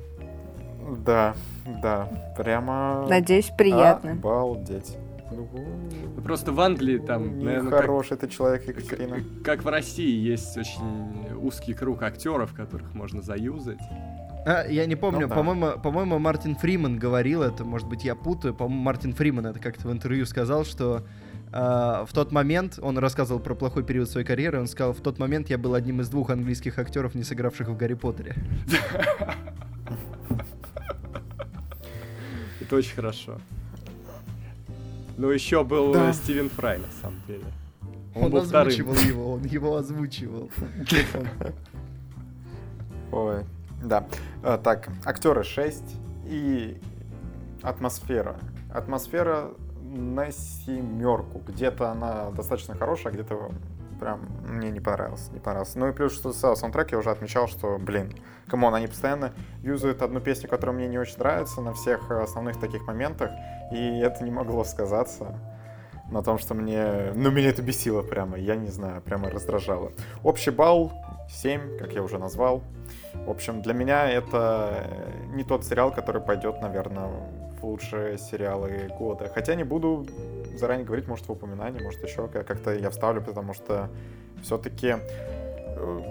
Да, 1.05 1.35
да, 1.81 2.07
прямо... 2.37 3.05
Надеюсь, 3.09 3.51
приятно. 3.57 4.11
Обалдеть. 4.11 4.97
Ну, 5.31 6.21
Просто 6.23 6.51
в 6.51 6.59
Англии 6.59 6.97
там, 6.97 7.39
наверное, 7.39 7.71
как, 7.71 7.81
Нехороший 7.81 8.17
ты 8.17 8.27
человек, 8.27 8.67
Екатерина. 8.67 9.17
как 9.43 9.63
в 9.63 9.67
России 9.67 10.17
есть 10.17 10.57
очень 10.57 11.35
узкий 11.35 11.73
круг 11.73 12.03
актеров, 12.03 12.53
которых 12.53 12.93
можно 12.93 13.21
заюзать. 13.21 13.79
А, 14.45 14.65
я 14.67 14.85
не 14.85 14.95
помню, 14.95 15.21
Ну 15.21 15.27
да. 15.27 15.35
по-моему, 15.35 15.79
по-моему, 15.81 16.19
Мартин 16.19 16.55
Фриман 16.55 16.97
говорил 16.97 17.41
это, 17.41 17.65
может 17.65 17.87
быть, 17.87 18.03
я 18.05 18.15
путаю. 18.15 18.53
По-моему, 18.53 18.81
Мартин 18.83 19.13
Фриман 19.13 19.45
это 19.45 19.59
как-то 19.59 19.87
в 19.87 19.91
интервью 19.91 20.25
сказал, 20.25 20.63
что 20.63 21.05
а, 21.51 22.05
в 22.05 22.13
тот 22.13 22.31
момент, 22.31 22.79
он 22.81 22.97
рассказывал 22.97 23.41
про 23.41 23.55
плохой 23.55 23.83
период 23.83 24.09
своей 24.09 24.25
карьеры, 24.25 24.59
он 24.59 24.67
сказал, 24.67 24.93
в 24.93 25.01
тот 25.01 25.19
момент 25.19 25.49
я 25.49 25.57
был 25.57 25.73
одним 25.73 26.01
из 26.01 26.09
двух 26.09 26.29
английских 26.29 26.79
актеров, 26.79 27.15
не 27.15 27.23
сыгравших 27.23 27.67
в 27.67 27.75
Гарри 27.77 27.95
Поттере. 27.95 28.35
Это 32.61 32.75
очень 32.75 32.95
хорошо. 32.95 33.39
Ну, 35.17 35.29
еще 35.29 35.63
был 35.63 35.93
Да. 35.93 36.13
Стивен 36.13 36.49
Фрай, 36.49 36.77
на 36.77 36.87
самом 37.01 37.21
деле. 37.27 37.43
Он, 38.15 38.25
Он 38.25 38.31
был 38.31 38.41
вторым. 38.43 38.67
озвучивал 38.67 38.95
его, 38.95 39.33
он 39.33 39.43
его 39.43 39.75
озвучивал. 39.75 40.49
Ой, 43.11 43.43
да. 43.83 44.05
Э, 44.43 44.57
Так, 44.63 44.89
актеры 45.05 45.43
6 45.43 45.83
и 46.25 46.79
атмосфера. 47.61 48.35
Атмосфера 48.73 49.51
на 49.81 50.31
семерку. 50.31 51.41
Где-то 51.47 51.91
она 51.91 52.31
достаточно 52.31 52.75
хорошая, 52.75 53.13
а 53.13 53.15
где-то 53.15 53.51
прям 53.99 54.21
мне 54.47 54.71
не 54.71 54.79
понравилось, 54.79 55.29
не 55.31 55.39
понравилось. 55.39 55.75
Ну 55.75 55.87
и 55.87 55.91
плюс, 55.91 56.13
что 56.13 56.33
со 56.33 56.55
саундтрек 56.55 56.91
я 56.91 56.97
уже 56.97 57.11
отмечал, 57.11 57.47
что, 57.47 57.77
блин, 57.77 58.13
come 58.47 58.62
on, 58.62 58.73
они 58.75 58.87
постоянно 58.87 59.33
юзают 59.61 60.01
одну 60.01 60.19
песню, 60.19 60.49
которая 60.49 60.75
мне 60.75 60.87
не 60.87 60.97
очень 60.97 61.17
нравится 61.17 61.61
на 61.61 61.73
всех 61.73 62.09
э, 62.09 62.21
основных 62.21 62.59
таких 62.59 62.85
моментах, 62.87 63.31
и 63.71 63.99
это 63.99 64.23
не 64.23 64.31
могло 64.31 64.63
сказаться 64.63 65.39
на 66.11 66.23
том, 66.23 66.37
что 66.37 66.53
мне... 66.53 67.11
Ну, 67.15 67.31
меня 67.31 67.49
это 67.49 67.61
бесило 67.61 68.01
прямо, 68.01 68.37
я 68.37 68.55
не 68.55 68.69
знаю, 68.69 69.01
прямо 69.01 69.29
раздражало. 69.29 69.91
Общий 70.23 70.51
балл 70.51 70.93
7, 71.29 71.77
как 71.77 71.93
я 71.93 72.01
уже 72.01 72.17
назвал. 72.17 72.63
В 73.13 73.29
общем, 73.29 73.61
для 73.61 73.73
меня 73.73 74.09
это 74.09 74.85
э, 74.87 75.35
не 75.35 75.43
тот 75.43 75.65
сериал, 75.65 75.91
который 75.91 76.21
пойдет, 76.21 76.61
наверное, 76.61 77.09
в 77.59 77.65
лучшие 77.65 78.17
сериалы 78.17 78.89
года. 78.97 79.29
Хотя 79.33 79.55
не 79.55 79.63
буду 79.63 80.05
заранее 80.57 80.85
говорить, 80.85 81.07
может, 81.07 81.27
в 81.27 81.31
упоминании, 81.31 81.81
может, 81.81 82.03
еще 82.03 82.27
как- 82.27 82.45
как-то 82.47 82.73
я 82.73 82.89
вставлю, 82.89 83.21
потому 83.21 83.53
что 83.53 83.89
все-таки 84.43 84.95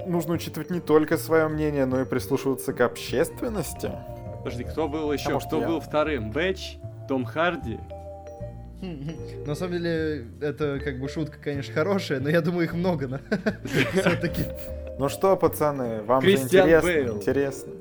нужно 0.07 0.35
учитывать 0.35 0.71
не 0.71 0.81
только 0.81 1.17
свое 1.17 1.49
мнение, 1.49 1.87
но 1.87 2.01
и 2.01 2.05
прислушиваться 2.05 2.73
к 2.73 2.81
общественности. 2.81 3.91
Подожди, 4.39 4.65
кто 4.65 4.89
был 4.89 5.13
еще? 5.13 5.31
может, 5.31 5.49
кто 5.49 5.61
я? 5.61 5.67
был 5.67 5.81
вторым? 5.81 6.31
Бэтч, 6.31 6.77
Том 7.09 7.25
Харди. 7.25 7.79
На 9.47 9.55
самом 9.55 9.73
деле, 9.73 10.27
это 10.41 10.79
как 10.85 11.01
бы 11.01 11.09
шутка, 11.09 11.39
конечно, 11.43 11.73
хорошая, 11.73 12.21
но 12.21 12.29
я 12.29 12.41
думаю, 12.43 12.65
их 12.65 12.75
много, 12.75 13.21
все-таки. 13.93 14.43
Ну 14.99 15.09
что, 15.09 15.37
пацаны, 15.37 16.03
вам 16.03 16.21
Кристиан 16.21 16.49
же 16.51 16.59
интересно? 16.77 16.89
Бейл. 16.93 17.17
Интересно. 17.17 17.73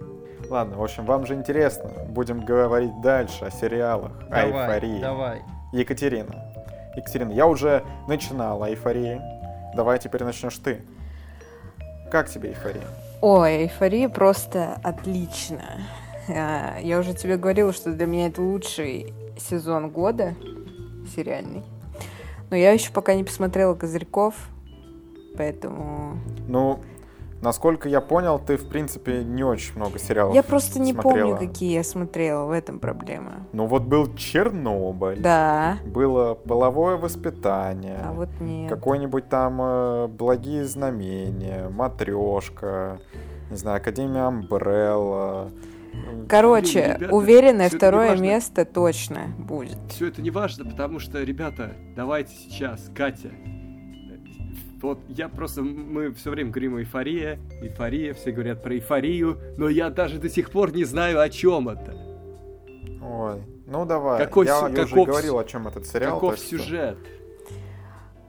Ладно, 0.50 0.78
в 0.78 0.84
общем, 0.84 1.06
вам 1.06 1.26
же 1.26 1.34
интересно. 1.34 1.90
Будем 2.10 2.46
говорить 2.46 3.02
дальше 3.02 3.46
о 3.46 3.52
сериалах, 3.52 4.12
о 4.30 4.46
Давай, 4.48 4.78
эйфории. 4.78 5.02
давай. 5.02 5.42
Екатерина. 5.74 6.54
Екатерина, 6.96 7.32
я 7.32 7.46
уже 7.48 7.84
начинал 8.08 8.64
о 8.64 8.70
эйфории. 8.70 9.22
Давай 9.76 10.00
теперь 10.00 10.24
начнешь 10.24 10.58
ты. 10.58 10.82
Как 12.12 12.30
тебе 12.30 12.50
эйфория? 12.50 12.84
Ой, 13.22 13.64
эйфория 13.64 14.10
просто 14.10 14.78
отлично. 14.84 15.62
А, 16.30 16.78
Я 16.80 17.00
уже 17.00 17.14
тебе 17.14 17.38
говорила, 17.38 17.74
что 17.74 17.92
для 17.92 18.06
меня 18.06 18.28
это 18.28 18.42
лучший 18.42 19.14
сезон 19.38 19.90
года 19.90 20.36
сериальный. 21.16 21.64
Но 22.50 22.56
я 22.56 22.72
еще 22.72 22.92
пока 22.92 23.16
не 23.16 23.24
посмотрела 23.24 23.74
Козырьков, 23.76 24.36
поэтому... 25.36 26.20
Ну, 26.48 26.80
насколько 27.42 27.88
я 27.90 28.02
понял, 28.02 28.40
ты, 28.40 28.58
в 28.58 28.68
принципе, 28.68 29.24
не 29.24 29.44
очень 29.44 29.76
много 29.76 30.00
сериалов 30.00 30.34
Я 30.36 30.44
просто 30.44 30.80
не 30.80 30.94
смотрела. 30.94 31.36
помню, 31.36 31.48
какие 31.48 31.74
я 31.74 31.84
смотрела, 31.84 32.46
в 32.46 32.52
этом 32.52 32.80
проблема. 32.80 33.48
Ну 33.54 33.66
вот 33.68 33.84
был 33.84 34.14
Чернобыль. 34.16 35.20
Да, 35.20 35.78
Было 35.86 36.34
половое 36.34 36.98
воспитание. 36.98 38.00
а 38.04 38.14
вот 38.14 38.30
нет. 38.40 38.70
Какой-нибудь 38.70 39.30
там 39.30 39.60
э, 39.62 40.08
благие 40.08 40.66
знамения, 40.66 41.70
матрешка, 41.70 43.00
не 43.50 43.58
знаю, 43.58 43.78
Академия 43.78 44.22
Амбрелла. 44.28 45.52
Короче, 46.28 46.82
Блин, 46.82 46.96
ребята, 46.98 47.16
уверенное 47.16 47.70
второе 47.70 48.18
место 48.18 48.66
точно 48.66 49.28
будет. 49.38 49.78
Все 49.90 50.08
это 50.08 50.22
не 50.22 50.30
важно, 50.32 50.66
потому 50.66 51.00
что, 51.00 51.24
ребята, 51.24 51.72
давайте 51.96 52.34
сейчас, 52.34 52.90
Катя. 52.94 53.32
Вот 54.86 55.00
я 55.10 55.30
просто, 55.30 55.64
мы 55.64 56.14
все 56.14 56.30
время 56.30 56.52
говорим 56.52 56.78
эйфория, 56.78 57.40
эйфория, 57.60 58.14
все 58.14 58.32
говорят 58.32 58.62
про 58.62 58.76
эйфорию, 58.76 59.40
но 59.58 59.68
я 59.68 59.90
даже 59.90 60.20
до 60.20 60.30
сих 60.30 60.52
пор 60.52 60.76
не 60.76 60.84
знаю, 60.84 61.22
о 61.22 61.28
чем 61.28 61.70
это. 61.70 61.96
Ой, 63.02 63.42
ну 63.66 63.84
давай. 63.86 64.24
Какой 64.24 64.46
я, 64.46 64.60
я 64.60 64.66
уже 64.66 64.86
каков 64.86 65.08
говорил, 65.08 65.40
о 65.40 65.44
чем 65.44 65.68
этот 65.68 65.88
сериал. 65.88 66.20
Каков 66.20 66.38
сюжет? 66.38 67.00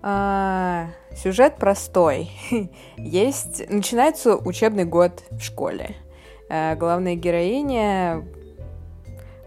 А, 0.00 0.86
сюжет 1.14 1.56
простой. 1.56 2.30
Есть, 2.96 3.68
начинается 3.68 4.34
учебный 4.34 4.86
год 4.86 5.24
в 5.32 5.40
школе. 5.40 5.94
А, 6.48 6.74
главная 6.74 7.16
героиня 7.16 8.24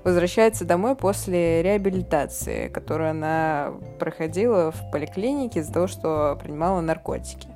возвращается 0.03 0.65
домой 0.65 0.95
после 0.95 1.61
реабилитации, 1.61 2.67
которую 2.67 3.11
она 3.11 3.73
проходила 3.99 4.71
в 4.71 4.91
поликлинике 4.91 5.59
из-за 5.59 5.73
того, 5.73 5.87
что 5.87 6.37
принимала 6.41 6.81
наркотики. 6.81 7.49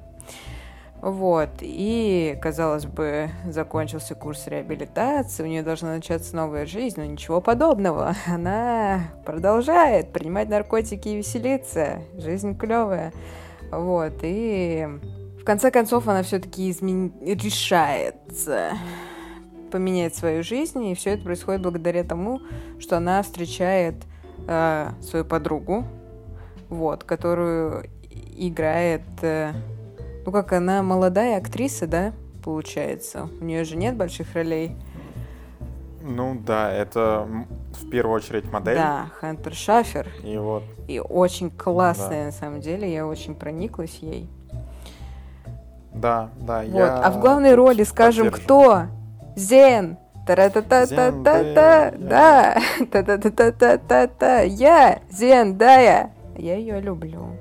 Вот, 1.02 1.50
и, 1.60 2.38
казалось 2.42 2.86
бы, 2.86 3.30
закончился 3.46 4.16
курс 4.16 4.48
реабилитации, 4.48 5.44
у 5.44 5.48
нее 5.48 5.62
должна 5.62 5.96
начаться 5.96 6.34
новая 6.34 6.66
жизнь, 6.66 6.96
но 6.98 7.06
ничего 7.06 7.42
подобного. 7.42 8.16
Она 8.26 9.12
продолжает 9.26 10.14
принимать 10.14 10.48
наркотики 10.48 11.10
и 11.10 11.18
веселиться. 11.18 12.04
Жизнь 12.18 12.58
клевая. 12.58 13.12
Вот, 13.70 14.14
и 14.22 14.88
в 15.42 15.44
конце 15.44 15.72
концов 15.72 16.08
она 16.08 16.24
все-таки 16.24 16.72
измен... 16.72 17.12
решается 17.20 18.70
поменять 19.74 20.16
свою 20.16 20.44
жизнь, 20.44 20.86
и 20.86 20.94
все 20.94 21.16
это 21.16 21.24
происходит 21.24 21.62
благодаря 21.64 22.04
тому, 22.04 22.42
что 22.80 22.96
она 22.98 23.24
встречает 23.24 23.96
э, 24.48 24.90
свою 25.02 25.26
подругу, 25.26 25.84
вот, 26.70 27.04
которую 27.04 27.86
играет, 28.38 29.02
э, 29.24 29.52
ну 30.26 30.32
как 30.32 30.54
она 30.54 30.84
молодая 30.84 31.40
актриса, 31.40 31.88
да, 31.88 32.14
получается. 32.44 33.30
У 33.42 33.46
нее 33.46 33.64
же 33.64 33.76
нет 33.76 33.96
больших 33.98 34.36
ролей. 34.36 34.76
Ну 36.04 36.38
да, 36.46 36.72
это 36.72 37.28
в 37.82 37.90
первую 37.90 38.18
очередь 38.18 38.52
модель. 38.52 38.76
Да, 38.76 39.08
Хантер 39.20 39.56
Шафер. 39.56 40.08
И 40.24 40.38
вот, 40.38 40.64
И 40.88 41.00
очень 41.00 41.50
классная, 41.50 42.20
Да. 42.20 42.26
на 42.26 42.32
самом 42.32 42.62
деле. 42.62 42.94
Я 42.94 43.08
очень 43.08 43.34
прониклась 43.34 43.98
ей. 44.02 44.30
да, 45.96 46.30
да, 46.40 46.60
Вот. 46.60 46.76
я 46.76 46.98
А 46.98 47.10
в 47.10 47.20
главной 47.20 47.56
роли, 47.56 47.84
скажем, 47.84 48.30
кто? 48.30 48.84
Зен. 49.36 49.98
Та-та-та-та-та-та. 50.26 50.86
Зендая. 50.86 51.94
Да. 52.00 52.58
Та-та-та-та-та-та. 52.92 54.42
Я. 54.42 55.00
Зендая. 55.10 56.10
Я 56.38 56.56
ее 56.56 56.82
люблю. 56.82 57.38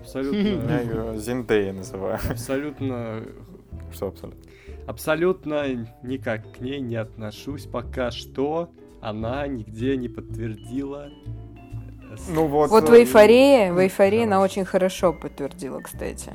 Абсолютно. 0.00 0.38
Я 0.68 0.80
ее 0.80 1.18
Зиндея 1.18 1.72
называю. 1.72 2.18
Абсолютно. 2.30 3.22
Что 3.92 4.08
абсолютно? 4.08 4.40
Абсолютно 4.86 5.86
никак 6.02 6.52
к 6.52 6.60
ней 6.60 6.80
не 6.80 6.96
отношусь 6.96 7.66
пока 7.66 8.10
что. 8.10 8.70
Она 9.00 9.46
нигде 9.46 9.96
не 9.96 10.08
подтвердила. 10.08 11.08
Ну 12.28 12.46
вот. 12.48 12.70
Вот 12.70 12.88
в 12.88 12.92
э, 12.92 13.00
эйфории, 13.00 13.70
в 13.70 13.78
эйфории 13.78 14.24
она 14.24 14.40
очень 14.40 14.64
хорошо 14.64 15.12
подтвердила, 15.12 15.80
кстати. 15.80 16.32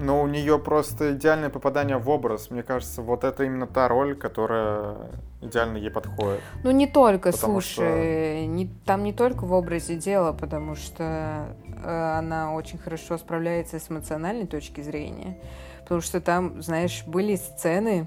Но 0.00 0.22
у 0.22 0.26
нее 0.26 0.58
просто 0.58 1.12
идеальное 1.14 1.50
попадание 1.50 1.98
в 1.98 2.08
образ. 2.08 2.50
Мне 2.50 2.62
кажется, 2.62 3.02
вот 3.02 3.24
это 3.24 3.44
именно 3.44 3.66
та 3.66 3.88
роль, 3.88 4.14
которая 4.14 4.96
идеально 5.40 5.78
ей 5.78 5.90
подходит. 5.90 6.40
Ну, 6.62 6.70
не 6.70 6.86
только, 6.86 7.32
Потому 7.32 7.60
слушай, 7.60 8.46
не, 8.46 8.70
там 8.84 9.02
не 9.02 9.12
только 9.12 9.44
в 9.44 9.52
образе 9.52 9.96
дела, 9.96 10.32
потому 10.32 10.74
что 10.74 11.56
э, 11.82 12.18
она 12.18 12.54
очень 12.54 12.78
хорошо 12.78 13.18
справляется 13.18 13.78
с 13.78 13.90
эмоциональной 13.90 14.46
точки 14.46 14.80
зрения. 14.80 15.38
Потому 15.82 16.00
что 16.00 16.20
там, 16.20 16.62
знаешь, 16.62 17.04
были 17.06 17.36
сцены, 17.36 18.06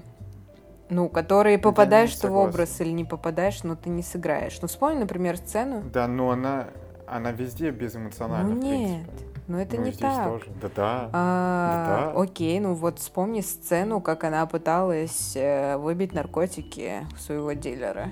ну, 0.88 1.08
которые 1.08 1.58
попадаешь 1.58 2.14
ты 2.14 2.28
в 2.28 2.36
образ 2.36 2.80
или 2.80 2.90
не 2.90 3.04
попадаешь, 3.04 3.62
но 3.64 3.76
ты 3.76 3.90
не 3.90 4.02
сыграешь. 4.02 4.58
Ну, 4.60 4.68
вспомни, 4.68 5.00
например, 5.00 5.36
сцену. 5.36 5.82
Да, 5.92 6.06
но 6.06 6.30
она, 6.30 6.68
она 7.06 7.32
везде 7.32 7.70
безэмоциональна, 7.70 8.54
ну, 8.54 8.60
в 8.60 8.64
нет, 8.64 9.06
принципе. 9.08 9.31
Но 9.52 9.60
это 9.60 9.76
Ну, 9.76 9.84
не 9.84 9.92
так. 9.92 10.26
тоже. 10.28 10.46
Да, 10.62 10.70
да. 10.74 11.10
А, 11.12 12.10
Да. 12.14 12.20
Окей, 12.22 12.58
ну 12.58 12.74
вот 12.74 12.98
вспомни 12.98 13.40
сцену, 13.42 14.00
как 14.00 14.24
она 14.24 14.44
пыталась 14.46 15.36
э, 15.36 15.76
выбить 15.76 16.14
наркотики 16.14 17.06
у 17.12 17.16
своего 17.16 17.52
дилера. 17.52 18.10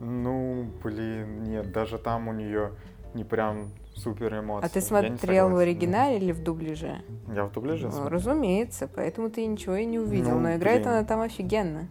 Ну, 0.00 0.70
блин, 0.82 1.42
нет, 1.44 1.72
даже 1.72 1.98
там 1.98 2.28
у 2.28 2.32
нее 2.32 2.70
не 3.14 3.24
прям 3.24 3.70
супер 3.96 4.38
эмоции. 4.38 4.66
А 4.66 4.68
ты 4.72 4.80
смотрел 4.80 5.50
в 5.50 5.56
оригинале 5.56 6.18
или 6.18 6.30
в 6.30 6.42
дубляже? 6.44 7.02
Я 7.34 7.44
в 7.46 7.52
дубляже 7.52 7.86
Ну, 7.86 7.92
смотрел. 7.92 8.10
разумеется, 8.18 8.88
поэтому 8.94 9.28
ты 9.30 9.44
ничего 9.44 9.74
и 9.74 9.84
не 9.84 9.98
увидел. 9.98 10.32
Ну, 10.36 10.40
Но 10.40 10.54
играет 10.54 10.82
блин. 10.82 10.92
она 10.94 11.04
там 11.04 11.20
офигенно. 11.20 11.88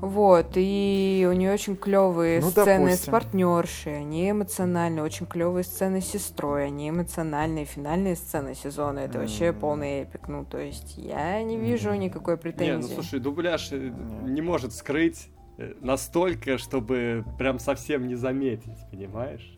Вот, 0.00 0.50
и 0.54 1.26
у 1.28 1.32
нее 1.32 1.52
очень 1.52 1.76
клевые 1.76 2.40
Ну, 2.40 2.50
сцены 2.50 2.86
с 2.86 2.90
допустим. 2.90 3.12
партнершей, 3.12 3.98
они 3.98 4.30
эмоциональные, 4.30 5.02
очень 5.02 5.26
клевые 5.26 5.64
сцены 5.64 6.00
с 6.00 6.06
сестрой, 6.06 6.66
они 6.66 6.90
эмоциональные, 6.90 7.64
финальные 7.64 8.14
сцены 8.14 8.54
сезона, 8.54 9.00
это 9.00 9.18
вообще 9.18 9.46
М. 9.46 9.56
полный 9.58 10.02
эпик, 10.02 10.28
ну, 10.28 10.44
то 10.44 10.58
есть 10.58 10.96
я 10.96 11.42
не 11.42 11.56
вижу 11.56 11.92
никакой 11.94 12.34
Не, 12.34 12.38
претензии. 12.40 12.88
ну 12.88 12.94
слушай, 13.02 13.18
дубляж 13.18 13.72
э, 13.72 13.76
Нет. 13.88 13.94
не 14.28 14.40
может 14.40 14.72
скрыть 14.72 15.30
э, 15.58 15.74
настолько, 15.80 16.58
чтобы 16.58 17.24
прям 17.36 17.58
совсем 17.58 18.06
не 18.06 18.14
заметить, 18.14 18.78
понимаешь? 18.92 19.56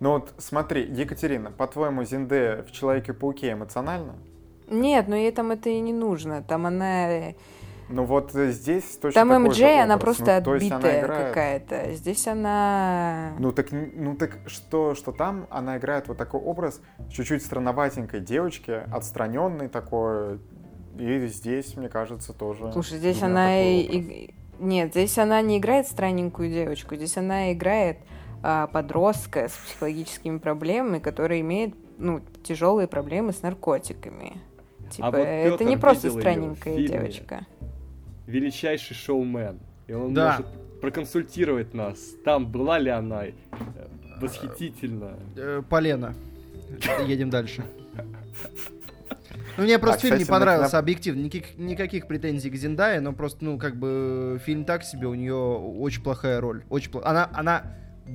Ну 0.00 0.10
вот 0.12 0.34
смотри, 0.36 0.82
Екатерина, 0.84 1.50
по-твоему, 1.50 2.04
Зиндея 2.04 2.62
в 2.62 2.70
Человеке-пауке 2.72 3.52
эмоционально? 3.52 4.16
Нет, 4.70 5.08
но 5.08 5.16
ей 5.16 5.32
там 5.32 5.50
это 5.50 5.70
и 5.70 5.80
не 5.80 5.94
нужно, 5.94 6.42
там 6.42 6.66
она... 6.66 7.32
Ну 7.88 8.04
вот 8.04 8.34
э, 8.34 8.50
здесь 8.50 8.84
точно 9.00 9.20
Там 9.20 9.28
такой 9.28 9.54
же 9.54 9.64
МД, 9.64 9.70
она 9.70 9.94
образ. 9.94 10.00
просто 10.00 10.36
Ну, 10.38 10.44
то 10.44 10.54
есть 10.54 10.66
она 10.66 10.76
отбитая 10.76 11.00
играет- 11.04 11.28
какая-то. 11.28 11.94
Здесь 11.94 12.26
она... 12.26 13.32
Ну 13.38 13.52
так, 13.52 13.68
ну 13.70 14.14
так 14.16 14.38
что, 14.46 14.94
что 14.94 15.12
там 15.12 15.46
она 15.50 15.78
играет 15.78 16.08
вот 16.08 16.18
такой 16.18 16.40
образ 16.40 16.80
чуть-чуть 17.10 17.42
странноватенькой 17.42 18.20
девочки, 18.20 18.82
отстраненной 18.92 19.68
такой, 19.68 20.38
и 20.98 21.26
здесь, 21.26 21.76
мне 21.76 21.88
кажется, 21.88 22.32
тоже. 22.32 22.70
Слушай, 22.72 22.98
здесь 22.98 23.22
она 23.22 23.60
и, 23.60 24.34
Нет, 24.58 24.90
здесь 24.90 25.16
она 25.18 25.40
не 25.40 25.58
играет 25.58 25.86
странненькую 25.86 26.50
девочку, 26.50 26.96
здесь 26.96 27.16
она 27.16 27.52
играет 27.52 27.98
а, 28.42 28.66
подростка 28.66 29.48
с 29.48 29.52
психологическими 29.52 30.38
проблемами, 30.38 30.98
который 30.98 31.40
имеет 31.40 31.74
ну, 31.98 32.20
тяжелые 32.42 32.86
проблемы 32.86 33.32
с 33.32 33.42
наркотиками. 33.42 34.40
Типа, 34.90 35.10
вот 35.10 35.18
это 35.18 35.64
не 35.64 35.76
просто 35.76 36.10
странненькая 36.10 36.74
фильме. 36.74 36.88
девочка. 36.88 37.46
Величайший 38.28 38.94
шоумен. 38.94 39.58
И 39.86 39.92
он 39.94 40.12
Да. 40.12 40.32
может 40.32 40.46
проконсультировать 40.82 41.72
нас. 41.74 41.98
Там 42.24 42.46
была 42.46 42.78
ли 42.78 42.90
она 42.90 43.24
э, 43.26 43.32
восхитительна. 44.20 45.14
Э, 45.36 45.62
Полено. 45.68 46.14
Едем 47.06 47.30
дальше. 47.30 47.64
Ну, 49.56 49.64
мне 49.64 49.78
просто 49.78 49.98
А, 49.98 50.02
фильм 50.02 50.14
не 50.18 50.22
кстати, 50.24 50.30
на- 50.30 50.38
понравился, 50.38 50.74
на- 50.74 50.78
объективно. 50.80 51.20
Никаких, 51.22 51.58
никаких 51.58 52.06
претензий 52.06 52.50
к 52.50 52.54
Зиндае, 52.54 53.00
но 53.00 53.12
просто, 53.12 53.44
ну, 53.44 53.58
как 53.58 53.76
бы, 53.76 54.38
фильм 54.44 54.64
так 54.64 54.84
себе, 54.84 55.08
у 55.08 55.14
нее 55.14 55.34
очень 55.34 56.02
плохая 56.02 56.40
роль. 56.40 56.62
Очень 56.68 56.92
пла- 56.92 57.02
Она, 57.04 57.28
она 57.32 57.62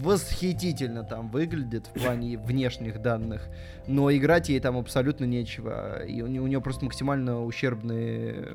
восхитительно 0.01 1.03
там 1.03 1.29
выглядит 1.29 1.87
в 1.87 1.93
плане 2.01 2.37
внешних 2.37 3.01
данных, 3.01 3.47
но 3.87 4.11
играть 4.11 4.49
ей 4.49 4.59
там 4.59 4.77
абсолютно 4.77 5.25
нечего. 5.25 6.03
И 6.05 6.21
у, 6.21 6.27
нее- 6.27 6.41
у 6.41 6.47
нее 6.47 6.61
просто 6.61 6.85
максимально 6.85 7.43
ущербные 7.43 8.53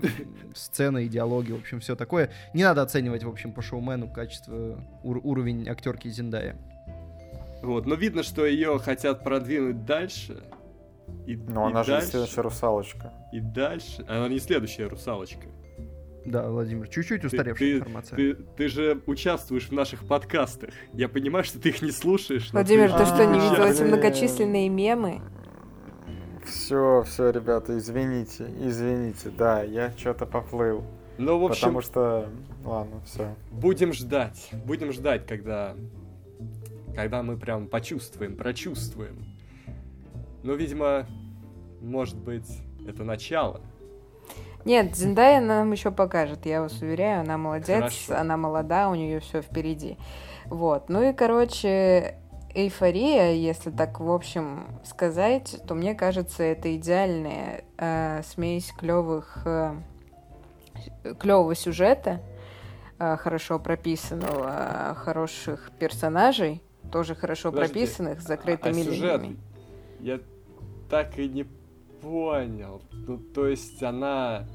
сцены, 0.54 1.06
идеологии, 1.06 1.52
в 1.52 1.60
общем, 1.60 1.80
все 1.80 1.96
такое. 1.96 2.30
Не 2.54 2.64
надо 2.64 2.82
оценивать, 2.82 3.24
в 3.24 3.28
общем, 3.28 3.52
по 3.52 3.62
шоумену 3.62 4.08
качество, 4.08 4.84
ур- 5.02 5.20
уровень 5.22 5.68
актерки 5.68 6.08
Зиндая. 6.08 6.56
Вот, 7.62 7.86
но 7.86 7.94
видно, 7.94 8.22
что 8.22 8.46
ее 8.46 8.78
хотят 8.78 9.24
продвинуть 9.24 9.84
дальше. 9.84 10.42
И, 11.26 11.36
Но 11.36 11.68
и 11.68 11.70
она 11.72 11.84
же 11.84 11.92
дальше, 11.92 12.08
следующая 12.08 12.40
русалочка. 12.42 13.12
И 13.32 13.40
дальше. 13.40 14.04
Она 14.08 14.28
не 14.28 14.38
следующая 14.38 14.86
русалочка. 14.86 15.46
Да, 16.24 16.50
Владимир, 16.50 16.88
чуть-чуть 16.88 17.24
устаревшая 17.24 17.56
ты- 17.56 17.76
информация. 17.78 18.16
Ты, 18.16 18.34
ты 18.34 18.68
же 18.68 19.00
участвуешь 19.06 19.68
в 19.68 19.72
наших 19.72 20.06
подкастах. 20.06 20.70
Я 20.92 21.08
понимаю, 21.08 21.44
что 21.44 21.58
ты 21.58 21.70
их 21.70 21.80
не 21.80 21.90
слушаешь. 21.90 22.52
Владимир, 22.52 22.92
ты 22.92 22.98
ты 22.98 23.06
что, 23.06 23.24
не 23.24 23.38
видел 23.40 23.64
эти 23.64 23.82
многочисленные 23.82 24.68
мемы? 24.68 25.20
Все, 26.44 27.02
все, 27.06 27.30
ребята, 27.30 27.76
извините, 27.78 28.50
извините, 28.60 29.30
да, 29.36 29.62
я 29.62 29.92
что-то 29.96 30.24
поплыл. 30.26 30.82
Ну, 31.18 31.38
в 31.38 31.44
общем, 31.44 31.60
Потому 31.60 31.80
что, 31.82 32.28
ладно, 32.64 33.00
все. 33.04 33.34
будем 33.50 33.92
ждать. 33.92 34.50
Будем 34.64 34.92
ждать, 34.92 35.26
когда... 35.26 35.74
Когда 36.94 37.22
мы 37.22 37.36
прям 37.36 37.68
почувствуем, 37.68 38.36
прочувствуем. 38.36 39.24
Но, 40.42 40.54
видимо, 40.54 41.06
может 41.80 42.16
быть, 42.16 42.48
это 42.86 43.04
начало. 43.04 43.60
Нет, 44.68 44.94
Зиндая 44.94 45.40
нам 45.40 45.72
еще 45.72 45.90
покажет, 45.90 46.44
я 46.44 46.60
вас 46.60 46.82
уверяю, 46.82 47.22
она 47.22 47.38
молодец, 47.38 48.06
Хорошо. 48.06 48.20
она 48.20 48.36
молода, 48.36 48.90
у 48.90 48.94
нее 48.94 49.18
все 49.20 49.40
впереди. 49.40 49.96
Вот, 50.44 50.90
ну 50.90 51.08
и, 51.08 51.14
короче, 51.14 52.18
эйфория, 52.54 53.32
если 53.32 53.70
так 53.70 53.98
в 53.98 54.10
общем 54.10 54.66
сказать, 54.84 55.56
то 55.66 55.74
мне 55.74 55.94
кажется, 55.94 56.42
это 56.42 56.76
идеальная 56.76 57.64
э, 57.78 58.20
смесь 58.24 58.70
клевых, 58.78 59.46
клевого 61.18 61.54
сюжета, 61.54 62.20
э, 62.98 63.16
хорошо 63.16 63.58
прописанного, 63.58 64.90
э, 64.90 64.94
хороших 64.96 65.70
персонажей, 65.78 66.62
тоже 66.92 67.14
хорошо 67.14 67.52
Подожди, 67.52 67.72
прописанных, 67.72 68.20
с 68.20 68.26
а- 68.26 68.28
закрытыми 68.28 68.82
а 68.82 68.84
сюжет? 68.84 69.22
линиями. 69.22 69.40
Я 70.00 70.20
так 70.90 71.18
и 71.18 71.26
не 71.26 71.44
понял. 72.02 72.82
Ну, 72.92 73.18
то 73.18 73.46
есть 73.46 73.82
она 73.82 74.46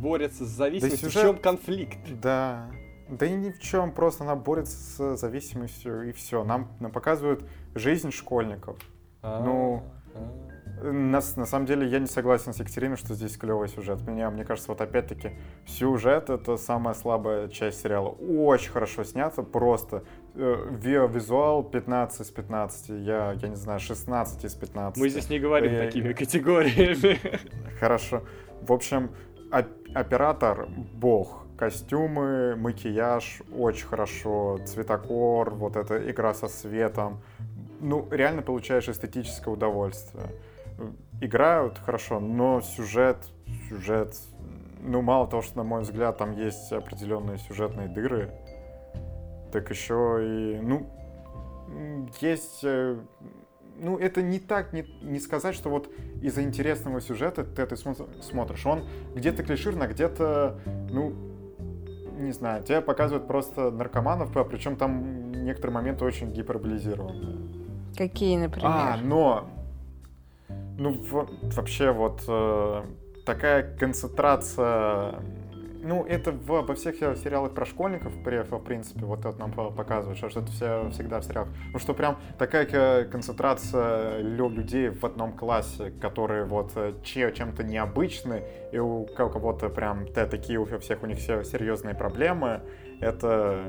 борется 0.00 0.44
с 0.44 0.48
зависимостью. 0.48 1.10
сюжет- 1.10 1.22
В 1.22 1.26
чем 1.26 1.38
конфликт? 1.38 1.98
Да. 2.20 2.70
Да 3.08 3.24
и 3.26 3.34
ни 3.34 3.50
в 3.50 3.60
чем, 3.60 3.92
просто 3.92 4.24
она 4.24 4.34
борется 4.34 4.76
с 5.16 5.16
зависимостью 5.20 6.08
и 6.08 6.12
все. 6.12 6.42
Нам, 6.44 6.68
нам 6.80 6.90
показывают 6.90 7.44
жизнь 7.74 8.10
школьников. 8.10 8.76
Ну, 9.22 9.82
А, 10.14 10.46
На, 10.82 11.20
на 11.36 11.46
самом 11.46 11.64
деле 11.66 11.86
я 11.88 11.98
не 12.00 12.06
согласен 12.06 12.52
с 12.52 12.58
Екатериной, 12.60 12.96
что 12.96 13.14
здесь 13.14 13.36
клевый 13.38 13.68
сюжет. 13.68 14.02
Меня, 14.06 14.30
мне 14.30 14.44
кажется, 14.44 14.70
вот 14.70 14.80
опять-таки 14.80 15.30
сюжет 15.66 16.28
это 16.30 16.56
самая 16.58 16.94
слабая 16.94 17.48
часть 17.48 17.80
сериала. 17.82 18.08
Очень 18.10 18.72
хорошо 18.72 19.02
снято, 19.04 19.42
просто. 19.42 20.02
Э, 20.34 20.66
ви- 20.70 21.08
Визуал 21.08 21.62
15 21.64 22.20
из 22.20 22.30
15, 22.30 22.88
я, 22.90 23.32
я 23.40 23.48
не 23.48 23.56
знаю, 23.56 23.80
16 23.80 24.44
из 24.44 24.54
15. 24.54 25.00
Мы 25.02 25.08
здесь 25.08 25.30
не 25.30 25.38
говорим 25.38 25.72
Э, 25.72 25.86
такими 25.86 26.12
категориями. 26.12 27.18
Хорошо. 27.80 28.22
В 28.60 28.72
общем, 28.72 29.10
оператор 29.94 30.68
бог. 30.94 31.44
Костюмы, 31.56 32.54
макияж 32.56 33.40
очень 33.56 33.86
хорошо, 33.86 34.58
цветокор, 34.66 35.54
вот 35.54 35.76
эта 35.76 36.10
игра 36.10 36.34
со 36.34 36.48
светом. 36.48 37.22
Ну, 37.80 38.06
реально 38.10 38.42
получаешь 38.42 38.88
эстетическое 38.88 39.54
удовольствие. 39.54 40.26
Играют 41.22 41.78
хорошо, 41.78 42.20
но 42.20 42.60
сюжет, 42.60 43.16
сюжет, 43.70 44.14
ну, 44.82 45.00
мало 45.00 45.26
того, 45.26 45.40
что, 45.40 45.56
на 45.56 45.64
мой 45.64 45.80
взгляд, 45.80 46.18
там 46.18 46.32
есть 46.32 46.70
определенные 46.72 47.38
сюжетные 47.38 47.88
дыры, 47.88 48.30
так 49.50 49.70
еще 49.70 50.18
и, 50.22 50.60
ну, 50.60 50.86
есть 52.20 52.60
э, 52.62 52.98
ну, 53.78 53.98
это 53.98 54.22
не 54.22 54.38
так, 54.38 54.72
не, 54.72 54.86
не 55.02 55.20
сказать, 55.20 55.54
что 55.54 55.68
вот 55.70 55.90
из-за 56.22 56.42
интересного 56.42 57.00
сюжета 57.00 57.44
ты 57.44 57.62
это 57.62 57.74
смо- 57.74 58.22
смотришь. 58.22 58.64
Он 58.66 58.84
где-то 59.14 59.42
клиширно, 59.42 59.86
где-то, 59.86 60.58
ну, 60.90 61.12
не 62.18 62.32
знаю, 62.32 62.62
тебе 62.62 62.80
показывают 62.80 63.26
просто 63.26 63.70
наркоманов, 63.70 64.36
а 64.36 64.44
причем 64.44 64.76
там 64.76 65.32
некоторые 65.44 65.74
моменты 65.74 66.04
очень 66.04 66.32
гиперболизированные. 66.32 67.36
Какие, 67.96 68.38
например? 68.38 68.70
А, 68.72 68.96
но 69.02 69.48
Ну, 70.78 70.96
вообще 71.56 71.90
вот 71.92 72.22
э, 72.28 72.82
такая 73.24 73.76
концентрация... 73.76 75.14
Ну, 75.86 76.04
это 76.04 76.32
в- 76.32 76.62
во 76.66 76.74
всех 76.74 76.96
сериалах 76.96 77.54
про 77.54 77.64
школьников, 77.64 78.12
в 78.12 78.58
принципе, 78.64 79.04
вот 79.04 79.20
это 79.20 79.38
нам 79.38 79.52
по- 79.52 79.70
показывают, 79.70 80.18
что 80.18 80.26
это 80.40 80.50
все 80.50 80.90
всегда 80.90 81.20
в 81.20 81.24
сериалах. 81.24 81.48
Ну, 81.72 81.78
что 81.78 81.94
прям 81.94 82.18
такая 82.38 83.04
концентрация 83.04 84.18
лю- 84.18 84.48
людей 84.48 84.88
в 84.88 85.04
одном 85.04 85.32
классе, 85.32 85.92
которые 86.00 86.44
вот 86.44 86.72
э, 86.74 86.92
че- 87.04 87.32
чем-то 87.32 87.62
необычны, 87.62 88.42
и 88.72 88.78
у 88.78 89.06
ко- 89.06 89.28
кого-то 89.28 89.68
прям 89.70 90.06
та- 90.08 90.26
такие 90.26 90.58
у 90.58 90.64
всех 90.80 91.02
у 91.02 91.06
них 91.06 91.18
все 91.18 91.44
серьезные 91.44 91.94
проблемы, 91.94 92.62
это, 93.00 93.62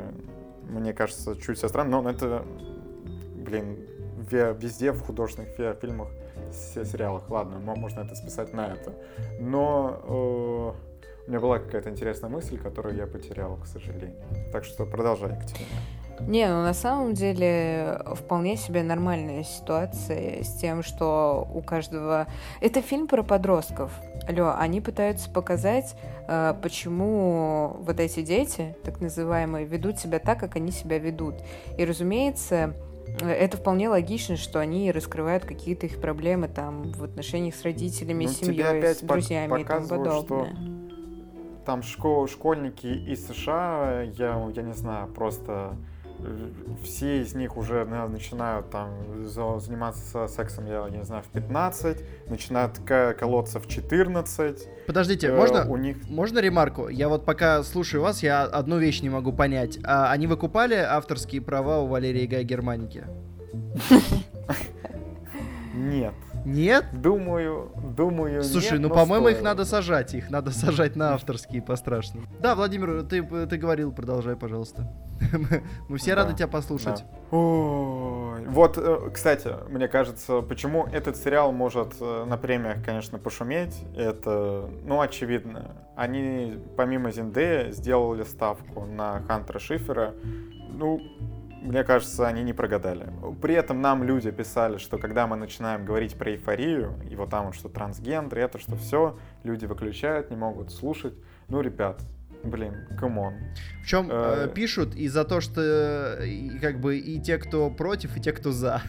мне 0.69 0.93
кажется, 0.93 1.35
чуть 1.35 1.57
все 1.57 1.67
странно, 1.67 2.01
но 2.01 2.09
это, 2.09 2.43
блин, 3.35 3.77
ве- 4.31 4.57
везде 4.59 4.91
в 4.91 5.01
художественных 5.05 5.51
фи- 5.55 5.75
фильмах, 5.79 6.07
се- 6.51 6.83
сериалах, 6.83 7.29
ладно, 7.29 7.59
мо- 7.59 7.75
можно 7.75 7.99
это 8.01 8.15
списать 8.15 8.53
на 8.53 8.67
это. 8.73 8.91
Но 9.39 10.73
э, 10.73 10.86
у 11.27 11.29
меня 11.29 11.41
была 11.41 11.59
какая-то 11.59 11.89
интересная 11.89 12.29
мысль, 12.29 12.57
которую 12.57 12.95
я 12.95 13.05
потерял, 13.05 13.57
к 13.57 13.67
сожалению. 13.67 14.15
Так 14.53 14.63
что 14.63 14.85
продолжай, 14.85 15.33
Екатерина. 15.33 15.67
Не, 16.21 16.47
ну 16.47 16.63
на 16.63 16.73
самом 16.73 17.13
деле 17.13 18.01
вполне 18.15 18.55
себе 18.55 18.81
нормальная 18.81 19.43
ситуация 19.43 20.41
с 20.41 20.55
тем, 20.55 20.81
что 20.83 21.47
у 21.53 21.61
каждого... 21.61 22.27
Это 22.61 22.81
фильм 22.81 23.07
про 23.07 23.23
подростков. 23.23 23.91
Алло, 24.27 24.55
они 24.57 24.81
пытаются 24.81 25.29
показать, 25.29 25.95
э, 26.27 26.55
почему 26.61 27.75
вот 27.81 27.99
эти 27.99 28.21
дети, 28.21 28.75
так 28.83 28.99
называемые, 28.99 29.65
ведут 29.65 29.99
себя 29.99 30.19
так, 30.19 30.39
как 30.39 30.55
они 30.55 30.71
себя 30.71 30.97
ведут. 30.97 31.35
И, 31.77 31.85
разумеется, 31.85 32.73
э, 33.21 33.29
это 33.29 33.57
вполне 33.57 33.87
логично, 33.87 34.37
что 34.37 34.59
они 34.59 34.91
раскрывают 34.91 35.45
какие-то 35.45 35.85
их 35.85 36.01
проблемы 36.01 36.47
там 36.47 36.91
в 36.93 37.03
отношениях 37.03 37.55
с 37.55 37.63
родителями, 37.63 38.25
Ну, 38.25 38.31
семьей, 38.31 38.83
с 38.95 39.01
друзьями 39.01 39.61
и 39.61 39.63
тому 39.63 39.63
показывают, 39.63 40.25
что 40.25 40.39
подобное. 40.39 40.86
Там 41.67 41.81
шко- 41.81 42.27
школьники 42.27 42.87
из 42.87 43.27
США, 43.27 44.03
я, 44.17 44.49
я 44.55 44.61
не 44.63 44.73
знаю, 44.73 45.07
просто 45.09 45.75
э, 46.19 46.47
все 46.81 47.21
из 47.21 47.35
них 47.35 47.57
уже 47.57 47.83
наверное, 47.83 48.07
начинают 48.07 48.69
там 48.69 48.89
за- 49.25 49.59
заниматься 49.59 50.27
сексом, 50.29 50.65
я, 50.65 50.87
я 50.87 50.97
не 50.97 51.03
знаю, 51.03 51.23
в 51.23 51.27
15, 51.27 52.29
начинают 52.29 52.79
колоться 53.19 53.59
в 53.59 53.67
14. 53.67 54.67
Подождите, 54.87 55.27
Э, 55.27 55.35
можно, 55.35 55.69
У 55.69 55.75
них 55.75 55.97
можно 56.09 56.39
ремарку? 56.39 56.87
Я 56.87 57.09
вот 57.09 57.25
пока 57.25 57.61
слушаю 57.63 58.01
вас, 58.01 58.23
я 58.23 58.43
одну 58.43 58.77
вещь 58.77 59.01
не 59.01 59.09
могу 59.09 59.33
понять. 59.33 59.77
А 59.83 60.09
они 60.09 60.25
выкупали 60.25 60.75
авторские 60.75 61.41
права 61.41 61.79
у 61.79 61.87
Валерии 61.87 62.27
Гай 62.27 62.45
Германики? 62.45 63.03
нет. 65.75 66.13
Нет? 66.47 66.85
Думаю, 66.93 67.71
думаю, 67.75 68.41
Слушай, 68.43 68.73
нет, 68.73 68.81
ну, 68.81 68.89
по-моему, 68.89 69.27
их 69.27 69.41
надо 69.41 69.65
сажать. 69.65 70.13
Их 70.13 70.29
надо 70.29 70.51
сажать 70.51 70.95
на 70.95 71.13
авторские 71.13 71.61
по-страшному. 71.61 72.25
Да, 72.39 72.55
Владимир, 72.55 73.03
ты, 73.03 73.21
ты 73.21 73.57
говорил, 73.57 73.91
продолжай, 73.91 74.35
пожалуйста. 74.37 74.87
Мы- 75.33 75.63
Мы 75.89 75.97
все 75.97 76.15
Да, 76.15 76.23
рады 76.23 76.35
тебя 76.35 76.47
послушать. 76.47 77.03
Да. 77.31 77.37
Ой, 77.37 78.45
Вот, 78.47 78.77
э, 78.77 79.09
кстати, 79.13 79.49
мне 79.69 79.87
кажется, 79.89 80.41
почему 80.41 80.85
этот 80.85 81.17
сериал 81.17 81.51
может 81.51 81.95
э, 81.99 82.25
на 82.25 82.37
премиях, 82.37 82.83
конечно, 82.83 83.19
пошуметь, 83.19 83.75
это, 83.95 84.69
ну, 84.85 85.01
очевидно. 85.01 85.75
Они, 85.95 86.57
помимо 86.77 87.11
Зиндея, 87.11 87.71
сделали 87.71 88.23
ставку 88.23 88.85
на 88.85 89.21
Хантера 89.27 89.59
Шифера. 89.59 90.13
Ну, 90.69 91.01
мне 91.61 91.83
кажется, 91.83 92.27
они 92.27 92.43
не 92.43 92.53
прогадали. 92.53 93.09
При 93.41 93.53
этом 93.55 93.81
нам 93.81 94.03
люди 94.03 94.31
писали, 94.31 94.77
что 94.77 94.97
когда 94.97 95.27
мы 95.27 95.35
начинаем 95.35 95.85
говорить 95.85 96.15
про 96.15 96.31
эйфорию, 96.31 96.93
и 97.09 97.15
вот 97.15 97.29
там 97.29 97.47
вот 97.47 97.55
что 97.55 97.69
трансгендер, 97.69 98.39
это 98.39 98.57
что 98.59 98.75
все, 98.75 99.17
люди 99.43 99.65
выключают, 99.65 100.29
не 100.29 100.35
могут 100.35 100.71
слушать. 100.71 101.13
Ну, 101.49 101.61
ребят, 101.61 102.01
блин, 102.43 102.87
come 102.99 103.19
on. 103.19 103.33
В 103.83 103.87
чем 103.87 104.09
Э. 104.11 104.47
пишут 104.53 104.95
и 104.95 105.07
за 105.07 105.23
то, 105.25 105.41
что 105.41 105.61
э, 105.61 106.27
и 106.27 106.59
как 106.59 106.79
бы 106.79 106.97
и 106.97 107.19
те, 107.19 107.37
кто 107.37 107.69
против, 107.69 108.15
и 108.17 108.21
те, 108.21 108.31
кто 108.33 108.51
за. 108.51 108.81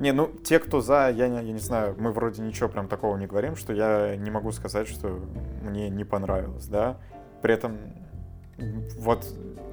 Не, 0.00 0.12
ну, 0.12 0.28
те, 0.42 0.58
кто 0.58 0.80
за, 0.80 1.10
я 1.10 1.28
не, 1.28 1.36
я 1.36 1.52
не 1.52 1.58
знаю, 1.60 1.94
мы 1.96 2.10
вроде 2.10 2.42
ничего 2.42 2.68
прям 2.68 2.88
такого 2.88 3.16
не 3.16 3.26
говорим, 3.26 3.54
что 3.54 3.72
я 3.72 4.16
не 4.16 4.30
могу 4.30 4.50
сказать, 4.50 4.88
что 4.88 5.20
мне 5.62 5.90
не 5.90 6.04
понравилось, 6.04 6.66
да. 6.66 6.98
При 7.40 7.54
этом, 7.54 7.78
вот, 8.98 9.24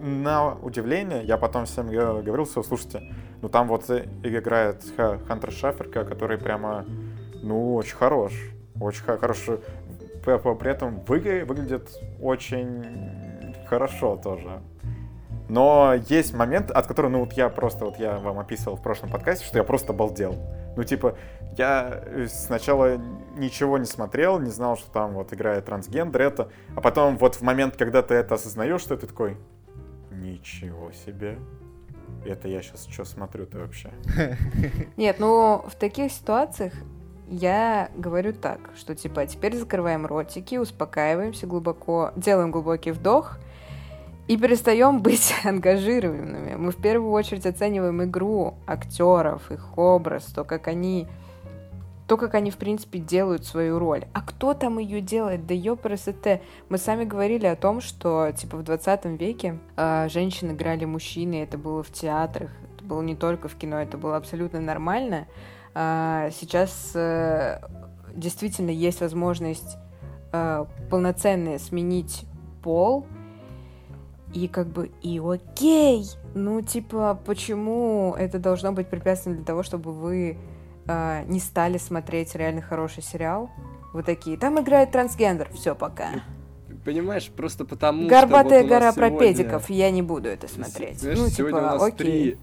на 0.01 0.55
удивление, 0.55 1.23
я 1.23 1.37
потом 1.37 1.65
всем 1.65 1.87
говорил, 1.87 2.45
что, 2.45 2.63
слушайте, 2.63 3.01
ну, 3.41 3.49
там 3.49 3.67
вот 3.67 3.89
э, 3.89 4.05
играет 4.23 4.83
Ха- 4.97 5.17
Хантер 5.27 5.51
Шаферка, 5.51 6.03
который 6.05 6.37
прямо, 6.37 6.85
ну, 7.43 7.75
очень 7.75 7.95
хорош, 7.97 8.33
очень 8.79 9.03
ха- 9.03 9.17
хорош. 9.17 9.45
П- 10.25 10.37
п- 10.37 10.55
При 10.55 10.71
этом 10.71 10.99
выгля- 11.07 11.45
выглядит 11.45 11.89
очень 12.21 12.83
хорошо 13.67 14.15
тоже. 14.17 14.61
Но 15.49 15.95
есть 16.07 16.33
момент, 16.33 16.69
от 16.69 16.85
которого, 16.85 17.11
ну 17.11 17.19
вот 17.21 17.33
я 17.33 17.49
просто, 17.49 17.85
вот 17.85 17.97
я 17.97 18.17
вам 18.17 18.37
описывал 18.37 18.77
в 18.77 18.83
прошлом 18.83 19.09
подкасте, 19.09 19.45
что 19.45 19.57
я 19.57 19.63
просто 19.63 19.93
обалдел. 19.93 20.35
Ну 20.77 20.83
типа, 20.83 21.17
я 21.57 22.03
э, 22.05 22.27
сначала 22.27 22.97
ничего 23.35 23.79
не 23.79 23.85
смотрел, 23.85 24.39
не 24.39 24.51
знал, 24.51 24.77
что 24.77 24.91
там 24.91 25.13
вот 25.13 25.33
играет 25.33 25.65
трансгендер, 25.65 26.21
это, 26.21 26.51
а 26.75 26.81
потом 26.81 27.17
вот 27.17 27.35
в 27.35 27.41
момент, 27.41 27.75
когда 27.75 28.03
ты 28.03 28.13
это 28.13 28.35
осознаешь, 28.35 28.81
что 28.81 28.95
ты 28.95 29.07
такой, 29.07 29.37
ничего 30.11 30.91
себе, 30.91 31.39
это 32.25 32.47
я 32.47 32.61
сейчас 32.61 32.85
что 32.85 33.03
смотрю-то 33.03 33.57
вообще? 33.57 33.89
Нет, 34.97 35.17
ну 35.19 35.65
в 35.67 35.75
таких 35.75 36.11
ситуациях 36.11 36.73
я 37.27 37.89
говорю 37.95 38.33
так, 38.33 38.59
что 38.75 38.95
типа 38.95 39.25
теперь 39.25 39.55
закрываем 39.55 40.05
ротики, 40.05 40.57
успокаиваемся 40.57 41.47
глубоко, 41.47 42.11
делаем 42.15 42.51
глубокий 42.51 42.91
вдох 42.91 43.39
и 44.29 44.37
перестаем 44.37 45.01
быть 45.01 45.33
ангажированными. 45.43 46.53
Мы 46.55 46.71
в 46.71 46.77
первую 46.77 47.11
очередь 47.11 47.47
оцениваем 47.47 48.03
игру 48.03 48.53
актеров, 48.67 49.51
их 49.51 49.77
образ, 49.77 50.25
то, 50.25 50.43
как 50.45 50.67
они 50.67 51.07
то, 52.05 52.17
как 52.17 52.33
они, 52.33 52.49
в 52.49 52.57
принципе, 52.57 52.97
делают 52.97 53.45
свою 53.45 53.77
роль. 53.77 54.05
А 54.13 54.21
кто 54.21 54.55
там 54.55 54.79
ее 54.79 54.99
делает? 54.99 55.45
Да 55.45 55.53
ёпрст. 55.53 56.09
Мы 56.67 56.79
сами 56.79 57.03
говорили 57.03 57.45
о 57.45 57.55
том, 57.55 57.81
что, 57.81 58.31
типа, 58.31 58.57
в 58.57 58.63
20 58.63 59.05
веке 59.19 59.59
э, 59.77 60.09
женщины 60.09 60.53
играли 60.53 60.85
мужчины, 60.85 61.43
это 61.43 61.59
было 61.59 61.83
в 61.83 61.91
театрах, 61.91 62.49
это 62.73 62.83
было 62.83 63.03
не 63.03 63.15
только 63.15 63.47
в 63.47 63.53
кино, 63.55 63.79
это 63.79 63.99
было 63.99 64.17
абсолютно 64.17 64.59
нормально. 64.59 65.27
А, 65.75 66.31
сейчас 66.31 66.91
э, 66.95 67.61
действительно 68.15 68.71
есть 68.71 69.01
возможность 69.01 69.77
э, 70.33 70.65
полноценно 70.89 71.59
сменить 71.59 72.25
пол, 72.63 73.05
и 74.33 74.47
как 74.47 74.67
бы 74.67 74.91
и 75.01 75.19
окей. 75.19 76.05
Ну, 76.35 76.61
типа, 76.61 77.19
почему 77.25 78.15
это 78.17 78.39
должно 78.39 78.71
быть 78.71 78.87
препятствием 78.87 79.37
для 79.37 79.45
того, 79.45 79.63
чтобы 79.63 79.91
вы 79.91 80.37
э, 80.87 81.23
не 81.25 81.39
стали 81.39 81.77
смотреть 81.77 82.35
реально 82.35 82.61
хороший 82.61 83.03
сериал? 83.03 83.49
Вы 83.93 84.03
такие, 84.03 84.37
там 84.37 84.59
играет 84.59 84.91
трансгендер, 84.91 85.49
все, 85.53 85.73
пока. 85.75 86.09
Понимаешь, 86.85 87.29
просто 87.29 87.65
потому 87.65 88.07
Горбатая 88.07 88.59
что 88.59 88.61
вот 88.61 88.65
у 88.65 88.69
гора 88.69 88.93
про 88.93 89.07
сегодня- 89.09 89.19
педиков, 89.19 89.69
я 89.69 89.91
не 89.91 90.01
буду 90.01 90.29
это 90.29 90.47
смотреть. 90.47 91.01
Знаешь, 91.01 91.17
ну, 91.19 91.27
сегодня 91.27 91.57
у 91.57 91.61
типа, 91.61 91.73
нас 91.73 91.83
окей. 91.83 91.97
три, 91.97 92.37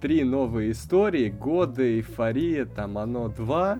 три 0.00 0.24
новые 0.24 0.72
истории. 0.72 1.28
Годы, 1.28 1.98
эйфория, 1.98 2.64
там 2.64 2.98
оно 2.98 3.28
два. 3.28 3.78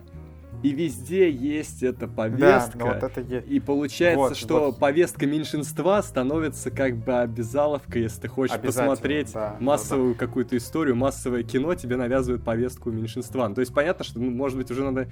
И 0.62 0.70
везде 0.70 1.28
есть 1.30 1.82
эта 1.82 2.06
Да, 2.06 2.06
повестка. 2.06 2.78
ну 2.78 2.86
вот 2.86 3.02
это 3.02 3.20
есть. 3.20 3.46
И 3.48 3.58
получается, 3.60 4.18
Вот, 4.18 4.36
что 4.36 4.66
вот. 4.66 4.78
повестка 4.78 5.26
меньшинства 5.26 6.00
становится 6.02 6.70
как 6.70 6.96
бы 6.96 7.14
обязаловкой, 7.20 8.02
если 8.02 8.22
ты 8.22 8.28
хочешь 8.28 8.58
посмотреть 8.60 9.32
да, 9.32 9.50
да, 9.50 9.56
массовую 9.64 10.14
какую-то 10.14 10.56
историю, 10.56 10.94
массовое 10.94 11.42
кино, 11.42 11.74
тебе 11.74 11.96
навязывают 11.96 12.44
повестку 12.44 12.90
меньшинства. 12.90 13.48
Ну, 13.48 13.54
то 13.56 13.60
есть 13.60 13.74
понятно, 13.74 14.04
что, 14.04 14.20
ну, 14.20 14.30
может 14.30 14.56
быть, 14.56 14.70
уже 14.70 14.84
надо... 14.84 15.08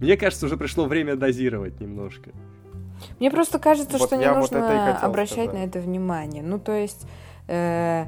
Мне 0.00 0.16
кажется, 0.16 0.46
уже 0.46 0.56
пришло 0.56 0.84
время 0.86 1.16
дозировать 1.16 1.80
немножко. 1.80 2.30
Мне 3.18 3.30
просто 3.30 3.58
кажется, 3.58 3.98
Вот 3.98 4.06
что 4.06 4.16
не 4.16 4.28
вот 4.28 4.38
нужно 4.38 4.60
хотел 4.60 5.08
обращать 5.08 5.48
сказать. 5.48 5.54
на 5.54 5.64
это 5.64 5.80
внимание. 5.80 6.42
Ну, 6.44 6.58
то 6.60 6.72
есть, 6.72 7.06
э, 7.48 8.04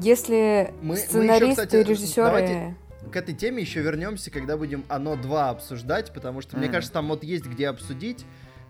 если 0.00 0.72
Мы- 0.80 0.88
мы 0.88 0.94
ещё, 0.94 1.04
сценаристы 1.06 1.66
кстати, 1.66 1.76
и 1.76 1.84
режиссеры... 1.84 2.26
давайте- 2.26 2.76
К 3.12 3.16
этой 3.16 3.34
теме 3.34 3.62
еще 3.62 3.80
вернемся, 3.80 4.30
когда 4.30 4.56
будем 4.56 4.84
оно 4.88 5.16
2 5.16 5.50
обсуждать, 5.50 6.12
потому 6.12 6.40
что, 6.42 6.56
мне 6.56 6.66
Мгм. 6.66 6.74
кажется, 6.74 6.92
там 6.92 7.08
вот 7.08 7.24
есть 7.24 7.46
где 7.46 7.68
обсудить, 7.68 8.24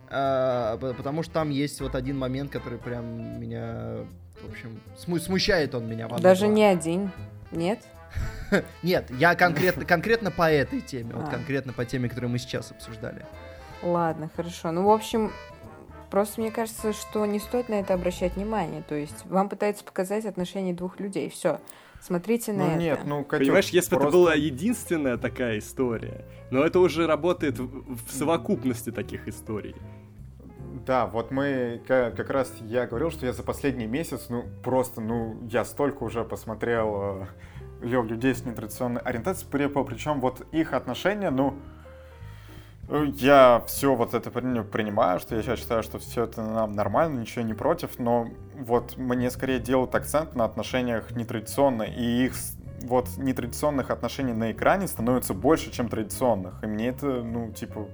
п- 0.09 0.95
потому 0.97 1.23
что 1.23 1.33
там 1.33 1.51
есть 1.51 1.81
вот 1.81 1.95
один 1.95 2.19
момент, 2.19 2.51
который 2.51 2.79
прям 2.79 3.41
меня, 3.41 4.05
в 4.43 4.51
общем, 4.51 4.81
сму- 4.97 5.19
смущает 5.21 5.75
он 5.75 5.89
меня. 5.89 6.09
в 6.09 6.13
«Оно 6.15 6.23
Даже 6.23 6.47
2». 6.47 6.49
не 6.49 6.65
один. 6.65 7.11
Нет? 7.51 7.81
Нет, 8.83 9.11
я 9.19 9.35
конкретно, 9.35 9.85
конкретно 9.87 10.31
по 10.31 10.51
этой 10.51 10.81
теме, 10.81 11.15
вот 11.15 11.29
А. 11.29 11.31
конкретно 11.31 11.73
по 11.73 11.85
теме, 11.85 12.09
которую 12.09 12.31
мы 12.31 12.39
сейчас 12.39 12.71
обсуждали. 12.71 13.25
Ладно, 13.83 14.31
хорошо. 14.37 14.71
Ну, 14.73 14.85
в 14.85 14.91
общем, 14.91 15.33
просто 16.11 16.41
мне 16.41 16.51
кажется, 16.51 16.93
что 16.93 17.25
не 17.27 17.39
стоит 17.41 17.69
на 17.69 17.75
это 17.75 17.95
обращать 17.95 18.35
внимание. 18.37 18.83
То 18.89 18.95
есть 18.95 19.25
вам 19.27 19.49
пытаются 19.49 19.85
показать 19.85 20.25
отношения 20.25 20.73
двух 20.75 20.99
людей. 21.01 21.31
Все. 21.31 21.61
Смотрите 22.01 22.53
на 22.53 22.65
Ну 22.65 22.71
это. 22.71 22.79
нет, 22.79 23.01
ну, 23.05 23.25
Катюш, 23.25 23.47
Понимаешь, 23.47 23.69
если 23.69 23.95
бы 23.95 24.03
это 24.03 24.11
была 24.11 24.35
единственная 24.35 25.19
такая 25.19 25.59
история, 25.59 26.25
но 26.51 26.65
это 26.65 26.81
уже 26.81 27.07
работает 27.07 27.59
в, 27.59 27.95
в 28.07 28.11
совокупности 28.11 28.91
таких 28.91 29.29
историй. 29.29 29.75
Да, 30.87 31.07
вот 31.07 31.31
мы, 31.31 31.83
ка- 31.87 32.13
как 32.17 32.31
раз 32.31 32.53
я 32.63 32.87
говорил, 32.87 33.11
что 33.11 33.27
я 33.27 33.33
за 33.33 33.43
последний 33.43 33.87
месяц, 33.87 34.27
ну, 34.31 34.45
просто, 34.63 35.01
ну, 35.01 35.37
я 35.51 35.65
столько 35.65 36.05
уже 36.05 36.25
посмотрел 36.25 37.27
э, 37.83 37.87
лю- 37.87 38.05
людей 38.05 38.35
с 38.35 38.45
нетрадиционной 38.47 39.01
ориентацией, 39.03 39.51
причем 39.51 40.21
вот 40.21 40.47
их 40.53 40.73
отношения, 40.73 41.31
ну, 41.31 41.55
я 42.91 43.63
все 43.67 43.95
вот 43.95 44.15
это 44.15 44.31
при- 44.31 44.63
принимаю, 44.63 45.21
что 45.21 45.37
я 45.37 45.43
сейчас 45.43 45.61
считаю, 45.61 45.83
что 45.83 45.99
все 45.99 46.25
это 46.25 46.43
нам 46.43 46.73
нормально, 46.73 47.21
ничего 47.21 47.45
не 47.45 47.55
против, 47.55 47.99
но 47.99 48.29
вот 48.59 48.97
мне 48.97 49.31
скорее 49.31 49.59
делают 49.59 49.95
акцент 49.95 50.35
на 50.35 50.45
отношениях 50.45 51.11
нетрадиционные, 51.13 51.95
и 51.95 52.25
их 52.27 52.35
вот 52.83 53.09
нетрадиционных 53.17 53.91
отношений 53.91 54.33
на 54.33 54.53
экране 54.53 54.89
становится 54.89 55.35
больше, 55.35 55.71
чем 55.71 55.89
традиционных. 55.89 56.63
И 56.63 56.67
мне 56.67 56.89
это, 56.89 57.07
ну, 57.07 57.53
типа, 57.53 57.87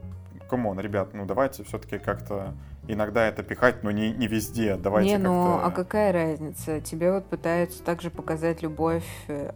come 0.49 0.67
on, 0.67 0.81
ребят, 0.81 1.13
ну 1.13 1.27
давайте 1.27 1.65
все-таки 1.65 1.99
как-то 1.99 2.55
иногда 2.89 3.27
это 3.27 3.43
пихать, 3.43 3.83
но 3.83 3.91
не, 3.91 4.13
не 4.13 4.27
везде. 4.27 4.77
Давайте 4.77 5.11
не, 5.11 5.19
ну 5.19 5.59
а 5.63 5.71
какая 5.71 6.13
разница? 6.13 6.81
Тебе 6.81 7.13
вот 7.13 7.27
пытаются 7.27 7.83
также 7.83 8.11
показать 8.11 8.63
любовь 8.63 9.05
э, 9.29 9.53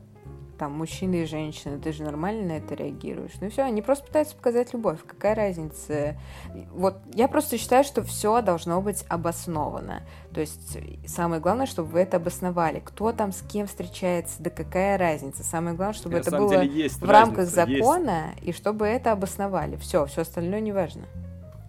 там 0.61 0.73
мужчины 0.73 1.23
и 1.23 1.25
женщины. 1.25 1.79
Ты 1.79 1.91
же 1.93 2.03
нормально 2.05 2.43
на 2.49 2.53
это 2.59 2.75
реагируешь. 2.75 3.33
Ну 3.41 3.49
все, 3.49 3.63
они 3.63 3.81
просто 3.81 4.05
пытаются 4.05 4.37
показать 4.37 4.75
любовь. 4.75 4.99
Какая 5.07 5.35
разница? 5.35 6.17
Вот 6.73 6.99
я 7.15 7.29
просто 7.29 7.57
считаю, 7.57 7.83
что 7.83 8.03
все 8.03 8.43
должно 8.43 8.83
быть 8.83 9.07
обосновано. 9.09 10.03
То 10.35 10.41
есть 10.43 10.77
самое 11.07 11.41
главное, 11.41 11.65
чтобы 11.65 11.89
вы 11.89 12.01
это 12.01 12.19
обосновали. 12.19 12.83
Кто 12.85 13.11
там 13.13 13.33
с 13.33 13.41
кем 13.41 13.67
встречается, 13.67 14.35
да 14.43 14.51
какая 14.51 14.99
разница? 14.99 15.43
Самое 15.45 15.75
главное, 15.75 15.95
чтобы 15.95 16.17
На 16.17 16.21
это 16.21 16.37
было 16.37 16.51
деле 16.59 16.83
есть 16.83 17.01
в 17.01 17.09
рамках 17.11 17.39
разница, 17.39 17.65
есть- 17.65 17.81
закона 17.83 18.35
и 18.43 18.53
чтобы 18.53 18.87
это 18.87 19.13
обосновали. 19.13 19.77
Все, 19.77 20.05
все 20.05 20.21
остальное 20.21 20.61
не 20.61 20.73
важно. 20.73 21.07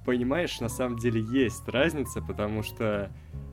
понимаешь, 0.05 0.59
на 0.59 0.67
самом 0.67 0.97
деле 0.97 1.21
есть 1.21 1.65
разница, 1.69 2.21
потому 2.21 2.61
что 2.61 3.09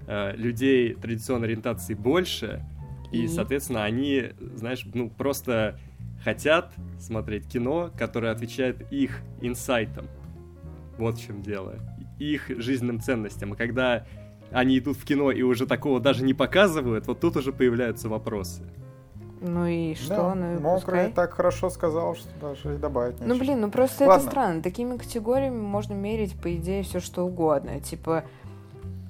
э, 0.09 0.33
людей 0.35 0.95
традиционной 0.95 1.47
ориентации 1.47 1.95
больше, 1.95 2.65
и, 3.13 3.27
соответственно, 3.29 3.85
они, 3.85 4.33
знаешь, 4.55 4.87
ну, 4.95 5.09
просто 5.11 5.79
хотят 6.23 6.73
смотреть 6.99 7.47
кино, 7.49 7.91
которое 7.97 8.33
отвечает 8.33 8.91
их 8.93 9.21
инсайтам. 9.41 10.07
Вот 10.99 11.17
в 11.17 11.25
чем 11.25 11.43
дело. 11.43 11.77
Их 12.19 12.49
жизненным 12.49 13.01
ценностям. 13.01 13.55
И 13.55 13.57
когда 13.57 14.05
они 14.51 14.79
идут 14.79 14.97
в 14.97 15.05
кино 15.05 15.31
и 15.31 15.43
уже 15.43 15.67
такого 15.67 16.01
даже 16.01 16.25
не 16.25 16.35
показывают, 16.35 17.07
вот 17.07 17.21
тут 17.21 17.37
уже 17.37 17.53
появляются 17.53 18.09
вопросы. 18.09 18.63
Ну 19.41 19.67
и 19.67 19.95
что? 19.95 20.09
Да, 20.17 20.35
ну 20.35 20.57
и 20.57 20.59
Мокрый 20.59 21.05
пускай. 21.05 21.13
так 21.13 21.35
хорошо 21.35 21.71
сказал, 21.71 22.17
что 22.17 22.29
даже 22.41 22.75
и 22.75 22.77
добавить 22.79 23.21
Ну 23.21 23.27
нечего. 23.35 23.39
блин, 23.45 23.61
ну 23.61 23.71
просто 23.71 24.05
Ладно. 24.05 24.23
это 24.23 24.31
странно. 24.31 24.63
Такими 24.63 24.97
категориями 24.97 25.61
можно 25.61 25.95
мерить, 25.95 26.35
по 26.41 26.53
идее, 26.57 26.83
все 26.83 26.99
что 26.99 27.25
угодно. 27.25 27.79
Типа. 27.81 28.25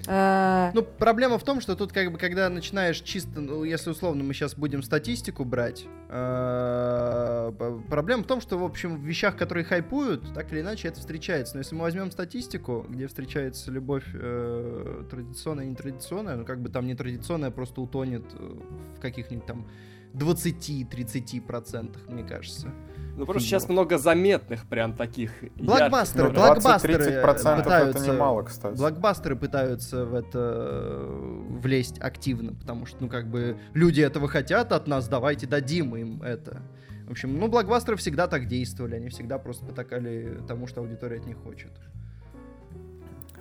Э, 0.09 0.71
Ну, 0.73 0.83
проблема 0.83 1.37
в 1.37 1.43
том, 1.43 1.61
что 1.61 1.75
тут 1.75 1.93
как 1.93 2.11
бы, 2.11 2.17
когда 2.17 2.49
начинаешь 2.49 2.99
чисто, 3.01 3.39
ну, 3.41 3.63
если 3.63 3.91
условно 3.91 4.23
мы 4.23 4.33
сейчас 4.33 4.55
будем 4.55 4.83
статистику 4.83 5.45
брать, 5.45 5.85
э, 6.09 7.51
проблема 7.89 8.23
в 8.23 8.27
том, 8.27 8.41
что, 8.41 8.57
в 8.57 8.63
общем, 8.63 8.97
в 8.97 9.03
вещах, 9.03 9.37
которые 9.37 9.63
хайпуют, 9.63 10.33
так 10.33 10.51
или 10.51 10.61
иначе 10.61 10.87
это 10.87 10.99
встречается. 10.99 11.55
Но 11.55 11.59
если 11.59 11.75
мы 11.75 11.81
возьмем 11.81 12.11
статистику, 12.11 12.85
где 12.89 13.07
встречается 13.07 13.71
любовь 13.71 14.05
э, 14.13 15.03
традиционная 15.09 15.65
и 15.65 15.69
нетрадиционная, 15.69 16.35
ну, 16.37 16.45
как 16.45 16.61
бы 16.61 16.69
там 16.69 16.87
нетрадиционная 16.87 17.51
просто 17.51 17.81
утонет 17.81 18.25
в 18.33 18.99
каких-нибудь 18.99 19.45
там 19.45 19.67
20-30 20.13 21.41
процентах, 21.41 22.07
мне 22.07 22.23
кажется. 22.23 22.73
Ну, 23.19 23.25
просто 23.25 23.41
сейчас 23.47 23.69
много 23.69 23.97
заметных 23.97 24.65
прям 24.67 24.93
таких 24.93 25.31
Блокбастеры, 25.55 26.29
ярких, 26.29 26.41
блокбастеры 26.41 26.93
20-30% 26.95 27.63
пытаются- 27.63 27.99
это 28.03 28.11
немало, 28.13 28.41
кстати. 28.43 28.77
Блокбастеры 28.77 29.35
пытаются 29.35 30.05
в 30.05 30.15
это 30.15 30.39
э, 30.39 31.41
влезть 31.61 31.99
активно, 31.99 32.53
потому 32.53 32.85
что, 32.85 32.97
ну, 33.01 33.09
как 33.09 33.27
бы, 33.27 33.57
люди 33.73 34.01
этого 34.01 34.27
хотят 34.27 34.71
от 34.71 34.87
нас, 34.87 35.07
давайте 35.07 35.47
дадим 35.47 35.95
им 35.95 36.21
это. 36.23 36.61
В 37.07 37.11
общем, 37.11 37.39
ну, 37.39 37.47
блокбастеры 37.47 37.97
всегда 37.97 38.27
так 38.27 38.47
действовали, 38.47 38.95
они 38.95 39.09
всегда 39.09 39.37
просто 39.39 39.65
потакали 39.65 40.39
тому, 40.47 40.67
что 40.67 40.81
аудитория 40.81 41.17
от 41.17 41.25
них 41.25 41.37
хочет. 41.37 41.71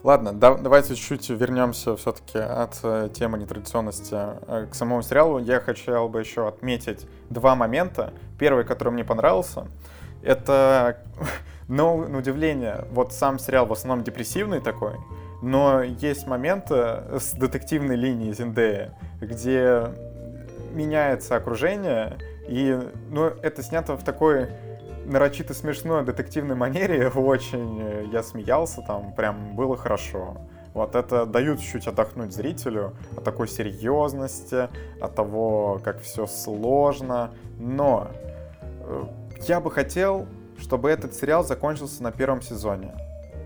Ладно, 0.04 0.32
да- 0.32 0.54
давайте 0.56 0.94
чуть 0.94 1.28
вернемся 1.28 1.96
все-таки 1.96 2.38
от 2.38 2.78
э, 2.84 3.08
темы 3.12 3.38
нетрадиционности 3.38 4.14
э, 4.46 4.66
к 4.70 4.74
самому 4.74 5.02
сериалу. 5.02 5.38
Я 5.38 5.60
хотел 5.60 6.08
бы 6.08 6.20
еще 6.20 6.46
отметить 6.46 7.06
два 7.30 7.56
момента. 7.56 8.12
Первый, 8.38 8.64
который 8.64 8.92
мне 8.92 9.04
понравился, 9.04 9.66
это, 10.22 10.98
ну, 11.68 12.06
на 12.06 12.18
удивление, 12.18 12.84
вот 12.92 13.12
сам 13.12 13.40
сериал 13.40 13.66
в 13.66 13.72
основном 13.72 14.04
депрессивный 14.04 14.60
такой, 14.60 14.94
но 15.42 15.82
есть 15.82 16.26
моменты 16.28 17.02
с 17.18 17.32
детективной 17.32 17.96
линией 17.96 18.32
Зиндея, 18.32 18.94
где 19.20 19.88
меняется 20.72 21.34
окружение, 21.34 22.18
и, 22.46 22.78
ну, 23.10 23.32
это 23.42 23.62
снято 23.64 23.96
в 23.96 24.04
такой 24.04 24.48
нарочито 25.08 25.54
смешной 25.54 26.04
детективной 26.04 26.54
манере, 26.54 27.08
очень 27.14 27.80
э, 27.80 28.04
я 28.12 28.22
смеялся, 28.22 28.82
там 28.82 29.12
прям 29.12 29.56
было 29.56 29.76
хорошо. 29.76 30.36
Вот 30.74 30.94
это 30.94 31.26
дают 31.26 31.60
чуть-чуть 31.60 31.88
отдохнуть 31.88 32.32
зрителю 32.32 32.94
от 33.16 33.24
такой 33.24 33.48
серьезности, 33.48 34.68
от 35.00 35.14
того, 35.14 35.80
как 35.82 36.00
все 36.00 36.26
сложно. 36.26 37.30
Но 37.58 38.08
э, 38.62 39.04
я 39.48 39.60
бы 39.60 39.70
хотел, 39.70 40.26
чтобы 40.58 40.90
этот 40.90 41.14
сериал 41.14 41.42
закончился 41.42 42.02
на 42.02 42.12
первом 42.12 42.42
сезоне. 42.42 42.94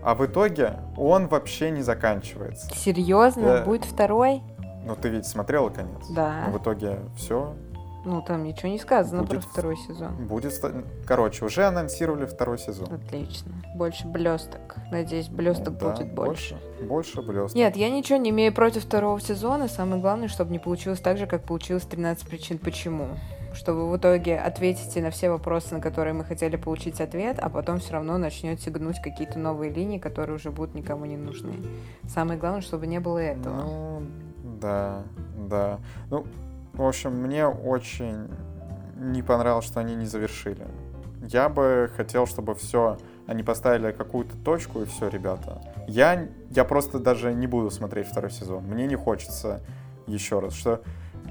А 0.03 0.15
в 0.15 0.25
итоге 0.25 0.79
он 0.97 1.27
вообще 1.27 1.71
не 1.71 1.81
заканчивается. 1.81 2.69
Серьезно? 2.75 3.43
Да. 3.43 3.63
Будет 3.63 3.85
второй? 3.85 4.41
Ну 4.85 4.95
ты 4.97 5.07
ведь 5.09 5.25
смотрела 5.25 5.69
конец? 5.69 6.05
Да. 6.09 6.43
Но 6.45 6.57
в 6.57 6.61
итоге 6.61 6.99
все 7.15 7.55
Ну, 8.05 8.21
там 8.21 8.43
ничего 8.43 8.69
не 8.69 8.79
сказано 8.79 9.23
Будет 9.23 9.43
про 9.43 9.49
второй 9.49 9.77
сезон. 9.77 10.13
будет... 10.27 10.53
Короче, 11.05 11.45
уже 11.45 11.63
анонсировали 11.63 12.25
второй 12.25 12.59
сезон. 12.59 12.87
Отлично. 12.91 13.51
Больше 13.75 14.07
блесток. 14.07 14.75
Надеюсь, 14.91 15.29
блесток 15.29 15.77
Да, 15.77 15.91
будет 15.91 16.13
больше. 16.13 16.59
Больше 16.81 17.21
блесток. 17.21 17.55
Нет, 17.55 17.75
я 17.77 17.89
ничего 17.89 18.17
не 18.17 18.31
имею 18.31 18.53
против 18.53 18.83
второго 18.83 19.19
сезона. 19.21 19.67
Самое 19.67 20.01
главное, 20.01 20.27
чтобы 20.27 20.51
не 20.51 20.59
получилось 20.59 20.99
так 20.99 21.17
же, 21.17 21.27
как 21.27 21.43
получилось 21.43 21.83
13 21.83 22.27
причин 22.27 22.57
почему. 22.57 23.07
Что 23.53 23.73
вы 23.73 23.89
в 23.89 23.97
итоге 23.97 24.37
ответите 24.37 24.99
на 25.01 25.11
все 25.11 25.29
вопросы, 25.29 25.75
на 25.75 25.79
которые 25.79 26.13
мы 26.13 26.23
хотели 26.23 26.55
получить 26.55 26.99
ответ, 26.99 27.37
а 27.39 27.49
потом 27.49 27.79
все 27.79 27.93
равно 27.93 28.17
начнете 28.17 28.71
гнуть 28.71 28.99
какие-то 28.99 29.37
новые 29.37 29.71
линии, 29.71 29.99
которые 29.99 30.35
уже 30.35 30.49
будут 30.49 30.73
никому 30.73 31.05
не 31.05 31.17
нужны. 31.17 31.53
Самое 32.07 32.39
главное, 32.39 32.61
чтобы 32.61 32.87
не 32.87 32.99
было 32.99 33.19
этого. 33.19 33.55
Ну, 33.55 34.03
да, 34.59 35.03
да. 35.37 35.79
Ну, 36.09 36.25
в 36.73 36.81
общем, 36.81 37.13
мне 37.13 37.45
очень 37.47 38.27
не 38.97 39.21
понравилось, 39.21 39.65
что 39.65 39.79
они 39.79 39.95
не 39.95 40.05
завершили. 40.05 40.65
Я 41.21 41.47
бы 41.47 41.89
хотел, 41.95 42.25
чтобы 42.25 42.55
все, 42.55 42.97
они 43.27 43.43
поставили 43.43 43.91
какую-то 43.91 44.35
точку 44.37 44.81
и 44.81 44.85
все, 44.85 45.07
ребята. 45.07 45.61
Я, 45.87 46.27
я 46.49 46.65
просто 46.65 46.99
даже 46.99 47.33
не 47.33 47.47
буду 47.47 47.71
смотреть 47.71 48.07
второй 48.07 48.31
сезон. 48.31 48.63
Мне 48.63 48.87
не 48.87 48.95
хочется 48.95 49.61
еще 50.07 50.39
раз, 50.39 50.53
что 50.53 50.81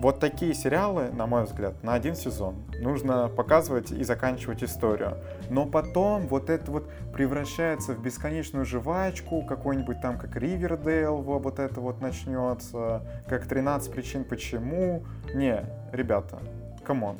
вот 0.02 0.18
такие 0.18 0.52
сериалы, 0.52 1.10
на 1.12 1.26
мой 1.28 1.44
взгляд, 1.44 1.80
на 1.84 1.94
один 1.94 2.16
сезон 2.16 2.56
нужно 2.80 3.28
показывать 3.28 3.92
и 3.92 4.02
заканчивать 4.02 4.64
историю. 4.64 5.16
Но 5.48 5.64
потом 5.64 6.26
вот 6.26 6.50
это 6.50 6.72
вот 6.72 6.90
превращается 7.12 7.92
в 7.92 8.02
бесконечную 8.02 8.64
жвачку, 8.64 9.42
какой-нибудь 9.42 10.00
там, 10.00 10.18
как 10.18 10.34
Ривердейл, 10.34 11.18
во- 11.18 11.38
вот 11.38 11.60
это 11.60 11.80
вот 11.80 12.00
начнется, 12.00 13.02
как 13.28 13.46
13 13.46 13.92
причин 13.92 14.24
почему. 14.24 15.04
Не, 15.34 15.64
ребята, 15.92 16.40
come 16.84 17.03
on, 17.03 17.16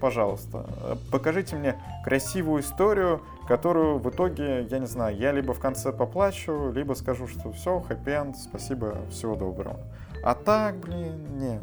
пожалуйста, 0.00 0.66
покажите 1.12 1.54
мне 1.54 1.76
красивую 2.02 2.62
историю, 2.62 3.22
которую 3.46 3.98
в 3.98 4.10
итоге, 4.10 4.62
я 4.64 4.80
не 4.80 4.86
знаю, 4.86 5.16
я 5.16 5.30
либо 5.30 5.54
в 5.54 5.60
конце 5.60 5.92
поплачу, 5.92 6.72
либо 6.72 6.94
скажу, 6.94 7.28
что 7.28 7.52
все, 7.52 7.78
happy 7.78 8.34
спасибо, 8.34 8.96
всего 9.08 9.36
доброго. 9.36 9.78
А 10.24 10.34
так, 10.34 10.78
блин, 10.78 11.38
не. 11.38 11.60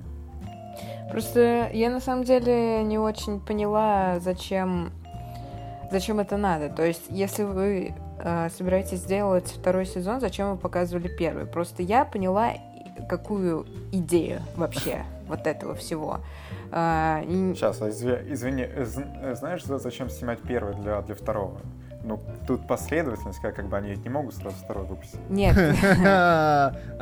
Просто 1.09 1.69
я 1.73 1.89
на 1.89 1.99
самом 1.99 2.23
деле 2.23 2.83
не 2.83 2.97
очень 2.97 3.39
поняла, 3.39 4.19
зачем, 4.19 4.91
зачем 5.91 6.19
это 6.19 6.37
надо. 6.37 6.69
То 6.69 6.83
есть, 6.85 7.03
если 7.09 7.43
вы 7.43 7.93
э, 8.19 8.49
собираетесь 8.55 8.99
сделать 8.99 9.47
второй 9.47 9.85
сезон, 9.85 10.19
зачем 10.21 10.51
вы 10.51 10.57
показывали 10.57 11.07
первый? 11.09 11.45
Просто 11.45 11.83
я 11.83 12.05
поняла, 12.05 12.51
какую 13.09 13.65
идею 13.91 14.41
вообще 14.55 15.03
вот 15.27 15.47
этого 15.47 15.75
всего. 15.75 16.19
И- 16.73 17.53
Сейчас, 17.55 17.81
а 17.81 17.89
изв- 17.89 18.31
извини, 18.31 18.63
э, 18.63 18.85
э, 19.21 19.35
знаешь, 19.35 19.65
за- 19.65 19.79
зачем 19.79 20.09
снимать 20.09 20.39
первый 20.41 20.75
для, 20.75 21.01
для 21.01 21.15
второго? 21.15 21.57
Ну, 22.03 22.19
тут 22.47 22.67
последовательность, 22.67 23.39
как, 23.39 23.55
как 23.55 23.67
бы 23.67 23.77
они 23.77 23.89
ведь 23.89 24.03
не 24.03 24.09
могут 24.09 24.35
сразу 24.35 24.55
второй 24.57 24.85
выпустить. 24.85 25.19
Нет. 25.29 25.55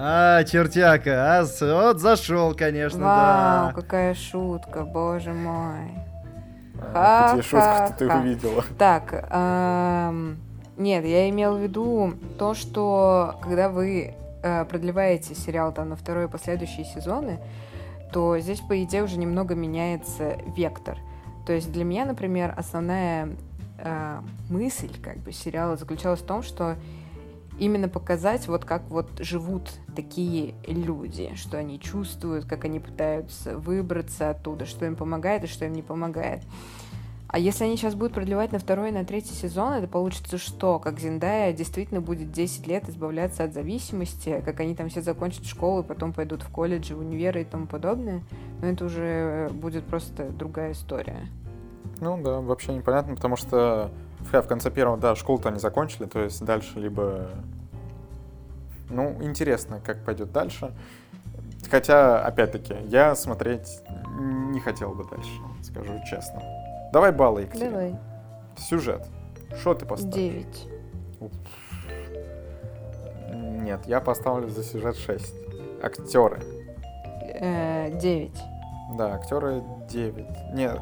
А, 0.02 0.44
чертяка, 0.46 1.40
а, 1.40 1.46
вот 1.62 2.00
зашел, 2.00 2.54
конечно, 2.54 3.00
Вау, 3.00 3.68
да. 3.68 3.74
какая 3.74 4.14
шутка, 4.14 4.84
боже 4.84 5.34
мой. 5.34 5.92
Где 6.76 7.42
шутку 7.42 7.94
ты 7.98 8.08
увидела? 8.08 8.64
Так, 8.78 9.28
эм, 9.30 10.38
нет, 10.78 11.06
я 11.06 11.30
имел 11.30 11.58
в 11.58 11.62
виду 11.62 12.14
то, 12.38 12.54
что 12.54 13.36
когда 13.42 13.68
вы 13.70 14.16
э, 14.42 14.66
продлеваете 14.66 15.36
сериал 15.36 15.74
там 15.74 15.90
на 15.90 15.96
второй 15.98 16.26
и 16.26 16.28
последующие 16.30 16.86
сезоны, 16.86 17.40
то 18.14 18.40
здесь, 18.40 18.62
по 18.62 18.82
идее, 18.82 19.04
уже 19.04 19.18
немного 19.18 19.56
меняется 19.56 20.38
вектор. 20.56 20.98
То 21.46 21.54
есть 21.54 21.72
для 21.72 21.84
меня, 21.84 22.06
например, 22.06 22.54
основная 22.56 23.30
э, 23.84 24.22
мысль 24.50 24.92
как 25.02 25.18
бы 25.20 25.32
сериала 25.32 25.76
заключалась 25.78 26.22
в 26.22 26.26
том, 26.26 26.44
что 26.44 26.76
именно 27.60 27.90
показать 27.90 28.48
вот 28.48 28.66
как 28.66 28.90
вот 28.90 29.10
живут 29.20 29.70
такие 29.96 30.56
люди, 30.66 31.32
что 31.36 31.58
они 31.58 31.80
чувствуют, 31.80 32.46
как 32.46 32.66
они 32.66 32.80
пытаются 32.80 33.58
выбраться 33.58 34.30
оттуда, 34.30 34.66
что 34.66 34.86
им 34.86 34.96
помогает 34.96 35.44
и 35.44 35.48
что 35.48 35.66
им 35.66 35.74
не 35.74 35.84
помогает. 35.84 36.44
А 37.32 37.38
если 37.38 37.64
они 37.64 37.78
сейчас 37.78 37.94
будут 37.94 38.14
продлевать 38.14 38.52
на 38.52 38.58
второй 38.58 38.90
и 38.90 38.92
на 38.92 39.06
третий 39.06 39.36
сезон, 39.36 39.74
это 39.74 39.88
получится 39.88 40.40
что? 40.40 40.80
Как 40.80 41.00
Зиндая 41.00 41.54
действительно 41.54 42.02
будет 42.02 42.32
10 42.32 42.66
лет 42.66 42.90
избавляться 42.90 43.44
от 43.44 43.54
зависимости, 43.54 44.42
как 44.44 44.60
они 44.62 44.74
там 44.74 44.90
все 44.90 45.04
закончат 45.04 45.46
школу 45.46 45.84
и 45.84 45.86
потом 45.86 46.12
пойдут 46.12 46.42
в 46.42 46.50
колледж, 46.50 46.92
в 46.92 47.00
универы 47.00 47.44
и 47.44 47.46
тому 47.46 47.68
подобное. 47.68 48.24
Но 48.62 48.68
это 48.68 48.86
уже 48.86 49.48
будет 49.54 49.84
просто 49.84 50.30
другая 50.30 50.72
история. 50.72 51.28
Ну 52.02 52.22
да, 52.22 52.40
вообще 52.40 52.74
непонятно, 52.74 53.16
потому 53.16 53.36
что 53.36 53.92
в, 54.20 54.42
конце 54.44 54.72
первого, 54.72 54.98
да, 54.98 55.16
школу-то 55.16 55.50
они 55.50 55.60
закончили, 55.60 56.06
то 56.06 56.22
есть 56.22 56.44
дальше 56.44 56.80
либо... 56.80 57.30
Ну, 58.90 59.18
интересно, 59.22 59.82
как 59.86 60.04
пойдет 60.04 60.32
дальше. 60.32 60.74
Хотя, 61.70 62.26
опять-таки, 62.26 62.76
я 62.86 63.16
смотреть 63.16 63.82
не 64.20 64.60
хотел 64.60 64.94
бы 64.94 65.04
дальше, 65.04 65.32
скажу 65.62 65.94
честно. 66.10 66.42
Давай 66.92 67.12
баллы, 67.12 67.42
Екатерина. 67.42 67.72
Давай. 67.72 67.96
Сюжет. 68.58 69.06
Что 69.60 69.74
ты 69.74 69.86
поставил? 69.86 70.14
9. 70.14 70.70
Нет, 73.34 73.82
я 73.86 74.00
поставлю 74.00 74.50
за 74.50 74.64
сюжет 74.64 74.98
6. 74.98 75.34
Актеры. 75.84 76.40
9. 77.40 78.32
Да, 78.98 79.14
актеры 79.14 79.64
9. 79.90 80.54
Нет. 80.54 80.80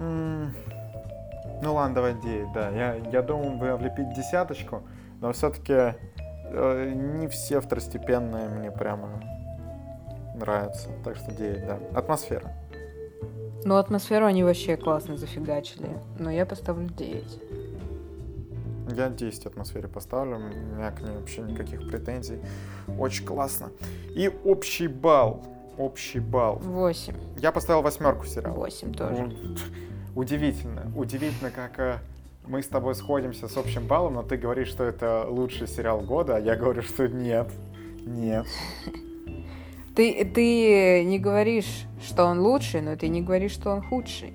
Ну 0.00 1.74
ладно, 1.74 1.94
давай 1.94 2.14
9, 2.14 2.52
да. 2.52 2.70
Я, 2.70 2.94
я 2.94 3.22
думал 3.22 3.56
бы 3.58 3.76
влепить 3.76 4.14
десяточку, 4.14 4.82
но 5.20 5.32
все-таки 5.32 5.94
не 6.52 7.28
все 7.28 7.60
второстепенные 7.60 8.48
мне 8.48 8.70
прямо 8.70 9.22
нравятся. 10.34 10.88
Так 11.04 11.16
что 11.16 11.30
9, 11.32 11.66
да. 11.66 11.78
Атмосфера. 11.94 12.50
Ну, 13.64 13.76
атмосферу 13.76 14.24
они 14.24 14.42
вообще 14.42 14.76
классно 14.76 15.16
зафигачили. 15.16 15.88
Но 16.18 16.30
я 16.30 16.46
поставлю 16.46 16.88
9. 16.88 17.42
Я 18.96 19.08
10 19.08 19.46
атмосфере 19.46 19.86
поставлю, 19.86 20.36
у 20.36 20.40
меня 20.40 20.90
к 20.90 21.02
ней 21.02 21.16
вообще 21.16 21.42
никаких 21.42 21.86
претензий. 21.86 22.40
Очень 22.98 23.26
классно. 23.26 23.70
И 24.16 24.28
общий 24.44 24.88
балл. 24.88 25.44
Общий 25.78 26.20
балл. 26.20 26.56
8. 26.56 27.14
Я 27.38 27.52
поставил 27.52 27.82
восьмерку 27.82 28.26
сериалу. 28.26 28.56
8 28.56 28.94
тоже. 28.94 29.32
Удивительно. 30.14 30.90
Удивительно, 30.96 31.50
как 31.50 31.78
э, 31.78 31.98
мы 32.46 32.62
с 32.62 32.66
тобой 32.66 32.94
сходимся 32.94 33.48
с 33.48 33.56
общим 33.56 33.86
баллом, 33.86 34.14
но 34.14 34.22
ты 34.22 34.36
говоришь, 34.36 34.68
что 34.68 34.84
это 34.84 35.26
лучший 35.28 35.68
сериал 35.68 36.00
года, 36.00 36.36
а 36.36 36.40
я 36.40 36.56
говорю, 36.56 36.82
что 36.82 37.08
нет. 37.08 37.48
Нет. 38.04 38.46
Ты, 39.94 40.24
ты 40.24 41.04
не 41.04 41.18
говоришь, 41.18 41.84
что 42.02 42.24
он 42.24 42.40
лучший, 42.40 42.80
но 42.80 42.96
ты 42.96 43.08
не 43.08 43.22
говоришь, 43.22 43.52
что 43.52 43.70
он 43.70 43.82
худший. 43.82 44.34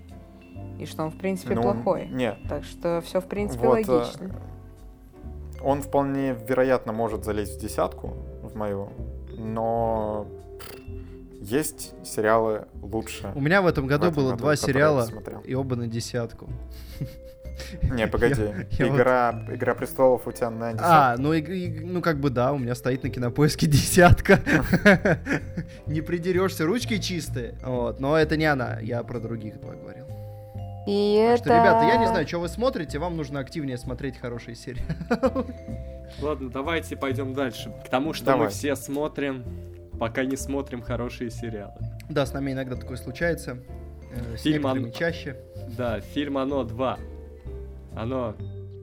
И 0.79 0.85
что 0.85 1.03
он, 1.03 1.11
в 1.11 1.17
принципе, 1.17 1.55
Ну, 1.55 1.61
плохой. 1.61 2.07
Нет. 2.07 2.37
Так 2.49 2.65
что 2.65 3.01
все, 3.05 3.21
в 3.21 3.25
принципе, 3.25 3.67
Вот, 3.67 3.87
э, 3.87 3.91
логично. 3.91 4.35
Он 5.61 5.81
вполне 5.81 6.35
вероятно 6.47 6.93
может 6.93 7.23
залезть 7.23 7.57
в 7.57 7.61
десятку, 7.61 8.13
в 8.43 8.55
мою, 8.55 8.89
но 9.37 10.27
есть 11.45 11.93
сериалы 12.03 12.65
лучше. 12.81 13.31
У 13.35 13.39
меня 13.41 13.61
в 13.61 13.67
этом 13.67 13.87
году 13.87 14.05
в 14.07 14.09
этом 14.11 14.15
было 14.23 14.31
году, 14.31 14.39
два 14.41 14.51
я 14.51 14.57
сериала, 14.57 15.07
и 15.43 15.53
оба 15.53 15.75
на 15.75 15.87
десятку. 15.87 16.49
Не, 17.83 18.07
погоди. 18.11 18.41
я 18.71 18.87
вот- 18.87 18.95
Игра, 18.95 19.45
Игра 19.49 19.75
престолов 19.75 20.27
у 20.27 20.31
тебя 20.31 20.49
на 20.49 20.73
десятку. 20.73 20.91
А, 20.91 21.15
ну, 21.17 21.33
и- 21.33 21.41
и- 21.41 21.79
ну 21.79 22.01
как 22.01 22.19
бы 22.19 22.29
да, 22.29 22.51
у 22.51 22.57
меня 22.57 22.75
стоит 22.75 23.03
на 23.03 23.09
кинопоиске 23.09 23.67
десятка. 23.67 24.39
Не 25.87 26.01
придерешься, 26.01 26.65
ручки 26.65 26.97
чистые. 26.97 27.55
Вот, 27.63 27.99
но 27.99 28.17
это 28.17 28.35
не 28.37 28.45
она, 28.45 28.79
я 28.81 29.03
про 29.03 29.19
других 29.19 29.59
два 29.61 29.73
говорил. 29.73 30.05
И 30.87 31.17
Так 31.19 31.33
это... 31.39 31.43
что, 31.43 31.49
ребята, 31.49 31.85
я 31.87 31.97
не 31.97 32.07
знаю, 32.07 32.27
что 32.27 32.39
вы 32.39 32.47
смотрите, 32.47 32.99
вам 32.99 33.17
нужно 33.17 33.39
активнее 33.39 33.77
смотреть 33.77 34.17
хорошие 34.19 34.55
серии. 34.55 34.83
Ладно, 36.21 36.49
давайте 36.49 36.95
пойдем 36.95 37.33
дальше. 37.33 37.73
К 37.85 37.89
тому, 37.89 38.13
что 38.13 38.25
Давай. 38.25 38.45
мы 38.45 38.49
все 38.51 38.75
смотрим, 38.75 39.43
пока 39.99 40.25
не 40.25 40.35
смотрим 40.35 40.81
хорошие 40.81 41.29
сериалы. 41.31 41.73
Да, 42.09 42.25
с 42.25 42.33
нами 42.33 42.51
иногда 42.51 42.75
такое 42.75 42.97
случается. 42.97 43.57
э, 44.11 44.35
Фильм 44.37 44.67
«Ан- 44.67 44.91
чаще. 44.91 45.35
Да, 45.77 45.99
фильм 45.99 46.37
«Оно 46.37 46.63
2». 46.63 46.99
Оно 47.95 48.35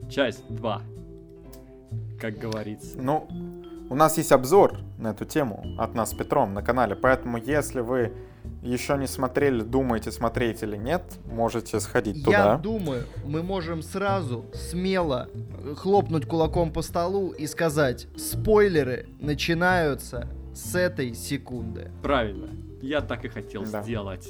часть 0.09 0.43
2. 0.49 0.81
Как 2.19 2.37
говорится. 2.37 2.97
Ну, 2.99 3.27
у 3.89 3.95
нас 3.95 4.17
есть 4.17 4.31
обзор 4.31 4.79
на 4.97 5.09
эту 5.11 5.25
тему 5.25 5.63
от 5.77 5.93
нас 5.93 6.11
с 6.11 6.13
Петром 6.13 6.53
на 6.53 6.61
канале, 6.61 6.95
поэтому 6.95 7.37
если 7.37 7.81
вы 7.81 8.13
еще 8.61 8.97
не 8.97 9.07
смотрели, 9.07 9.61
думаете, 9.61 10.11
смотреть 10.11 10.63
или 10.63 10.77
нет, 10.77 11.03
можете 11.25 11.79
сходить 11.79 12.17
Я 12.17 12.23
туда. 12.23 12.57
думаю, 12.57 13.03
мы 13.25 13.43
можем 13.43 13.81
сразу, 13.81 14.45
смело 14.53 15.29
э, 15.33 15.73
хлопнуть 15.75 16.25
кулаком 16.25 16.71
по 16.71 16.81
столу 16.81 17.31
и 17.31 17.45
сказать, 17.47 18.07
спойлеры 18.17 19.07
начинаются 19.19 20.27
с 20.53 20.75
этой 20.75 21.13
секунды. 21.15 21.91
Правильно. 22.01 22.49
Я 22.81 23.01
так 23.01 23.25
и 23.25 23.29
хотел 23.29 23.63
Да. 23.65 23.81
сделать. 23.83 24.27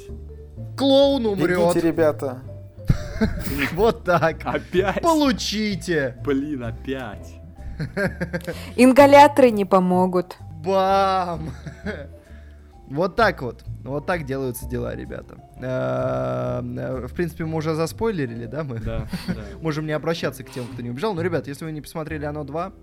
Клоун 0.77 1.25
умрет. 1.25 1.57
Бегите, 1.73 1.87
ребята. 1.87 2.39
Вот 3.73 4.03
так. 4.03 4.37
Опять? 4.45 5.01
Получите. 5.01 6.17
Блин, 6.25 6.63
опять. 6.63 7.35
Ингаляторы 8.75 9.51
не 9.51 9.65
помогут. 9.65 10.37
Бам! 10.65 11.49
Вот 12.89 13.15
так 13.15 13.41
вот. 13.41 13.63
Вот 13.83 14.05
так 14.05 14.25
делаются 14.25 14.67
дела, 14.67 14.93
ребята. 14.95 15.37
Э, 15.61 16.61
В 17.07 17.13
принципе, 17.13 17.45
мы 17.45 17.57
уже 17.57 17.73
заспойлерили, 17.75 18.45
да, 18.45 18.63
мы? 18.63 18.79
Да, 18.79 19.07
да. 19.27 19.33
Можем 19.61 19.85
не 19.87 19.93
обращаться 19.93 20.43
к 20.43 20.49
тем, 20.51 20.65
кто 20.67 20.81
не 20.81 20.89
убежал. 20.89 21.13
Но, 21.13 21.21
ребят, 21.21 21.47
если 21.47 21.65
вы 21.65 21.71
не 21.71 21.81
посмотрели 21.81 22.25
«Оно 22.25 22.43
2», 22.43 22.73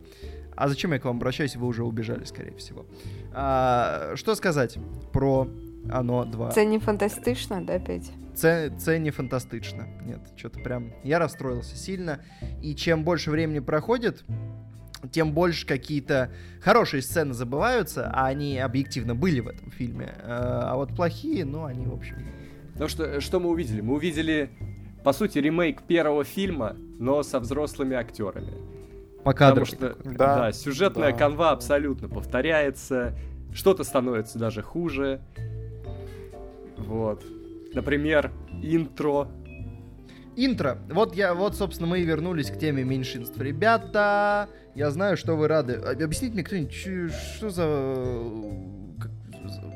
а 0.61 0.68
зачем 0.68 0.92
я 0.92 0.98
к 0.98 1.04
вам 1.06 1.16
обращаюсь, 1.16 1.56
вы 1.56 1.66
уже 1.66 1.82
убежали, 1.84 2.24
скорее 2.24 2.54
всего. 2.56 2.84
А, 3.32 4.12
Что 4.14 4.34
сказать 4.34 4.78
про 5.12 5.46
«Оно 5.90 6.24
2»? 6.24 6.50
Це 6.52 6.66
не 6.66 6.78
фантастично, 6.78 7.61
да, 7.66 7.78
Петь? 7.78 8.12
Це, 8.34 8.70
це 8.78 8.98
не 8.98 9.11
фантастично. 9.11 9.84
Нет, 10.06 10.20
что-то 10.36 10.61
прям... 10.61 10.92
Я 11.04 11.18
расстроился 11.18 11.76
сильно. 11.76 12.18
И 12.62 12.74
чем 12.74 13.04
больше 13.04 13.30
времени 13.30 13.61
проходит, 13.61 14.24
тем 15.11 15.32
больше 15.32 15.66
какие-то 15.66 16.28
хорошие 16.61 17.00
сцены 17.00 17.32
забываются, 17.32 18.11
а 18.12 18.26
они 18.26 18.58
объективно 18.58 19.14
были 19.14 19.41
в 19.41 19.49
этом 19.49 19.70
фильме. 19.70 20.04
Э, 20.04 20.61
А 20.64 20.76
вот 20.76 20.95
плохие, 20.95 21.45
ну, 21.45 21.64
они, 21.64 21.87
в 21.87 21.95
общем... 21.95 22.16
Ну 22.78 22.88
что, 22.88 23.20
что 23.20 23.41
мы 23.41 23.49
увидели? 23.49 23.80
Мы 23.80 23.95
увидели, 23.95 24.50
по 25.04 25.12
сути, 25.12 25.38
ремейк 25.38 25.82
первого 25.82 26.24
фильма, 26.24 26.76
но 26.99 27.22
со 27.22 27.41
взрослыми 27.41 27.96
актерами. 27.96 28.53
Пока 29.25 29.51
Потому 29.51 29.67
что, 29.67 29.97
Да, 30.05 30.37
да, 30.37 30.53
сюжетная 30.53 31.13
да. 31.13 31.18
канва 31.18 31.51
абсолютно 31.51 32.09
повторяется, 32.09 33.14
что-то 33.53 33.84
становится 33.84 34.38
даже 34.38 34.63
хуже. 34.63 35.21
Вот. 36.79 37.22
Например, 37.75 38.30
интро. 38.63 39.29
Интро. 40.37 40.79
Вот 40.91 41.14
я, 41.14 41.34
вот, 41.34 41.55
собственно, 41.57 41.88
мы 41.88 42.01
и 42.01 42.05
вернулись 42.05 42.51
к 42.51 42.59
теме 42.59 42.83
меньшинств. 42.83 43.38
Ребята, 43.38 44.49
я 44.75 44.91
знаю, 44.91 45.17
что 45.17 45.37
вы 45.37 45.49
рады. 45.49 45.75
А- 45.75 45.91
Объясните 45.92 46.34
мне 46.34 46.45
кто-нибудь, 46.45 46.72
что 46.72 47.51
за... 47.51 47.67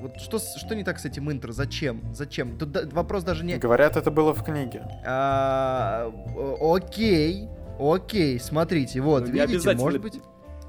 Вот 0.00 0.16
что, 0.20 0.38
что 0.38 0.74
не 0.74 0.84
так 0.84 0.98
с 0.98 1.04
этим 1.04 1.30
интро? 1.30 1.52
Зачем? 1.52 2.02
Зачем? 2.14 2.56
Тут 2.58 2.72
да- 2.72 2.82
вопрос 2.92 3.24
даже 3.24 3.44
не... 3.44 3.56
Говорят, 3.58 3.96
это 3.96 4.10
было 4.10 4.32
в 4.32 4.42
книге. 4.44 4.86
А, 5.04 6.10
окей, 6.60 7.48
окей, 7.78 8.38
смотрите, 8.40 9.00
вот, 9.00 9.22
Ну, 9.22 9.26
видите, 9.26 9.44
обязательно- 9.44 9.82
может 9.82 10.00
быть... 10.00 10.20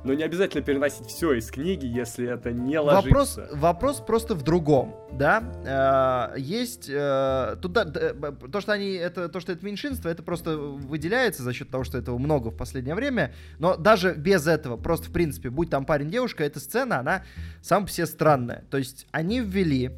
но 0.03 0.13
не 0.13 0.23
обязательно 0.23 0.63
переносить 0.63 1.07
все 1.07 1.33
из 1.33 1.49
книги, 1.49 1.85
если 1.85 2.27
это 2.31 2.51
не 2.51 2.77
ложится. 2.79 3.07
Вопрос, 3.09 3.39
вопрос 3.53 3.99
просто 4.01 4.35
в 4.35 4.43
другом, 4.43 4.95
да? 5.13 6.31
Э, 6.35 6.39
есть 6.39 6.87
э, 6.89 7.55
туда 7.61 7.85
э, 7.91 8.13
то, 8.51 8.61
что 8.61 8.71
они 8.73 8.91
это 8.93 9.29
то, 9.29 9.39
что 9.39 9.51
это 9.51 9.65
меньшинство, 9.65 10.09
это 10.09 10.21
просто 10.21 10.57
выделяется 10.57 11.41
за 11.41 11.53
счет 11.53 11.69
того, 11.71 11.83
что 11.83 11.97
этого 11.97 12.17
много 12.19 12.49
в 12.49 12.55
последнее 12.57 12.93
время. 12.95 13.33
Но 13.57 13.77
даже 13.77 14.13
без 14.13 14.45
этого, 14.45 14.77
просто 14.77 15.09
в 15.09 15.11
принципе, 15.11 15.49
будь 15.49 15.69
там 15.71 15.85
парень, 15.85 16.11
девушка, 16.11 16.43
эта 16.43 16.59
сцена, 16.59 16.99
она 16.99 17.23
сам 17.63 17.87
себе 17.87 18.05
странная. 18.05 18.63
То 18.69 18.77
есть 18.77 19.07
они 19.11 19.39
ввели 19.39 19.91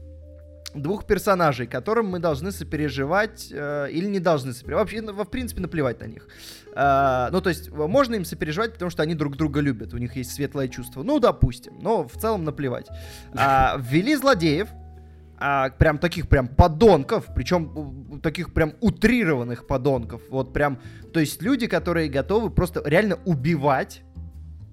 двух 0.82 1.06
персонажей, 1.06 1.68
которым 1.68 2.08
мы 2.08 2.20
должны 2.20 2.52
сопереживать 2.52 3.50
э, 3.52 3.90
или 3.92 4.08
не 4.08 4.20
должны 4.20 4.54
сопереживать. 4.54 4.82
Вообще, 4.82 5.02
ну, 5.02 5.14
в 5.14 5.30
принципе, 5.30 5.62
наплевать 5.62 6.00
на 6.00 6.06
них. 6.06 6.28
Э, 6.76 7.30
ну, 7.32 7.42
то 7.42 7.50
есть, 7.50 7.72
можно 7.72 8.16
им 8.16 8.26
сопереживать, 8.26 8.74
потому 8.74 8.92
что 8.92 9.04
они 9.04 9.16
друг 9.16 9.38
друга 9.38 9.60
любят, 9.60 9.94
у 9.94 9.98
них 9.98 10.16
есть 10.16 10.32
светлое 10.32 10.68
чувство. 10.68 11.04
Ну, 11.04 11.20
допустим, 11.20 11.74
но 11.82 12.08
в 12.08 12.18
целом 12.18 12.44
наплевать. 12.44 12.88
А, 13.34 13.78
ввели 13.80 14.16
злодеев, 14.16 14.68
а, 15.40 15.70
прям 15.70 16.00
таких 16.00 16.28
прям 16.28 16.48
подонков, 16.48 17.28
причем 17.36 18.20
таких 18.22 18.54
прям 18.54 18.74
утрированных 18.82 19.68
подонков. 19.68 20.22
Вот 20.30 20.54
прям, 20.54 20.80
то 21.14 21.20
есть 21.20 21.42
люди, 21.42 21.68
которые 21.68 22.10
готовы 22.10 22.50
просто 22.50 22.82
реально 22.86 23.20
убивать 23.26 24.02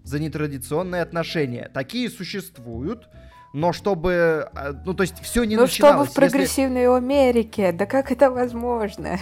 за 0.05 0.19
нетрадиционные 0.19 1.03
отношения. 1.03 1.71
Такие 1.73 2.09
существуют 2.11 3.09
но 3.55 3.73
чтобы, 3.73 4.51
а, 4.53 4.75
ну 4.85 4.95
то 4.95 5.05
есть 5.05 5.21
все 5.23 5.45
не 5.45 5.55
ну, 5.55 5.63
начиналось. 5.63 6.11
чтобы 6.11 6.29
в 6.29 6.33
прогрессивной 6.33 6.83
если... 6.83 6.97
Америке, 6.97 7.73
да 7.73 7.87
как 7.87 8.11
это 8.11 8.31
возможно? 8.31 9.19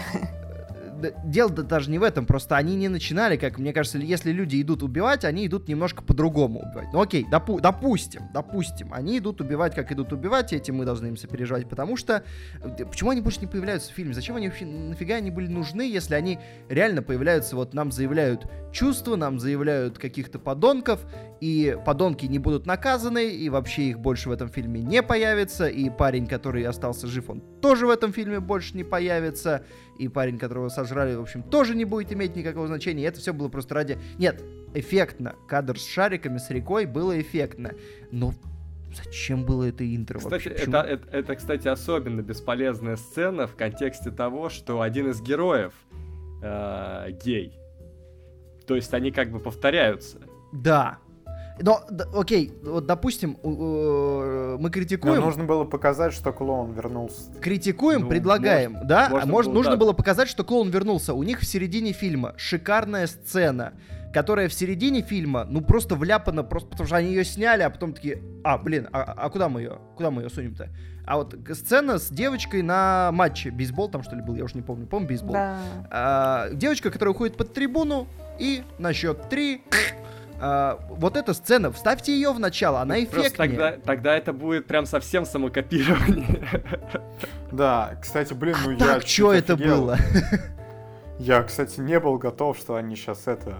Дело 1.24 1.50
даже 1.50 1.90
не 1.90 1.98
в 1.98 2.02
этом, 2.02 2.26
просто 2.26 2.56
они 2.56 2.74
не 2.76 2.88
начинали, 2.88 3.36
как 3.36 3.58
мне 3.58 3.72
кажется, 3.72 3.98
если 3.98 4.32
люди 4.32 4.60
идут 4.60 4.82
убивать, 4.82 5.24
они 5.24 5.46
идут 5.46 5.68
немножко 5.68 6.02
по-другому 6.02 6.60
убивать. 6.60 6.88
Ну 6.92 7.00
окей, 7.00 7.26
допу- 7.30 7.60
допустим, 7.60 8.22
допустим, 8.32 8.92
они 8.92 9.18
идут 9.18 9.40
убивать, 9.40 9.74
как 9.74 9.92
идут 9.92 10.12
убивать, 10.12 10.52
и 10.52 10.56
этим 10.56 10.76
мы 10.76 10.84
должны 10.84 11.08
им 11.08 11.16
сопереживать, 11.16 11.68
потому 11.68 11.96
что 11.96 12.24
э, 12.62 12.84
почему 12.84 13.10
они 13.10 13.20
больше 13.20 13.40
не 13.40 13.46
появляются 13.46 13.92
в 13.92 13.94
фильме? 13.94 14.14
Зачем 14.14 14.36
они 14.36 14.48
вообще, 14.48 14.64
нафига 14.64 15.16
они 15.16 15.30
были 15.30 15.48
нужны, 15.48 15.82
если 15.82 16.14
они 16.14 16.38
реально 16.68 17.02
появляются, 17.02 17.56
вот 17.56 17.74
нам 17.74 17.92
заявляют 17.92 18.46
чувства, 18.72 19.16
нам 19.16 19.38
заявляют 19.38 19.98
каких-то 19.98 20.38
подонков, 20.38 21.00
и 21.40 21.76
подонки 21.84 22.26
не 22.26 22.38
будут 22.38 22.66
наказаны, 22.66 23.30
и 23.30 23.48
вообще 23.48 23.90
их 23.90 23.98
больше 23.98 24.28
в 24.28 24.32
этом 24.32 24.48
фильме 24.48 24.80
не 24.80 25.02
появится, 25.02 25.66
и 25.66 25.90
парень, 25.90 26.26
который 26.26 26.64
остался 26.64 27.06
жив, 27.06 27.30
он 27.30 27.40
тоже 27.60 27.86
в 27.86 27.90
этом 27.90 28.12
фильме 28.12 28.40
больше 28.40 28.76
не 28.76 28.84
появится, 28.84 29.64
и 29.98 30.08
парень, 30.08 30.38
которого 30.38 30.68
сожрали, 30.68 31.14
в 31.14 31.20
общем, 31.20 31.42
тоже 31.42 31.74
не 31.74 31.84
будет 31.84 32.12
иметь 32.12 32.36
никакого 32.36 32.66
значения. 32.66 33.04
Это 33.04 33.20
все 33.20 33.32
было 33.32 33.48
просто 33.48 33.74
ради... 33.74 33.98
Нет, 34.18 34.42
эффектно. 34.74 35.34
Кадр 35.48 35.78
с 35.78 35.86
шариками, 35.86 36.38
с 36.38 36.50
рекой 36.50 36.86
было 36.86 37.20
эффектно. 37.20 37.72
Но 38.10 38.32
Зачем 38.94 39.44
было 39.44 39.64
это 39.64 39.84
интро 39.84 40.18
кстати, 40.18 40.48
вообще? 40.48 40.64
Это, 40.64 40.80
это, 40.80 41.16
это, 41.16 41.36
кстати, 41.36 41.68
особенно 41.68 42.20
бесполезная 42.20 42.96
сцена 42.96 43.46
в 43.46 43.56
контексте 43.56 44.10
того, 44.10 44.50
что 44.50 44.82
один 44.82 45.10
из 45.10 45.22
героев 45.22 45.72
э, 46.42 47.10
гей. 47.24 47.58
То 48.66 48.76
есть 48.76 48.92
они 48.92 49.10
как 49.10 49.30
бы 49.30 49.38
повторяются. 49.38 50.20
Да, 50.52 50.98
но, 51.62 51.82
окей, 52.14 52.52
вот 52.62 52.86
допустим, 52.86 53.38
э, 53.42 54.56
мы 54.58 54.70
критикуем. 54.70 55.16
Но 55.16 55.26
нужно 55.26 55.44
было 55.44 55.64
показать, 55.64 56.12
что 56.12 56.32
клоун 56.32 56.72
вернулся. 56.72 57.32
Критикуем, 57.40 58.02
ну, 58.02 58.08
предлагаем, 58.08 58.72
может, 58.72 58.88
да? 58.88 59.08
Можно, 59.08 59.30
можно, 59.30 59.50
было, 59.52 59.58
нужно 59.58 59.72
да. 59.72 59.76
было 59.78 59.92
показать, 59.92 60.28
что 60.28 60.44
клоун 60.44 60.70
вернулся. 60.70 61.14
У 61.14 61.22
них 61.22 61.40
в 61.40 61.46
середине 61.46 61.92
фильма 61.92 62.34
шикарная 62.36 63.06
сцена, 63.06 63.74
которая 64.12 64.48
в 64.48 64.52
середине 64.52 65.02
фильма, 65.02 65.46
ну 65.48 65.60
просто 65.60 65.94
вляпана, 65.94 66.42
просто 66.42 66.70
потому 66.70 66.86
что 66.86 66.96
они 66.96 67.10
ее 67.10 67.24
сняли, 67.24 67.62
а 67.62 67.70
потом 67.70 67.92
такие, 67.94 68.22
а, 68.44 68.58
блин, 68.58 68.88
а, 68.92 69.02
а 69.02 69.30
куда 69.30 69.48
мы 69.48 69.62
ее, 69.62 69.78
куда 69.96 70.10
мы 70.10 70.22
ее 70.22 70.30
сунем-то? 70.30 70.68
А 71.04 71.16
вот 71.16 71.34
сцена 71.52 71.98
с 71.98 72.10
девочкой 72.10 72.62
на 72.62 73.10
матче, 73.12 73.50
бейсбол 73.50 73.88
там 73.88 74.02
что 74.02 74.14
ли 74.14 74.22
был, 74.22 74.36
я 74.36 74.44
уже 74.44 74.54
не 74.54 74.62
помню, 74.62 74.86
помню 74.86 75.08
бейсбол. 75.08 75.32
Да. 75.32 75.58
А, 75.90 76.48
девочка, 76.52 76.90
которая 76.90 77.14
уходит 77.14 77.36
под 77.36 77.52
трибуну 77.52 78.06
и 78.38 78.62
на 78.78 78.92
счет 78.92 79.28
три 79.28 79.64
а, 80.44 80.80
вот 80.88 81.16
эта 81.16 81.34
сцена, 81.34 81.70
вставьте 81.70 82.12
ее 82.12 82.32
в 82.32 82.40
начало, 82.40 82.80
она 82.80 82.98
эффектнее. 82.98 83.30
тогда, 83.30 83.72
тогда 83.72 84.16
это 84.16 84.32
будет 84.32 84.66
прям 84.66 84.86
совсем 84.86 85.24
самокопирование. 85.24 86.50
Да, 87.52 87.98
кстати, 88.00 88.32
блин, 88.32 88.56
ну 88.64 88.70
а 88.70 88.72
я... 88.72 88.78
Так, 88.78 89.06
что 89.06 89.30
это 89.30 89.58
было? 89.58 89.98
Я, 91.18 91.42
кстати, 91.42 91.80
не 91.80 92.00
был 92.00 92.16
готов, 92.16 92.56
что 92.56 92.76
они 92.76 92.96
сейчас 92.96 93.26
это 93.26 93.58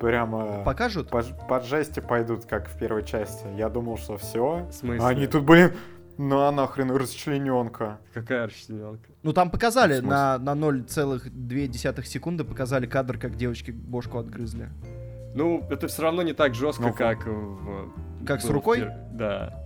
прямо... 0.00 0.62
Покажут? 0.64 1.10
По, 1.10 1.22
под 1.22 1.66
жести 1.66 2.00
пойдут, 2.00 2.46
как 2.46 2.66
в 2.70 2.78
первой 2.78 3.04
части. 3.04 3.44
Я 3.54 3.68
думал, 3.68 3.98
что 3.98 4.16
все. 4.16 4.66
В 4.70 4.72
смысле? 4.72 5.06
Они 5.06 5.26
тут, 5.26 5.44
блин, 5.44 5.74
ну 6.16 6.40
а 6.40 6.50
нахрен 6.50 6.90
расчлененка. 6.90 7.98
Какая 8.14 8.46
расчлененка? 8.46 9.10
Ну 9.22 9.34
там 9.34 9.50
показали 9.50 10.00
на, 10.00 10.38
на 10.38 10.52
0,2 10.54 12.04
секунды 12.04 12.42
показали 12.42 12.86
кадр, 12.86 13.18
как 13.18 13.36
девочки 13.36 13.70
бошку 13.70 14.18
отгрызли. 14.18 14.70
Ну, 15.36 15.62
это 15.68 15.86
все 15.86 16.02
равно 16.02 16.22
не 16.22 16.32
так 16.32 16.54
жестко, 16.54 16.82
ну, 16.82 16.92
как 16.94 17.26
в... 17.26 18.24
Как 18.26 18.40
с 18.40 18.48
рукой? 18.48 18.84
В... 18.84 19.16
Да. 19.16 19.62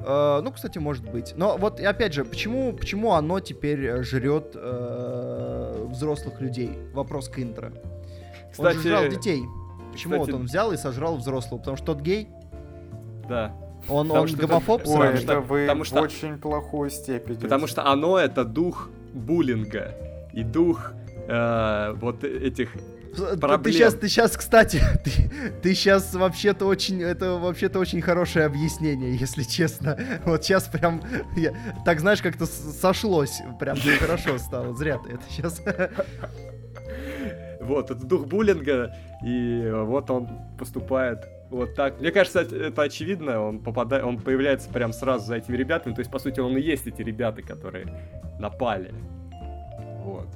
Uh, 0.00 0.40
ну, 0.40 0.50
кстати, 0.50 0.78
может 0.78 1.08
быть. 1.08 1.34
Но 1.36 1.56
вот 1.56 1.78
опять 1.78 2.14
же, 2.14 2.24
почему, 2.24 2.72
почему 2.72 3.12
оно 3.12 3.38
теперь 3.40 4.02
жрет 4.02 4.56
uh, 4.56 5.86
взрослых 5.88 6.40
людей? 6.40 6.78
Вопрос 6.92 7.28
к 7.28 7.38
интро. 7.38 7.72
Кстати, 8.50 8.76
он 8.76 8.82
же 8.82 8.88
жрал 8.88 9.08
детей. 9.08 9.42
Почему 9.92 10.14
кстати... 10.14 10.30
вот 10.32 10.40
он 10.40 10.46
взял 10.46 10.72
и 10.72 10.76
сожрал 10.76 11.16
взрослого? 11.16 11.58
Потому 11.58 11.76
что 11.76 11.86
тот 11.86 12.00
гей? 12.00 12.28
Да. 13.28 13.54
Он, 13.88 14.10
он 14.10 14.26
гомофоб? 14.26 14.80
Это... 14.80 14.90
Ой, 14.90 15.08
это 15.08 15.40
вы 15.40 15.66
потому 15.66 15.84
что... 15.84 16.00
в 16.00 16.02
очень 16.02 16.38
плохую 16.38 16.90
степень. 16.90 17.36
Потому 17.36 17.66
что 17.66 17.86
оно 17.86 18.18
это 18.18 18.44
дух 18.44 18.90
буллинга 19.12 19.94
и 20.32 20.42
дух 20.42 20.92
э, 21.28 21.92
вот 21.96 22.24
этих 22.24 22.70
проблем. 23.14 23.62
Ты 23.62 23.72
сейчас, 23.72 23.94
ты 23.94 24.08
сейчас, 24.08 24.36
кстати, 24.36 24.80
ты, 25.04 25.52
ты 25.62 25.74
сейчас 25.74 26.14
вообще-то 26.14 26.66
очень, 26.66 27.02
это 27.02 27.34
вообще-то 27.34 27.78
очень 27.78 28.00
хорошее 28.00 28.46
объяснение, 28.46 29.16
если 29.16 29.42
честно. 29.42 29.98
Вот 30.24 30.44
сейчас 30.44 30.64
прям, 30.64 31.02
я, 31.36 31.54
так 31.84 32.00
знаешь, 32.00 32.22
как-то 32.22 32.46
сошлось, 32.46 33.40
прям 33.58 33.76
хорошо 33.98 34.38
стало. 34.38 34.74
Зря 34.74 34.98
ты 34.98 35.12
это 35.12 35.22
сейчас. 35.28 35.60
Вот, 37.60 37.90
это 37.90 38.04
дух 38.04 38.26
буллинга, 38.26 38.94
и 39.24 39.70
вот 39.72 40.10
он 40.10 40.28
поступает 40.58 41.24
вот 41.48 41.74
так. 41.74 41.98
Мне 41.98 42.10
кажется, 42.10 42.40
это 42.40 42.82
очевидно, 42.82 43.40
он 43.40 43.60
попадает, 43.60 44.04
он 44.04 44.18
появляется 44.18 44.68
прям 44.68 44.92
сразу 44.92 45.24
за 45.26 45.36
этими 45.36 45.56
ребятами, 45.56 45.94
то 45.94 46.00
есть, 46.00 46.10
по 46.10 46.18
сути, 46.18 46.40
он 46.40 46.56
и 46.58 46.60
есть 46.60 46.86
эти 46.86 47.00
ребята, 47.00 47.40
которые 47.40 47.86
напали. 48.38 48.92
Вот. 50.04 50.28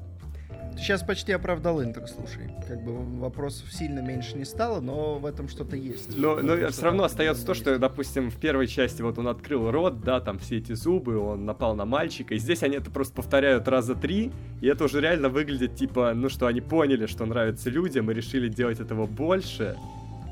Ты 0.79 0.85
сейчас 0.85 1.03
почти 1.03 1.33
оправдал 1.33 1.83
Интер, 1.83 2.07
слушай. 2.07 2.53
Как 2.69 2.81
бы 2.85 2.93
вопросов 3.19 3.73
сильно 3.73 3.99
меньше 3.99 4.39
не 4.39 4.45
стало, 4.45 4.79
но 4.81 5.19
в 5.19 5.27
этом 5.27 5.49
что-то 5.49 5.75
есть. 5.75 6.17
Но, 6.17 6.37
но 6.37 6.69
все 6.69 6.83
равно 6.85 7.03
остается 7.03 7.45
то, 7.45 7.53
что, 7.55 7.77
допустим, 7.81 8.31
в 8.31 8.37
первой 8.37 8.69
части 8.69 9.03
вот 9.03 9.19
он 9.19 9.27
открыл 9.27 9.73
рот, 9.73 10.03
да, 10.03 10.21
там 10.21 10.39
все 10.39 10.59
эти 10.59 10.75
зубы, 10.75 11.19
он 11.19 11.45
напал 11.45 11.75
на 11.75 11.85
мальчика, 11.85 12.35
и 12.35 12.39
здесь 12.39 12.63
они 12.63 12.77
это 12.77 12.93
просто 12.93 13.13
повторяют 13.13 13.67
раза 13.67 13.97
три, 13.97 14.31
и 14.61 14.69
это 14.69 14.85
уже 14.85 15.01
реально 15.01 15.29
выглядит 15.31 15.75
типа, 15.75 16.13
ну 16.15 16.29
что, 16.29 16.47
они 16.47 16.61
поняли, 16.61 17.07
что 17.07 17.27
нравится 17.27 17.71
людям, 17.71 18.09
и 18.13 18.15
решили 18.15 18.49
делать 18.49 18.79
этого 18.79 19.07
больше, 19.07 19.77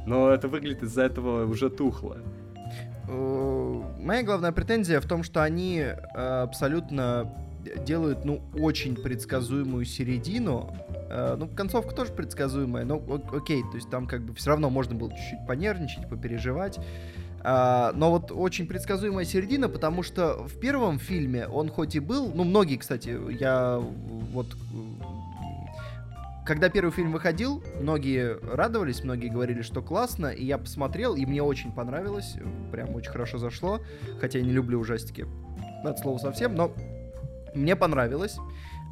но 0.06 0.30
это 0.30 0.46
выглядит 0.46 0.84
из-за 0.84 1.02
этого 1.02 1.44
уже 1.44 1.70
тухло. 1.70 2.18
Э, 3.08 3.82
моя 3.98 4.22
главная 4.22 4.52
претензия 4.52 5.00
в 5.00 5.06
том, 5.06 5.24
что 5.24 5.42
они 5.42 5.78
э, 5.80 5.94
абсолютно 6.14 7.32
делают, 7.84 8.24
ну, 8.24 8.42
очень 8.58 8.96
предсказуемую 8.96 9.84
середину. 9.84 10.74
Э, 11.10 11.36
ну, 11.38 11.48
концовка 11.48 11.94
тоже 11.94 12.12
предсказуемая, 12.12 12.84
но 12.84 13.02
окей, 13.32 13.62
то 13.62 13.76
есть 13.76 13.90
там 13.90 14.06
как 14.06 14.22
бы 14.22 14.34
все 14.34 14.50
равно 14.50 14.70
можно 14.70 14.94
было 14.94 15.10
чуть-чуть 15.10 15.46
понервничать, 15.46 16.08
попереживать. 16.08 16.78
Uh, 17.44 17.92
но 17.94 18.10
вот 18.10 18.32
очень 18.32 18.66
предсказуемая 18.66 19.24
середина, 19.24 19.68
потому 19.68 20.02
что 20.02 20.42
в 20.48 20.58
первом 20.58 20.98
фильме 20.98 21.46
он 21.46 21.68
хоть 21.68 21.94
и 21.94 22.00
был, 22.00 22.32
ну 22.34 22.42
многие, 22.42 22.76
кстати, 22.76 23.16
я 23.38 23.80
вот 24.32 24.48
когда 26.46 26.68
первый 26.68 26.92
фильм 26.92 27.12
выходил, 27.12 27.62
многие 27.80 28.38
радовались, 28.54 29.02
многие 29.02 29.28
говорили, 29.28 29.62
что 29.62 29.82
классно, 29.82 30.28
и 30.28 30.44
я 30.44 30.58
посмотрел, 30.58 31.14
и 31.16 31.26
мне 31.26 31.42
очень 31.42 31.72
понравилось, 31.72 32.36
прям 32.70 32.94
очень 32.94 33.10
хорошо 33.10 33.38
зашло, 33.38 33.80
хотя 34.20 34.38
я 34.38 34.44
не 34.44 34.52
люблю 34.52 34.78
ужастики, 34.78 35.26
от 35.84 35.98
слова 35.98 36.18
совсем, 36.18 36.54
но 36.54 36.72
мне 37.56 37.76
понравилось. 37.76 38.36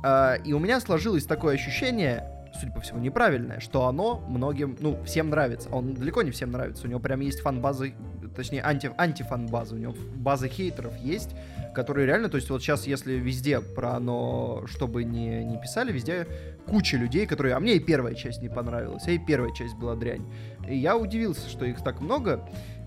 А, 0.03 0.35
и 0.35 0.53
у 0.53 0.59
меня 0.59 0.81
сложилось 0.81 1.25
такое 1.25 1.55
ощущение, 1.55 2.25
судя 2.59 2.73
по 2.73 2.81
всему, 2.81 3.01
неправильное, 3.01 3.61
что 3.61 3.87
оно 3.87 4.21
многим, 4.29 4.77
ну, 4.81 5.03
всем 5.05 5.31
нравится. 5.31 5.69
Он 5.71 5.95
далеко 5.95 6.23
не 6.23 6.31
всем 6.31 6.51
нравится. 6.51 6.87
У 6.87 6.91
него 6.91 7.01
прям 7.01 7.21
есть 7.21 7.41
фан-базы 7.41 7.95
точнее, 8.35 8.63
анти, 8.63 8.91
антифан-база. 8.97 9.75
У 9.75 9.79
него 9.79 9.95
база 10.17 10.49
хейтеров 10.49 10.97
есть, 10.99 11.31
которые 11.75 12.07
реально, 12.07 12.29
то 12.29 12.37
есть 12.37 12.51
вот 12.51 12.63
сейчас, 12.63 12.87
если 12.87 13.15
везде 13.15 13.61
про 13.61 13.95
оно, 13.95 14.65
чтобы 14.67 15.05
не, 15.05 15.45
не 15.45 15.61
писали, 15.61 15.93
везде 15.93 16.27
куча 16.67 16.97
людей, 16.97 17.27
которые... 17.27 17.55
А 17.55 17.61
мне 17.61 17.75
и 17.75 17.81
первая 17.81 18.15
часть 18.15 18.43
не 18.43 18.49
понравилась, 18.49 19.07
а 19.07 19.11
и 19.11 19.19
первая 19.19 19.53
часть 19.53 19.75
была 19.75 19.95
дрянь. 19.95 20.27
И 20.69 20.77
я 20.77 20.97
удивился, 20.97 21.49
что 21.49 21.65
их 21.65 21.83
так 21.83 22.01
много. 22.01 22.47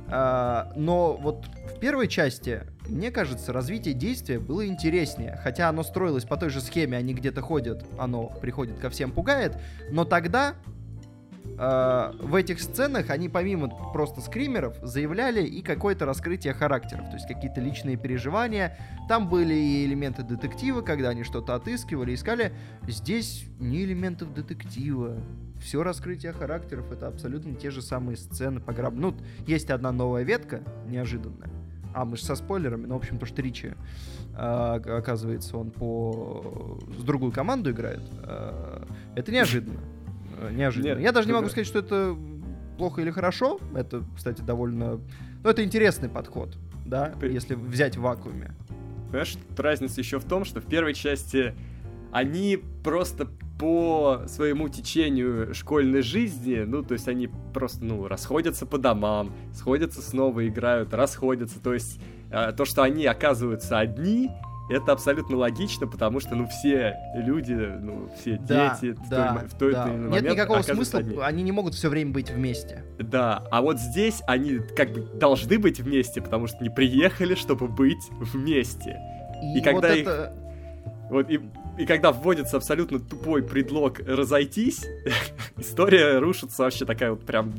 А, 0.09 0.71
но 0.75 1.17
вот 1.17 1.45
в 1.73 1.79
первой 1.79 2.07
части, 2.07 2.61
мне 2.89 3.11
кажется, 3.11 3.53
развитие 3.53 3.93
действия 3.93 4.39
было 4.39 4.65
интереснее. 4.65 5.39
Хотя 5.43 5.69
оно 5.69 5.83
строилось 5.83 6.25
по 6.25 6.37
той 6.37 6.49
же 6.49 6.61
схеме, 6.61 6.97
они 6.97 7.13
где-то 7.13 7.41
ходят, 7.41 7.85
оно 7.97 8.27
приходит 8.41 8.79
ко 8.79 8.89
всем, 8.89 9.11
пугает. 9.11 9.57
Но 9.91 10.05
тогда 10.05 10.55
э, 11.57 12.11
в 12.19 12.35
этих 12.35 12.61
сценах 12.61 13.09
они 13.09 13.29
помимо 13.29 13.69
просто 13.91 14.21
скримеров 14.21 14.77
заявляли 14.81 15.45
и 15.45 15.61
какое-то 15.61 16.05
раскрытие 16.05 16.53
характеров, 16.53 17.05
то 17.07 17.13
есть 17.13 17.27
какие-то 17.27 17.61
личные 17.61 17.97
переживания. 17.97 18.77
Там 19.07 19.29
были 19.29 19.53
и 19.53 19.85
элементы 19.85 20.23
детектива, 20.23 20.81
когда 20.81 21.09
они 21.09 21.23
что-то 21.23 21.55
отыскивали, 21.55 22.13
искали. 22.13 22.53
Здесь 22.87 23.45
не 23.59 23.83
элементов 23.83 24.33
детектива. 24.33 25.17
Все 25.61 25.81
раскрытие 25.81 26.33
характеров 26.33 26.91
это 26.91 27.07
абсолютно 27.07 27.55
те 27.55 27.71
же 27.71 27.81
самые 27.81 28.15
сцены 28.15 28.59
по 28.59 28.73
граб. 28.73 28.93
Ну, 28.93 29.15
есть 29.47 29.71
одна 29.71 29.91
новая 29.91 30.23
ветка, 30.23 30.61
неожиданная. 30.85 31.49
А, 31.97 32.05
мы 32.05 32.15
же 32.15 32.23
со 32.23 32.35
спойлерами, 32.35 32.85
ну, 32.85 32.93
в 32.93 32.97
общем, 32.97 33.17
то, 33.17 33.25
что 33.25 33.41
Ричи, 33.41 33.71
э, 34.35 34.37
оказывается, 34.37 35.57
он 35.57 35.71
по... 35.71 36.77
с 36.95 37.03
другую 37.03 37.31
команду 37.31 37.71
играет. 37.71 38.01
Э, 38.21 38.83
это 39.15 39.31
неожиданно. 39.31 39.79
Э, 40.39 40.51
неожиданно. 40.53 40.89
Нет, 40.93 40.99
Я 40.99 41.11
даже 41.11 41.27
не 41.27 41.33
могу 41.33 41.49
сказать, 41.49 41.65
что 41.65 41.79
это 41.79 42.15
плохо 42.77 43.01
или 43.01 43.09
хорошо. 43.09 43.59
Это, 43.73 44.03
кстати, 44.15 44.43
довольно... 44.43 44.99
Ну, 45.43 45.49
это 45.49 45.63
интересный 45.63 46.07
подход, 46.07 46.55
да, 46.85 47.15
При- 47.19 47.33
если 47.33 47.55
взять 47.55 47.97
в 47.97 48.01
вакууме. 48.01 48.53
Понимаешь, 49.07 49.35
разница 49.57 49.99
еще 49.99 50.19
в 50.19 50.25
том, 50.25 50.45
что 50.45 50.61
в 50.61 50.65
первой 50.65 50.93
части 50.93 51.55
они 52.11 52.59
просто 52.83 53.27
по 53.59 54.21
своему 54.27 54.69
течению 54.69 55.53
школьной 55.55 56.01
жизни, 56.03 56.63
ну, 56.65 56.83
то 56.83 56.93
есть 56.93 57.07
они 57.07 57.27
просто, 57.53 57.83
ну, 57.83 58.07
расходятся 58.07 58.65
по 58.65 58.77
домам, 58.77 59.31
сходятся 59.53 60.01
снова, 60.01 60.47
играют, 60.47 60.93
расходятся, 60.93 61.59
то 61.59 61.73
есть 61.73 61.99
э, 62.31 62.51
то, 62.55 62.65
что 62.65 62.83
они 62.83 63.05
оказываются 63.05 63.79
одни, 63.79 64.29
это 64.69 64.91
абсолютно 64.91 65.37
логично, 65.37 65.87
потому 65.87 66.19
что, 66.19 66.35
ну, 66.35 66.45
все 66.47 66.97
люди, 67.15 67.53
ну, 67.53 68.09
все 68.19 68.37
Да, 68.47 68.77
дети 68.79 68.91
в, 68.93 69.09
да, 69.09 69.27
той, 69.27 69.33
мо- 69.41 69.47
в 69.47 69.57
тот 69.57 69.71
да. 69.71 69.83
иной 69.85 69.97
Нет 69.97 70.09
момент 70.09 70.29
никакого 70.31 70.61
смысла, 70.61 70.99
одни. 70.99 71.17
они 71.19 71.41
не 71.43 71.51
могут 71.51 71.73
все 71.73 71.89
время 71.89 72.11
быть 72.11 72.29
вместе. 72.29 72.83
Да, 72.99 73.43
а 73.49 73.61
вот 73.63 73.79
здесь 73.79 74.21
они 74.27 74.59
как 74.75 74.91
бы 74.91 75.01
должны 75.01 75.57
быть 75.57 75.79
вместе, 75.79 76.21
потому 76.21 76.45
что 76.47 76.61
не 76.61 76.69
приехали, 76.69 77.33
чтобы 77.33 77.67
быть 77.69 78.07
вместе. 78.19 78.99
И, 79.41 79.59
И 79.59 79.61
когда 79.61 79.87
вот 79.87 79.95
их- 79.95 80.01
это... 80.07 80.33
Вот 81.09 81.29
и, 81.31 81.39
и 81.77 81.85
когда 81.85 82.11
вводится 82.11 82.57
абсолютно 82.57 82.99
тупой 82.99 83.43
предлог 83.43 83.99
разойтись, 83.99 84.85
история 85.57 86.19
рушится 86.19 86.63
вообще 86.63 86.85
такая 86.85 87.11
вот 87.11 87.25
прям 87.25 87.53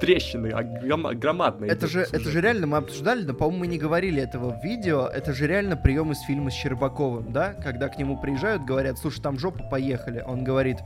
трещины 0.00 0.48
огром- 0.48 1.14
громадная. 1.14 1.68
Это 1.68 1.80
идет 1.86 1.90
же, 1.90 2.04
сюжет. 2.06 2.20
это 2.20 2.30
же 2.30 2.40
реально, 2.40 2.66
мы 2.66 2.76
обсуждали, 2.78 3.22
но, 3.24 3.34
по-моему, 3.34 3.60
мы 3.60 3.66
не 3.66 3.78
говорили 3.78 4.22
этого 4.22 4.58
в 4.58 4.64
видео. 4.64 5.06
Это 5.06 5.34
же 5.34 5.46
реально 5.46 5.76
прием 5.76 6.10
из 6.12 6.20
фильма 6.20 6.50
с 6.50 6.54
Щербаковым, 6.54 7.32
да? 7.32 7.52
Когда 7.52 7.88
к 7.88 7.98
нему 7.98 8.18
приезжают, 8.18 8.64
говорят, 8.64 8.98
слушай, 8.98 9.20
там 9.20 9.38
жопа, 9.38 9.62
поехали. 9.70 10.24
Он 10.26 10.42
говорит, 10.42 10.78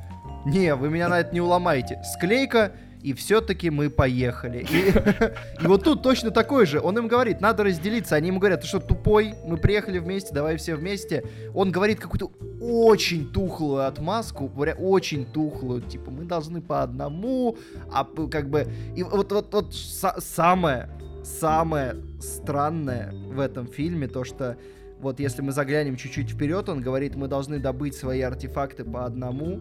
не, 0.45 0.75
вы 0.75 0.91
меня 0.91 1.09
на 1.09 1.21
это 1.21 1.33
не 1.33 1.41
уломаете. 1.41 2.03
Склейка, 2.13 2.73
и 3.05 3.13
все-таки 3.13 3.69
мы 3.69 3.91
поехали. 3.91 4.67
И, 4.71 4.89
и 5.63 5.67
вот 5.67 5.85
тут 5.85 6.03
точно 6.03 6.31
такой 6.31 6.65
же. 6.65 6.81
Он 6.81 6.97
им 6.97 7.07
говорит, 7.07 7.39
надо 7.43 7.63
разделиться. 7.63 8.17
Они 8.17 8.29
ему 8.29 8.39
говорят, 8.39 8.63
ты 8.63 8.67
что, 8.67 8.81
тупой? 8.81 9.35
Мы 9.45 9.59
приехали 9.59 9.99
вместе, 9.99 10.33
давай 10.33 10.57
все 10.57 10.75
вместе. 10.75 11.23
Он 11.53 11.71
говорит 11.71 12.01
какую-то 12.01 12.33
очень 12.63 13.31
тухлую 13.31 13.87
отмазку, 13.87 14.49
говоря, 14.49 14.75
очень 14.75 15.27
тухлую, 15.27 15.83
типа, 15.83 16.11
мы 16.11 16.25
должны 16.25 16.63
по 16.63 16.83
одному, 16.83 17.59
а 17.93 18.05
как 18.05 18.49
бы... 18.49 18.67
И 18.97 19.03
вот, 19.03 19.31
вот, 19.31 19.53
вот 19.53 19.73
са- 19.73 20.19
самое, 20.19 20.89
самое 21.23 21.97
странное 22.21 23.13
в 23.13 23.39
этом 23.39 23.67
фильме, 23.67 24.09
то, 24.09 24.25
что 24.25 24.57
вот 24.99 25.21
если 25.21 25.43
мы 25.43 25.53
заглянем 25.53 25.97
чуть-чуть 25.97 26.31
вперед, 26.31 26.71
он 26.71 26.81
говорит, 26.81 27.17
мы 27.17 27.29
должны 27.29 27.59
добыть 27.59 27.95
свои 27.95 28.23
артефакты 28.23 28.83
по 28.83 29.05
одному, 29.05 29.61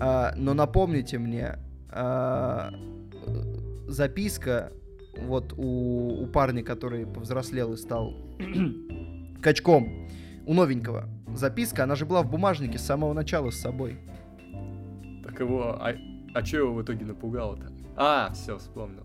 а, 0.00 0.34
но 0.36 0.52
напомните 0.52 1.18
мне, 1.18 1.58
а, 1.96 2.72
записка 3.88 4.72
вот 5.18 5.54
у, 5.56 6.22
у 6.22 6.26
парня, 6.26 6.62
который 6.62 7.06
повзрослел 7.06 7.72
и 7.72 7.76
стал 7.76 8.14
качком, 9.42 10.08
у 10.46 10.54
новенького, 10.54 11.08
записка, 11.34 11.84
она 11.84 11.94
же 11.94 12.06
была 12.06 12.22
в 12.22 12.30
бумажнике 12.30 12.78
с 12.78 12.82
самого 12.82 13.12
начала 13.12 13.50
с 13.50 13.56
собой. 13.56 13.98
Так 15.24 15.40
его... 15.40 15.76
А, 15.80 15.94
а 16.34 16.44
что 16.44 16.58
его 16.58 16.74
в 16.74 16.82
итоге 16.82 17.04
напугало-то? 17.06 17.72
А, 17.96 18.30
все, 18.34 18.58
вспомнил. 18.58 19.04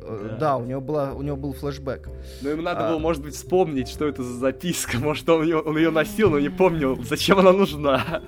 Э, 0.00 0.28
Да. 0.30 0.36
Да, 0.36 0.56
у 0.56 0.64
него, 0.64 0.80
была, 0.80 1.12
у 1.12 1.22
него 1.22 1.36
был 1.36 1.52
флешбэк. 1.52 2.08
Ну, 2.42 2.48
ему 2.48 2.62
надо 2.62 2.86
А. 2.86 2.90
было, 2.90 2.98
может 2.98 3.22
быть, 3.22 3.34
вспомнить, 3.34 3.88
что 3.88 4.06
это 4.06 4.22
за 4.22 4.34
записка. 4.34 4.98
Может, 5.00 5.28
он 5.28 5.42
ее, 5.42 5.58
он 5.58 5.76
ее 5.76 5.90
носил, 5.90 6.30
но 6.30 6.38
не 6.38 6.48
помнил, 6.48 7.02
зачем 7.02 7.38
она 7.38 7.52
нужна. 7.52 8.22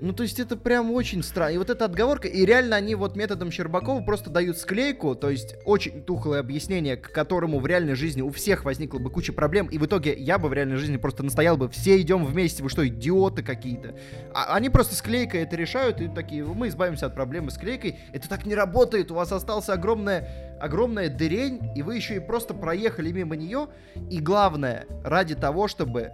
Ну, 0.00 0.12
то 0.12 0.22
есть 0.22 0.38
это 0.38 0.56
прям 0.56 0.92
очень 0.92 1.22
странно. 1.22 1.54
И 1.54 1.58
вот 1.58 1.70
эта 1.70 1.84
отговорка, 1.84 2.28
и 2.28 2.44
реально 2.44 2.76
они 2.76 2.94
вот 2.94 3.16
методом 3.16 3.50
Щербакова 3.50 4.02
просто 4.02 4.30
дают 4.30 4.58
склейку, 4.58 5.14
то 5.14 5.28
есть 5.28 5.56
очень 5.64 6.02
тухлое 6.02 6.40
объяснение, 6.40 6.96
к 6.96 7.10
которому 7.10 7.58
в 7.58 7.66
реальной 7.66 7.94
жизни 7.94 8.22
у 8.22 8.30
всех 8.30 8.64
возникла 8.64 8.98
бы 8.98 9.10
куча 9.10 9.32
проблем, 9.32 9.66
и 9.66 9.78
в 9.78 9.86
итоге 9.86 10.14
я 10.14 10.38
бы 10.38 10.48
в 10.48 10.52
реальной 10.52 10.76
жизни 10.76 10.96
просто 10.96 11.22
настоял 11.22 11.56
бы, 11.56 11.68
все 11.68 12.00
идем 12.00 12.24
вместе, 12.24 12.62
вы 12.62 12.68
что, 12.68 12.86
идиоты 12.86 13.42
какие-то? 13.42 13.96
А 14.34 14.54
они 14.54 14.70
просто 14.70 14.94
склейкой 14.94 15.42
это 15.42 15.56
решают, 15.56 16.00
и 16.00 16.08
такие, 16.08 16.44
мы 16.44 16.68
избавимся 16.68 17.06
от 17.06 17.14
проблемы 17.14 17.50
склейкой. 17.50 17.98
Это 18.12 18.28
так 18.28 18.46
не 18.46 18.54
работает, 18.54 19.10
у 19.10 19.14
вас 19.14 19.32
остался 19.32 19.72
огромная, 19.72 20.58
огромная 20.60 21.08
дырень, 21.08 21.72
и 21.74 21.82
вы 21.82 21.96
еще 21.96 22.16
и 22.16 22.20
просто 22.20 22.54
проехали 22.54 23.10
мимо 23.10 23.36
нее, 23.36 23.68
и 24.10 24.20
главное, 24.20 24.86
ради 25.02 25.34
того, 25.34 25.66
чтобы 25.66 26.12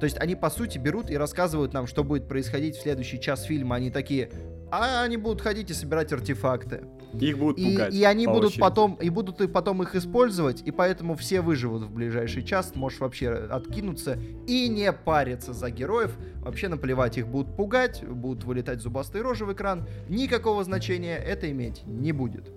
то 0.00 0.04
есть 0.04 0.16
они, 0.18 0.34
по 0.34 0.48
сути, 0.48 0.78
берут 0.78 1.10
и 1.10 1.16
рассказывают 1.16 1.74
нам, 1.74 1.86
что 1.86 2.02
будет 2.02 2.26
происходить 2.26 2.76
в 2.76 2.80
следующий 2.82 3.20
час 3.20 3.42
фильма. 3.42 3.76
Они 3.76 3.90
такие, 3.90 4.30
а 4.70 5.02
они 5.02 5.18
будут 5.18 5.42
ходить 5.42 5.70
и 5.70 5.74
собирать 5.74 6.10
артефакты. 6.12 6.84
Их 7.20 7.36
будут 7.38 7.58
И, 7.58 7.72
пугать. 7.72 7.92
и 7.94 8.04
они 8.04 8.24
по 8.26 8.32
будут 8.32 8.46
очереди. 8.50 8.60
потом, 8.60 8.94
и 8.94 9.10
будут 9.10 9.40
и 9.40 9.48
потом 9.48 9.82
их 9.82 9.94
использовать, 9.96 10.62
и 10.62 10.70
поэтому 10.70 11.16
все 11.16 11.40
выживут 11.42 11.82
в 11.82 11.90
ближайший 11.92 12.42
час. 12.44 12.72
Можешь 12.74 13.00
вообще 13.00 13.30
откинуться 13.30 14.18
и 14.46 14.68
не 14.68 14.90
париться 14.92 15.52
за 15.52 15.70
героев. 15.70 16.16
Вообще 16.36 16.68
наплевать, 16.68 17.18
их 17.18 17.26
будут 17.28 17.54
пугать, 17.56 18.02
будут 18.06 18.44
вылетать 18.44 18.80
зубастые 18.80 19.22
рожи 19.22 19.44
в 19.44 19.52
экран. 19.52 19.86
Никакого 20.08 20.64
значения 20.64 21.16
это 21.18 21.50
иметь 21.50 21.82
не 21.84 22.12
будет. 22.12 22.50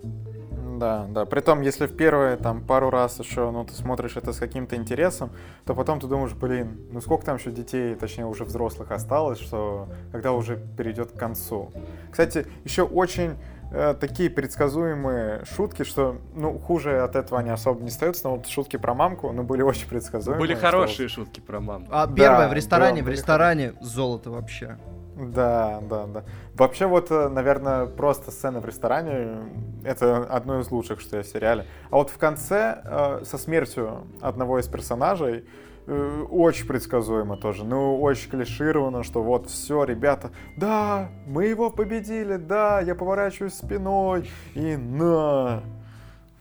Да, 0.78 1.06
да. 1.08 1.24
Притом, 1.24 1.60
если 1.60 1.86
в 1.86 1.96
первые 1.96 2.36
там 2.36 2.62
пару 2.62 2.90
раз 2.90 3.18
еще, 3.18 3.50
ну, 3.50 3.64
ты 3.64 3.74
смотришь 3.74 4.16
это 4.16 4.32
с 4.32 4.38
каким-то 4.38 4.76
интересом, 4.76 5.30
то 5.64 5.74
потом 5.74 6.00
ты 6.00 6.06
думаешь, 6.06 6.32
блин, 6.32 6.80
ну 6.90 7.00
сколько 7.00 7.24
там 7.24 7.36
еще 7.36 7.50
детей, 7.50 7.94
точнее 7.94 8.26
уже 8.26 8.44
взрослых 8.44 8.90
осталось, 8.90 9.38
что 9.38 9.88
когда 10.12 10.32
уже 10.32 10.58
перейдет 10.76 11.12
к 11.12 11.18
концу. 11.18 11.72
Кстати, 12.10 12.46
еще 12.64 12.82
очень 12.82 13.36
э, 13.72 13.94
такие 13.98 14.30
предсказуемые 14.30 15.44
шутки, 15.44 15.84
что, 15.84 16.16
ну, 16.34 16.58
хуже 16.58 17.00
от 17.02 17.16
этого 17.16 17.40
они 17.40 17.50
особо 17.50 17.80
не 17.80 17.88
остаются, 17.88 18.28
но 18.28 18.36
вот 18.36 18.46
шутки 18.46 18.76
про 18.76 18.94
мамку, 18.94 19.32
ну, 19.32 19.42
были 19.42 19.62
очень 19.62 19.88
предсказуемые. 19.88 20.40
Были 20.40 20.54
что 20.54 20.70
хорошие 20.70 21.08
шутки 21.08 21.40
про 21.40 21.60
маму. 21.60 21.86
А 21.90 22.06
Да, 22.06 22.14
первое 22.14 22.48
в 22.48 22.52
ресторане, 22.52 23.02
да, 23.02 23.06
в 23.06 23.10
ресторане 23.10 23.74
золото 23.80 24.30
вообще. 24.30 24.78
Да, 25.16 25.80
да, 25.88 26.06
да. 26.06 26.24
Вообще 26.54 26.86
вот, 26.86 27.10
э, 27.10 27.28
наверное, 27.28 27.86
просто 27.86 28.30
сцена 28.30 28.60
в 28.60 28.66
ресторане 28.66 29.38
это 29.84 30.24
одно 30.24 30.60
из 30.60 30.70
лучших, 30.70 31.00
что 31.00 31.18
есть 31.18 31.30
в 31.30 31.32
сериале. 31.32 31.66
А 31.90 31.96
вот 31.96 32.10
в 32.10 32.18
конце 32.18 32.80
э, 32.84 33.20
со 33.24 33.38
смертью 33.38 34.06
одного 34.20 34.58
из 34.58 34.66
персонажей 34.66 35.44
э, 35.86 36.24
очень 36.30 36.66
предсказуемо 36.66 37.36
тоже. 37.36 37.64
Ну, 37.64 38.00
очень 38.00 38.28
клишировано, 38.28 39.04
что 39.04 39.22
вот 39.22 39.48
все, 39.48 39.84
ребята, 39.84 40.30
да, 40.56 41.10
мы 41.26 41.46
его 41.46 41.70
победили, 41.70 42.36
да, 42.36 42.80
я 42.80 42.96
поворачиваюсь 42.96 43.54
спиной 43.54 44.28
и 44.54 44.76
на. 44.76 45.62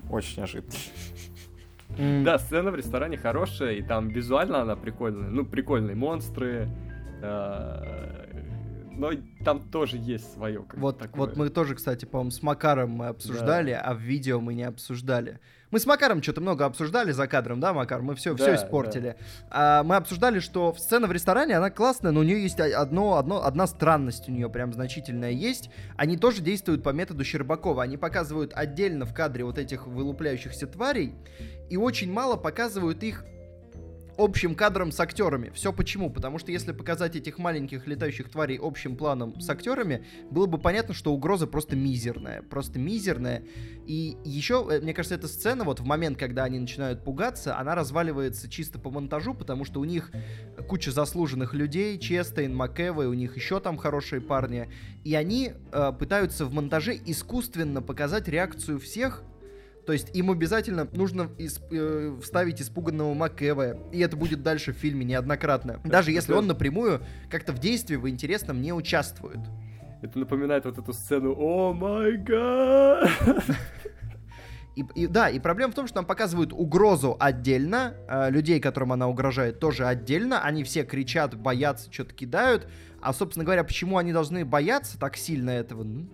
Очень 0.09 0.39
неожиданно. 0.39 0.73
Да, 2.23 2.39
сцена 2.39 2.71
в 2.71 2.75
ресторане 2.75 3.17
хорошая, 3.17 3.73
и 3.73 3.83
там 3.83 4.09
визуально 4.09 4.61
она 4.61 4.75
прикольная. 4.75 5.29
Ну, 5.29 5.45
прикольные 5.45 5.95
монстры, 5.95 6.67
но 8.97 9.11
там 9.43 9.61
тоже 9.69 9.97
есть 9.97 10.33
свое. 10.33 10.65
Вот, 10.73 11.01
вот 11.13 11.35
мы 11.35 11.49
тоже, 11.49 11.75
кстати, 11.75 12.05
по-моему, 12.05 12.31
с 12.31 12.41
Макаром 12.41 12.91
мы 12.91 13.07
обсуждали, 13.07 13.71
да. 13.71 13.81
а 13.81 13.93
в 13.93 13.99
видео 13.99 14.39
мы 14.39 14.53
не 14.53 14.63
обсуждали. 14.63 15.39
Мы 15.73 15.79
с 15.79 15.87
Макаром 15.87 16.21
что-то 16.21 16.39
много 16.39 16.65
обсуждали 16.65 17.11
за 17.11 17.25
кадром, 17.25 17.59
да, 17.59 17.73
Макар? 17.73 18.03
Мы 18.03 18.13
все, 18.13 18.35
да, 18.35 18.43
все 18.43 18.55
испортили. 18.55 19.15
Да. 19.49 19.79
А, 19.79 19.83
мы 19.83 19.95
обсуждали, 19.95 20.39
что 20.39 20.75
сцена 20.77 21.07
в 21.07 21.11
ресторане, 21.11 21.57
она 21.57 21.71
классная, 21.71 22.11
но 22.11 22.19
у 22.19 22.23
нее 22.23 22.43
есть 22.43 22.59
одно, 22.59 23.17
одно, 23.17 23.43
одна 23.43 23.65
странность 23.65 24.29
у 24.29 24.31
нее 24.31 24.49
прям 24.51 24.71
значительная 24.71 25.31
есть. 25.31 25.71
Они 25.97 26.15
тоже 26.15 26.43
действуют 26.43 26.83
по 26.83 26.89
методу 26.89 27.23
Щербакова. 27.23 27.81
Они 27.81 27.97
показывают 27.97 28.51
отдельно 28.53 29.07
в 29.07 29.15
кадре 29.15 29.45
вот 29.45 29.57
этих 29.57 29.87
вылупляющихся 29.87 30.67
тварей, 30.67 31.15
и 31.71 31.75
очень 31.77 32.11
мало 32.11 32.35
показывают 32.35 33.01
их 33.01 33.25
общим 34.17 34.55
кадром 34.55 34.91
с 34.91 34.99
актерами. 34.99 35.51
Все 35.53 35.73
почему? 35.73 36.09
Потому 36.09 36.39
что 36.39 36.51
если 36.51 36.71
показать 36.71 37.15
этих 37.15 37.37
маленьких 37.37 37.87
летающих 37.87 38.29
тварей 38.29 38.59
общим 38.61 38.95
планом 38.95 39.39
с 39.39 39.49
актерами, 39.49 40.05
было 40.29 40.45
бы 40.45 40.57
понятно, 40.57 40.93
что 40.93 41.13
угроза 41.13 41.47
просто 41.47 41.75
мизерная. 41.75 42.41
Просто 42.41 42.79
мизерная. 42.79 43.43
И 43.85 44.17
еще, 44.23 44.67
э, 44.69 44.79
мне 44.81 44.93
кажется, 44.93 45.15
эта 45.15 45.27
сцена, 45.27 45.63
вот 45.63 45.79
в 45.79 45.85
момент, 45.85 46.17
когда 46.17 46.43
они 46.43 46.59
начинают 46.59 47.03
пугаться, 47.03 47.57
она 47.57 47.75
разваливается 47.75 48.49
чисто 48.49 48.79
по 48.79 48.89
монтажу, 48.89 49.33
потому 49.33 49.65
что 49.65 49.79
у 49.79 49.85
них 49.85 50.11
куча 50.67 50.91
заслуженных 50.91 51.53
людей, 51.53 51.97
Честейн, 51.97 52.55
МакЭвой, 52.55 53.07
у 53.07 53.13
них 53.13 53.35
еще 53.35 53.59
там 53.59 53.77
хорошие 53.77 54.21
парни, 54.21 54.69
и 55.03 55.15
они 55.15 55.53
э, 55.71 55.91
пытаются 55.97 56.45
в 56.45 56.53
монтаже 56.53 56.99
искусственно 57.05 57.81
показать 57.81 58.27
реакцию 58.27 58.79
всех 58.79 59.23
то 59.85 59.93
есть 59.93 60.15
им 60.15 60.31
обязательно 60.31 60.87
нужно 60.93 61.23
исп- 61.37 61.67
э, 61.71 62.19
вставить 62.21 62.61
испуганного 62.61 63.13
Макэва, 63.13 63.91
и 63.91 63.99
это 63.99 64.15
будет 64.15 64.43
дальше 64.43 64.73
в 64.73 64.77
фильме 64.77 65.05
неоднократно. 65.05 65.81
Даже 65.83 66.11
если 66.11 66.33
он 66.33 66.47
напрямую 66.47 67.01
как-то 67.29 67.51
в 67.53 67.59
действии 67.59 67.95
в 67.95 68.07
интересном 68.07 68.61
не 68.61 68.73
участвует. 68.73 69.39
Это 70.01 70.19
напоминает 70.19 70.65
вот 70.65 70.77
эту 70.77 70.91
сцену 70.93 71.33
«О 71.37 71.73
май 71.73 72.17
гад!» 72.17 73.09
И, 74.75 74.83
и, 74.95 75.07
да, 75.07 75.29
и 75.29 75.39
проблема 75.39 75.71
в 75.71 75.75
том, 75.75 75.85
что 75.85 75.97
нам 75.97 76.05
показывают 76.05 76.51
угрозу 76.51 77.15
отдельно, 77.19 77.93
э, 78.07 78.31
людей, 78.31 78.59
которым 78.59 78.91
она 78.91 79.07
угрожает, 79.07 79.59
тоже 79.59 79.85
отдельно. 79.85 80.41
Они 80.41 80.63
все 80.63 80.83
кричат, 80.83 81.35
боятся, 81.35 81.93
что-то 81.93 82.15
кидают. 82.15 82.67
А, 82.99 83.13
собственно 83.13 83.45
говоря, 83.45 83.63
почему 83.63 83.97
они 83.97 84.11
должны 84.11 84.45
бояться 84.45 84.97
так 84.97 85.15
сильно 85.15 85.51
этого, 85.51 85.83
ну, 85.83 86.07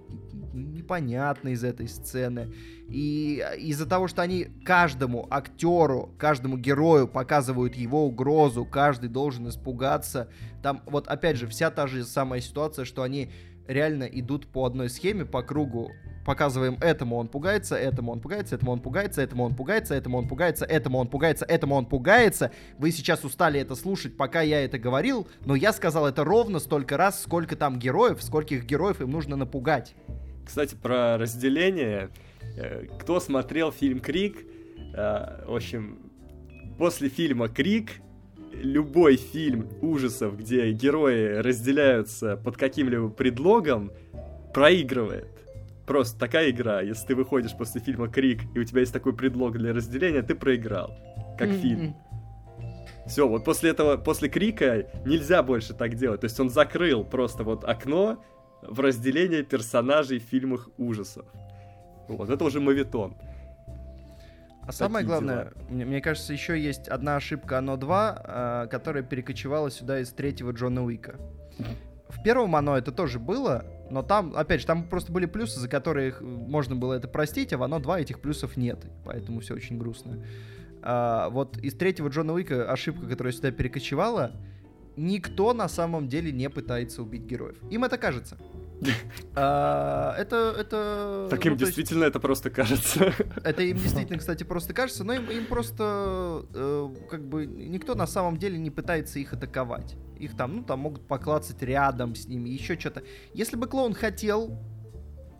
непонятно 0.59 1.49
из 1.49 1.63
этой 1.63 1.87
сцены. 1.87 2.53
И 2.87 3.43
из-за 3.59 3.85
того, 3.85 4.07
что 4.07 4.21
они 4.21 4.45
каждому 4.65 5.27
актеру, 5.29 6.13
каждому 6.17 6.57
герою 6.57 7.07
показывают 7.07 7.75
его 7.75 8.05
угрозу, 8.05 8.65
каждый 8.65 9.09
должен 9.09 9.49
испугаться. 9.49 10.29
Там 10.63 10.81
вот 10.85 11.07
опять 11.07 11.37
же 11.37 11.47
вся 11.47 11.71
та 11.71 11.87
же 11.87 12.03
самая 12.03 12.41
ситуация, 12.41 12.85
что 12.85 13.03
они 13.03 13.31
реально 13.69 14.05
идут 14.05 14.47
по 14.47 14.65
одной 14.65 14.89
схеме, 14.89 15.25
по 15.25 15.43
кругу. 15.43 15.91
Показываем 16.25 16.77
этому 16.81 17.17
он 17.17 17.27
пугается, 17.27 17.75
этому 17.75 18.11
он 18.11 18.19
пугается, 18.19 18.55
этому 18.55 18.71
он 18.73 18.81
пугается, 18.81 19.21
этому 19.21 19.45
он 19.45 19.55
пугается, 19.55 19.95
этому 19.95 20.17
он 20.17 20.27
пугается, 20.27 20.65
этому 20.65 20.97
он 20.97 21.07
пугается, 21.07 21.45
этому 21.45 21.75
он 21.75 21.85
пугается. 21.85 22.51
Вы 22.77 22.91
сейчас 22.91 23.23
устали 23.23 23.59
это 23.59 23.75
слушать, 23.75 24.17
пока 24.17 24.41
я 24.41 24.63
это 24.63 24.77
говорил, 24.77 25.27
но 25.45 25.55
я 25.55 25.71
сказал 25.71 26.07
это 26.07 26.23
ровно 26.23 26.59
столько 26.59 26.97
раз, 26.97 27.21
сколько 27.21 27.55
там 27.55 27.79
героев, 27.79 28.21
скольких 28.21 28.65
героев 28.65 29.01
им 29.01 29.11
нужно 29.11 29.35
напугать. 29.35 29.95
Кстати, 30.49 30.73
про 30.73 31.19
разделение. 31.19 32.09
Э, 32.57 32.87
кто 32.99 33.19
смотрел 33.19 33.71
фильм 33.71 33.99
«Крик», 33.99 34.47
э, 34.95 35.45
в 35.45 35.55
общем, 35.55 36.11
после 36.79 37.07
фильма 37.07 37.49
«Крик» 37.49 38.01
любой 38.51 39.17
фильм 39.17 39.69
ужасов, 39.83 40.39
где 40.39 40.71
герои 40.71 41.35
разделяются 41.35 42.35
под 42.35 42.57
каким-либо 42.57 43.09
предлогом, 43.09 43.91
проигрывает. 44.51 45.29
Просто 45.85 46.17
такая 46.17 46.49
игра. 46.49 46.81
Если 46.81 47.05
ты 47.05 47.15
выходишь 47.15 47.55
после 47.55 47.79
фильма 47.79 48.07
«Крик», 48.07 48.41
и 48.55 48.59
у 48.59 48.63
тебя 48.63 48.79
есть 48.79 48.91
такой 48.91 49.15
предлог 49.15 49.55
для 49.55 49.71
разделения, 49.71 50.23
ты 50.23 50.33
проиграл. 50.33 50.97
Как 51.37 51.49
mm-hmm. 51.49 51.61
фильм. 51.61 51.95
Все, 53.05 53.27
вот 53.27 53.45
после 53.45 53.69
этого, 53.69 53.97
после 53.97 54.29
крика 54.29 54.87
нельзя 55.05 55.43
больше 55.43 55.75
так 55.75 55.93
делать. 55.93 56.21
То 56.21 56.25
есть 56.25 56.39
он 56.39 56.49
закрыл 56.49 57.03
просто 57.03 57.43
вот 57.43 57.63
окно, 57.65 58.23
в 58.61 58.79
разделение 58.79 59.43
персонажей 59.43 60.19
в 60.19 60.23
фильмах 60.23 60.69
ужасов. 60.77 61.25
Вот, 62.07 62.29
это 62.29 62.43
уже 62.43 62.59
мавитон. 62.59 63.15
А 64.69 64.71
самое 64.71 65.03
главное, 65.03 65.51
мне, 65.69 65.83
мне 65.85 66.01
кажется, 66.01 66.31
еще 66.31 66.59
есть 66.59 66.87
одна 66.87 67.15
ошибка 67.15 67.57
Оно 67.57 67.75
2, 67.75 68.21
э, 68.23 68.67
которая 68.69 69.01
перекочевала 69.01 69.71
сюда 69.71 69.99
из 69.99 70.11
третьего 70.11 70.51
Джона 70.51 70.83
Уика. 70.83 71.15
В 72.09 72.21
первом 72.21 72.55
Оно 72.55 72.77
это 72.77 72.91
тоже 72.91 73.17
было, 73.17 73.65
но 73.89 74.03
там, 74.03 74.35
опять 74.35 74.61
же, 74.61 74.67
там 74.67 74.87
просто 74.87 75.11
были 75.11 75.25
плюсы, 75.25 75.59
за 75.59 75.67
которые 75.67 76.13
можно 76.21 76.75
было 76.75 76.93
это 76.93 77.07
простить, 77.07 77.53
а 77.53 77.57
в 77.57 77.63
Оно 77.63 77.79
2 77.79 78.01
этих 78.01 78.19
плюсов 78.19 78.57
нет, 78.57 78.85
поэтому 79.05 79.39
все 79.39 79.55
очень 79.55 79.77
грустно. 79.79 80.23
А, 80.81 81.29
вот 81.29 81.57
из 81.57 81.73
третьего 81.73 82.09
Джона 82.09 82.33
Уика 82.33 82.71
ошибка, 82.71 83.07
которая 83.07 83.33
сюда 83.33 83.51
перекочевала, 83.51 84.31
никто 84.99 85.53
на 85.53 85.69
самом 85.69 86.07
деле 86.07 86.31
не 86.31 86.49
пытается 86.49 87.01
убить 87.01 87.23
героев. 87.23 87.57
Им 87.69 87.83
это 87.83 87.97
кажется. 87.97 88.37
А, 89.35 90.15
это, 90.17 90.55
это... 90.57 91.27
Так 91.29 91.45
им 91.45 91.53
ну, 91.53 91.59
действительно 91.59 92.05
это 92.05 92.19
просто 92.19 92.49
кажется. 92.49 93.13
Это 93.43 93.63
им 93.63 93.77
действительно, 93.83 94.17
кстати, 94.17 94.43
просто 94.43 94.73
кажется, 94.73 95.03
но 95.03 95.13
им, 95.13 95.29
им 95.29 95.45
просто 95.45 96.45
э, 96.53 96.89
как 97.09 97.23
бы 97.25 97.45
никто 97.45 97.95
на 97.95 98.07
самом 98.07 98.37
деле 98.37 98.57
не 98.57 98.69
пытается 98.69 99.19
их 99.19 99.33
атаковать. 99.33 99.95
Их 100.17 100.35
там, 100.35 100.57
ну, 100.57 100.63
там 100.63 100.79
могут 100.79 101.07
поклацать 101.07 101.61
рядом 101.61 102.15
с 102.15 102.27
ними, 102.27 102.49
еще 102.49 102.79
что-то. 102.79 103.03
Если 103.33 103.55
бы 103.55 103.67
клоун 103.67 103.93
хотел, 103.93 104.57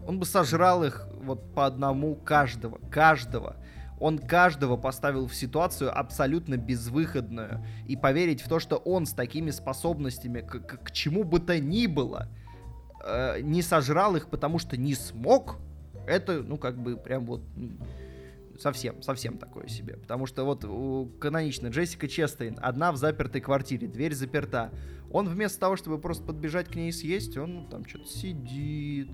он 0.06 0.20
бы 0.20 0.26
сожрал 0.26 0.84
их 0.84 1.08
вот 1.22 1.54
по 1.54 1.66
одному 1.66 2.16
каждого, 2.16 2.80
каждого 2.90 3.58
он 4.00 4.18
каждого 4.18 4.78
поставил 4.78 5.28
в 5.28 5.36
ситуацию 5.36 5.98
абсолютно 5.98 6.58
безвыходную. 6.58 7.66
И 7.88 7.96
поверить 7.96 8.42
в 8.42 8.48
то, 8.48 8.60
что 8.60 8.78
он 8.78 9.06
с 9.06 9.14
такими 9.14 9.52
способностями 9.52 10.42
к, 10.42 10.60
к, 10.60 10.84
к 10.86 10.92
чему 10.92 11.24
бы 11.24 11.40
то 11.40 11.60
ни 11.60 11.86
было 11.88 12.28
э, 13.04 13.42
не 13.42 13.62
сожрал 13.62 14.16
их, 14.16 14.30
потому 14.30 14.60
что 14.60 14.78
не 14.78 14.94
смог, 14.94 15.58
это, 16.08 16.42
ну, 16.42 16.58
как 16.58 16.78
бы 16.78 16.96
прям 16.98 17.26
вот 17.26 17.42
совсем, 18.60 19.02
совсем 19.02 19.38
такое 19.38 19.68
себе. 19.68 19.98
Потому 19.98 20.26
что 20.26 20.46
вот 20.46 20.64
у, 20.64 21.12
канонично 21.20 21.68
Джессика 21.68 22.08
Честейн 22.08 22.58
одна 22.62 22.92
в 22.92 22.98
запертой 22.98 23.42
квартире, 23.42 23.88
дверь 23.88 24.16
заперта. 24.16 24.72
Он 25.12 25.28
вместо 25.28 25.60
того, 25.60 25.76
чтобы 25.76 25.98
просто 25.98 26.24
подбежать 26.24 26.68
к 26.68 26.76
ней 26.76 26.90
и 26.90 26.92
съесть, 26.92 27.36
он 27.38 27.54
ну, 27.54 27.68
там 27.68 27.86
что-то 27.86 28.08
сидит. 28.08 29.10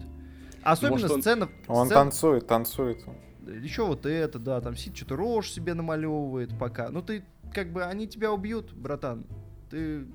Особенно 0.61 1.01
Может, 1.01 1.21
сцена... 1.21 1.49
Он 1.67 1.85
сцена... 1.85 2.01
танцует, 2.01 2.47
танцует 2.47 3.05
еще 3.47 3.85
вот 3.85 4.05
это, 4.05 4.39
да, 4.39 4.61
там 4.61 4.76
сидит, 4.76 4.97
что-то 4.97 5.15
рожь 5.15 5.51
себе 5.51 5.73
намалевывает 5.73 6.57
пока. 6.57 6.89
Ну 6.89 7.01
ты, 7.01 7.23
как 7.53 7.72
бы, 7.72 7.84
они 7.84 8.07
тебя 8.07 8.31
убьют, 8.31 8.73
братан. 8.73 9.26
Ты 9.69 10.05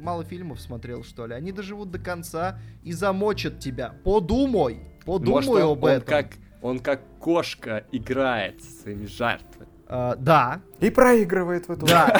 мало 0.00 0.24
фильмов 0.24 0.60
смотрел, 0.60 1.04
что 1.04 1.26
ли? 1.26 1.34
Они 1.34 1.52
доживут 1.52 1.90
до 1.90 1.98
конца 1.98 2.58
и 2.82 2.92
замочат 2.92 3.58
тебя. 3.58 3.94
Подумай, 4.04 4.80
подумай 5.04 5.46
Может, 5.46 5.62
об 5.62 5.84
он 5.84 5.90
этом. 5.90 6.08
Как, 6.08 6.26
он 6.62 6.78
как 6.80 7.02
кошка 7.18 7.84
играет 7.92 8.62
со 8.62 8.70
своими 8.82 9.06
жертвами. 9.06 9.68
Uh, 9.86 10.16
да. 10.16 10.60
И 10.80 10.90
проигрывает 10.90 11.66
в 11.66 11.72
эту. 11.72 11.86
Да. 11.86 12.14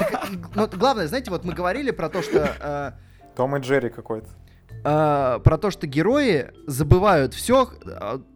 Но 0.54 0.66
главное, 0.68 1.06
знаете, 1.06 1.30
вот 1.30 1.44
мы 1.44 1.52
говорили 1.52 1.90
про 1.90 2.08
то, 2.08 2.22
что... 2.22 2.38
Uh, 2.38 2.94
Том 3.36 3.54
и 3.56 3.60
Джерри 3.60 3.90
какой-то 3.90 4.28
э, 4.84 5.40
про 5.42 5.58
то, 5.58 5.70
что 5.70 5.86
герои 5.86 6.50
забывают 6.66 7.34
все, 7.34 7.68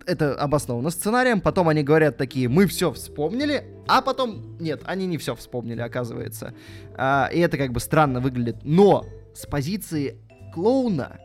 это 0.06 0.34
обосновано 0.34 0.90
сценарием, 0.90 1.40
потом 1.40 1.68
они 1.68 1.82
говорят 1.82 2.16
такие, 2.16 2.48
мы 2.48 2.66
все 2.66 2.92
вспомнили, 2.92 3.64
а 3.88 4.02
потом, 4.02 4.56
нет, 4.58 4.82
они 4.84 5.06
не 5.06 5.18
все 5.18 5.34
вспомнили, 5.34 5.80
оказывается. 5.80 6.54
Э, 6.96 7.26
и 7.32 7.38
это 7.40 7.56
как 7.58 7.72
бы 7.72 7.80
странно 7.80 8.20
выглядит. 8.20 8.58
Но 8.62 9.04
с 9.34 9.46
позиции 9.46 10.18
клоуна 10.52 11.18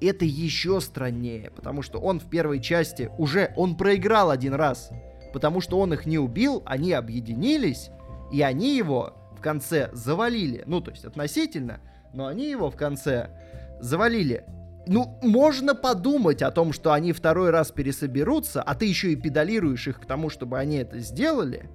это 0.00 0.24
еще 0.24 0.80
страннее, 0.80 1.50
потому 1.50 1.82
что 1.82 1.98
он 1.98 2.20
в 2.20 2.28
первой 2.28 2.60
части 2.60 3.10
уже, 3.18 3.52
он 3.56 3.76
проиграл 3.76 4.30
один 4.30 4.54
раз, 4.54 4.90
потому 5.32 5.60
что 5.60 5.78
он 5.78 5.92
их 5.92 6.06
не 6.06 6.18
убил, 6.18 6.62
они 6.66 6.92
объединились, 6.92 7.90
и 8.32 8.42
они 8.42 8.76
его 8.76 9.14
в 9.36 9.40
конце 9.40 9.90
завалили. 9.92 10.62
Ну, 10.66 10.80
то 10.80 10.90
есть 10.90 11.04
относительно, 11.04 11.80
но 12.12 12.26
они 12.26 12.48
его 12.48 12.70
в 12.70 12.76
конце 12.76 13.30
завалили. 13.84 14.44
Ну, 14.86 15.18
можно 15.22 15.74
подумать 15.74 16.42
о 16.42 16.50
том, 16.50 16.72
что 16.72 16.92
они 16.92 17.12
второй 17.12 17.50
раз 17.50 17.70
пересоберутся, 17.70 18.62
а 18.62 18.74
ты 18.74 18.86
еще 18.86 19.12
и 19.12 19.16
педалируешь 19.16 19.88
их 19.88 20.00
к 20.00 20.06
тому, 20.06 20.28
чтобы 20.28 20.58
они 20.58 20.76
это 20.76 20.98
сделали. 20.98 21.70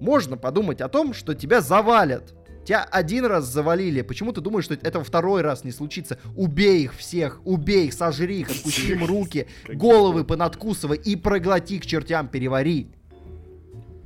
Можно 0.00 0.36
подумать 0.36 0.80
о 0.80 0.88
том, 0.88 1.14
что 1.14 1.34
тебя 1.34 1.60
завалят. 1.60 2.34
Тебя 2.64 2.84
один 2.84 3.24
раз 3.24 3.44
завалили. 3.44 4.02
Почему 4.02 4.32
ты 4.32 4.40
думаешь, 4.40 4.64
что 4.64 4.74
это 4.74 5.02
второй 5.02 5.42
раз 5.42 5.64
не 5.64 5.72
случится? 5.72 6.18
Убей 6.36 6.84
их 6.84 6.94
всех, 6.94 7.40
убей 7.44 7.86
их, 7.86 7.92
сожри 7.92 8.40
их, 8.40 8.50
откуси 8.50 8.92
им 8.92 9.04
руки, 9.04 9.48
головы 9.68 10.24
понадкусывай 10.24 10.98
и 10.98 11.16
проглоти 11.16 11.80
к 11.80 11.86
чертям, 11.86 12.28
перевари. 12.28 12.92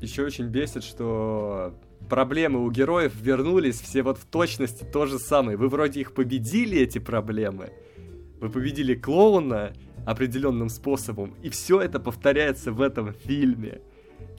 Еще 0.00 0.24
очень 0.24 0.46
бесит, 0.46 0.84
что 0.84 1.78
проблемы 2.08 2.64
у 2.64 2.70
героев 2.70 3.12
вернулись 3.20 3.80
все 3.80 4.02
вот 4.02 4.18
в 4.18 4.24
точности 4.24 4.84
то 4.84 5.06
же 5.06 5.18
самое. 5.18 5.56
Вы 5.56 5.68
вроде 5.68 6.00
их 6.00 6.14
победили, 6.14 6.78
эти 6.78 6.98
проблемы, 6.98 7.70
Вы 8.40 8.50
победили 8.50 8.94
клоуна 8.94 9.72
определенным 10.04 10.68
способом, 10.68 11.34
и 11.42 11.48
все 11.48 11.80
это 11.80 11.98
повторяется 11.98 12.72
в 12.72 12.80
этом 12.80 13.12
фильме. 13.12 13.80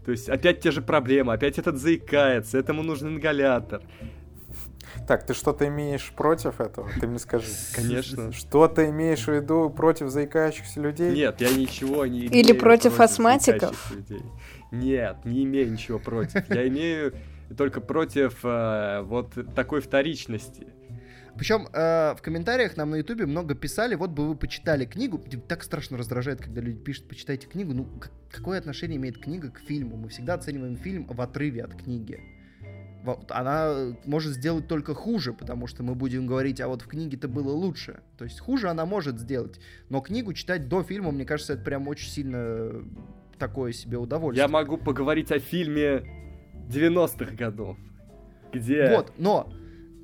То 0.05 0.11
есть 0.11 0.29
опять 0.29 0.61
те 0.61 0.71
же 0.71 0.81
проблемы, 0.81 1.33
опять 1.33 1.59
этот 1.59 1.77
заикается, 1.77 2.57
этому 2.57 2.83
нужен 2.83 3.15
ингалятор. 3.15 3.81
Так, 5.05 5.25
ты 5.25 5.33
что-то 5.33 5.67
имеешь 5.67 6.11
против 6.15 6.59
этого? 6.59 6.89
Ты 6.99 7.07
мне 7.07 7.19
скажи. 7.19 7.47
Конечно. 7.75 8.31
Что 8.31 8.67
ты 8.67 8.89
имеешь 8.89 9.25
в 9.25 9.27
виду 9.27 9.69
против 9.69 10.09
заикающихся 10.09 10.79
людей? 10.79 11.13
Нет, 11.13 11.41
я 11.41 11.53
ничего 11.53 12.05
не 12.05 12.21
Или 12.21 12.51
имею 12.51 12.59
против 12.59 12.99
астматиков? 12.99 13.93
Нет, 14.71 15.17
не 15.25 15.43
имею 15.43 15.71
ничего 15.71 15.99
против. 15.99 16.49
Я 16.49 16.67
имею 16.67 17.13
только 17.55 17.81
против 17.81 18.39
э, 18.43 19.01
вот 19.03 19.33
такой 19.55 19.81
вторичности. 19.81 20.67
Причем 21.37 21.67
э, 21.71 22.15
в 22.15 22.21
комментариях 22.23 22.77
нам 22.77 22.89
на 22.89 22.95
Ютубе 22.95 23.27
много 23.27 23.53
писали, 23.53 23.93
вот 23.93 24.09
бы 24.09 24.27
вы 24.27 24.35
почитали 24.35 24.85
книгу. 24.85 25.21
Так 25.47 25.63
страшно 25.63 25.97
раздражает, 25.97 26.41
когда 26.41 26.61
люди 26.61 26.79
пишут, 26.79 27.07
почитайте 27.07 27.47
книгу. 27.47 27.73
Ну, 27.73 27.85
как- 27.99 28.11
какое 28.31 28.57
отношение 28.57 28.97
имеет 28.97 29.19
книга 29.19 29.51
к 29.51 29.59
фильму? 29.59 29.97
Мы 29.97 30.09
всегда 30.09 30.33
оцениваем 30.33 30.77
фильм 30.77 31.05
в 31.05 31.21
отрыве 31.21 31.63
от 31.63 31.75
книги. 31.75 32.19
Вот, 33.03 33.31
она 33.31 33.93
может 34.05 34.33
сделать 34.33 34.67
только 34.67 34.93
хуже, 34.93 35.31
потому 35.31 35.67
что 35.67 35.83
мы 35.83 35.95
будем 35.95 36.25
говорить, 36.25 36.59
а 36.59 36.67
вот 36.67 36.81
в 36.81 36.87
книге-то 36.87 37.27
было 37.29 37.51
лучше. 37.53 38.01
То 38.17 38.25
есть 38.25 38.39
хуже 38.39 38.67
она 38.69 38.85
может 38.85 39.19
сделать. 39.19 39.59
Но 39.89 40.01
книгу 40.01 40.33
читать 40.33 40.67
до 40.67 40.83
фильма, 40.83 41.11
мне 41.11 41.23
кажется, 41.23 41.53
это 41.53 41.63
прям 41.63 41.87
очень 41.87 42.09
сильно 42.09 42.83
такое 43.37 43.71
себе 43.71 43.97
удовольствие. 43.97 44.43
Я 44.43 44.51
могу 44.51 44.77
поговорить 44.77 45.31
о 45.31 45.39
фильме 45.39 46.03
90-х 46.67 47.35
годов, 47.35 47.77
где... 48.51 48.89
Вот, 48.89 49.13
но 49.17 49.51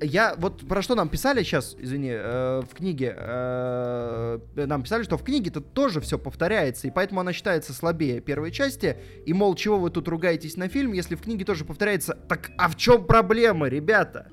я 0.00 0.34
вот 0.36 0.66
про 0.66 0.82
что 0.82 0.94
нам 0.94 1.08
писали 1.08 1.42
сейчас, 1.42 1.76
извини, 1.78 2.10
э, 2.12 2.62
в 2.68 2.74
книге, 2.74 3.14
э, 3.16 4.38
нам 4.54 4.82
писали, 4.82 5.02
что 5.02 5.16
в 5.16 5.22
книге-то 5.22 5.60
тоже 5.60 6.00
все 6.00 6.18
повторяется, 6.18 6.86
и 6.88 6.90
поэтому 6.90 7.20
она 7.20 7.32
считается 7.32 7.72
слабее 7.72 8.20
первой 8.20 8.50
части, 8.50 8.96
и 9.24 9.32
мол, 9.32 9.54
чего 9.54 9.78
вы 9.78 9.90
тут 9.90 10.08
ругаетесь 10.08 10.56
на 10.56 10.68
фильм, 10.68 10.92
если 10.92 11.14
в 11.14 11.22
книге 11.22 11.44
тоже 11.44 11.64
повторяется, 11.64 12.18
так 12.28 12.50
а 12.58 12.68
в 12.68 12.76
чем 12.76 13.06
проблема, 13.06 13.68
ребята? 13.68 14.28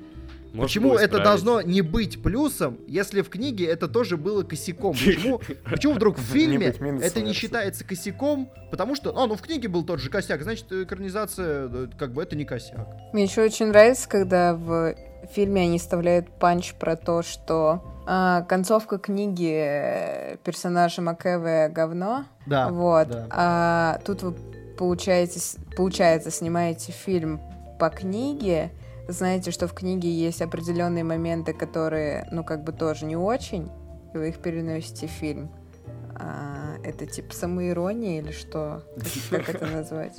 Можно 0.53 0.63
Почему 0.63 0.95
это 0.95 1.05
исправить. 1.05 1.23
должно 1.23 1.61
не 1.61 1.81
быть 1.81 2.21
плюсом, 2.21 2.77
если 2.87 3.21
в 3.21 3.29
книге 3.29 3.65
это 3.67 3.87
тоже 3.87 4.17
было 4.17 4.43
косяком? 4.43 4.93
Почему, 4.93 5.41
почему 5.69 5.93
вдруг 5.93 6.17
в 6.17 6.21
фильме 6.33 6.67
это 6.67 7.21
не 7.21 7.33
считается 7.33 7.85
косяком? 7.85 8.49
Потому 8.69 8.95
что, 8.95 9.17
а, 9.17 9.27
ну 9.27 9.35
в 9.35 9.41
книге 9.41 9.69
был 9.69 9.85
тот 9.85 9.99
же 9.99 10.09
косяк, 10.09 10.43
значит, 10.43 10.71
экранизация, 10.71 11.69
э, 11.71 11.87
как 11.97 12.13
бы, 12.13 12.21
это 12.21 12.35
не 12.35 12.45
косяк. 12.45 12.87
Мне 13.13 13.23
еще 13.23 13.43
очень 13.43 13.67
нравится, 13.67 14.09
когда 14.09 14.53
в 14.53 14.95
фильме 15.33 15.61
они 15.63 15.79
вставляют 15.79 16.27
панч 16.37 16.73
про 16.73 16.95
то, 16.95 17.21
что 17.21 17.81
а, 18.05 18.41
концовка 18.41 18.97
книги 18.97 19.53
э, 19.53 20.37
персонажа 20.43 21.01
Макэве 21.01 21.69
говно. 21.69 22.25
Да, 22.45 22.69
вот. 22.69 23.07
да. 23.07 23.27
А 23.29 23.99
тут 24.03 24.23
вы 24.23 24.33
получаете, 24.77 25.39
получается, 25.77 26.31
снимаете 26.31 26.91
фильм 26.91 27.39
по 27.79 27.89
книге, 27.89 28.71
знаете, 29.11 29.51
что 29.51 29.67
в 29.67 29.73
книге 29.73 30.09
есть 30.09 30.41
определенные 30.41 31.03
моменты, 31.03 31.53
которые, 31.53 32.27
ну, 32.31 32.43
как 32.43 32.63
бы 32.63 32.71
тоже 32.71 33.05
не 33.05 33.15
очень, 33.15 33.69
и 34.13 34.17
вы 34.17 34.29
их 34.29 34.39
переносите 34.39 35.07
в 35.07 35.11
фильм. 35.11 35.51
А, 36.15 36.75
это 36.83 37.05
типа 37.05 37.33
самоирония 37.33 38.21
или 38.21 38.31
что? 38.31 38.83
Как, 39.29 39.45
как 39.45 39.55
это 39.55 39.65
назвать? 39.71 40.17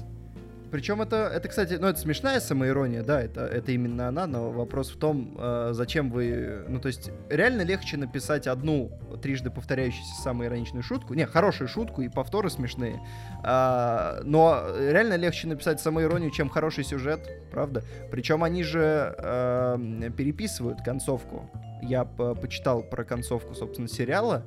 Причем 0.73 1.03
это, 1.03 1.31
это, 1.33 1.49
кстати, 1.49 1.75
ну 1.75 1.87
это 1.87 2.01
смешная 2.01 2.41
самоирония, 2.41 3.03
да, 3.03 3.21
это, 3.21 3.45
это 3.45 3.73
именно 3.73 4.09
она, 4.09 4.27
но 4.27 4.51
вопрос 4.51 4.89
в 4.89 4.97
том, 4.97 5.37
э, 5.39 5.73
зачем 5.75 6.11
вы, 6.11 6.65
ну 6.67 6.81
то 6.81 6.89
есть 6.89 7.11
реально 7.29 7.61
легче 7.61 7.99
написать 7.99 8.47
одну 8.47 8.91
трижды 9.23 9.51
повторяющуюся 9.51 10.15
самоироничную 10.23 10.83
шутку, 10.83 11.13
не, 11.13 11.27
хорошую 11.27 11.69
шутку 11.69 12.01
и 12.01 12.09
повторы 12.09 12.49
смешные, 12.49 13.03
А, 13.45 14.21
но 14.25 14.65
реально 14.79 15.17
легче 15.17 15.47
написать 15.47 15.79
самоиронию, 15.79 16.31
чем 16.31 16.49
хороший 16.49 16.85
сюжет, 16.85 17.21
правда? 17.51 17.83
Причем 18.11 18.43
они 18.43 18.63
же 18.63 19.15
э, 19.19 20.11
переписывают 20.17 20.81
концовку. 20.83 21.51
Я 21.83 22.07
по- 22.07 22.35
почитал 22.35 22.83
про 22.83 23.05
концовку, 23.05 23.55
собственно, 23.55 23.89
сериала, 23.89 24.45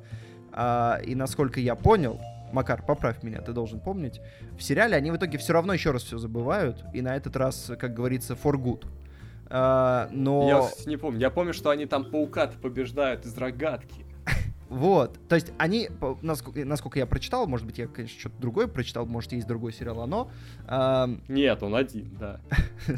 а, 0.50 0.98
и 1.04 1.14
насколько 1.14 1.60
я 1.60 1.76
понял, 1.76 2.20
Макар, 2.52 2.82
поправь 2.82 3.22
меня, 3.22 3.40
ты 3.40 3.52
должен 3.52 3.80
помнить. 3.80 4.20
В 4.58 4.62
сериале 4.62 4.96
они 4.96 5.10
в 5.10 5.16
итоге 5.16 5.38
все 5.38 5.52
равно 5.52 5.72
еще 5.72 5.90
раз 5.90 6.02
все 6.02 6.18
забывают, 6.18 6.84
и 6.94 7.02
на 7.02 7.16
этот 7.16 7.36
раз, 7.36 7.72
как 7.78 7.94
говорится, 7.94 8.34
for 8.34 8.54
good. 8.54 8.86
А, 9.48 10.08
но 10.10 10.48
Я, 10.48 10.60
кстати, 10.62 10.88
не 10.88 10.96
помню. 10.96 11.20
Я 11.20 11.30
помню, 11.30 11.52
что 11.52 11.70
они 11.70 11.86
там 11.86 12.10
паука-то 12.10 12.58
побеждают 12.58 13.24
из 13.24 13.36
рогатки. 13.38 14.04
вот, 14.68 15.18
то 15.28 15.36
есть 15.36 15.52
они, 15.58 15.88
насколько, 16.22 16.64
насколько 16.64 16.98
я 16.98 17.06
прочитал, 17.06 17.46
может 17.46 17.66
быть, 17.66 17.78
я, 17.78 17.86
конечно, 17.86 18.18
что-то 18.18 18.36
другое 18.40 18.66
прочитал, 18.66 19.06
может, 19.06 19.32
есть 19.32 19.46
другой 19.46 19.72
сериал, 19.72 20.00
оно. 20.00 20.30
а, 20.66 21.08
Нет, 21.28 21.62
он 21.62 21.74
один, 21.74 22.16
да. 22.18 22.40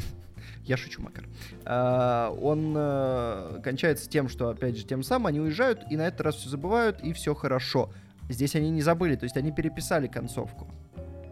Я 0.63 0.77
шучу, 0.77 1.01
Макар. 1.01 1.25
А, 1.65 2.31
он 2.41 2.73
э, 2.75 3.59
кончается 3.63 4.09
тем, 4.09 4.29
что, 4.29 4.49
опять 4.49 4.77
же, 4.77 4.85
тем 4.85 5.03
самым 5.03 5.27
они 5.27 5.39
уезжают, 5.39 5.81
и 5.89 5.97
на 5.97 6.07
этот 6.07 6.21
раз 6.21 6.35
все 6.35 6.49
забывают, 6.49 7.01
и 7.01 7.13
все 7.13 7.33
хорошо. 7.33 7.91
Здесь 8.29 8.55
они 8.55 8.69
не 8.69 8.81
забыли, 8.81 9.15
то 9.15 9.23
есть 9.25 9.37
они 9.37 9.51
переписали 9.51 10.07
концовку. 10.07 10.67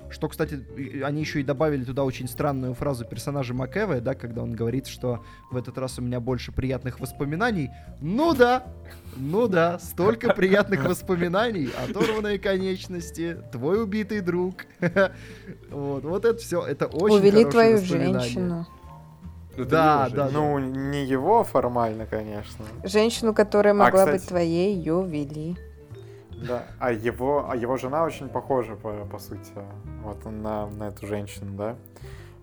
Что, 0.09 0.29
кстати, 0.29 0.65
они 1.03 1.19
еще 1.19 1.41
и 1.41 1.43
добавили 1.43 1.83
туда 1.83 2.03
очень 2.03 2.27
странную 2.29 2.73
фразу 2.73 3.05
персонажа 3.05 3.53
Макэве, 3.53 3.99
да, 3.99 4.13
когда 4.13 4.41
он 4.41 4.53
говорит, 4.53 4.87
что 4.87 5.23
в 5.51 5.57
этот 5.57 5.77
раз 5.77 5.99
у 5.99 6.01
меня 6.01 6.19
больше 6.19 6.51
приятных 6.51 6.99
воспоминаний. 6.99 7.71
Ну 7.99 8.33
да, 8.33 8.63
ну 9.17 9.47
да, 9.47 9.79
столько 9.79 10.33
приятных 10.33 10.85
воспоминаний, 10.89 11.69
оторванные 11.87 12.39
конечности, 12.39 13.37
твой 13.51 13.83
убитый 13.83 14.21
друг. 14.21 14.65
Вот, 15.69 16.03
вот 16.03 16.25
это 16.25 16.39
все, 16.39 16.65
это 16.65 16.87
очень 16.87 17.17
Увели 17.17 17.45
твою 17.45 17.77
женщину. 17.77 18.65
Ну, 19.55 19.63
это 19.63 19.69
Да, 19.69 20.09
да. 20.09 20.29
Ну, 20.31 20.57
не 20.59 21.05
его 21.05 21.43
формально, 21.43 22.05
конечно. 22.05 22.65
Женщину, 22.83 23.33
которая 23.33 23.73
могла 23.73 24.05
кстати- 24.05 24.21
быть 24.21 24.27
твоей, 24.27 24.75
ее 24.75 24.95
увели. 24.95 25.57
Да. 26.38 26.64
А 26.80 26.91
его, 26.91 27.49
а 27.49 27.55
его 27.55 27.77
жена 27.77 28.03
очень 28.03 28.30
похожа, 28.30 28.76
по, 28.76 29.05
по 29.05 29.19
сути, 29.19 29.51
вот 30.03 30.23
на, 30.26 30.68
на 30.68 30.89
эту 30.89 31.07
женщину, 31.07 31.55
да? 31.57 31.76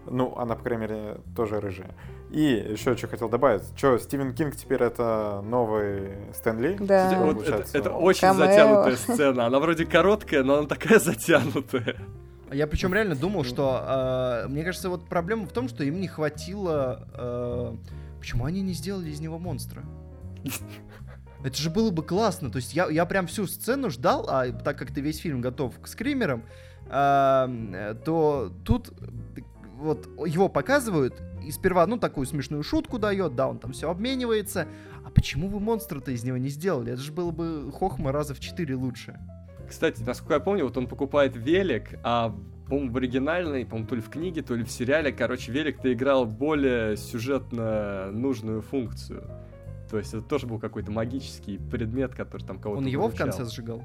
Ну, 0.07 0.37
она, 0.37 0.55
по 0.55 0.63
крайней 0.65 0.83
мере, 0.83 1.17
тоже 1.37 1.61
рыжая. 1.61 1.95
И 2.31 2.43
еще 2.73 2.97
что 2.97 3.09
хотел 3.09 3.29
добавить. 3.29 3.63
Что, 3.77 3.99
Стивен 3.99 4.35
Кинг 4.35 4.57
теперь 4.57 4.83
это 4.83 5.41
новый 5.45 6.17
Стэн 6.35 6.61
Ли? 6.61 6.77
Да. 6.79 7.05
Кстати, 7.09 7.23
вот 7.23 7.49
это, 7.49 7.79
это 7.79 7.91
очень 7.93 8.21
Камео. 8.21 8.47
затянутая 8.47 8.97
сцена. 8.97 9.47
Она 9.47 9.61
вроде 9.61 9.87
короткая, 9.87 10.43
но 10.43 10.59
она 10.59 10.67
такая 10.67 10.99
затянутая. 11.01 11.97
Я 12.53 12.67
причем 12.67 12.93
реально 12.93 13.15
думал, 13.15 13.45
что 13.45 14.45
э, 14.45 14.49
мне 14.49 14.63
кажется, 14.65 14.89
вот 14.89 15.09
проблема 15.09 15.47
в 15.47 15.53
том, 15.53 15.69
что 15.69 15.85
им 15.85 16.01
не 16.01 16.09
хватило. 16.09 17.07
э, 17.15 17.77
почему 18.19 18.45
они 18.45 18.61
не 18.63 18.73
сделали 18.73 19.11
из 19.11 19.21
него 19.21 19.39
монстра? 19.39 19.83
Это 21.45 21.57
же 21.59 21.69
было 21.69 21.91
бы 21.91 22.03
классно. 22.03 22.51
То 22.51 22.57
есть 22.57 22.75
я, 22.75 22.89
я 22.89 23.05
прям 23.05 23.27
всю 23.27 23.47
сцену 23.47 23.91
ждал, 23.91 24.27
а 24.29 24.51
так 24.51 24.79
как 24.79 24.93
ты 24.93 25.03
весь 25.03 25.19
фильм 25.19 25.43
готов 25.43 25.79
к 25.79 25.87
скримерам, 25.87 26.43
э, 26.87 27.95
то 28.05 28.51
тут 28.65 28.93
вот 29.77 30.09
его 30.27 30.49
показывают, 30.49 31.21
и 31.45 31.53
сперва, 31.53 31.87
ну, 31.87 31.99
такую 31.99 32.27
смешную 32.27 32.63
шутку 32.63 32.99
дает, 32.99 33.35
да, 33.35 33.49
он 33.49 33.59
там 33.59 33.73
все 33.73 33.91
обменивается. 33.91 34.67
А 35.05 35.11
почему 35.11 35.49
вы 35.49 35.61
монстра-то 35.61 36.11
из 36.11 36.25
него 36.25 36.39
не 36.39 36.49
сделали? 36.49 36.93
Это 36.93 37.03
же 37.03 37.13
было 37.13 37.31
бы 37.31 37.71
хохма 37.73 38.11
раза 38.11 38.35
в 38.35 38.41
четыре 38.41 38.75
лучше. 38.75 39.19
Кстати, 39.69 40.03
насколько 40.03 40.35
я 40.35 40.41
помню, 40.41 40.65
вот 40.65 40.77
он 40.79 40.87
покупает 40.87 41.37
велик, 41.37 41.99
а 42.03 42.35
по-моему, 42.67 42.93
в 42.93 42.97
оригинальной, 42.97 43.67
по-моему, 43.67 43.89
то 43.89 43.95
ли 43.97 44.01
в 44.01 44.09
книге, 44.09 44.41
то 44.41 44.55
ли 44.55 44.65
в 44.65 44.71
сериале, 44.71 45.13
короче, 45.13 45.53
велик-то 45.53 45.93
играл 45.93 46.25
более 46.25 46.97
сюжетно 46.97 48.11
нужную 48.11 48.63
функцию. 48.63 49.44
То 49.91 49.99
есть 49.99 50.15
это 50.15 50.23
тоже 50.23 50.47
был 50.47 50.59
какой-то 50.59 50.91
магический 50.91 51.59
предмет, 51.59 52.15
который 52.15 52.43
там 52.43 52.59
кого-то 52.59 52.81
Он 52.81 52.87
его 52.87 53.09
в 53.09 53.17
конце 53.17 53.45
сжигал. 53.45 53.83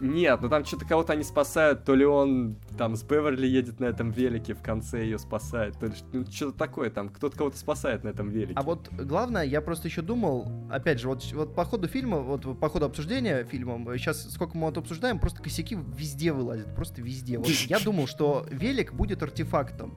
Нет, 0.00 0.40
ну 0.42 0.48
там 0.48 0.64
что-то 0.64 0.84
кого-то 0.84 1.14
они 1.14 1.22
спасают, 1.22 1.84
то 1.84 1.94
ли 1.94 2.04
он 2.04 2.56
там 2.76 2.94
с 2.94 3.02
Беверли 3.02 3.46
едет 3.46 3.80
на 3.80 3.86
этом 3.86 4.10
велике, 4.10 4.54
в 4.54 4.62
конце 4.62 5.02
ее 5.02 5.18
спасает, 5.18 5.78
то 5.78 5.86
ли 5.86 5.92
ну, 6.12 6.26
что-то 6.26 6.58
такое 6.58 6.90
там, 6.90 7.08
кто-то 7.08 7.36
кого-то 7.36 7.56
спасает 7.56 8.04
на 8.04 8.08
этом 8.08 8.28
велике. 8.28 8.54
А 8.56 8.62
вот 8.62 8.90
главное, 8.92 9.44
я 9.44 9.60
просто 9.62 9.88
еще 9.88 10.02
думал, 10.02 10.50
опять 10.70 11.00
же, 11.00 11.08
вот, 11.08 11.24
вот 11.32 11.54
по 11.54 11.64
ходу 11.64 11.88
фильма, 11.88 12.18
вот 12.18 12.58
по 12.58 12.68
ходу 12.68 12.86
обсуждения 12.86 13.44
фильма, 13.44 13.96
сейчас 13.96 14.30
сколько 14.30 14.56
мы 14.58 14.66
вот 14.66 14.76
обсуждаем, 14.76 15.18
просто 15.18 15.42
косяки 15.42 15.78
везде 15.96 16.32
вылазят, 16.32 16.74
просто 16.74 17.00
везде. 17.00 17.38
Вот 17.38 17.48
я 17.66 17.78
думал, 17.78 18.06
что 18.06 18.46
велик 18.50 18.92
будет 18.92 19.22
артефактом. 19.22 19.94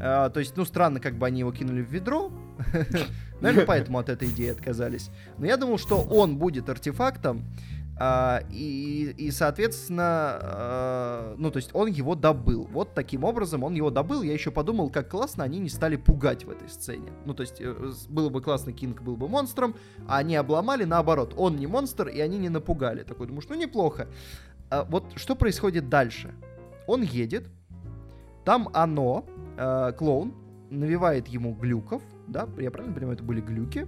А, 0.00 0.30
то 0.30 0.40
есть, 0.40 0.56
ну, 0.56 0.64
странно, 0.64 1.00
как 1.00 1.16
бы 1.16 1.26
они 1.26 1.40
его 1.40 1.52
кинули 1.52 1.82
в 1.82 1.90
ведро. 1.90 2.30
Наверное, 3.40 3.66
поэтому 3.66 3.98
от 3.98 4.08
этой 4.08 4.28
идеи 4.28 4.50
отказались. 4.50 5.10
Но 5.38 5.46
я 5.46 5.56
думал, 5.56 5.78
что 5.78 6.00
он 6.00 6.38
будет 6.38 6.68
артефактом, 6.68 7.44
А, 7.98 8.42
и, 8.50 9.14
и, 9.16 9.30
соответственно, 9.30 10.02
а, 10.42 11.34
ну, 11.38 11.50
то 11.50 11.58
есть 11.58 11.70
он 11.72 11.88
его 11.88 12.14
добыл. 12.14 12.66
Вот 12.72 12.94
таким 12.94 13.22
образом 13.22 13.62
он 13.64 13.74
его 13.74 13.90
добыл. 13.90 14.22
Я 14.22 14.32
еще 14.32 14.50
подумал, 14.50 14.90
как 14.90 15.10
классно 15.10 15.44
они 15.44 15.58
не 15.58 15.68
стали 15.68 15.96
пугать 15.96 16.44
в 16.44 16.50
этой 16.50 16.68
сцене. 16.68 17.12
Ну, 17.26 17.34
то 17.34 17.42
есть 17.42 17.60
э, 17.60 17.92
было 18.08 18.28
бы 18.28 18.40
классно, 18.40 18.72
Кинг 18.72 19.02
был 19.02 19.16
бы 19.16 19.28
монстром, 19.28 19.76
а 20.08 20.18
они 20.18 20.36
обломали 20.36 20.84
наоборот. 20.84 21.34
Он 21.36 21.56
не 21.56 21.66
монстр, 21.66 22.08
и 22.08 22.18
они 22.20 22.38
не 22.38 22.48
напугали. 22.48 23.02
Такой, 23.02 23.26
думаешь, 23.26 23.46
ну, 23.48 23.54
неплохо. 23.56 24.08
А 24.70 24.84
вот 24.84 25.04
что 25.16 25.36
происходит 25.36 25.88
дальше? 25.88 26.34
Он 26.86 27.02
едет, 27.02 27.46
там 28.44 28.70
оно, 28.72 29.26
э, 29.56 29.92
клоун, 29.96 30.34
навевает 30.70 31.28
ему 31.28 31.54
глюков, 31.54 32.02
да, 32.26 32.48
я 32.58 32.70
правильно 32.70 32.94
понимаю, 32.94 33.14
это 33.14 33.24
были 33.24 33.40
глюки, 33.40 33.86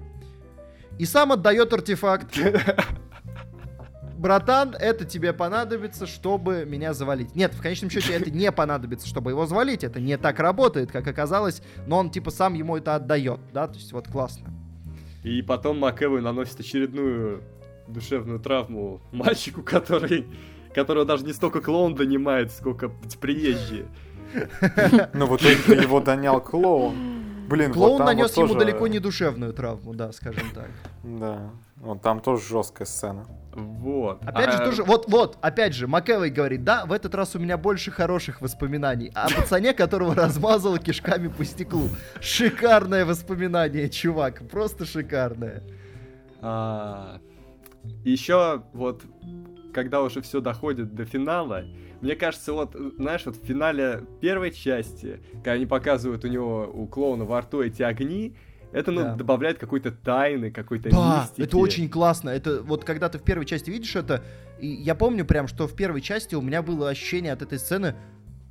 и 0.98 1.04
сам 1.04 1.32
отдает 1.32 1.72
артефакт. 1.72 2.38
Братан, 4.18 4.74
это 4.78 5.04
тебе 5.04 5.32
понадобится, 5.32 6.06
чтобы 6.06 6.64
меня 6.64 6.94
завалить. 6.94 7.34
Нет, 7.34 7.52
в 7.52 7.60
конечном 7.60 7.90
счете 7.90 8.14
это 8.14 8.30
не 8.30 8.50
понадобится, 8.52 9.06
чтобы 9.06 9.32
его 9.32 9.44
завалить. 9.44 9.84
Это 9.84 10.00
не 10.00 10.16
так 10.16 10.38
работает, 10.38 10.90
как 10.90 11.06
оказалось, 11.06 11.62
но 11.86 11.98
он 11.98 12.10
типа 12.10 12.30
сам 12.30 12.54
ему 12.54 12.76
это 12.76 12.94
отдает, 12.94 13.40
да, 13.52 13.66
то 13.66 13.74
есть 13.74 13.92
вот 13.92 14.08
классно. 14.08 14.48
И 15.24 15.42
потом 15.42 15.78
МакЭвой 15.78 16.22
наносит 16.22 16.60
очередную 16.60 17.42
душевную 17.88 18.38
травму 18.40 19.02
мальчику, 19.12 19.62
который 19.62 20.26
которого 20.74 21.04
даже 21.04 21.24
не 21.24 21.32
столько 21.32 21.60
клоун 21.60 21.94
донимает, 21.94 22.50
сколько 22.50 22.90
приезжие. 23.20 23.86
Ну 25.12 25.26
вот 25.26 25.42
его 25.42 26.00
донял 26.00 26.40
клоун. 26.40 26.94
Блин, 27.48 27.72
клоун 27.72 27.98
вот 27.98 28.06
нанес 28.06 28.36
вот 28.36 28.48
ему 28.48 28.58
далеко 28.58 28.86
не 28.86 28.98
душевную 28.98 29.52
травму, 29.52 29.94
да, 29.94 30.12
скажем 30.12 30.50
так. 30.54 30.70
Да, 31.02 31.50
вот 31.76 32.00
там 32.00 32.20
тоже 32.20 32.42
жесткая 32.48 32.86
сцена. 32.86 33.26
Вот. 33.52 34.22
Опять 34.24 34.48
а... 34.48 34.52
же, 34.52 34.58
тоже, 34.64 34.82
вот, 34.82 35.08
вот, 35.08 35.36
опять 35.42 35.74
же, 35.74 35.86
Макэвой 35.86 36.30
говорит, 36.30 36.64
да, 36.64 36.86
в 36.86 36.92
этот 36.92 37.14
раз 37.14 37.36
у 37.36 37.38
меня 37.38 37.58
больше 37.58 37.90
хороших 37.90 38.40
воспоминаний. 38.40 39.12
О 39.14 39.28
пацане, 39.28 39.74
которого 39.74 40.14
размазал 40.14 40.78
кишками 40.78 41.28
по 41.28 41.44
стеклу. 41.44 41.90
Шикарное 42.20 43.04
воспоминание, 43.04 43.90
чувак, 43.90 44.48
просто 44.50 44.86
шикарное. 44.86 45.62
А... 46.40 47.20
Еще 48.04 48.62
вот 48.72 49.02
когда 49.74 50.00
уже 50.00 50.22
все 50.22 50.40
доходит 50.40 50.94
до 50.94 51.04
финала, 51.04 51.64
мне 52.04 52.16
кажется, 52.16 52.52
вот, 52.52 52.76
знаешь, 52.98 53.22
вот 53.24 53.36
в 53.36 53.46
финале 53.46 54.04
первой 54.20 54.50
части, 54.50 55.20
когда 55.32 55.52
они 55.52 55.64
показывают 55.64 56.22
у 56.24 56.28
него, 56.28 56.70
у 56.70 56.86
клоуна 56.86 57.24
во 57.24 57.40
рту 57.40 57.62
эти 57.62 57.82
огни, 57.82 58.36
это, 58.72 58.90
ну, 58.90 59.02
да. 59.02 59.14
добавляет 59.14 59.56
какой-то 59.56 59.90
тайны, 59.90 60.50
какой-то 60.50 60.90
да, 60.90 61.22
мистики. 61.22 61.40
это 61.46 61.56
очень 61.56 61.88
классно. 61.88 62.28
Это 62.28 62.60
вот 62.60 62.84
когда 62.84 63.08
ты 63.08 63.18
в 63.18 63.22
первой 63.22 63.46
части 63.46 63.70
видишь 63.70 63.96
это, 63.96 64.22
и 64.60 64.66
я 64.66 64.94
помню 64.94 65.24
прям, 65.24 65.48
что 65.48 65.66
в 65.66 65.74
первой 65.74 66.02
части 66.02 66.34
у 66.34 66.42
меня 66.42 66.60
было 66.60 66.90
ощущение 66.90 67.32
от 67.32 67.40
этой 67.40 67.58
сцены, 67.58 67.94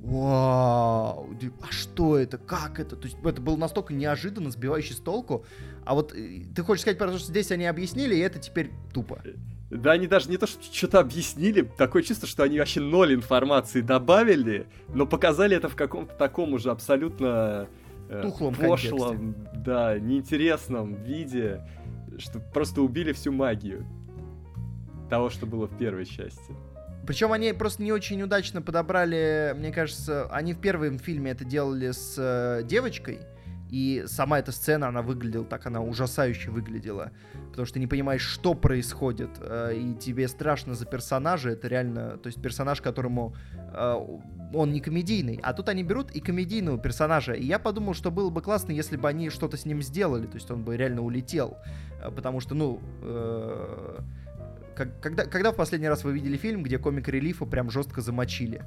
Вау, 0.00 1.30
а 1.62 1.72
что 1.72 2.18
это, 2.18 2.36
как 2.36 2.78
это? 2.78 2.96
То 2.96 3.06
есть 3.06 3.16
это 3.24 3.40
было 3.40 3.56
настолько 3.56 3.94
неожиданно, 3.94 4.50
сбивающе 4.50 4.94
с 4.94 4.98
толку. 4.98 5.46
А 5.86 5.94
вот 5.94 6.12
э, 6.12 6.42
ты 6.54 6.62
хочешь 6.62 6.82
сказать, 6.82 6.98
потому 6.98 7.18
что 7.18 7.28
здесь 7.28 7.50
они 7.52 7.64
объяснили, 7.64 8.14
и 8.16 8.18
это 8.18 8.38
теперь 8.38 8.70
тупо. 8.92 9.22
Да, 9.74 9.90
они 9.92 10.06
даже 10.06 10.30
не 10.30 10.36
то, 10.36 10.46
что 10.46 10.62
что-то 10.62 11.00
объяснили, 11.00 11.62
такое 11.62 12.02
чувство, 12.02 12.28
что 12.28 12.44
они 12.44 12.60
вообще 12.60 12.80
ноль 12.80 13.12
информации 13.12 13.80
добавили, 13.80 14.66
но 14.94 15.04
показали 15.04 15.56
это 15.56 15.68
в 15.68 15.74
каком-то 15.74 16.14
таком 16.14 16.52
уже 16.52 16.70
абсолютно 16.70 17.66
э, 18.08 18.22
Тухлом 18.22 18.54
пошлом, 18.54 19.34
контексте. 19.34 19.58
да, 19.64 19.98
неинтересном 19.98 20.94
виде, 21.02 21.60
что 22.18 22.38
просто 22.38 22.82
убили 22.82 23.12
всю 23.12 23.32
магию 23.32 23.84
того, 25.10 25.28
что 25.28 25.44
было 25.44 25.66
в 25.66 25.76
первой 25.76 26.06
части. 26.06 26.54
Причем 27.04 27.32
они 27.32 27.52
просто 27.52 27.82
не 27.82 27.92
очень 27.92 28.22
удачно 28.22 28.62
подобрали, 28.62 29.54
мне 29.58 29.72
кажется, 29.72 30.26
они 30.30 30.54
в 30.54 30.60
первом 30.60 31.00
фильме 31.00 31.32
это 31.32 31.44
делали 31.44 31.90
с 31.90 32.14
э, 32.16 32.62
девочкой, 32.64 33.18
и 33.74 34.04
сама 34.06 34.38
эта 34.38 34.52
сцена, 34.52 34.86
она 34.86 35.02
выглядела 35.02 35.44
так, 35.44 35.66
она 35.66 35.80
ужасающе 35.80 36.52
выглядела. 36.52 37.10
Потому 37.50 37.66
что 37.66 37.74
ты 37.74 37.80
не 37.80 37.88
понимаешь, 37.88 38.22
что 38.22 38.54
происходит. 38.54 39.30
Э, 39.40 39.74
и 39.74 39.94
тебе 39.94 40.28
страшно 40.28 40.74
за 40.74 40.86
персонажа. 40.86 41.50
Это 41.50 41.66
реально, 41.66 42.16
то 42.18 42.28
есть 42.28 42.40
персонаж, 42.40 42.80
которому 42.80 43.34
э, 43.56 43.96
он 44.54 44.70
не 44.70 44.80
комедийный. 44.80 45.40
А 45.42 45.52
тут 45.54 45.68
они 45.68 45.82
берут 45.82 46.12
и 46.12 46.20
комедийного 46.20 46.78
персонажа. 46.78 47.32
И 47.32 47.44
я 47.44 47.58
подумал, 47.58 47.94
что 47.94 48.12
было 48.12 48.30
бы 48.30 48.42
классно, 48.42 48.70
если 48.70 48.96
бы 48.96 49.08
они 49.08 49.28
что-то 49.28 49.56
с 49.56 49.64
ним 49.64 49.82
сделали. 49.82 50.26
То 50.26 50.36
есть 50.36 50.48
он 50.52 50.62
бы 50.62 50.76
реально 50.76 51.02
улетел. 51.02 51.56
Э, 52.00 52.12
потому 52.12 52.38
что, 52.38 52.54
ну... 52.54 52.80
когда, 54.76 55.24
когда 55.24 55.50
в 55.50 55.56
последний 55.56 55.88
раз 55.88 56.04
вы 56.04 56.12
видели 56.12 56.36
фильм, 56.36 56.62
где 56.62 56.78
комик 56.78 57.08
релифа 57.08 57.44
прям 57.44 57.70
жестко 57.70 58.02
замочили? 58.02 58.62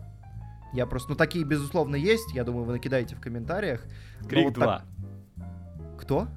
Я 0.74 0.86
просто, 0.86 1.12
ну 1.12 1.16
такие 1.16 1.46
безусловно 1.46 1.96
есть, 1.96 2.34
я 2.34 2.44
думаю, 2.44 2.66
вы 2.66 2.74
накидаете 2.74 3.16
в 3.16 3.22
комментариях. 3.22 3.82
Крик 4.28 4.46
вот 4.46 4.54
2. 4.56 4.66
Так... 4.66 4.86
Кто? 6.08 6.30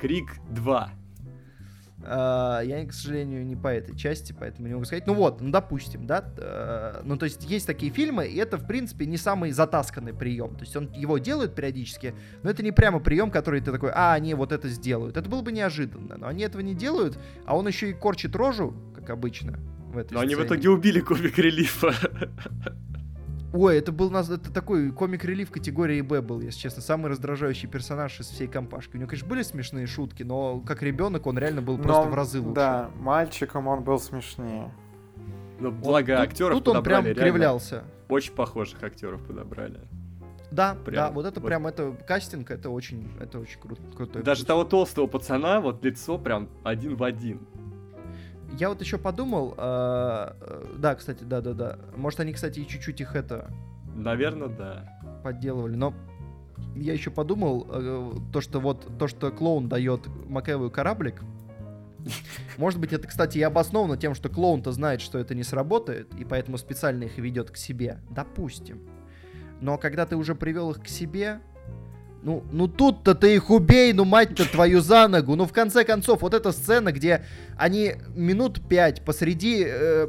Крик 0.00 0.36
2. 0.48 0.92
Uh, 1.98 2.66
я, 2.66 2.86
к 2.86 2.94
сожалению, 2.94 3.44
не 3.44 3.54
по 3.54 3.68
этой 3.68 3.94
части, 3.94 4.32
поэтому 4.32 4.66
не 4.66 4.72
могу 4.72 4.86
сказать. 4.86 5.06
Ну 5.06 5.12
вот, 5.12 5.42
ну 5.42 5.50
допустим, 5.50 6.06
да. 6.06 6.24
Uh, 6.38 7.02
ну 7.04 7.18
то 7.18 7.26
есть 7.26 7.44
есть 7.44 7.66
такие 7.66 7.92
фильмы, 7.92 8.26
и 8.28 8.36
это, 8.38 8.56
в 8.56 8.66
принципе, 8.66 9.04
не 9.04 9.18
самый 9.18 9.50
затасканный 9.50 10.14
прием. 10.14 10.54
То 10.54 10.62
есть 10.62 10.74
он 10.74 10.90
его 10.94 11.18
делает 11.18 11.54
периодически, 11.54 12.14
но 12.42 12.48
это 12.48 12.62
не 12.62 12.72
прямо 12.72 12.98
прием, 12.98 13.30
который 13.30 13.60
ты 13.60 13.70
такой, 13.70 13.90
а, 13.90 14.14
они 14.14 14.32
вот 14.32 14.52
это 14.52 14.70
сделают. 14.70 15.18
Это 15.18 15.28
было 15.28 15.42
бы 15.42 15.52
неожиданно, 15.52 16.16
но 16.16 16.26
они 16.26 16.42
этого 16.42 16.62
не 16.62 16.74
делают, 16.74 17.18
а 17.44 17.54
он 17.58 17.68
еще 17.68 17.90
и 17.90 17.92
корчит 17.92 18.34
рожу, 18.34 18.72
как 18.94 19.10
обычно. 19.10 19.58
В 19.92 19.98
этой 19.98 20.14
но 20.14 20.20
сцене. 20.20 20.22
они 20.22 20.34
в 20.36 20.46
итоге 20.46 20.70
убили 20.70 21.00
комик 21.00 21.36
релифа. 21.36 21.92
Ой, 23.52 23.78
это 23.78 23.90
был 23.90 24.14
это 24.14 24.52
такой 24.52 24.92
комик-релив 24.92 25.50
категории 25.50 26.00
Б 26.02 26.20
был, 26.20 26.40
если 26.40 26.60
честно. 26.60 26.82
Самый 26.82 27.10
раздражающий 27.10 27.68
персонаж 27.68 28.20
из 28.20 28.28
всей 28.28 28.46
компашки. 28.46 28.94
У 28.94 28.98
него, 28.98 29.08
конечно, 29.08 29.28
были 29.28 29.42
смешные 29.42 29.86
шутки, 29.86 30.22
но 30.22 30.60
как 30.60 30.82
ребенок 30.82 31.26
он 31.26 31.36
реально 31.36 31.60
был 31.60 31.76
но, 31.76 31.82
просто 31.82 32.08
в 32.10 32.14
разы 32.14 32.40
лучше. 32.40 32.54
Да, 32.54 32.90
мальчиком 32.96 33.66
он 33.66 33.82
был 33.82 33.98
смешнее. 33.98 34.72
Ну, 35.58 35.72
благо 35.72 36.12
он, 36.12 36.18
актеров 36.18 36.58
Тут, 36.58 36.64
тут 36.64 36.76
он 36.76 36.82
прям 36.84 37.04
кривлялся. 37.04 37.84
Очень 38.08 38.34
похожих 38.34 38.82
актеров 38.82 39.22
подобрали. 39.26 39.80
Да, 40.50 40.74
прям, 40.84 40.94
да, 40.94 41.10
вот 41.10 41.26
это 41.26 41.40
вот. 41.40 41.46
прям 41.46 41.66
это 41.66 41.92
кастинг, 42.06 42.50
это 42.50 42.70
очень, 42.70 43.08
это 43.20 43.38
очень 43.38 43.60
круто. 43.60 44.22
Даже 44.22 44.44
того 44.44 44.64
толстого 44.64 45.06
пацана, 45.06 45.60
вот 45.60 45.84
лицо 45.84 46.18
прям 46.18 46.48
один 46.64 46.96
в 46.96 47.04
один. 47.04 47.46
Я 48.58 48.68
вот 48.68 48.80
еще 48.80 48.98
подумал, 48.98 49.54
э, 49.56 50.32
э, 50.40 50.74
да, 50.78 50.94
кстати, 50.94 51.22
да-да-да. 51.24 51.78
Может, 51.96 52.20
они, 52.20 52.32
кстати, 52.32 52.60
и 52.60 52.66
чуть-чуть 52.66 53.00
их 53.00 53.14
это... 53.14 53.50
Наверное, 53.94 54.48
да. 54.48 55.00
Подделывали, 55.22 55.76
но 55.76 55.94
я 56.74 56.92
еще 56.92 57.10
подумал, 57.10 57.66
э, 57.70 58.12
то, 58.32 58.40
что 58.40 58.60
вот, 58.60 58.86
то, 58.98 59.08
что 59.08 59.30
клоун 59.30 59.68
дает 59.68 60.06
Макэвую 60.28 60.70
кораблик, 60.70 61.22
может 62.56 62.80
быть, 62.80 62.92
это, 62.92 63.06
кстати, 63.06 63.38
и 63.38 63.42
обосновано 63.42 63.96
тем, 63.96 64.14
что 64.14 64.28
клоун-то 64.28 64.72
знает, 64.72 65.00
что 65.00 65.18
это 65.18 65.34
не 65.34 65.42
сработает, 65.42 66.14
и 66.14 66.24
поэтому 66.24 66.58
специально 66.58 67.04
их 67.04 67.18
ведет 67.18 67.50
к 67.50 67.56
себе. 67.56 67.98
Допустим. 68.10 68.80
Но 69.60 69.76
когда 69.76 70.06
ты 70.06 70.16
уже 70.16 70.34
привел 70.34 70.70
их 70.70 70.82
к 70.82 70.88
себе, 70.88 71.40
ну, 72.22 72.44
ну 72.52 72.68
тут-то 72.68 73.14
ты 73.14 73.34
их 73.34 73.50
убей, 73.50 73.92
ну 73.92 74.04
мать-то 74.04 74.44
твою 74.44 74.80
за 74.80 75.08
ногу. 75.08 75.36
Ну 75.36 75.46
в 75.46 75.52
конце 75.52 75.84
концов, 75.84 76.22
вот 76.22 76.34
эта 76.34 76.52
сцена, 76.52 76.92
где 76.92 77.24
они 77.56 77.94
минут 78.14 78.60
пять 78.68 79.04
посреди 79.04 79.64
э, 79.66 80.08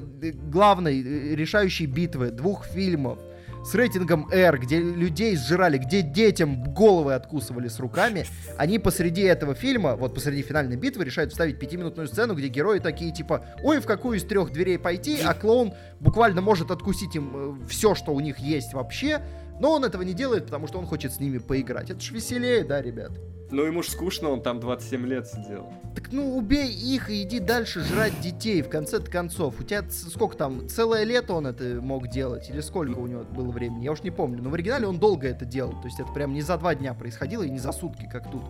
главной 0.50 1.02
э, 1.02 1.36
решающей 1.36 1.86
битвы 1.86 2.32
двух 2.32 2.66
фильмов 2.66 3.20
с 3.64 3.76
рейтингом 3.76 4.28
R, 4.32 4.60
где 4.60 4.80
людей 4.80 5.36
сжирали, 5.38 5.78
где 5.78 6.02
детям 6.02 6.74
головы 6.74 7.14
откусывали 7.14 7.68
с 7.68 7.80
руками, 7.80 8.26
они 8.58 8.80
посреди 8.80 9.22
этого 9.22 9.54
фильма, 9.54 9.96
вот 9.96 10.16
посреди 10.16 10.42
финальной 10.42 10.78
битвы, 10.78 11.06
решают 11.06 11.32
вставить 11.32 11.60
пятиминутную 11.60 12.08
сцену, 12.08 12.34
где 12.34 12.48
герои 12.48 12.80
такие 12.80 13.14
типа, 13.14 13.46
ой, 13.64 13.80
в 13.80 13.86
какую 13.86 14.18
из 14.18 14.24
трех 14.24 14.52
дверей 14.52 14.80
пойти, 14.80 15.20
а 15.24 15.34
клоун 15.34 15.74
буквально 16.00 16.42
может 16.42 16.72
откусить 16.72 17.16
им 17.16 17.62
э, 17.62 17.68
все, 17.68 17.94
что 17.94 18.14
у 18.14 18.20
них 18.20 18.40
есть 18.40 18.74
вообще, 18.74 19.22
но 19.62 19.74
он 19.74 19.86
этого 19.86 20.02
не 20.02 20.14
делает, 20.14 20.46
потому 20.46 20.66
что 20.66 20.80
он 20.80 20.88
хочет 20.88 21.14
с 21.14 21.20
ними 21.20 21.38
поиграть. 21.38 21.92
Это 21.92 22.02
ж 22.02 22.12
веселее, 22.12 22.64
да, 22.64 22.82
ребят? 22.82 23.12
Ну 23.52 23.64
ему 23.64 23.84
ж 23.84 23.90
скучно, 23.90 24.30
он 24.30 24.42
там 24.42 24.60
27 24.60 25.06
лет 25.06 25.28
сидел. 25.28 25.72
Так 25.94 26.12
ну 26.12 26.36
убей 26.36 26.72
их 26.72 27.12
и 27.12 27.22
иди 27.22 27.40
дальше 27.40 27.82
жрать 27.82 28.20
детей 28.22 28.64
в 28.64 28.70
конце 28.70 29.00
концов. 29.00 29.60
У 29.60 29.64
тебя 29.64 29.84
сколько 29.92 30.36
там, 30.36 30.68
целое 30.68 31.04
лето 31.04 31.34
он 31.34 31.46
это 31.46 31.80
мог 31.80 32.08
делать? 32.08 32.50
Или 32.50 32.62
сколько 32.62 32.98
у 32.98 33.06
него 33.06 33.24
было 33.24 33.52
времени? 33.52 33.84
Я 33.84 33.92
уж 33.92 34.02
не 34.02 34.10
помню. 34.10 34.42
Но 34.42 34.50
в 34.50 34.56
оригинале 34.56 34.88
он 34.88 34.98
долго 34.98 35.28
это 35.28 35.46
делал. 35.46 35.74
То 35.74 35.86
есть 35.86 36.00
это 36.00 36.12
прям 36.12 36.34
не 36.34 36.42
за 36.42 36.58
два 36.58 36.74
дня 36.74 36.96
происходило 36.96 37.44
и 37.44 37.50
не 37.50 37.60
за 37.60 37.72
сутки, 37.72 38.10
как 38.12 38.32
тут. 38.32 38.44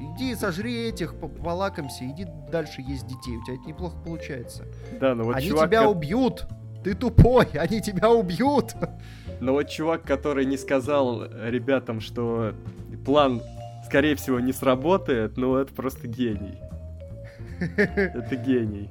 Иди 0.00 0.34
сожри 0.34 0.88
этих, 0.88 1.14
полакомься, 1.14 2.04
иди 2.04 2.26
дальше 2.52 2.82
есть 2.82 3.06
детей. 3.06 3.38
У 3.38 3.44
тебя 3.44 3.54
это 3.54 3.64
неплохо 3.66 3.96
получается. 4.04 4.64
Да, 5.00 5.14
ну 5.14 5.24
вот 5.24 5.36
Они 5.36 5.48
чувак, 5.48 5.68
тебя 5.68 5.88
убьют. 5.88 6.46
Ты 6.84 6.94
тупой, 6.94 7.46
они 7.54 7.80
тебя 7.80 8.10
убьют. 8.10 8.74
Но 9.40 9.52
вот 9.52 9.68
чувак, 9.68 10.02
который 10.02 10.44
не 10.44 10.56
сказал 10.56 11.24
ребятам, 11.24 12.00
что 12.00 12.54
план, 13.04 13.42
скорее 13.86 14.14
всего, 14.16 14.40
не 14.40 14.52
сработает, 14.52 15.36
ну 15.36 15.56
это 15.56 15.72
просто 15.72 16.08
гений. 16.08 16.58
Это 17.76 18.36
гений. 18.36 18.90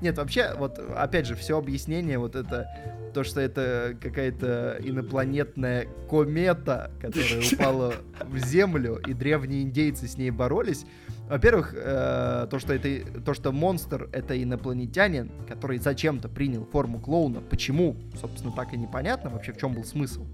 Нет, 0.00 0.18
вообще, 0.18 0.54
вот, 0.58 0.78
опять 0.94 1.26
же, 1.26 1.34
все 1.34 1.56
объяснение, 1.56 2.18
вот 2.18 2.36
это, 2.36 2.68
то, 3.14 3.24
что 3.24 3.40
это 3.40 3.96
какая-то 4.00 4.78
инопланетная 4.80 5.86
комета, 6.10 6.90
которая 7.00 7.40
упала 7.52 7.94
в 8.20 8.36
Землю, 8.38 9.00
и 9.06 9.14
древние 9.14 9.62
индейцы 9.62 10.06
с 10.06 10.18
ней 10.18 10.30
боролись. 10.30 10.84
Во-первых, 11.28 11.74
э, 11.74 12.46
то, 12.50 12.58
что 12.58 12.74
это, 12.74 13.20
то, 13.22 13.32
что 13.32 13.50
монстр— 13.50 14.08
это 14.12 14.40
инопланетянин, 14.40 15.30
который 15.48 15.78
зачем-то 15.78 16.28
принял 16.28 16.66
форму 16.66 17.00
клоуна. 17.00 17.40
Почему? 17.40 17.96
Собственно, 18.20 18.52
так 18.52 18.74
и 18.74 18.76
непонятно 18.76 19.30
вообще, 19.30 19.52
в 19.52 19.56
чем 19.56 19.72
был 19.72 19.84
смысл. 19.84 20.26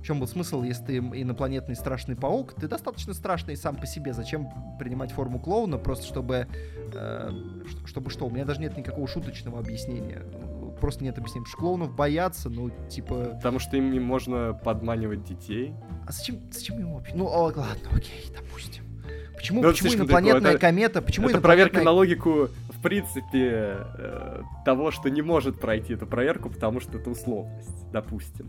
В 0.00 0.02
чем 0.02 0.20
был 0.20 0.26
смысл, 0.26 0.62
если 0.62 0.84
ты 0.84 0.96
инопланетный 0.98 1.76
страшный 1.76 2.16
паук, 2.16 2.54
ты 2.54 2.66
достаточно 2.66 3.14
страшный 3.14 3.56
сам 3.56 3.76
по 3.76 3.86
себе. 3.86 4.12
Зачем 4.12 4.48
принимать 4.78 5.12
форму 5.12 5.38
клоуна, 5.38 5.78
просто 5.78 6.06
чтобы... 6.06 6.48
Э, 6.94 7.30
чтобы 7.84 8.10
что? 8.10 8.26
У 8.26 8.30
меня 8.30 8.44
даже 8.44 8.60
нет 8.60 8.76
никакого 8.76 9.06
шуточного 9.06 9.60
объяснения. 9.60 10.22
Просто 10.80 11.04
нет 11.04 11.16
объяснения. 11.18 11.44
Потому 11.44 11.46
что 11.46 11.58
клоунов 11.58 11.94
боятся, 11.94 12.48
ну, 12.48 12.70
типа... 12.88 13.36
Потому 13.36 13.60
что 13.60 13.76
им 13.76 13.92
не 13.92 14.00
можно 14.00 14.52
подманивать 14.52 15.22
детей. 15.24 15.74
А 16.06 16.12
зачем, 16.12 16.40
зачем 16.50 16.78
ему 16.78 16.96
вообще? 16.96 17.14
Ну, 17.14 17.26
о, 17.26 17.44
ладно, 17.44 17.90
окей, 17.92 18.24
допустим. 18.34 18.87
Почему, 19.38 19.62
Ну, 19.62 19.68
это 19.68 19.78
почему 19.82 19.94
инопланетная 20.02 20.40
далеко. 20.40 20.56
Это- 20.56 20.60
комета? 20.66 21.02
Почему 21.02 21.28
это 21.28 21.40
проверка 21.40 21.78
инопланетная- 21.80 21.84
на 21.84 21.90
логику, 21.92 22.48
в 22.70 22.82
принципе, 22.82 23.76
э, 23.98 24.42
того, 24.64 24.90
что 24.90 25.08
не 25.08 25.22
может 25.22 25.58
пройти 25.60 25.94
эту 25.94 26.06
проверку, 26.06 26.50
потому 26.50 26.80
что 26.80 26.98
это 26.98 27.10
условность, 27.10 27.90
допустим. 27.92 28.46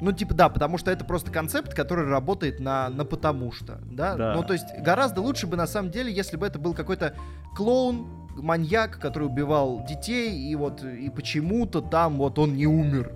Ну, 0.00 0.10
типа, 0.12 0.34
да, 0.34 0.48
потому 0.48 0.78
что 0.78 0.90
это 0.90 1.04
просто 1.04 1.30
концепт, 1.30 1.74
который 1.74 2.06
работает 2.08 2.58
на, 2.58 2.88
на 2.88 3.04
потому 3.04 3.52
что, 3.52 3.78
да? 3.84 4.16
Да. 4.16 4.34
Ну, 4.34 4.42
то 4.42 4.52
есть, 4.52 4.66
гораздо 4.80 5.20
лучше 5.20 5.46
бы, 5.46 5.56
на 5.56 5.66
самом 5.68 5.90
деле, 5.92 6.12
если 6.12 6.36
бы 6.36 6.44
это 6.46 6.58
был 6.58 6.74
какой-то 6.74 7.14
клоун, 7.54 8.06
маньяк, 8.36 8.98
который 8.98 9.24
убивал 9.28 9.84
детей, 9.88 10.50
и 10.50 10.56
вот, 10.56 10.82
и 10.82 11.08
почему-то 11.10 11.82
там 11.82 12.16
вот 12.16 12.38
он 12.38 12.56
не 12.56 12.66
умер. 12.66 13.12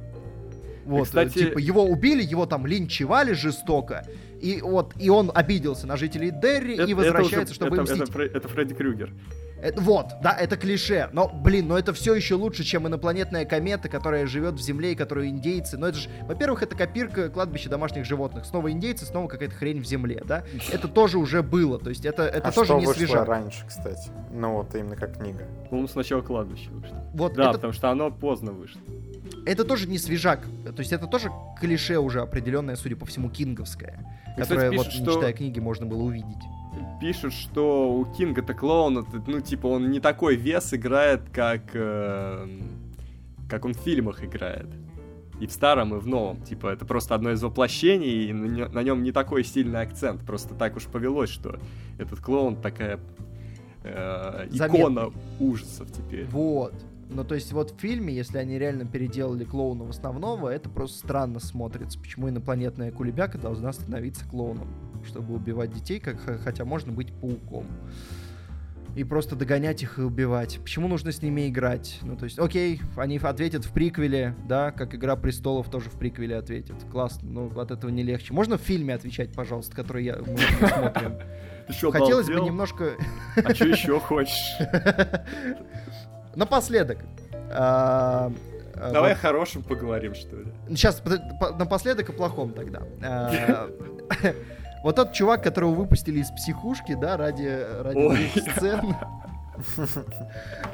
Вот, 0.84 1.06
кстати- 1.06 1.32
типа, 1.38 1.58
его 1.58 1.82
убили, 1.84 2.22
его 2.22 2.46
там 2.46 2.64
линчевали 2.66 3.32
жестоко, 3.32 4.04
и 4.46 4.60
вот, 4.60 4.94
и 4.98 5.10
он 5.10 5.32
обиделся 5.34 5.86
на 5.86 5.96
жителей 5.96 6.30
Дерри 6.30 6.74
Это- 6.74 6.82
и 6.84 6.92
это 6.92 6.96
возвращается, 6.96 7.52
уже- 7.52 7.54
чтобы 7.54 7.76
это, 7.76 7.82
мстить. 7.82 8.02
это, 8.02 8.12
Фре- 8.12 8.30
это 8.32 8.48
Фредди 8.48 8.74
Крюгер. 8.74 9.12
Это- 9.60 9.80
вот, 9.80 10.06
да, 10.22 10.32
это 10.38 10.56
клише. 10.56 11.08
Но, 11.12 11.28
блин, 11.28 11.66
но 11.68 11.78
это 11.78 11.92
все 11.94 12.14
еще 12.14 12.34
лучше, 12.34 12.62
чем 12.62 12.86
инопланетная 12.86 13.44
комета, 13.46 13.88
которая 13.88 14.26
живет 14.26 14.54
в 14.54 14.60
Земле 14.60 14.92
и 14.92 14.94
которую 14.94 15.28
индейцы. 15.28 15.78
Но 15.78 15.88
это 15.88 15.98
же, 15.98 16.10
во-первых, 16.28 16.62
это 16.62 16.76
копирка 16.76 17.30
кладбища 17.30 17.70
домашних 17.70 18.04
животных. 18.04 18.44
Снова 18.44 18.70
индейцы, 18.70 19.06
снова 19.06 19.28
какая-то 19.28 19.54
хрень 19.54 19.80
в 19.82 19.86
Земле, 19.86 20.22
да? 20.26 20.44
Это 20.70 20.88
тоже 20.88 21.18
уже 21.18 21.42
было. 21.42 21.78
То 21.78 21.88
есть 21.88 22.04
это, 22.04 22.24
это 22.24 22.48
а 22.48 22.52
тоже 22.52 22.66
что 22.66 22.78
не 22.80 22.86
вышло 22.86 22.98
свежак. 23.06 23.26
раньше, 23.28 23.66
кстати? 23.66 24.10
Ну 24.30 24.52
вот 24.56 24.74
именно 24.74 24.94
как 24.94 25.16
книга. 25.18 25.46
По-моему, 25.70 25.88
сначала 25.88 26.20
кладбище 26.20 26.68
вышло. 26.70 27.02
Вот 27.14 27.32
Да, 27.34 27.44
это, 27.44 27.52
потому 27.54 27.72
что 27.72 27.90
оно 27.90 28.10
поздно 28.10 28.52
вышло. 28.52 28.80
Это 29.46 29.64
тоже 29.64 29.88
не 29.88 29.98
свежак. 29.98 30.40
То 30.64 30.78
есть 30.80 30.92
это 30.92 31.06
тоже 31.06 31.30
клише 31.60 31.98
уже 31.98 32.20
определенное, 32.20 32.76
судя 32.76 32.96
по 32.96 33.06
всему, 33.06 33.30
кинговское. 33.30 34.04
И, 34.36 34.40
которое, 34.40 34.70
вот, 34.70 34.86
пишут, 34.86 35.00
не 35.00 35.04
что- 35.04 35.14
читая 35.14 35.32
книги, 35.32 35.60
можно 35.60 35.86
было 35.86 36.02
увидеть. 36.02 36.42
Пишут, 37.00 37.32
что 37.32 37.92
у 37.94 38.04
Кинга-то 38.04 38.54
клоун, 38.54 39.06
ну, 39.26 39.40
типа, 39.40 39.66
он 39.66 39.90
не 39.90 40.00
такой 40.00 40.36
вес 40.36 40.72
играет, 40.74 41.22
как, 41.32 41.62
э, 41.74 42.46
как 43.48 43.64
он 43.64 43.74
в 43.74 43.78
фильмах 43.78 44.24
играет. 44.24 44.66
И 45.40 45.46
в 45.46 45.52
старом, 45.52 45.94
и 45.94 45.98
в 45.98 46.06
новом. 46.06 46.42
Типа, 46.42 46.68
это 46.68 46.86
просто 46.86 47.14
одно 47.14 47.32
из 47.32 47.42
воплощений, 47.42 48.28
и 48.28 48.32
на 48.32 48.82
нем 48.82 49.02
не 49.02 49.12
такой 49.12 49.44
сильный 49.44 49.80
акцент. 49.82 50.22
Просто 50.22 50.54
так 50.54 50.76
уж 50.76 50.84
повелось, 50.84 51.28
что 51.30 51.58
этот 51.98 52.20
клоун 52.20 52.56
такая 52.56 52.98
э, 53.84 54.48
икона 54.50 55.12
ужасов 55.38 55.90
теперь. 55.92 56.26
Вот. 56.26 56.74
Ну, 57.08 57.24
то 57.24 57.34
есть 57.34 57.52
вот 57.52 57.72
в 57.72 57.78
фильме, 57.78 58.14
если 58.14 58.38
они 58.38 58.58
реально 58.58 58.84
переделали 58.84 59.44
клоуна 59.44 59.84
в 59.84 59.90
основного, 59.90 60.48
это 60.48 60.68
просто 60.68 60.98
странно 60.98 61.40
смотрится. 61.40 61.98
Почему 61.98 62.28
инопланетная 62.28 62.90
кулебяка 62.90 63.38
должна 63.38 63.72
становиться 63.72 64.24
клоуном, 64.26 64.68
чтобы 65.04 65.34
убивать 65.34 65.72
детей, 65.72 66.00
как, 66.00 66.20
хотя 66.42 66.64
можно 66.64 66.92
быть 66.92 67.12
пауком. 67.12 67.66
И 68.96 69.04
просто 69.04 69.36
догонять 69.36 69.82
их 69.82 69.98
и 69.98 70.02
убивать. 70.02 70.58
Почему 70.62 70.88
нужно 70.88 71.12
с 71.12 71.20
ними 71.20 71.48
играть? 71.48 71.98
Ну, 72.00 72.16
то 72.16 72.24
есть, 72.24 72.38
окей, 72.38 72.80
они 72.96 73.18
ответят 73.18 73.66
в 73.66 73.72
приквеле, 73.72 74.34
да, 74.48 74.70
как 74.70 74.94
Игра 74.94 75.16
престолов 75.16 75.70
тоже 75.70 75.90
в 75.90 75.98
приквеле 75.98 76.36
ответит. 76.36 76.76
Классно, 76.90 77.28
но 77.28 77.60
от 77.60 77.70
этого 77.70 77.90
не 77.90 78.02
легче. 78.02 78.32
Можно 78.32 78.56
в 78.56 78.62
фильме 78.62 78.94
отвечать, 78.94 79.34
пожалуйста, 79.34 79.76
который 79.76 80.04
я, 80.04 80.16
мы 80.16 80.38
смотрим? 80.66 81.18
Чё, 81.78 81.90
Хотелось 81.90 82.28
бы 82.28 82.40
немножко 82.40 82.92
А 83.36 83.54
что 83.54 83.66
еще 83.66 84.00
хочешь? 84.00 84.56
Напоследок. 86.36 86.98
а, 87.50 88.30
Давай 88.76 89.10
вот 89.14 89.18
о 89.18 89.20
хорошем 89.20 89.62
поговорим, 89.62 90.14
что 90.14 90.36
ли. 90.36 90.46
Сейчас, 90.68 91.02
напоследок 91.58 92.10
о 92.10 92.12
плохом 92.12 92.52
тогда. 92.52 92.82
А, 93.02 93.68
Вот 94.86 94.94
тот 94.94 95.12
чувак, 95.12 95.42
которого 95.42 95.74
выпустили 95.74 96.20
из 96.20 96.30
психушки, 96.30 96.94
да, 96.94 97.16
ради, 97.16 97.66
ради 97.82 98.28
сцен. 98.38 98.94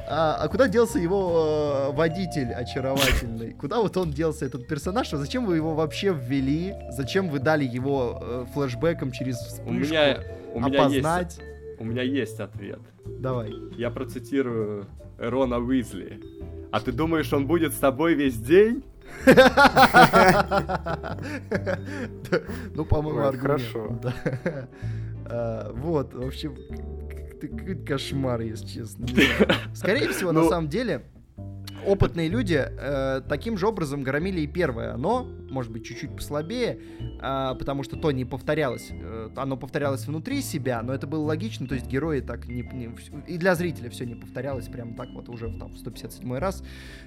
А, 0.06 0.36
а 0.38 0.48
куда 0.48 0.68
делся 0.68 0.98
его 0.98 1.88
э, 1.88 1.96
водитель 1.96 2.52
очаровательный? 2.52 3.52
Куда 3.52 3.80
вот 3.80 3.96
он 3.96 4.10
делся, 4.10 4.44
этот 4.44 4.66
персонаж? 4.66 5.10
А 5.14 5.16
Зачем 5.16 5.46
вы 5.46 5.56
его 5.56 5.74
вообще 5.74 6.12
ввели? 6.12 6.74
Зачем 6.90 7.30
вы 7.30 7.38
дали 7.38 7.64
его 7.64 8.18
э, 8.20 8.44
флешбеком 8.52 9.12
через 9.12 9.36
вспышку? 9.38 9.70
У 9.70 9.72
меня, 9.72 10.18
у 10.52 10.60
меня 10.60 10.82
опознать? 10.82 11.38
есть, 11.38 11.80
у 11.80 11.84
меня 11.84 12.02
есть 12.02 12.38
ответ. 12.38 12.80
Давай. 13.06 13.52
Я 13.76 13.90
процитирую 13.90 14.86
Рона 15.18 15.58
Уизли. 15.58 16.20
А 16.70 16.80
ты 16.80 16.92
думаешь, 16.92 17.32
он 17.32 17.46
будет 17.46 17.72
с 17.74 17.78
тобой 17.78 18.14
весь 18.14 18.36
день? 18.36 18.82
Ну, 22.74 22.84
по-моему, 22.84 23.38
хорошо. 23.38 23.98
А, 25.26 25.72
Вот, 25.74 26.14
в 26.14 26.26
общем, 26.26 26.56
кошмар, 27.86 28.40
если 28.40 28.66
честно. 28.66 29.06
Скорее 29.74 30.08
всего, 30.10 30.32
на 30.32 30.40
Ну- 30.42 30.48
самом 30.48 30.68
деле, 30.68 31.02
опытные 31.86 32.28
люди 32.28 32.64
э, 32.64 33.22
таким 33.28 33.56
же 33.56 33.66
образом 33.66 34.02
громили 34.02 34.40
и 34.40 34.46
первое 34.46 34.94
оно, 34.94 35.26
может 35.50 35.72
быть, 35.72 35.84
чуть-чуть 35.84 36.14
послабее, 36.16 36.80
а, 37.20 37.54
потому 37.54 37.82
что 37.82 37.96
то 37.96 38.10
не 38.10 38.24
повторялось. 38.24 38.88
Э, 38.90 39.28
Оно 39.36 39.56
повторялось 39.56 40.06
внутри 40.06 40.42
себя, 40.42 40.82
но 40.82 40.92
это 40.94 41.06
было 41.06 41.24
логично, 41.24 41.66
то 41.66 41.74
есть 41.74 41.86
герои 41.86 42.20
так 42.20 42.46
не... 42.46 42.62
не- 42.62 42.94
и 43.26 43.38
для 43.38 43.54
зрителя 43.54 43.90
все 43.90 44.04
не 44.06 44.14
повторялось 44.14 44.68
прям 44.68 44.94
так 44.94 45.08
вот 45.10 45.28
уже 45.28 45.46
там, 45.58 45.72
в 45.72 45.78
157 45.78 46.34
раз. 46.36 46.62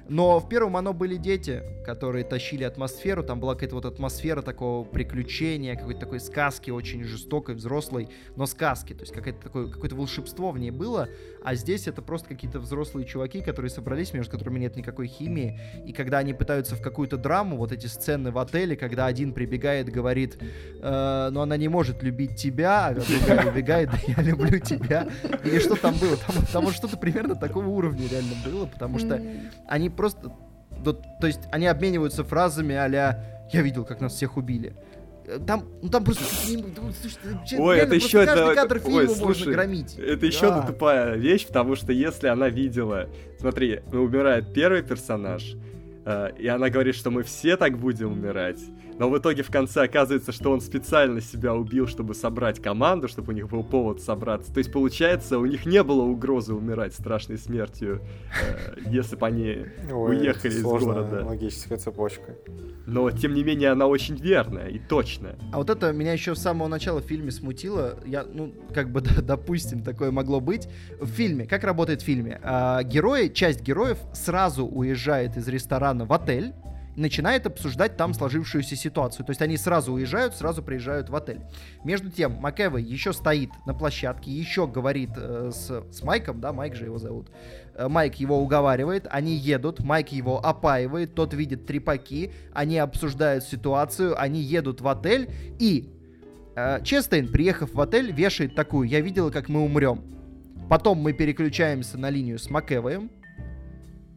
Но 0.08 0.40
в 0.40 0.48
первом 0.50 0.78
оно 0.78 0.94
были 0.94 1.16
дети, 1.16 1.64
которые 1.86 2.24
тащили 2.24 2.64
атмосферу, 2.64 3.24
там 3.24 3.40
была 3.40 3.54
какая-то 3.56 3.76
вот 3.76 3.86
атмосфера 3.86 4.42
такого 4.42 4.86
приключения, 4.86 5.76
какой-то 5.76 6.02
такой 6.02 6.20
сказки, 6.20 6.70
очень 6.70 7.04
жестокой, 7.04 7.56
взрослой, 7.56 8.10
но 8.36 8.46
сказки, 8.46 8.94
то 8.94 9.02
есть 9.02 9.14
какое-то 9.14 9.42
такое, 9.42 9.68
какое-то 9.68 9.96
волшебство 9.96 10.52
в 10.52 10.60
ней 10.60 10.72
было, 10.72 11.10
а 11.44 11.56
здесь 11.56 11.88
это 11.88 12.02
просто 12.02 12.30
какие-то 12.30 12.60
взрослые 12.60 13.06
чуваки, 13.06 13.42
которые 13.42 13.70
собрались, 13.70 14.14
между 14.14 14.32
которыми 14.32 14.65
нет 14.66 14.76
никакой 14.76 15.08
химии, 15.08 15.60
и 15.86 15.94
когда 15.94 16.18
они 16.18 16.34
пытаются 16.34 16.76
в 16.76 16.82
какую-то 16.82 17.18
драму, 17.18 17.58
вот 17.58 17.72
эти 17.72 17.88
сцены 17.88 18.32
в 18.32 18.38
отеле, 18.38 18.76
когда 18.76 19.06
один 19.06 19.34
прибегает, 19.34 19.90
говорит, 19.90 20.38
«Э, 20.82 21.30
но 21.32 21.42
она 21.42 21.58
не 21.58 21.68
может 21.68 22.04
любить 22.04 22.36
тебя, 22.36 22.88
а 22.88 22.94
другая 22.94 23.44
прибегает, 23.44 23.92
да 23.92 24.00
я 24.08 24.24
люблю 24.24 24.60
тебя, 24.60 25.08
или 25.44 25.60
что 25.60 25.76
там 25.76 25.96
было, 25.96 26.18
там, 26.18 26.36
там 26.52 26.66
вот 26.66 26.74
что-то 26.74 26.98
примерно 26.98 27.36
такого 27.36 27.68
уровня 27.68 28.08
реально 28.10 28.34
было, 28.46 28.66
потому 28.66 29.00
что 29.00 29.22
они 29.68 29.90
просто... 29.90 30.32
да, 30.84 30.94
то 30.94 31.28
есть 31.28 31.42
они 31.52 31.68
обмениваются 31.68 32.24
фразами 32.24 32.76
а 32.76 32.88
«Я 33.54 33.62
видел, 33.62 33.86
как 33.86 34.02
нас 34.02 34.14
всех 34.14 34.38
убили». 34.38 34.74
Э, 35.28 35.40
Там, 35.46 35.66
ну 35.82 35.90
там 35.90 36.04
просто... 36.04 36.24
ну, 36.56 36.92
слушай, 37.02 37.60
Ой, 37.60 37.78
это 37.78 37.96
еще 37.96 38.22
это- 38.24 38.54
кадр 38.56 38.76
ой, 38.76 38.82
фильма 38.82 39.02
можно 39.02 39.16
слушай, 39.16 39.54
громить. 39.54 39.96
Это 39.98 40.26
еще 40.26 40.42
Да. 40.42 40.56
одна 40.58 40.68
тупая 40.68 41.16
вещь, 41.16 41.48
потому 41.48 41.76
что 41.76 41.92
если 41.92 42.28
она 42.28 42.50
видела... 42.50 43.10
Смотри, 43.40 43.82
ну, 43.92 44.04
умирает 44.04 44.54
первый 44.54 44.84
персонаж, 44.84 45.56
э, 46.06 46.30
и 46.38 46.48
она 46.48 46.70
говорит, 46.70 46.96
что 46.96 47.12
мы 47.12 47.24
все 47.24 47.58
так 47.58 47.78
будем 47.78 48.12
умирать, 48.12 48.60
но 48.98 49.10
в 49.10 49.18
итоге 49.18 49.44
в 49.44 49.52
конце 49.52 49.84
оказывается, 49.84 50.32
что 50.32 50.52
он 50.52 50.62
специально 50.62 51.22
себя 51.22 51.54
убил, 51.54 51.88
чтобы 51.88 52.14
собрать 52.14 52.62
команду, 52.62 53.08
чтобы 53.08 53.34
у 53.34 53.36
них 53.36 53.50
был 53.50 53.64
повод 53.64 54.02
собраться. 54.02 54.54
То 54.54 54.60
есть, 54.60 54.72
получается, 54.72 55.38
у 55.38 55.46
них 55.46 55.66
не 55.66 55.84
было 55.84 56.04
угрозы 56.04 56.54
умирать 56.54 56.94
страшной 56.94 57.38
смертью, 57.38 58.02
э, 58.42 58.80
если 58.88 59.16
бы 59.16 59.28
они 59.28 59.66
Ой, 59.92 60.18
уехали 60.18 60.52
из 60.54 60.62
города. 60.62 61.26
логическая 61.26 61.78
цепочка. 61.78 62.36
Но, 62.86 63.10
тем 63.12 63.34
не 63.34 63.44
менее, 63.44 63.72
она 63.72 63.88
очень 63.88 64.16
верная 64.16 64.68
и 64.68 64.80
точная. 64.80 65.38
А 65.52 65.58
вот 65.58 65.70
это 65.70 65.92
меня 65.92 66.14
еще 66.14 66.36
с 66.36 66.40
самого 66.40 66.68
начала 66.68 67.02
в 67.02 67.06
фильме 67.06 67.32
смутило. 67.32 68.00
Я, 68.06 68.24
ну, 68.24 68.54
как 68.74 68.92
бы, 68.92 69.02
да, 69.02 69.22
допустим, 69.22 69.84
такое 69.84 70.12
могло 70.12 70.40
быть. 70.40 70.70
В 71.00 71.08
фильме, 71.08 71.46
как 71.46 71.64
работает 71.64 72.02
в 72.02 72.06
фильме? 72.06 72.40
А, 72.44 72.84
герои, 72.84 73.28
часть 73.30 73.62
героев 73.62 73.98
сразу 74.14 74.66
уезжает 74.66 75.36
из 75.38 75.48
ресторана 75.48 76.06
в 76.06 76.14
отель, 76.14 76.54
начинает 76.96 77.46
обсуждать 77.46 77.98
там 77.98 78.14
сложившуюся 78.14 78.76
ситуацию. 78.76 79.26
То 79.26 79.32
есть 79.32 79.42
они 79.42 79.58
сразу 79.58 79.94
уезжают, 79.94 80.36
сразу 80.36 80.64
приезжают 80.64 81.10
в 81.10 81.16
отель. 81.16 81.42
Между 81.84 82.10
тем, 82.10 82.34
МакЭвой 82.34 82.84
еще 82.84 83.14
стоит 83.14 83.50
на 83.66 83.74
площадке, 83.74 84.32
еще 84.32 84.68
говорит 84.68 85.12
э, 85.18 85.52
с, 85.54 85.84
с 85.92 86.04
Майком, 86.04 86.40
да, 86.40 86.54
Майк 86.54 86.76
же 86.76 86.86
его 86.86 86.98
зовут. 86.98 87.30
Э, 87.74 87.88
Майк 87.88 88.16
его 88.16 88.40
уговаривает, 88.40 89.08
они 89.10 89.36
едут, 89.36 89.82
Майк 89.82 90.10
его 90.10 90.44
опаивает, 90.44 91.16
тот 91.16 91.34
видит 91.34 91.66
трепаки, 91.66 92.32
они 92.54 92.78
обсуждают 92.78 93.44
ситуацию, 93.44 94.20
они 94.20 94.42
едут 94.42 94.82
в 94.82 94.88
отель, 94.88 95.30
и 95.60 95.90
э, 96.56 96.82
Честейн, 96.84 97.32
приехав 97.32 97.74
в 97.74 97.82
отель, 97.82 98.12
вешает 98.12 98.56
такую 98.56 98.88
«Я 98.88 99.02
видела, 99.02 99.30
как 99.30 99.50
мы 99.50 99.62
умрем». 99.62 100.04
Потом 100.70 100.98
мы 100.98 101.14
переключаемся 101.14 101.98
на 101.98 102.10
линию 102.10 102.40
с 102.40 102.50
Макэвоем, 102.50 103.12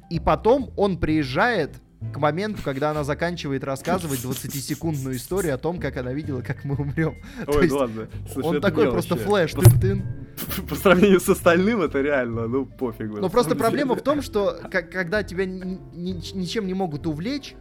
и 0.08 0.18
потом 0.18 0.70
он 0.76 0.98
приезжает 0.98 1.72
к 2.12 2.18
моменту, 2.18 2.62
когда 2.62 2.90
она 2.90 3.02
заканчивает 3.04 3.64
рассказывать 3.64 4.20
20-секундную 4.20 5.16
историю 5.16 5.54
о 5.54 5.58
том, 5.58 5.80
как 5.80 5.96
она 5.96 6.12
видела, 6.12 6.40
как 6.42 6.64
мы 6.64 6.76
умрем. 6.76 7.16
Ой, 7.46 7.68
ну 7.68 7.76
ладно. 7.76 8.08
Слушай, 8.32 8.46
он 8.46 8.60
такой 8.60 8.90
просто 8.90 9.16
флеш, 9.16 9.52
По, 9.52 9.62
тын-тын. 9.62 10.02
по 10.68 10.74
сравнению 10.76 11.20
с 11.20 11.28
остальным, 11.28 11.82
это 11.82 12.00
реально, 12.00 12.46
ну, 12.46 12.66
пофигу. 12.66 13.18
Но 13.18 13.28
просто 13.28 13.56
проблема 13.56 13.96
в 13.96 14.02
том, 14.02 14.22
что 14.28 14.58
когда 14.70 15.22
тебя 15.22 15.44
ни- 15.44 15.80
ни- 15.92 16.36
ничем 16.36 16.66
не 16.66 16.74
могут 16.74 17.06
увлечь, 17.06 17.54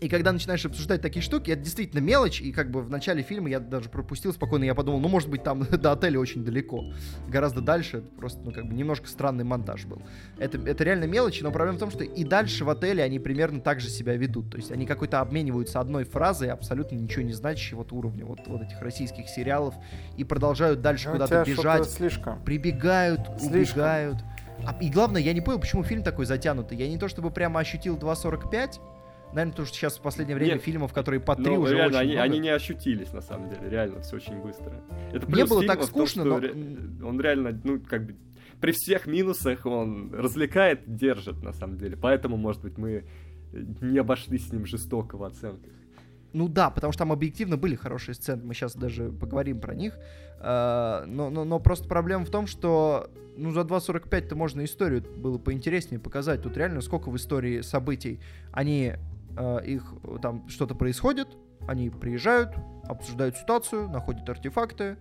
и 0.00 0.08
когда 0.08 0.32
начинаешь 0.32 0.64
обсуждать 0.64 1.02
такие 1.02 1.22
штуки, 1.22 1.50
это 1.50 1.62
действительно 1.62 2.00
мелочь, 2.00 2.40
и 2.40 2.52
как 2.52 2.70
бы 2.70 2.82
в 2.82 2.90
начале 2.90 3.22
фильма 3.22 3.50
я 3.50 3.60
даже 3.60 3.88
пропустил 3.88 4.32
спокойно, 4.32 4.64
я 4.64 4.74
подумал, 4.74 5.00
ну, 5.00 5.08
может 5.08 5.28
быть, 5.28 5.42
там 5.42 5.62
до 5.70 5.92
отеля 5.92 6.18
очень 6.18 6.44
далеко, 6.44 6.92
гораздо 7.28 7.60
дальше, 7.60 8.00
просто, 8.00 8.40
ну, 8.42 8.52
как 8.52 8.66
бы 8.66 8.74
немножко 8.74 9.08
странный 9.08 9.44
монтаж 9.44 9.84
был. 9.84 10.02
Это, 10.38 10.58
это 10.58 10.84
реально 10.84 11.04
мелочи, 11.04 11.42
но 11.42 11.50
проблема 11.52 11.76
в 11.76 11.80
том, 11.80 11.90
что 11.90 12.02
и 12.04 12.24
дальше 12.24 12.64
в 12.64 12.70
отеле 12.70 13.02
они 13.02 13.18
примерно 13.18 13.60
так 13.60 13.80
же 13.80 13.88
себя 13.88 14.16
ведут, 14.16 14.50
то 14.50 14.56
есть 14.56 14.72
они 14.72 14.86
какой-то 14.86 15.20
обмениваются 15.20 15.80
одной 15.80 16.04
фразой, 16.04 16.50
абсолютно 16.50 16.96
ничего 16.96 17.22
не 17.22 17.32
значащей 17.32 17.76
вот 17.76 17.92
уровня 17.92 18.24
вот, 18.24 18.40
вот 18.46 18.62
этих 18.62 18.80
российских 18.80 19.28
сериалов, 19.28 19.74
и 20.16 20.24
продолжают 20.24 20.80
дальше 20.80 21.08
Ну, 21.08 21.12
куда-то 21.12 21.44
бежать, 21.46 21.88
слишком. 21.90 22.42
прибегают, 22.44 23.20
Слишком. 23.38 23.80
убегают. 23.82 24.18
А, 24.66 24.76
и 24.80 24.90
главное, 24.90 25.22
я 25.22 25.32
не 25.32 25.40
понял, 25.40 25.58
почему 25.58 25.82
фильм 25.82 26.02
такой 26.02 26.26
затянутый. 26.26 26.76
Я 26.76 26.88
не 26.88 26.98
то 26.98 27.08
чтобы 27.08 27.30
прямо 27.30 27.60
ощутил 27.60 27.96
2.45, 27.96 28.78
наверное, 29.32 29.50
потому 29.52 29.66
что 29.66 29.76
сейчас 29.76 29.98
в 29.98 30.02
последнее 30.02 30.36
время 30.36 30.54
Нет. 30.54 30.62
фильмов, 30.62 30.92
которые 30.92 31.20
по 31.20 31.34
3 31.36 31.44
Ну, 31.44 31.60
уже 31.60 31.74
реально, 31.76 31.98
очень 31.98 32.00
они, 32.08 32.12
много. 32.12 32.22
они 32.24 32.38
не 32.40 32.48
ощутились, 32.50 33.12
на 33.12 33.20
самом 33.20 33.48
деле. 33.50 33.68
Реально, 33.68 34.00
все 34.02 34.16
очень 34.16 34.40
быстро. 34.40 34.72
Это 35.12 35.26
Мне 35.26 35.36
плюс 35.36 35.50
было 35.50 35.64
так 35.66 35.78
том, 35.78 35.86
скучно, 35.88 36.22
что 36.22 36.30
но- 36.30 36.38
ре- 36.40 36.54
Он 37.04 37.20
реально, 37.20 37.60
ну, 37.64 37.80
как 37.80 38.06
бы... 38.06 38.16
При 38.60 38.72
всех 38.72 39.06
минусах 39.06 39.64
он 39.64 40.12
развлекает, 40.14 40.80
держит, 40.96 41.42
на 41.42 41.52
самом 41.52 41.78
деле. 41.78 41.96
Поэтому, 41.96 42.36
может 42.36 42.60
быть, 42.62 42.76
мы 42.76 43.04
не 43.80 43.98
обошлись 43.98 44.48
с 44.48 44.52
ним 44.52 44.66
жестоко 44.66 45.16
в 45.16 45.24
оценках. 45.24 45.72
Ну 46.32 46.46
да, 46.46 46.70
потому 46.70 46.92
что 46.92 47.00
там 47.00 47.10
объективно 47.12 47.56
были 47.56 47.74
хорошие 47.74 48.14
сцены, 48.14 48.44
мы 48.44 48.54
сейчас 48.54 48.76
даже 48.76 49.10
поговорим 49.10 49.58
про 49.60 49.74
них. 49.74 49.98
А, 50.38 51.04
Но, 51.06 51.30
но, 51.30 51.44
но 51.44 51.58
просто 51.58 51.88
проблема 51.88 52.24
в 52.24 52.30
том, 52.30 52.46
что 52.46 53.10
ну, 53.36 53.50
за 53.50 53.60
2.45-то 53.62 54.36
можно 54.36 54.62
историю 54.64 55.02
было 55.16 55.38
поинтереснее 55.38 55.98
показать. 55.98 56.42
Тут 56.42 56.56
реально 56.56 56.82
сколько 56.82 57.10
в 57.10 57.16
истории 57.16 57.62
событий. 57.62 58.20
Они, 58.52 58.92
э, 58.94 58.98
их, 59.64 59.94
э, 60.04 60.16
там 60.22 60.48
что-то 60.48 60.74
происходит, 60.74 61.28
они 61.66 61.90
приезжают, 61.90 62.50
обсуждают 62.88 63.36
ситуацию, 63.36 63.88
находят 63.88 64.28
артефакты, 64.28 64.96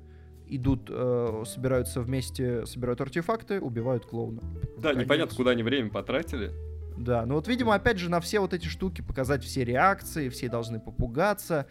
идут, 0.47 0.87
э, 0.89 1.43
собираются 1.45 2.01
вместе, 2.01 2.65
собирают 2.65 3.01
артефакты, 3.01 3.59
убивают 3.61 4.05
клоуна. 4.05 4.41
Да, 4.77 4.89
Конец. 4.89 5.05
непонятно, 5.05 5.35
куда 5.35 5.51
они 5.51 5.63
время 5.63 5.89
потратили. 5.89 6.51
Да, 6.97 7.25
ну 7.25 7.35
вот, 7.35 7.47
видимо, 7.47 7.75
опять 7.75 7.97
же, 7.97 8.09
на 8.09 8.19
все 8.19 8.39
вот 8.41 8.53
эти 8.53 8.65
штуки 8.67 9.01
показать 9.01 9.43
все 9.43 9.63
реакции, 9.63 10.27
все 10.27 10.49
должны 10.49 10.79
попугаться. 10.81 11.65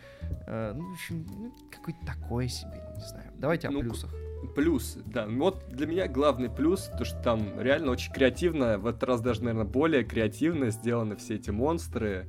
Э, 0.47 0.73
ну, 0.75 0.89
в 0.89 0.93
общем, 0.95 1.27
ну, 1.29 1.53
какой-то 1.71 1.99
такой 2.07 2.49
себе, 2.49 2.83
не 2.97 3.03
знаю. 3.07 3.31
Давайте 3.37 3.69
о 3.69 3.71
Ну, 3.73 3.81
плюсах. 3.81 4.11
Плюс, 4.55 4.97
да. 5.05 5.27
Ну 5.27 5.45
Вот 5.45 5.69
для 5.69 5.87
меня 5.87 6.07
главный 6.07 6.49
плюс, 6.49 6.91
то 6.97 7.05
что 7.05 7.21
там 7.21 7.61
реально 7.61 7.91
очень 7.91 8.13
креативно, 8.13 8.79
в 8.79 8.87
этот 8.87 9.03
раз 9.03 9.21
даже, 9.21 9.43
наверное, 9.43 9.67
более 9.67 10.05
креативно 10.05 10.71
сделаны 10.71 11.17
все 11.17 11.35
эти 11.35 11.51
монстры, 11.51 12.27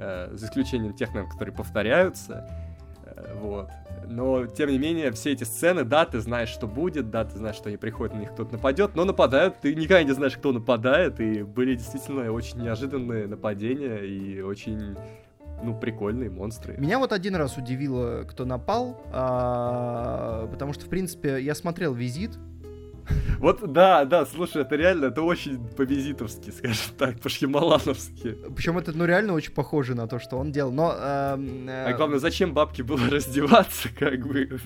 э, 0.00 0.30
за 0.32 0.46
исключением 0.46 0.94
тех, 0.94 1.10
которые 1.12 1.54
повторяются. 1.54 2.48
Э, 3.04 3.34
вот. 3.38 3.70
Но, 4.08 4.46
тем 4.46 4.70
не 4.70 4.78
менее, 4.78 5.12
все 5.12 5.32
эти 5.32 5.44
сцены, 5.44 5.84
да, 5.84 6.04
ты 6.04 6.20
знаешь, 6.20 6.48
что 6.48 6.66
будет, 6.66 7.10
да, 7.10 7.24
ты 7.24 7.38
знаешь, 7.38 7.56
что 7.56 7.68
они 7.68 7.76
приходят, 7.76 8.14
на 8.14 8.18
них 8.18 8.32
кто-то 8.32 8.52
нападет, 8.52 8.96
но 8.96 9.04
нападают, 9.04 9.60
ты 9.60 9.74
никогда 9.74 10.02
не 10.02 10.12
знаешь, 10.12 10.36
кто 10.36 10.52
нападает, 10.52 11.20
и 11.20 11.42
были 11.42 11.76
действительно 11.76 12.32
очень 12.32 12.60
неожиданные 12.60 13.28
нападения 13.28 13.98
и 13.98 14.40
очень, 14.40 14.96
ну, 15.62 15.78
прикольные 15.78 16.28
монстры. 16.28 16.76
Меня 16.78 16.98
вот 16.98 17.12
один 17.12 17.36
раз 17.36 17.56
удивило, 17.56 18.24
кто 18.24 18.44
напал, 18.44 19.00
а, 19.12 20.48
потому 20.50 20.72
что, 20.72 20.86
в 20.86 20.88
принципе, 20.88 21.40
я 21.40 21.54
смотрел 21.54 21.94
«Визит», 21.94 22.36
Вот, 23.38 23.72
да, 23.72 24.04
да, 24.04 24.26
слушай, 24.26 24.62
это 24.62 24.76
реально, 24.76 25.06
это 25.06 25.22
очень 25.22 25.58
по-визитовски, 25.76 26.50
скажем 26.50 26.94
так, 26.98 27.20
по-шьямалановски. 27.20 28.36
причем 28.54 28.76
это, 28.76 28.92
ну, 28.92 29.06
реально 29.06 29.32
очень 29.32 29.52
похоже 29.52 29.94
на 29.94 30.06
то, 30.06 30.18
что 30.18 30.36
он 30.36 30.52
делал, 30.52 30.72
но... 30.72 30.92
эм, 30.92 31.68
э, 31.68 31.84
А 31.86 31.92
главное, 31.94 32.18
зачем 32.18 32.52
бабке 32.52 32.82
было 32.82 33.00
раздеваться, 33.10 33.88
как 33.98 34.26
бы? 34.26 34.60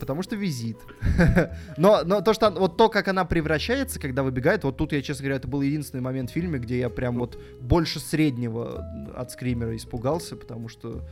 Потому 0.00 0.22
что 0.22 0.36
визит. 0.36 0.78
но, 1.76 2.02
но 2.04 2.20
то, 2.20 2.34
что 2.34 2.50
вот 2.50 2.76
то, 2.76 2.88
как 2.88 3.08
она 3.08 3.24
превращается, 3.24 3.98
когда 3.98 4.22
выбегает, 4.22 4.64
вот 4.64 4.76
тут 4.76 4.92
я, 4.92 5.00
честно 5.00 5.22
говоря, 5.22 5.36
это 5.36 5.48
был 5.48 5.62
единственный 5.62 6.00
момент 6.00 6.30
в 6.30 6.32
фильме, 6.34 6.58
где 6.58 6.78
я 6.78 6.90
прям 6.90 7.18
вот 7.18 7.40
больше 7.60 7.98
среднего 7.98 8.84
от 9.16 9.30
скримера 9.30 9.74
испугался, 9.74 10.36
потому 10.36 10.68
что 10.68 11.02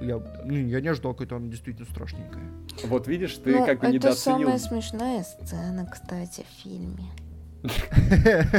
я, 0.00 0.20
ну, 0.44 0.54
я 0.54 0.80
не 0.80 0.88
ожидал, 0.88 1.12
какой-то 1.12 1.36
она 1.36 1.48
действительно 1.48 1.86
страшненькая. 1.90 2.44
Вот 2.84 3.06
видишь, 3.08 3.34
ты 3.36 3.52
ну, 3.52 3.66
как 3.66 3.80
бы 3.80 3.86
это 3.86 3.94
недооценил, 3.94 4.46
самая 4.46 4.58
смешная 4.58 5.22
сцена, 5.24 5.86
кстати, 5.90 6.44
в 6.48 6.62
фильме. 6.62 7.04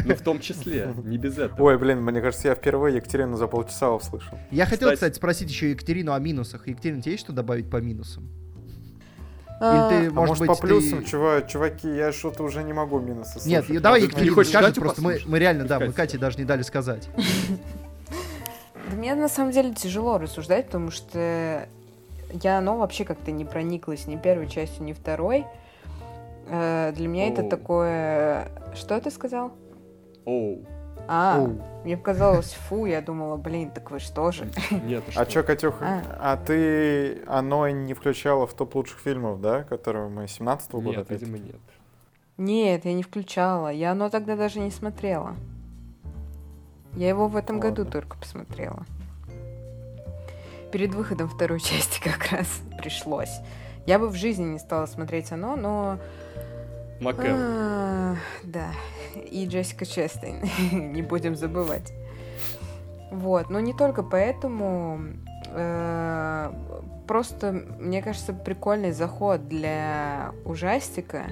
ну 0.06 0.16
в 0.16 0.22
том 0.22 0.40
числе, 0.40 0.94
не 1.06 1.18
без 1.18 1.38
этого. 1.38 1.68
Ой, 1.68 1.78
блин, 1.78 2.02
мне 2.04 2.20
кажется, 2.20 2.50
я 2.50 2.56
впервые 2.56 2.98
Екатерину 2.98 3.38
за 3.38 3.48
полчаса 3.48 3.92
услышал. 3.92 4.38
Я 4.52 4.66
хотел, 4.66 4.92
Кстати- 4.92 5.16
спросить 5.16 5.50
еще 5.50 5.72
Екатерину 5.72 6.12
о 6.14 6.20
минусах. 6.20 6.68
Екатерина, 6.68 7.02
тебе 7.02 7.14
есть 7.14 7.24
что 7.24 7.32
добавить 7.34 7.70
по 7.70 7.78
минусам? 7.78 8.30
А, 9.60 9.90
Или 9.90 10.02
ты, 10.06 10.08
А 10.10 10.12
может, 10.14 10.38
может, 10.38 10.40
быть, 10.40 10.48
по 10.50 10.56
плюсам, 10.68 11.00
ты- 11.00 11.06
чува- 11.06 11.48
чуваки, 11.48 11.88
я 11.88 12.12
что-то 12.12 12.44
уже 12.44 12.64
не 12.64 12.74
могу 12.74 13.00
минусы 13.00 13.40
Нет, 13.48 13.66
слушать. 13.66 13.82
давай 13.82 14.02
Может, 14.02 14.12
Екатерина 14.18 14.40
не 14.46 14.52
Катю 14.54 14.82
просто 14.82 15.02
мы, 15.02 15.20
мы 15.26 15.40
реально, 15.40 15.66
да, 15.66 15.80
мы 15.80 15.94
Кате 15.94 16.18
даже 16.20 16.38
не 16.38 16.44
дали 16.46 16.62
сказать. 16.62 17.10
Да 18.90 18.96
мне 18.96 19.16
на 19.16 19.28
самом 19.28 19.52
деле 19.52 19.74
тяжело 19.74 20.18
рассуждать, 20.18 20.68
потому 20.68 20.92
что 20.92 21.68
я, 22.32 22.58
оно 22.58 22.78
вообще 22.78 23.06
как-то 23.06 23.32
не 23.32 23.46
прониклась 23.46 24.08
ни 24.08 24.16
первой 24.16 24.48
частью, 24.48 24.84
ни 24.86 24.94
второй. 24.94 25.46
Э, 26.50 26.92
Для 26.96 27.08
меня 27.08 27.28
это 27.28 27.42
Оу. 27.44 27.50
такое... 27.50 28.48
Что 28.76 29.00
ты 29.02 29.12
сказал? 29.12 29.52
Оу, 30.26 30.66
А, 31.08 31.40
Оу. 31.40 31.62
мне 31.84 31.98
показалось, 31.98 32.54
фу, 32.54 32.86
я 32.86 33.02
думала, 33.02 33.38
блин, 33.38 33.72
так 33.72 33.92
вы 33.92 34.00
что 34.00 34.32
же? 34.32 34.50
нет, 34.86 35.04
А 35.16 35.26
чё, 35.26 35.44
Катюх, 35.44 35.82
А. 35.82 36.02
а 36.20 36.38
ты 36.38 37.22
оно 37.28 37.68
не 37.70 37.94
включала 37.94 38.46
в 38.48 38.54
топ 38.54 38.76
лучших 38.76 39.00
фильмов, 39.00 39.42
да, 39.42 39.64
которые 39.64 40.10
мы 40.10 40.26
17-го 40.26 40.80
года? 40.82 40.98
Нет, 41.00 41.10
видимо, 41.10 41.38
нет. 41.38 41.56
Нет, 42.38 42.86
я 42.86 42.94
не 42.94 43.04
включала. 43.04 43.70
Я 43.70 43.92
оно 43.94 44.10
тогда 44.10 44.36
даже 44.36 44.60
не 44.60 44.70
смотрела. 44.70 45.36
Я 46.96 47.10
его 47.10 47.28
в 47.28 47.36
этом 47.36 47.60
году 47.60 47.82
Ладно. 47.82 47.92
только 47.92 48.18
посмотрела. 48.18 48.86
Перед 50.72 50.94
выходом 50.94 51.30
второй 51.30 51.60
части 51.62 52.02
как 52.02 52.32
раз 52.32 52.48
пришлось. 52.78 53.40
Я 53.86 54.00
бы 54.00 54.10
в 54.10 54.16
жизни 54.16 54.46
не 54.46 54.60
стала 54.60 54.86
смотреть 54.86 55.32
оно, 55.32 55.56
но... 55.56 56.00
Макэв. 57.00 57.36
А, 57.38 58.16
Да, 58.44 58.72
и 59.14 59.46
Джессика 59.46 59.86
Честейн, 59.86 60.42
не 60.94 61.02
будем 61.02 61.36
забывать. 61.36 61.94
Вот, 63.12 63.50
но 63.50 63.60
не 63.60 63.74
только 63.74 64.04
поэтому, 64.04 65.00
э, 65.48 66.52
просто, 67.08 67.52
мне 67.80 68.02
кажется, 68.02 68.34
прикольный 68.34 68.92
заход 68.92 69.48
для 69.48 70.34
ужастика, 70.44 71.24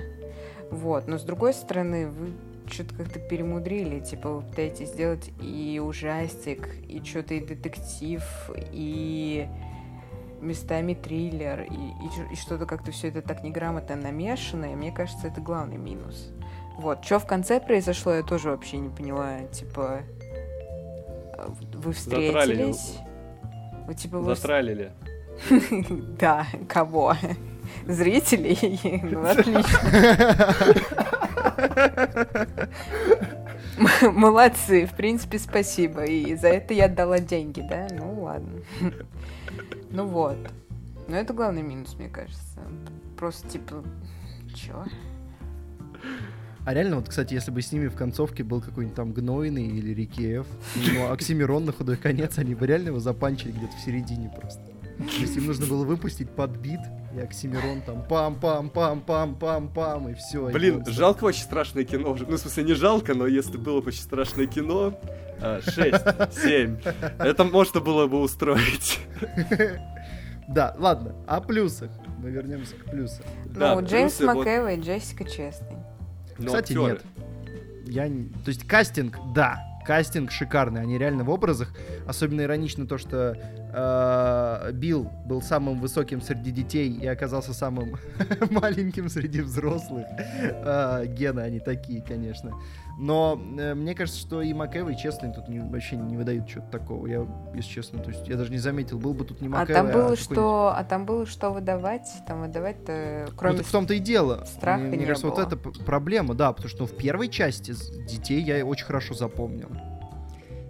вот, 0.72 1.07
но 1.07 1.18
с 1.18 1.23
другой 1.23 1.53
стороны, 1.53 2.07
вы 2.07 2.32
что-то 2.67 2.95
как-то 2.95 3.19
перемудрили, 3.19 3.99
типа 3.99 4.29
вы 4.29 4.41
пытаетесь 4.41 4.89
сделать 4.89 5.31
и 5.41 5.81
ужастик, 5.83 6.67
и 6.87 7.01
что-то 7.03 7.33
и 7.33 7.39
детектив, 7.39 8.23
и 8.71 9.47
местами 10.41 10.93
триллер, 10.93 11.61
и, 11.61 11.73
и 11.73 12.33
и 12.33 12.35
что-то 12.35 12.65
как-то 12.65 12.91
все 12.91 13.09
это 13.09 13.21
так 13.21 13.43
неграмотно 13.43 13.95
намешано, 13.95 14.71
и 14.71 14.75
мне 14.75 14.91
кажется, 14.91 15.27
это 15.27 15.41
главный 15.41 15.77
минус. 15.77 16.31
Вот, 16.77 17.03
что 17.05 17.19
в 17.19 17.25
конце 17.25 17.59
произошло, 17.59 18.13
я 18.13 18.23
тоже 18.23 18.49
вообще 18.49 18.77
не 18.77 18.89
поняла, 18.89 19.39
типа, 19.51 20.01
вы 21.73 21.93
Затралили. 21.93 22.71
встретились? 22.71 22.97
Вы 23.87 23.93
типа 23.95 24.19
вы... 24.19 24.35
Затралили. 24.35 24.91
Да, 26.19 26.47
кого? 26.67 27.15
Зрителей? 27.85 28.79
Ну, 29.03 29.25
отлично. 29.25 30.55
Молодцы, 34.13 34.85
в 34.85 34.95
принципе, 34.95 35.39
спасибо. 35.39 36.03
И 36.05 36.35
за 36.35 36.47
это 36.47 36.73
я 36.73 36.85
отдала 36.85 37.19
деньги, 37.19 37.61
да? 37.61 37.88
Ну 37.91 38.23
ладно. 38.23 38.61
Ну 39.91 40.05
вот. 40.07 40.38
Но 41.07 41.15
это 41.15 41.34
главный 41.34 41.61
минус, 41.61 41.95
мне 41.97 42.09
кажется. 42.09 42.59
Просто 43.17 43.47
типа, 43.47 43.84
чё? 44.53 44.85
А 46.65 46.73
реально, 46.73 46.95
вот, 46.95 47.09
кстати, 47.09 47.35
если 47.35 47.51
бы 47.51 47.61
с 47.61 47.72
ними 47.72 47.88
в 47.88 47.95
концовке 47.95 48.43
был 48.43 48.59
какой-нибудь 48.59 48.95
там 48.95 49.13
Гнойный 49.13 49.67
или 49.67 49.93
Рикеев, 49.93 50.47
ну, 50.76 51.11
Оксимирон 51.11 51.65
на 51.65 51.72
худой 51.72 51.95
конец, 51.95 52.39
они 52.39 52.55
бы 52.55 52.65
реально 52.65 52.88
его 52.88 52.99
запанчили 52.99 53.51
где-то 53.51 53.76
в 53.77 53.80
середине 53.81 54.31
просто. 54.35 54.63
То 54.97 55.22
есть 55.22 55.38
им 55.38 55.45
нужно 55.45 55.67
было 55.67 55.85
выпустить 55.85 56.31
подбит, 56.31 56.80
и 57.15 57.19
Оксимирон 57.21 57.81
там 57.81 58.03
пам-пам-пам-пам-пам-пам, 58.07 60.11
и 60.11 60.13
все. 60.15 60.47
Блин, 60.49 60.83
жалко 60.85 61.25
очень 61.25 61.43
страшное 61.43 61.83
кино. 61.83 62.11
уже. 62.11 62.25
Ну, 62.25 62.35
в 62.35 62.39
смысле, 62.39 62.63
не 62.63 62.73
жалко, 62.73 63.13
но 63.13 63.27
если 63.27 63.57
было 63.57 63.81
бы 63.81 63.87
очень 63.87 64.01
страшное 64.01 64.47
кино, 64.47 64.99
6, 65.39 65.73
7, 65.73 66.77
это 67.19 67.43
можно 67.43 67.79
было 67.79 68.07
бы 68.07 68.21
устроить. 68.21 68.99
Да, 70.47 70.75
ладно, 70.77 71.15
о 71.27 71.41
плюсах. 71.41 71.89
Мы 72.19 72.29
вернемся 72.29 72.75
к 72.75 72.85
плюсам. 72.85 73.25
Да, 73.45 73.75
ну, 73.75 73.85
Джеймс 73.85 74.19
вот- 74.19 74.37
МcЭвой, 74.37 74.79
Джессика 74.79 75.23
Честный. 75.23 75.77
Но 76.37 76.47
Кстати, 76.47 76.73
актеры- 76.73 76.91
нет. 76.91 77.01
Я 77.87 78.07
не... 78.07 78.29
То 78.43 78.49
есть 78.49 78.67
кастинг, 78.67 79.17
да, 79.33 79.59
кастинг 79.85 80.31
шикарный, 80.31 80.81
они 80.81 80.97
реально 80.97 81.23
в 81.23 81.29
образах. 81.29 81.73
Особенно 82.07 82.41
иронично 82.41 82.87
то, 82.87 82.97
что 82.97 83.37
э, 83.73 84.71
Билл 84.73 85.11
был 85.25 85.41
самым 85.41 85.79
высоким 85.79 86.21
среди 86.21 86.51
детей 86.51 86.91
и 86.91 87.05
оказался 87.05 87.53
самым 87.53 87.95
маленьким 88.49 89.09
среди 89.09 89.41
взрослых. 89.41 90.05
Э, 90.17 91.05
гены 91.07 91.41
они 91.41 91.59
такие, 91.59 92.01
конечно. 92.01 92.53
Но 92.97 93.38
э, 93.59 93.73
мне 93.73 93.93
кажется, 93.93 94.19
что 94.22 94.41
и 94.41 94.53
Макэвой, 94.53 94.93
и 94.93 94.97
Честный 94.97 95.34
тут 95.34 95.49
не- 95.49 95.59
вообще 95.59 95.97
не 95.97 96.15
выдают 96.15 96.47
чего-то 96.47 96.69
такого. 96.72 97.07
Я, 97.07 97.27
если 97.53 97.69
честно, 97.69 97.99
то 97.99 98.09
есть 98.09 98.26
я 98.27 98.38
даже 98.38 98.51
не 98.51 98.57
заметил, 98.57 98.97
был 98.99 99.13
бы 99.13 99.26
тут 99.26 99.41
не 99.41 99.47
А 99.47 99.51
Макэвой, 99.51 99.73
там 99.73 99.85
было 99.88 99.93
какой-нибудь- 100.15 100.19
что, 100.23 100.73
а 100.76 100.84
там 100.85 101.05
было 101.05 101.26
что 101.26 101.49
выдавать? 101.51 102.07
Там 102.26 102.41
выдавать-то, 102.41 103.26
Ну, 103.30 103.34
кроме 103.35 103.57
так 103.57 103.65
в 103.67 103.72
том-то 103.72 103.93
и 103.95 103.99
дело. 103.99 104.45
страха 104.45 104.80
мне, 104.80 104.89
мне 104.89 104.97
не 104.99 105.05
кажется, 105.07 105.27
было. 105.27 105.35
вот 105.35 105.47
это 105.53 105.57
проблема, 105.84 106.35
да, 106.35 106.53
потому 106.53 106.69
что 106.69 106.84
ну, 106.84 106.88
в 106.88 106.95
первой 106.95 107.27
части 107.27 107.73
детей 108.07 108.41
я 108.41 108.65
очень 108.65 108.85
хорошо 108.85 109.13
запомнил. 109.13 109.67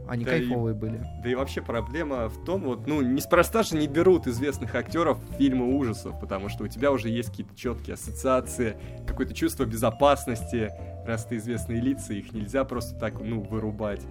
Они 0.07 0.23
Да 0.23 0.35
и- 0.35 0.39
кайфовые 0.47 0.75
были. 0.75 1.03
Да 1.23 1.29
и 1.29 1.35
вообще 1.35 1.61
проблема 1.63 2.27
в 2.29 2.43
том, 2.45 2.61
вот, 2.63 2.85
ну, 2.85 3.01
неспроста 3.01 3.63
же 3.63 3.75
не 3.75 3.87
берут 3.87 4.27
известных 4.27 4.75
актеров 4.75 5.17
в 5.29 5.33
фильмы 5.37 5.75
ужасов, 5.75 6.19
потому 6.19 6.47
что 6.49 6.63
у 6.63 6.67
тебя 6.67 6.91
уже 6.91 7.09
есть 7.09 7.29
какие-то 7.29 7.55
четкие 7.55 7.95
ассоциации, 7.95 8.77
какое-то 9.07 9.33
чувство 9.33 9.65
безопасности, 9.65 10.71
раз 11.05 11.25
ты 11.25 11.37
известные 11.37 11.81
лица, 11.81 12.13
их 12.13 12.33
нельзя 12.33 12.63
просто 12.63 12.95
так, 12.95 13.19
ну, 13.19 13.41
вырубать. 13.41 14.01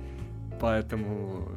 Поэтому 0.61 1.49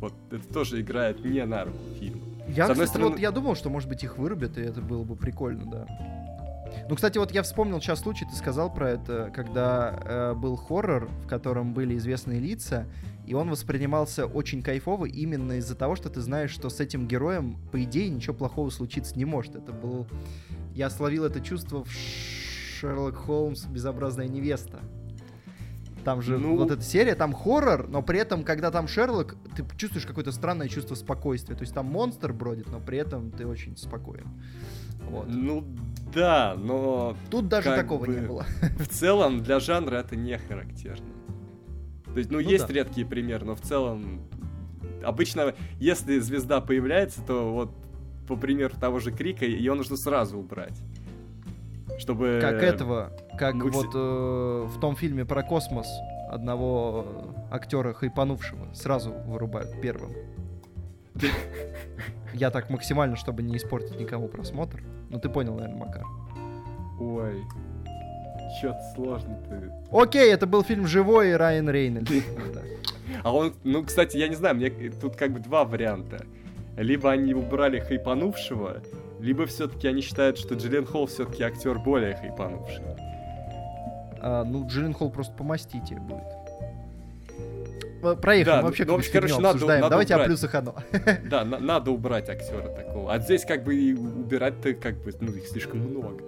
вот 0.00 0.14
это 0.30 0.46
тоже 0.52 0.80
играет 0.80 1.24
не 1.24 1.44
на 1.44 1.64
руку 1.64 1.78
фильму. 1.98 2.22
Я, 2.48 2.66
С 2.66 2.70
одной 2.70 2.86
кстати, 2.86 2.88
стороны- 3.02 3.10
вот 3.12 3.20
я 3.20 3.30
думал, 3.30 3.54
что, 3.54 3.68
может 3.68 3.88
быть, 3.88 4.02
их 4.04 4.16
вырубят, 4.16 4.56
и 4.56 4.62
это 4.62 4.80
было 4.80 5.04
бы 5.04 5.16
прикольно, 5.16 5.70
да. 5.70 5.86
Ну, 6.88 6.94
кстати, 6.96 7.18
вот 7.18 7.32
я 7.32 7.42
вспомнил 7.42 7.80
сейчас 7.80 8.00
случай, 8.00 8.24
ты 8.24 8.34
сказал 8.34 8.72
про 8.72 8.90
это, 8.90 9.30
когда 9.34 9.98
э, 10.02 10.34
был 10.34 10.56
хоррор, 10.56 11.08
в 11.24 11.26
котором 11.26 11.74
были 11.74 11.96
известные 11.96 12.40
лица, 12.40 12.86
и 13.26 13.34
он 13.34 13.50
воспринимался 13.50 14.24
очень 14.24 14.62
кайфово 14.62 15.04
именно 15.04 15.54
из-за 15.54 15.74
того, 15.74 15.96
что 15.96 16.08
ты 16.08 16.22
знаешь, 16.22 16.50
что 16.50 16.70
с 16.70 16.80
этим 16.80 17.06
героем, 17.06 17.58
по 17.70 17.82
идее, 17.82 18.08
ничего 18.08 18.34
плохого 18.34 18.70
случиться 18.70 19.16
не 19.18 19.26
может. 19.26 19.54
Это 19.54 19.72
был... 19.72 20.06
Я 20.74 20.88
словил 20.88 21.24
это 21.24 21.40
чувство 21.42 21.84
в 21.84 21.88
Шерлок 22.78 23.16
Холмс 23.16 23.64
«Безобразная 23.66 24.28
невеста». 24.28 24.78
Там 26.04 26.22
же 26.22 26.38
Ну- 26.38 26.56
вот 26.56 26.70
эта 26.70 26.80
серия, 26.82 27.14
там 27.16 27.32
хоррор, 27.34 27.88
но 27.88 28.02
при 28.02 28.20
этом, 28.20 28.44
когда 28.44 28.70
там 28.70 28.86
Шерлок, 28.86 29.36
ты 29.56 29.64
чувствуешь 29.76 30.06
какое-то 30.06 30.30
странное 30.32 30.68
чувство 30.68 30.94
спокойствия. 30.94 31.56
То 31.56 31.62
есть 31.62 31.74
там 31.74 31.86
монстр 31.86 32.32
бродит, 32.32 32.70
но 32.70 32.78
при 32.80 32.98
этом 32.98 33.30
ты 33.32 33.46
очень 33.46 33.76
спокоен. 33.76 34.26
Вот. 35.10 35.26
Ну, 35.28 35.64
да, 36.14 36.54
но 36.56 37.16
Тут 37.30 37.48
даже 37.48 37.74
такого 37.74 38.06
не 38.06 38.20
бы- 38.20 38.26
было. 38.28 38.46
в 38.78 38.86
целом 38.88 39.42
для 39.42 39.58
жанра 39.60 39.96
это 39.96 40.14
не 40.16 40.38
характерно. 40.38 41.04
То 42.06 42.18
есть, 42.18 42.30
ну, 42.30 42.40
Ну 42.40 42.48
есть 42.48 42.66
да. 42.68 42.72
редкие 42.74 43.06
примеры, 43.06 43.44
но 43.44 43.54
в 43.56 43.60
целом 43.60 44.22
обычно, 45.04 45.54
если 45.80 46.18
звезда 46.20 46.60
появляется, 46.60 47.20
то 47.22 47.52
вот 47.52 47.74
по 48.26 48.36
примеру 48.36 48.74
того 48.80 48.98
же 49.00 49.10
Крика, 49.10 49.44
ее 49.44 49.74
нужно 49.74 49.96
сразу 49.96 50.38
убрать. 50.38 50.78
Чтобы... 51.98 52.38
Как 52.40 52.62
этого, 52.62 53.12
как 53.36 53.54
мы 53.54 53.70
вот 53.70 53.88
э, 53.94 54.66
в 54.68 54.80
том 54.80 54.96
фильме 54.96 55.24
про 55.24 55.42
космос 55.42 55.88
одного 56.30 57.34
актера 57.50 57.92
хайпанувшего 57.92 58.72
сразу 58.74 59.12
вырубают 59.26 59.80
первым. 59.80 60.12
Я 62.34 62.50
так 62.50 62.70
максимально, 62.70 63.16
чтобы 63.16 63.42
не 63.42 63.56
испортить 63.56 63.98
никому 63.98 64.28
просмотр. 64.28 64.82
Ну 65.10 65.18
ты 65.18 65.28
понял, 65.28 65.54
наверное, 65.54 65.86
Макар. 65.86 66.04
Ой, 67.00 67.42
чё-то 68.60 68.80
сложно 68.94 69.38
ты. 69.48 69.72
Окей, 69.90 70.32
это 70.32 70.46
был 70.46 70.62
фильм 70.62 70.86
«Живой» 70.86 71.30
и 71.30 71.32
Райан 71.32 71.68
Рейнольдс. 71.68 72.10
Да. 72.54 72.60
А 73.24 73.34
он, 73.34 73.54
ну, 73.64 73.84
кстати, 73.84 74.18
я 74.18 74.28
не 74.28 74.34
знаю, 74.34 74.54
мне 74.56 74.70
тут 74.70 75.16
как 75.16 75.32
бы 75.32 75.40
два 75.40 75.64
варианта. 75.64 76.26
Либо 76.76 77.10
они 77.10 77.34
убрали 77.34 77.80
хайпанувшего, 77.80 78.82
либо 79.20 79.46
все-таки 79.46 79.88
они 79.88 80.00
считают, 80.00 80.38
что 80.38 80.54
Джиллен 80.54 80.86
Холл 80.86 81.06
все-таки 81.06 81.42
актер 81.42 81.78
более 81.78 82.14
хайпанувший. 82.16 82.82
А, 84.20 84.44
ну, 84.44 84.66
Джиллен 84.66 84.94
Холл 84.94 85.10
просто 85.10 85.34
помастите 85.34 85.96
будет. 85.96 86.22
Э, 88.02 88.14
Проехали, 88.14 88.56
Да, 88.56 88.62
вообще 88.62 88.84
ну, 88.84 88.92
в 88.94 88.96
какую-то 88.96 89.08
общем, 89.08 89.12
короче, 89.12 89.34
надо- 89.34 89.48
обсуждаем. 89.50 89.80
надо 89.80 89.90
Давайте 89.90 90.14
о 90.14 90.16
убрать. 90.18 90.28
плюсах 90.28 90.54
оно. 90.54 90.74
Да, 91.30 91.44
на- 91.46 91.58
надо 91.58 91.90
убрать 91.90 92.28
актера 92.28 92.68
такого. 92.68 93.12
А 93.12 93.18
здесь 93.18 93.44
как 93.44 93.64
бы 93.64 93.74
и 93.74 93.92
убирать-то 93.94 94.74
как 94.74 95.02
бы, 95.02 95.12
ну, 95.20 95.32
их 95.32 95.46
слишком 95.48 95.80
много. 95.80 96.22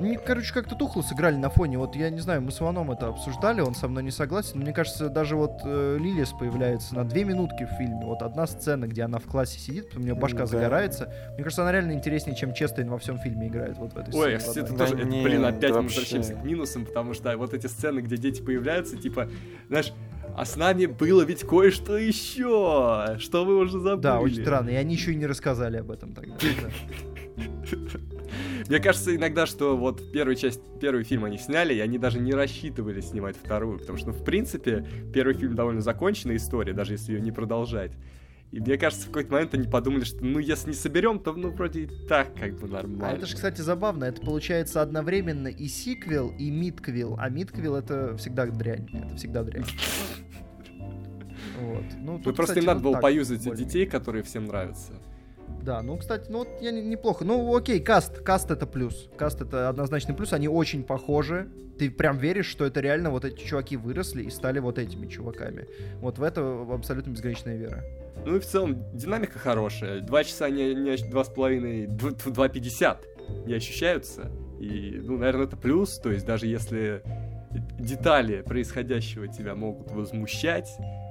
Мне, 0.00 0.18
короче, 0.18 0.52
как-то 0.52 0.74
тухло 0.74 1.02
сыграли 1.02 1.36
на 1.36 1.48
фоне. 1.50 1.78
Вот 1.78 1.96
я 1.96 2.10
не 2.10 2.20
знаю, 2.20 2.42
мы 2.42 2.50
с 2.50 2.60
Иваном 2.60 2.90
это 2.90 3.08
обсуждали, 3.08 3.60
он 3.60 3.74
со 3.74 3.88
мной 3.88 4.02
не 4.02 4.10
согласен. 4.10 4.52
Но 4.58 4.62
мне 4.62 4.72
кажется, 4.72 5.08
даже 5.08 5.36
вот 5.36 5.60
э, 5.64 5.98
Лилис 6.00 6.30
появляется 6.32 6.94
на 6.94 7.04
две 7.04 7.24
минутки 7.24 7.64
в 7.64 7.76
фильме. 7.76 8.04
Вот 8.04 8.22
одна 8.22 8.46
сцена, 8.46 8.86
где 8.86 9.02
она 9.02 9.18
в 9.18 9.24
классе 9.24 9.58
сидит, 9.58 9.96
у 9.96 10.00
нее 10.00 10.14
башка 10.14 10.40
Да. 10.40 10.46
загорается. 10.46 11.12
Мне 11.34 11.42
кажется, 11.44 11.62
она 11.62 11.72
реально 11.72 11.92
интереснее, 11.92 12.36
чем 12.36 12.52
Честейн 12.54 12.88
во 12.90 12.98
всем 12.98 13.18
фильме 13.18 13.48
играет. 13.48 13.76
Вот 13.78 13.92
в 13.92 13.98
этой 13.98 14.14
Ой, 14.14 14.40
сцене 14.40 14.66
это. 14.66 14.72
Да 14.76 14.86
тоже, 14.86 14.98
это, 14.98 15.08
не, 15.08 15.22
блин, 15.22 15.44
опять 15.44 15.60
да 15.60 15.68
мы 15.68 15.74
вообще. 15.82 16.00
возвращаемся 16.00 16.34
к 16.34 16.44
минусам, 16.44 16.84
потому 16.86 17.14
что 17.14 17.36
вот 17.36 17.54
эти 17.54 17.66
сцены, 17.66 18.00
где 18.00 18.16
дети 18.16 18.42
появляются, 18.42 18.96
типа, 18.96 19.28
знаешь, 19.68 19.92
а 20.36 20.44
с 20.44 20.56
нами 20.56 20.86
было 20.86 21.22
ведь 21.22 21.44
кое-что 21.46 21.96
еще, 21.96 23.16
что 23.18 23.44
вы 23.44 23.56
уже 23.56 23.78
забыли. 23.80 24.02
Да, 24.02 24.20
очень 24.20 24.42
странно. 24.42 24.68
И 24.70 24.74
они 24.74 24.94
еще 24.94 25.12
и 25.12 25.16
не 25.16 25.26
рассказали 25.26 25.78
об 25.78 25.90
этом 25.90 26.12
тогда. 26.12 26.34
Мне 28.68 28.80
кажется 28.80 29.14
иногда, 29.14 29.46
что 29.46 29.76
вот 29.76 30.12
первую 30.12 30.36
часть, 30.36 30.60
первый 30.80 31.04
фильм 31.04 31.24
они 31.24 31.38
сняли, 31.38 31.74
и 31.74 31.80
они 31.80 31.98
даже 31.98 32.18
не 32.18 32.32
рассчитывали 32.32 33.00
снимать 33.00 33.36
вторую, 33.36 33.78
потому 33.78 33.98
что, 33.98 34.08
ну, 34.08 34.12
в 34.14 34.24
принципе, 34.24 34.86
первый 35.12 35.34
фильм 35.34 35.54
довольно 35.54 35.80
законченная 35.80 36.36
история, 36.36 36.72
даже 36.72 36.92
если 36.94 37.12
ее 37.12 37.20
не 37.20 37.30
продолжать. 37.30 37.92
И 38.52 38.60
мне 38.60 38.78
кажется, 38.78 39.04
в 39.04 39.10
какой-то 39.10 39.32
момент 39.32 39.54
они 39.54 39.68
подумали, 39.68 40.04
что, 40.04 40.24
ну, 40.24 40.38
если 40.38 40.68
не 40.68 40.74
соберем, 40.74 41.18
то, 41.18 41.32
ну, 41.32 41.50
вроде 41.50 41.82
и 41.82 41.86
так 42.08 42.34
как 42.34 42.58
бы 42.58 42.68
нормально. 42.68 43.08
А 43.08 43.12
это 43.12 43.26
же, 43.26 43.34
кстати, 43.34 43.60
забавно. 43.60 44.04
Это 44.04 44.22
получается 44.22 44.82
одновременно 44.82 45.48
и 45.48 45.66
сиквел, 45.66 46.30
и 46.30 46.50
мидквил. 46.50 47.16
А 47.18 47.28
мидквил 47.28 47.74
это 47.74 48.16
всегда 48.16 48.46
дрянь. 48.46 48.88
Это 48.92 49.16
всегда 49.16 49.42
дрянь. 49.42 49.64
Вот. 51.58 51.84
Ну, 51.96 52.12
Ну, 52.12 52.18
тут, 52.18 52.36
просто 52.36 52.52
кстати, 52.52 52.58
им 52.58 52.66
надо 52.66 52.80
вот 52.80 52.92
было 52.92 53.00
поюзать 53.00 53.42
детей, 53.56 53.86
которые 53.86 54.22
всем 54.22 54.44
нравятся. 54.44 54.92
Да, 55.66 55.82
ну, 55.82 55.96
кстати, 55.96 56.30
ну 56.30 56.38
вот 56.38 56.48
я 56.60 56.70
не- 56.70 56.80
неплохо. 56.80 57.24
Ну, 57.24 57.56
окей, 57.56 57.80
каст. 57.80 58.20
Каст 58.20 58.52
это 58.52 58.68
плюс. 58.68 59.10
Каст 59.16 59.40
это 59.42 59.68
однозначный 59.68 60.14
плюс. 60.14 60.32
Они 60.32 60.46
очень 60.46 60.84
похожи. 60.84 61.48
Ты 61.76 61.90
прям 61.90 62.18
веришь, 62.18 62.46
что 62.46 62.64
это 62.64 62.80
реально 62.80 63.10
вот 63.10 63.24
эти 63.24 63.44
чуваки 63.44 63.76
выросли 63.76 64.22
и 64.22 64.30
стали 64.30 64.60
вот 64.60 64.78
этими 64.78 65.08
чуваками. 65.08 65.66
Вот 65.96 66.18
в 66.18 66.22
это 66.22 66.64
абсолютно 66.72 67.10
безграничная 67.10 67.56
вера. 67.56 67.82
Ну 68.24 68.36
и 68.36 68.38
в 68.38 68.46
целом 68.46 68.76
динамика 68.96 69.40
хорошая. 69.40 70.02
Два 70.02 70.22
часа 70.22 70.48
не, 70.50 70.72
не 70.72 70.96
два 71.10 71.24
с 71.24 71.28
половиной, 71.28 71.88
два 71.88 72.48
пятьдесят 72.48 73.04
не 73.44 73.54
ощущаются. 73.54 74.30
И, 74.60 75.00
ну, 75.02 75.18
наверное, 75.18 75.46
это 75.46 75.56
плюс. 75.56 75.98
То 75.98 76.12
есть 76.12 76.24
даже 76.24 76.46
если 76.46 77.02
детали 77.80 78.42
происходящего 78.42 79.26
тебя 79.26 79.56
могут 79.56 79.90
возмущать, 79.90 80.70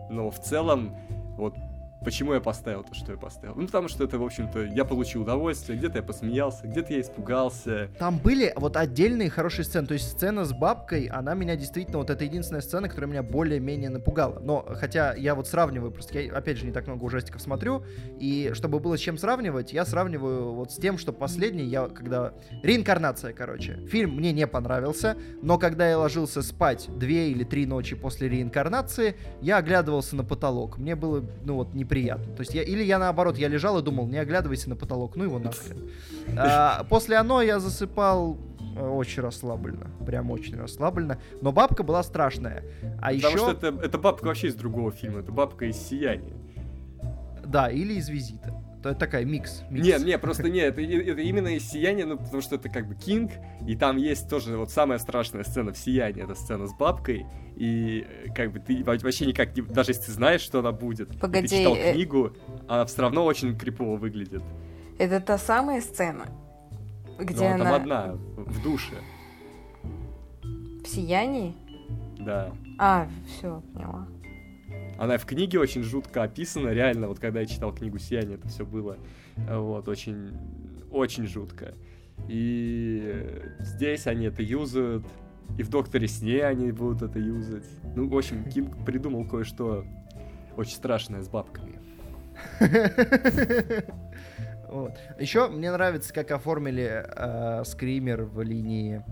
но 0.09 0.31
в 0.31 0.39
целом 0.41 0.95
вот 1.37 1.55
Почему 2.03 2.33
я 2.33 2.39
поставил 2.39 2.83
то, 2.83 2.93
что 2.93 3.13
я 3.13 3.17
поставил? 3.17 3.55
Ну, 3.55 3.65
потому 3.65 3.87
что 3.87 4.03
это, 4.03 4.19
в 4.19 4.23
общем-то, 4.23 4.63
я 4.65 4.85
получил 4.85 5.23
удовольствие, 5.23 5.77
где-то 5.77 5.97
я 5.97 6.03
посмеялся, 6.03 6.67
где-то 6.67 6.93
я 6.93 7.01
испугался. 7.01 7.89
Там 7.97 8.19
были 8.19 8.53
вот 8.55 8.77
отдельные 8.77 9.31
хорошие 9.31 9.65
сцены. 9.65 9.87
То 9.87 9.95
есть 9.95 10.11
сцена 10.11 10.45
с 10.45 10.53
бабкой, 10.53 11.07
она 11.07 11.33
меня 11.33 11.55
действительно, 11.55 11.97
вот 11.97 12.11
это 12.11 12.23
единственная 12.23 12.61
сцена, 12.61 12.89
которая 12.89 13.09
меня 13.09 13.23
более-менее 13.23 13.89
напугала. 13.89 14.39
Но, 14.39 14.63
хотя 14.75 15.15
я 15.15 15.33
вот 15.33 15.47
сравниваю, 15.47 15.91
просто 15.91 16.19
я, 16.19 16.33
опять 16.35 16.57
же, 16.57 16.65
не 16.67 16.71
так 16.71 16.85
много 16.85 17.03
ужастиков 17.03 17.41
смотрю, 17.41 17.83
и 18.19 18.51
чтобы 18.53 18.79
было 18.79 18.97
с 18.97 19.01
чем 19.01 19.17
сравнивать, 19.17 19.73
я 19.73 19.83
сравниваю 19.83 20.53
вот 20.53 20.71
с 20.71 20.75
тем, 20.75 20.99
что 20.99 21.11
последний, 21.11 21.65
я 21.65 21.87
когда... 21.87 22.33
Реинкарнация, 22.61 23.33
короче. 23.33 23.79
Фильм 23.87 24.15
мне 24.15 24.31
не 24.31 24.45
понравился, 24.45 25.17
но 25.41 25.57
когда 25.57 25.89
я 25.89 25.97
ложился 25.97 26.43
спать 26.43 26.87
две 26.99 27.31
или 27.31 27.43
три 27.43 27.65
ночи 27.65 27.95
после 27.95 28.29
реинкарнации, 28.29 29.15
я 29.41 29.57
оглядывался 29.57 30.15
на 30.15 30.23
потолок. 30.23 30.77
Мне 30.77 30.95
было, 30.95 31.25
ну 31.43 31.55
вот, 31.55 31.73
неприятно 31.73 31.84
неприятно. 31.85 32.33
То 32.35 32.41
есть 32.41 32.53
я, 32.53 32.63
или 32.63 32.83
я 32.83 32.99
наоборот, 32.99 33.37
я 33.37 33.47
лежал 33.47 33.77
и 33.79 33.81
думал, 33.81 34.07
не 34.07 34.17
оглядывайся 34.17 34.69
на 34.69 34.75
потолок, 34.75 35.15
ну 35.15 35.23
его 35.23 35.39
нахрен. 35.39 35.89
А, 36.37 36.83
после 36.89 37.17
оно 37.17 37.41
я 37.41 37.59
засыпал 37.59 38.37
э, 38.75 38.85
очень 38.85 39.21
расслабленно, 39.21 39.91
прям 40.05 40.31
очень 40.31 40.57
расслабленно. 40.57 41.19
Но 41.41 41.51
бабка 41.51 41.83
была 41.83 42.03
страшная. 42.03 42.63
А 42.99 43.13
Потому 43.13 43.35
еще... 43.35 43.37
что 43.37 43.51
это, 43.51 43.67
это 43.81 43.97
бабка 43.97 44.25
вообще 44.25 44.47
из 44.47 44.55
другого 44.55 44.91
фильма, 44.91 45.19
это 45.19 45.31
бабка 45.31 45.65
из 45.65 45.77
«Сияния». 45.77 46.33
Да, 47.45 47.69
или 47.69 47.93
из 47.93 48.09
«Визита». 48.09 48.53
То 48.81 48.89
это 48.89 48.99
такая 48.99 49.23
микс. 49.23 49.63
микс. 49.69 49.85
Нет, 49.85 50.05
нет, 50.05 50.21
просто 50.21 50.49
нет, 50.49 50.77
это, 50.77 50.81
это 50.81 51.21
именно 51.21 51.49
из 51.49 51.69
«Сияния», 51.69 52.05
ну, 52.05 52.17
потому 52.17 52.41
что 52.41 52.55
это 52.55 52.69
как 52.69 52.87
бы 52.87 52.95
Кинг, 52.95 53.31
и 53.67 53.75
там 53.75 53.97
есть 53.97 54.27
тоже 54.29 54.57
вот 54.57 54.71
самая 54.71 54.97
страшная 54.97 55.43
сцена 55.43 55.73
в 55.73 55.77
«Сиянии», 55.77 56.23
это 56.23 56.35
сцена 56.35 56.67
с 56.67 56.73
бабкой, 56.73 57.25
и 57.55 58.05
э, 58.07 58.33
как 58.33 58.51
бы 58.51 58.59
ты 58.59 58.83
вообще 58.83 59.25
никак, 59.25 59.55
не, 59.55 59.61
даже 59.61 59.91
если 59.91 60.07
ты 60.07 60.11
знаешь, 60.11 60.41
что 60.41 60.59
она 60.59 60.71
будет, 60.71 61.17
Погоди, 61.19 61.47
ты 61.47 61.57
читал 61.57 61.75
э... 61.75 61.93
книгу, 61.93 62.33
она 62.67 62.85
все 62.85 63.01
равно 63.01 63.25
очень 63.25 63.57
крипово 63.57 63.95
выглядит. 63.95 64.43
Это 64.97 65.21
та 65.21 65.37
самая 65.37 65.81
сцена, 65.81 66.27
где 67.17 67.49
Но 67.49 67.55
она... 67.55 67.63
там 67.63 67.73
одна, 67.73 68.13
в 68.35 68.61
душе. 68.61 68.95
В 70.43 70.87
«Сиянии»? 70.87 71.55
Да. 72.19 72.51
А, 72.77 73.07
все, 73.27 73.61
поняла. 73.73 74.07
Она 74.97 75.17
в 75.17 75.25
книге 75.25 75.59
очень 75.59 75.83
жутко 75.83 76.23
описана, 76.23 76.69
реально, 76.69 77.07
вот 77.07 77.19
когда 77.19 77.39
я 77.39 77.45
читал 77.45 77.73
книгу 77.73 77.99
«Сияние», 77.99 78.35
это 78.35 78.47
все 78.47 78.65
было, 78.65 78.97
вот, 79.37 79.87
очень, 79.87 80.37
очень 80.91 81.27
жутко. 81.27 81.73
И 82.27 83.23
здесь 83.59 84.07
они 84.07 84.25
это 84.25 84.41
юзают, 84.41 85.05
и 85.57 85.63
в 85.63 85.69
«Докторе 85.69 86.07
сне» 86.07 86.43
они 86.43 86.71
будут 86.71 87.01
это 87.01 87.19
юзать. 87.19 87.65
Ну, 87.95 88.07
в 88.09 88.17
общем, 88.17 88.43
Кинг 88.49 88.85
придумал 88.85 89.25
кое-что 89.27 89.85
очень 90.57 90.75
страшное 90.75 91.21
с 91.21 91.29
бабками. 91.29 91.79
Вот. 94.67 94.97
Еще 95.19 95.47
мне 95.47 95.71
нравится, 95.71 96.11
как 96.13 96.31
оформили 96.31 97.05
э, 97.05 97.63
скример 97.65 98.23
в 98.23 98.41
линии 98.41 99.03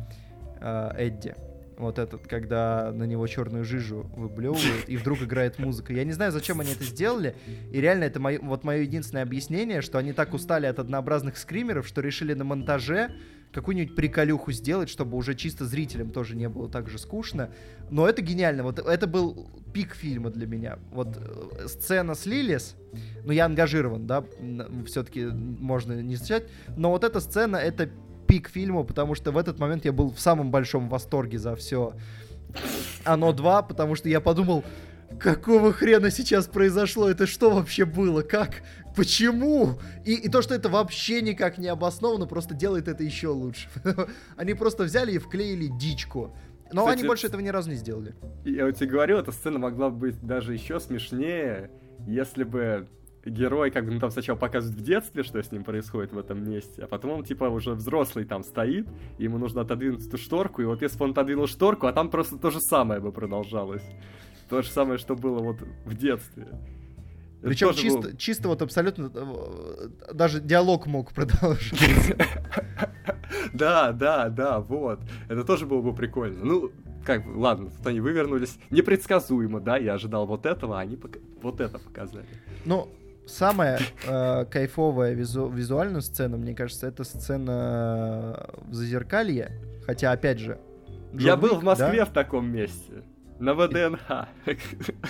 э, 0.59 0.91
Эдди. 0.97 1.35
Вот 1.77 1.99
этот, 1.99 2.27
когда 2.27 2.91
на 2.91 3.03
него 3.03 3.25
черную 3.27 3.63
жижу 3.63 4.09
выблевывают, 4.15 4.87
и 4.87 4.97
вдруг 4.97 5.21
играет 5.21 5.59
музыка. 5.59 5.93
Я 5.93 6.03
не 6.03 6.11
знаю, 6.11 6.31
зачем 6.31 6.59
они 6.59 6.73
это 6.73 6.83
сделали. 6.83 7.35
И 7.71 7.79
реально, 7.79 8.03
это 8.05 8.19
мое, 8.19 8.39
вот 8.41 8.63
мое 8.63 8.81
единственное 8.81 9.23
объяснение, 9.23 9.81
что 9.81 9.99
они 9.99 10.11
так 10.11 10.33
устали 10.33 10.65
от 10.65 10.79
однообразных 10.79 11.37
скримеров, 11.37 11.87
что 11.87 12.01
решили 12.01 12.33
на 12.33 12.43
монтаже 12.43 13.11
какую-нибудь 13.53 13.95
приколюху 13.95 14.51
сделать, 14.51 14.89
чтобы 14.89 15.15
уже 15.15 15.35
чисто 15.35 15.65
зрителям 15.65 16.09
тоже 16.09 16.35
не 16.35 16.49
было 16.49 16.67
так 16.69 16.89
же 16.89 16.97
скучно. 16.97 17.51
Но 17.89 18.07
это 18.07 18.21
гениально. 18.21 18.63
Вот 18.63 18.79
это 18.79 19.07
был 19.07 19.49
пик 19.73 19.93
фильма 19.93 20.29
для 20.29 20.47
меня. 20.47 20.79
Вот 20.91 21.17
э, 21.17 21.67
сцена 21.67 22.15
с 22.15 22.25
Лилис, 22.25 22.75
ну 23.23 23.31
я 23.31 23.45
ангажирован, 23.45 24.07
да, 24.07 24.23
все-таки 24.85 25.25
можно 25.25 26.01
не 26.01 26.15
встречать, 26.15 26.49
но 26.75 26.89
вот 26.89 27.03
эта 27.03 27.19
сцена, 27.19 27.57
это 27.57 27.89
пик 28.27 28.49
фильма, 28.49 28.83
потому 28.83 29.15
что 29.15 29.31
в 29.31 29.37
этот 29.37 29.59
момент 29.59 29.85
я 29.85 29.91
был 29.91 30.11
в 30.11 30.19
самом 30.19 30.51
большом 30.51 30.89
восторге 30.89 31.37
за 31.37 31.55
все 31.55 31.93
оно 33.03 33.33
2, 33.33 33.63
потому 33.63 33.95
что 33.95 34.09
я 34.09 34.21
подумал, 34.21 34.63
какого 35.19 35.73
хрена 35.73 36.11
сейчас 36.11 36.47
произошло? 36.47 37.09
Это 37.09 37.27
что 37.27 37.49
вообще 37.49 37.85
было? 37.85 38.21
Как? 38.21 38.63
Почему? 38.95 39.79
И, 40.05 40.13
и 40.13 40.29
то, 40.29 40.41
что 40.41 40.53
это 40.53 40.69
вообще 40.69 41.21
никак 41.21 41.57
не 41.57 41.67
обосновано, 41.67 42.25
просто 42.27 42.53
делает 42.53 42.87
это 42.87 43.03
еще 43.03 43.29
лучше. 43.29 43.69
Они 44.37 44.53
просто 44.53 44.83
взяли 44.83 45.13
и 45.13 45.17
вклеили 45.17 45.67
дичку. 45.67 46.35
Но 46.71 46.85
Кстати, 46.85 46.99
они 46.99 47.07
больше 47.07 47.27
этого 47.27 47.41
ни 47.41 47.49
разу 47.49 47.69
не 47.69 47.75
сделали. 47.75 48.15
Я 48.45 48.65
вот 48.65 48.75
тебе 48.77 48.89
говорил, 48.89 49.19
эта 49.19 49.31
сцена 49.31 49.59
могла 49.59 49.91
быть 49.91 50.19
даже 50.21 50.53
еще 50.53 50.79
смешнее, 50.79 51.69
если 52.07 52.43
бы 52.43 52.87
герой 53.25 53.71
как 53.71 53.85
бы 53.85 53.91
ну, 53.91 53.99
там 53.99 54.11
сначала 54.11 54.37
показывает 54.37 54.79
в 54.79 54.83
детстве, 54.83 55.23
что 55.23 55.41
с 55.41 55.51
ним 55.51 55.63
происходит 55.63 56.11
в 56.11 56.17
этом 56.17 56.43
месте, 56.43 56.83
а 56.83 56.87
потом 56.87 57.11
он 57.11 57.23
типа 57.23 57.45
уже 57.45 57.73
взрослый 57.73 58.25
там 58.25 58.43
стоит, 58.43 58.87
и 59.17 59.23
ему 59.23 59.37
нужно 59.37 59.61
отодвинуть 59.61 60.05
эту 60.05 60.17
шторку, 60.17 60.61
и 60.61 60.65
вот 60.65 60.81
если 60.81 60.97
бы 60.97 61.05
он 61.05 61.11
отодвинул 61.11 61.47
шторку, 61.47 61.87
а 61.87 61.93
там 61.93 62.09
просто 62.09 62.37
то 62.37 62.49
же 62.49 62.59
самое 62.59 62.99
бы 62.99 63.11
продолжалось. 63.11 63.83
То 64.49 64.61
же 64.61 64.69
самое, 64.69 64.97
что 64.97 65.15
было 65.15 65.39
вот 65.39 65.61
в 65.85 65.95
детстве. 65.95 66.47
Причем 67.43 67.73
чисто, 67.73 67.99
было- 67.99 68.17
чисто 68.17 68.47
вот 68.47 68.61
абсолютно 68.61 69.11
э, 69.13 69.87
даже 70.13 70.39
диалог 70.39 70.85
мог 70.87 71.11
продолжаться. 71.11 71.75
Да, 73.53 73.91
да, 73.91 74.29
да, 74.29 74.59
вот. 74.59 74.99
Это 75.27 75.43
тоже 75.43 75.65
было 75.65 75.81
бы 75.81 75.93
прикольно. 75.93 76.43
Ну, 76.43 76.71
как 77.05 77.25
бы, 77.25 77.37
ладно, 77.37 77.69
тут 77.69 77.85
они 77.85 77.99
вывернулись. 77.99 78.57
Непредсказуемо, 78.71 79.59
да, 79.59 79.77
я 79.77 79.93
ожидал 79.93 80.25
вот 80.25 80.45
этого, 80.45 80.77
а 80.79 80.81
они 80.81 80.97
вот 81.41 81.59
это 81.61 81.77
показали. 81.77 82.25
Ну, 82.65 82.87
самая 83.27 83.79
э, 84.07 84.45
кайфовая 84.45 85.13
визу- 85.13 85.53
визуальная 85.53 86.01
сцена, 86.01 86.37
мне 86.37 86.55
кажется, 86.55 86.87
это 86.87 87.03
сцена 87.03 88.49
в 88.67 88.73
Зазеркалье. 88.73 89.51
Хотя, 89.85 90.11
опять 90.11 90.39
же... 90.39 90.59
Я 91.13 91.33
Джон 91.33 91.39
был 91.41 91.55
в 91.59 91.63
Москве 91.63 91.99
да? 91.99 92.05
в 92.05 92.13
таком 92.13 92.47
месте. 92.49 93.03
На 93.39 93.53
ВДНХ. 93.53 94.27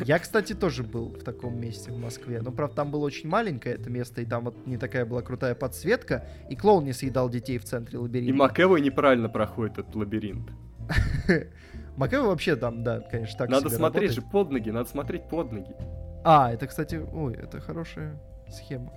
Я, 0.05 0.19
кстати, 0.19 0.53
тоже 0.53 0.83
был 0.83 1.09
в 1.09 1.23
таком 1.23 1.59
месте 1.59 1.91
в 1.91 1.97
Москве. 1.97 2.41
Но, 2.41 2.51
правда, 2.51 2.77
там 2.77 2.91
было 2.91 3.05
очень 3.05 3.29
маленькое 3.29 3.75
это 3.75 3.89
место, 3.89 4.21
и 4.21 4.25
там 4.25 4.45
вот 4.45 4.65
не 4.65 4.77
такая 4.77 5.05
была 5.05 5.21
крутая 5.21 5.55
подсветка, 5.55 6.25
и 6.49 6.55
клоун 6.55 6.85
не 6.85 6.93
съедал 6.93 7.29
детей 7.29 7.57
в 7.57 7.65
центре 7.65 7.97
И 7.99 8.01
лабиринта. 8.01 8.33
Макэвой 8.37 8.81
неправильно 8.81 9.29
проходит 9.29 9.77
этот 9.77 9.95
лабиринт. 9.95 10.49
Макэвой 11.97 12.27
вообще 12.27 12.55
там, 12.55 12.83
да, 12.83 13.01
конечно, 13.01 13.37
так 13.37 13.49
Надо 13.49 13.69
смотреть 13.69 14.11
работает. 14.11 14.11
же 14.13 14.21
под 14.21 14.51
ноги, 14.51 14.69
надо 14.71 14.89
смотреть 14.89 15.29
под 15.29 15.51
ноги. 15.51 15.75
А, 16.23 16.51
это, 16.51 16.67
кстати, 16.67 16.95
ой, 16.95 17.33
это 17.35 17.59
хорошая 17.59 18.19
схема. 18.49 18.91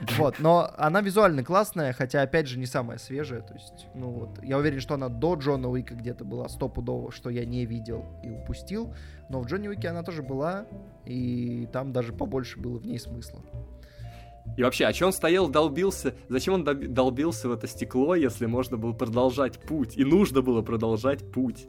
Вот, 0.18 0.38
но 0.38 0.70
она 0.76 1.00
визуально 1.00 1.44
классная, 1.44 1.92
хотя, 1.92 2.22
опять 2.22 2.46
же, 2.46 2.58
не 2.58 2.66
самая 2.66 2.98
свежая. 2.98 3.42
То 3.42 3.54
есть, 3.54 3.86
ну 3.94 4.10
вот, 4.10 4.42
я 4.42 4.58
уверен, 4.58 4.80
что 4.80 4.94
она 4.94 5.08
до 5.08 5.34
Джона 5.34 5.68
Уика 5.68 5.94
где-то 5.94 6.24
была 6.24 6.48
стопудово, 6.48 7.12
что 7.12 7.30
я 7.30 7.44
не 7.44 7.64
видел 7.66 8.04
и 8.22 8.30
упустил. 8.30 8.94
Но 9.28 9.40
в 9.40 9.46
Джонни 9.46 9.68
Уике 9.68 9.88
она 9.88 10.02
тоже 10.02 10.22
была, 10.22 10.66
и 11.04 11.68
там 11.72 11.92
даже 11.92 12.12
побольше 12.12 12.58
было 12.58 12.78
в 12.78 12.86
ней 12.86 12.98
смысла. 12.98 13.40
И 14.56 14.62
вообще, 14.62 14.84
а 14.84 14.92
че 14.92 15.06
он 15.06 15.12
стоял, 15.12 15.48
долбился? 15.48 16.14
Зачем 16.28 16.54
он 16.54 16.64
долбился 16.64 17.48
в 17.48 17.52
это 17.52 17.66
стекло, 17.66 18.14
если 18.14 18.46
можно 18.46 18.76
было 18.76 18.92
продолжать 18.92 19.58
путь? 19.58 19.96
И 19.96 20.04
нужно 20.04 20.42
было 20.42 20.62
продолжать 20.62 21.30
путь. 21.32 21.66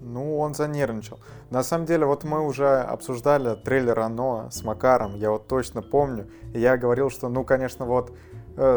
Ну, 0.00 0.38
он 0.38 0.54
занервничал. 0.54 1.18
На 1.50 1.62
самом 1.62 1.86
деле, 1.86 2.06
вот 2.06 2.24
мы 2.24 2.44
уже 2.44 2.80
обсуждали 2.80 3.54
трейлер 3.54 4.00
«Оно» 4.00 4.48
с 4.50 4.62
Макаром, 4.62 5.16
я 5.16 5.30
вот 5.30 5.48
точно 5.48 5.82
помню. 5.82 6.28
Я 6.52 6.76
говорил, 6.76 7.10
что, 7.10 7.28
ну, 7.28 7.44
конечно, 7.44 7.84
вот 7.84 8.12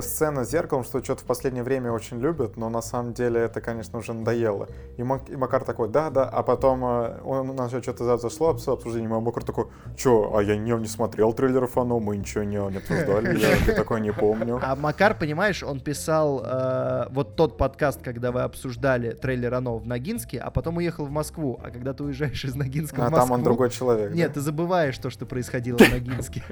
сцена 0.02 0.46
с 0.46 0.52
зеркалом, 0.52 0.84
что 0.84 1.04
что-то 1.04 1.22
в 1.22 1.26
последнее 1.26 1.64
время 1.64 1.92
очень 1.92 2.20
любят, 2.20 2.58
но 2.58 2.70
на 2.70 2.82
самом 2.82 3.14
деле 3.14 3.42
это, 3.42 3.62
конечно, 3.62 4.00
уже 4.00 4.14
надоело. 4.14 4.68
И, 4.98 5.04
Мак- 5.04 5.30
и 5.30 5.36
Макар 5.36 5.64
такой, 5.64 5.90
да, 5.90 6.10
да, 6.10 6.24
а 6.24 6.44
потом 6.44 6.84
э, 6.86 7.20
он, 7.24 7.50
у 7.50 7.54
нас 7.54 7.72
что-то 7.72 8.18
зашло 8.18 8.52
обс- 8.52 8.72
обсуждение, 8.72 9.10
а 9.10 9.20
Макар 9.20 9.44
такой, 9.44 9.68
что, 9.98 10.36
а 10.36 10.44
я 10.44 10.58
не, 10.58 10.72
не 10.72 10.88
смотрел 10.88 11.34
трейлеров 11.34 11.78
«Оно», 11.78 12.00
мы 12.00 12.18
ничего 12.18 12.44
не, 12.44 12.58
не 12.58 12.78
обсуждали, 12.78 13.40
я, 13.40 13.76
такой 13.76 14.02
не 14.02 14.12
помню. 14.14 14.60
А 14.62 14.76
Макар, 14.76 15.18
понимаешь, 15.18 15.64
он 15.64 15.80
писал 15.80 16.44
э, 16.46 17.08
вот 17.10 17.36
тот 17.36 17.58
подкаст, 17.58 18.02
когда 18.02 18.32
вы 18.32 18.42
обсуждали 18.42 19.12
трейлер 19.12 19.54
«Оно» 19.54 19.78
в 19.78 19.88
Ногинске, 19.88 20.40
а 20.40 20.52
потом 20.52 20.78
уехал 20.78 21.06
в 21.06 21.12
Москву. 21.12 21.60
А 21.64 21.72
когда 21.72 21.94
ты 21.94 22.04
уезжаешь 22.04 22.44
из 22.46 22.56
Ногинска 22.56 23.06
А 23.06 23.10
в 23.10 23.12
Москву... 23.12 23.28
там 23.28 23.32
он 23.32 23.44
другой 23.44 23.70
человек. 23.70 24.14
Нет, 24.14 24.30
да? 24.30 24.34
ты 24.36 24.42
забываешь 24.42 24.98
то, 24.98 25.10
что 25.10 25.26
происходило 25.26 25.78
в 25.78 25.90
Ногинске. 25.92 26.44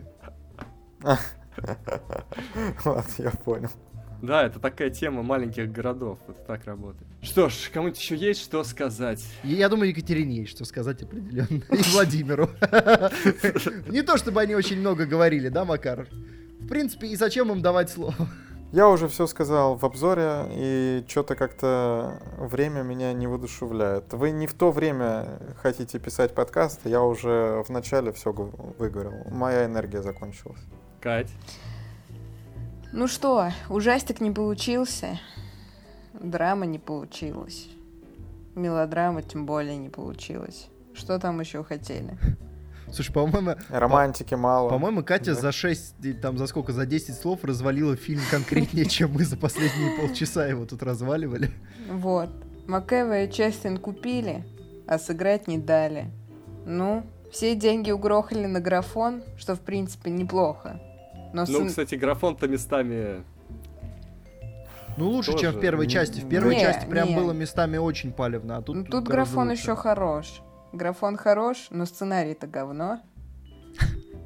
Ладно, 2.85 3.11
я 3.17 3.31
понял. 3.31 3.69
Да, 4.21 4.45
это 4.45 4.59
такая 4.59 4.89
тема 4.89 5.23
маленьких 5.23 5.71
городов. 5.71 6.19
Это 6.27 6.39
так 6.45 6.65
работает. 6.65 7.07
Что 7.21 7.47
ж, 7.49 7.69
кому-то 7.73 7.97
еще 7.97 8.15
есть 8.15 8.41
что 8.41 8.63
сказать? 8.63 9.25
И 9.43 9.53
Я 9.53 9.69
думаю, 9.69 9.89
Екатерине 9.89 10.37
есть 10.37 10.51
что 10.51 10.65
сказать 10.65 11.01
определенно. 11.01 11.47
И 11.71 11.91
Владимиру. 11.93 12.49
Не 13.87 14.01
то, 14.01 14.17
чтобы 14.17 14.41
они 14.41 14.55
очень 14.55 14.79
много 14.79 15.05
говорили, 15.05 15.47
да, 15.49 15.63
Макар? 15.63 16.07
В 16.59 16.67
принципе, 16.67 17.07
и 17.07 17.15
зачем 17.15 17.51
им 17.51 17.61
давать 17.61 17.89
слово? 17.89 18.13
Я 18.71 18.87
уже 18.87 19.07
все 19.07 19.25
сказал 19.25 19.75
в 19.77 19.83
обзоре, 19.83 20.45
и 20.51 21.03
что-то 21.07 21.35
как-то 21.35 22.21
время 22.37 22.83
меня 22.83 23.13
не 23.13 23.25
воодушевляет. 23.25 24.13
Вы 24.13 24.29
не 24.29 24.45
в 24.45 24.53
то 24.53 24.71
время 24.71 25.39
хотите 25.63 25.97
писать 25.97 26.35
подкасты, 26.35 26.89
я 26.89 27.01
уже 27.01 27.63
в 27.65 27.69
начале 27.69 28.11
все 28.11 28.31
выговорил. 28.31 29.23
Моя 29.31 29.65
энергия 29.65 30.03
закончилась. 30.03 30.59
Кать? 30.99 31.31
Ну 32.91 33.07
что, 33.07 33.51
ужастик 33.69 34.19
не 34.19 34.31
получился, 34.31 35.19
драма 36.13 36.65
не 36.65 36.79
получилась, 36.79 37.67
мелодрама 38.55 39.21
тем 39.21 39.45
более 39.45 39.77
не 39.77 39.89
получилась. 39.89 40.67
Что 40.93 41.19
там 41.19 41.39
еще 41.39 41.63
хотели? 41.63 42.17
Слушай, 42.91 43.13
по-моему... 43.13 43.55
Романтики 43.69 44.33
мало. 44.33 44.69
По-моему, 44.69 45.03
Катя 45.03 45.35
за 45.35 45.51
6, 45.51 46.19
там 46.19 46.37
за 46.37 46.47
сколько, 46.47 46.71
за 46.71 46.87
10 46.87 47.15
слов 47.15 47.43
развалила 47.43 47.95
фильм 47.95 48.21
конкретнее, 48.31 48.85
чем 48.89 49.11
мы 49.13 49.23
за 49.23 49.37
последние 49.37 49.95
полчаса 49.97 50.47
его 50.47 50.65
тут 50.65 50.81
разваливали. 50.81 51.51
Вот. 51.91 52.29
Макэва 52.67 53.23
и 53.23 53.31
Честин 53.31 53.77
купили, 53.77 54.43
а 54.87 54.97
сыграть 54.97 55.47
не 55.47 55.59
дали. 55.59 56.11
Ну, 56.65 57.05
все 57.31 57.55
деньги 57.55 57.91
угрохали 57.91 58.47
на 58.47 58.59
графон, 58.59 59.23
что 59.37 59.55
в 59.55 59.61
принципе 59.61 60.09
неплохо. 60.09 60.81
Но 61.33 61.45
ну, 61.47 61.59
сын... 61.59 61.67
кстати, 61.67 61.95
графон-то 61.95 62.47
местами 62.47 63.23
ну, 64.99 65.11
лучше, 65.11 65.31
Тоже. 65.31 65.43
чем 65.43 65.55
в 65.55 65.61
первой 65.61 65.87
части. 65.87 66.19
В 66.19 66.27
первой 66.27 66.55
не, 66.55 66.61
части 66.61 66.85
прям 66.85 67.07
не. 67.07 67.15
было 67.15 67.31
местами 67.31 67.77
очень 67.77 68.11
палевно, 68.11 68.57
а 68.57 68.61
тут... 68.61 68.75
Ну, 68.75 68.83
тут 68.83 69.07
графон 69.07 69.47
лучше. 69.47 69.61
еще 69.61 69.75
хорош. 69.75 70.41
Графон 70.73 71.15
хорош, 71.15 71.67
но 71.69 71.85
сценарий-то 71.85 72.47
говно. 72.47 72.99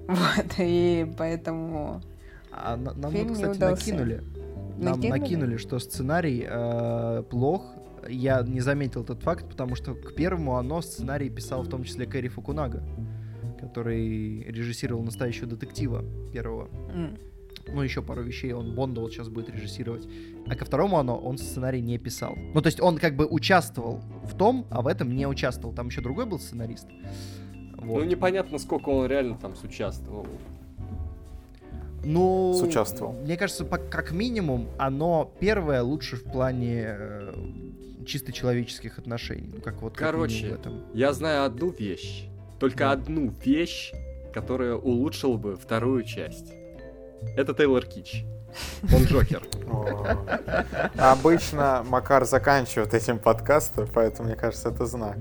Вот, 0.05 0.55
и 0.57 1.09
поэтому... 1.17 2.01
А 2.51 2.75
нам, 2.75 3.11
фильм 3.11 3.33
кстати, 3.33 3.57
накинули. 3.57 4.23
Нам 4.77 4.99
накинули? 4.99 5.19
накинули, 5.19 5.57
что 5.57 5.79
сценарий 5.79 6.45
э, 6.45 7.23
плох. 7.29 7.63
Я 8.09 8.41
не 8.41 8.59
заметил 8.59 9.03
этот 9.03 9.23
факт, 9.23 9.47
потому 9.47 9.75
что 9.75 9.93
к 9.93 10.13
первому 10.13 10.57
оно 10.57 10.81
сценарий 10.81 11.29
писал 11.29 11.63
в 11.63 11.69
том 11.69 11.85
числе 11.85 12.05
Кэрри 12.05 12.27
Фукунага, 12.27 12.83
который 13.73 14.43
режиссировал 14.43 15.03
настоящего 15.03 15.47
детектива 15.47 16.05
первого. 16.31 16.67
Mm. 16.93 17.19
Ну, 17.67 17.81
еще 17.81 18.01
пару 18.01 18.21
вещей 18.21 18.53
он 18.53 18.75
Бонда 18.75 19.01
вот 19.01 19.13
сейчас 19.13 19.29
будет 19.29 19.49
режиссировать. 19.49 20.07
А 20.47 20.55
ко 20.55 20.65
второму 20.65 20.99
оно 20.99 21.17
он 21.17 21.37
сценарий 21.37 21.81
не 21.81 21.97
писал. 21.97 22.37
Ну, 22.53 22.61
то 22.61 22.67
есть 22.67 22.79
он 22.79 22.97
как 22.97 23.15
бы 23.15 23.25
участвовал 23.25 24.01
в 24.25 24.37
том, 24.37 24.67
а 24.69 24.81
в 24.81 24.87
этом 24.87 25.15
не 25.15 25.25
участвовал. 25.25 25.73
Там 25.73 25.87
еще 25.87 26.01
другой 26.01 26.25
был 26.25 26.39
сценарист. 26.39 26.87
Вот. 27.77 27.99
Ну, 27.99 28.03
непонятно, 28.03 28.59
сколько 28.59 28.89
он 28.89 29.07
реально 29.07 29.37
там 29.37 29.53
участвовал. 29.63 30.27
Ну, 32.03 32.53
Сучаствовал. 32.59 33.13
мне 33.13 33.37
кажется, 33.37 33.63
по, 33.63 33.77
как 33.77 34.11
минимум, 34.11 34.67
оно 34.77 35.33
первое 35.39 35.81
лучше 35.81 36.17
в 36.17 36.23
плане 36.23 36.83
э, 36.85 37.33
чисто 38.05 38.33
человеческих 38.33 38.99
отношений. 38.99 39.49
Ну, 39.53 39.61
как 39.61 39.81
вот 39.81 39.95
Короче, 39.95 40.49
как 40.49 40.57
в 40.57 40.61
этом. 40.61 40.81
я 40.93 41.13
знаю 41.13 41.45
одну 41.45 41.71
вещь. 41.71 42.27
Только 42.63 42.91
одну 42.91 43.29
вещь, 43.43 43.91
которая 44.33 44.75
улучшила 44.75 45.35
бы 45.35 45.57
вторую 45.57 46.03
часть. 46.03 46.53
Это 47.35 47.53
Тейлор 47.53 47.85
Кич. 47.85 48.23
Он 48.95 49.03
Джокер. 49.03 49.43
Обычно 50.97 51.83
Макар 51.89 52.23
заканчивает 52.23 52.93
этим 52.93 53.19
подкастом, 53.19 53.89
поэтому, 53.93 54.29
мне 54.29 54.37
кажется, 54.37 54.69
это 54.69 54.85
знак. 54.85 55.17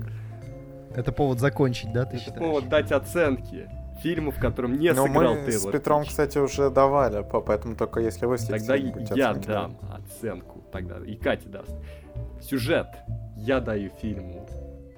Это 0.95 1.11
повод 1.11 1.41
закончить, 1.41 1.91
да, 1.91 2.05
ты 2.05 2.15
Это 2.15 2.23
считаешь? 2.23 2.39
повод 2.39 2.69
дать 2.69 2.93
оценки 2.93 3.69
фильму, 4.01 4.31
в 4.31 4.39
котором 4.39 4.79
не 4.79 4.93
Но 4.93 5.05
сыграл 5.05 5.35
мы 5.35 5.51
с 5.51 5.65
Петром, 5.65 6.05
кстати, 6.05 6.37
уже 6.37 6.69
давали, 6.69 7.27
поэтому 7.29 7.75
только 7.75 7.99
если 7.99 8.25
вы 8.25 8.37
Тогда 8.37 8.75
я 8.75 9.33
дам 9.33 9.77
оценку, 9.91 10.63
тогда 10.71 10.95
и 11.05 11.17
Катя 11.17 11.49
даст. 11.49 11.75
Сюжет 12.41 12.87
я 13.35 13.59
даю 13.59 13.91
фильму. 14.01 14.42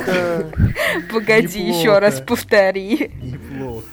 Погоди, 1.13 1.61
еще 1.69 1.99
раз 2.01 2.21
повтори. 2.21 3.13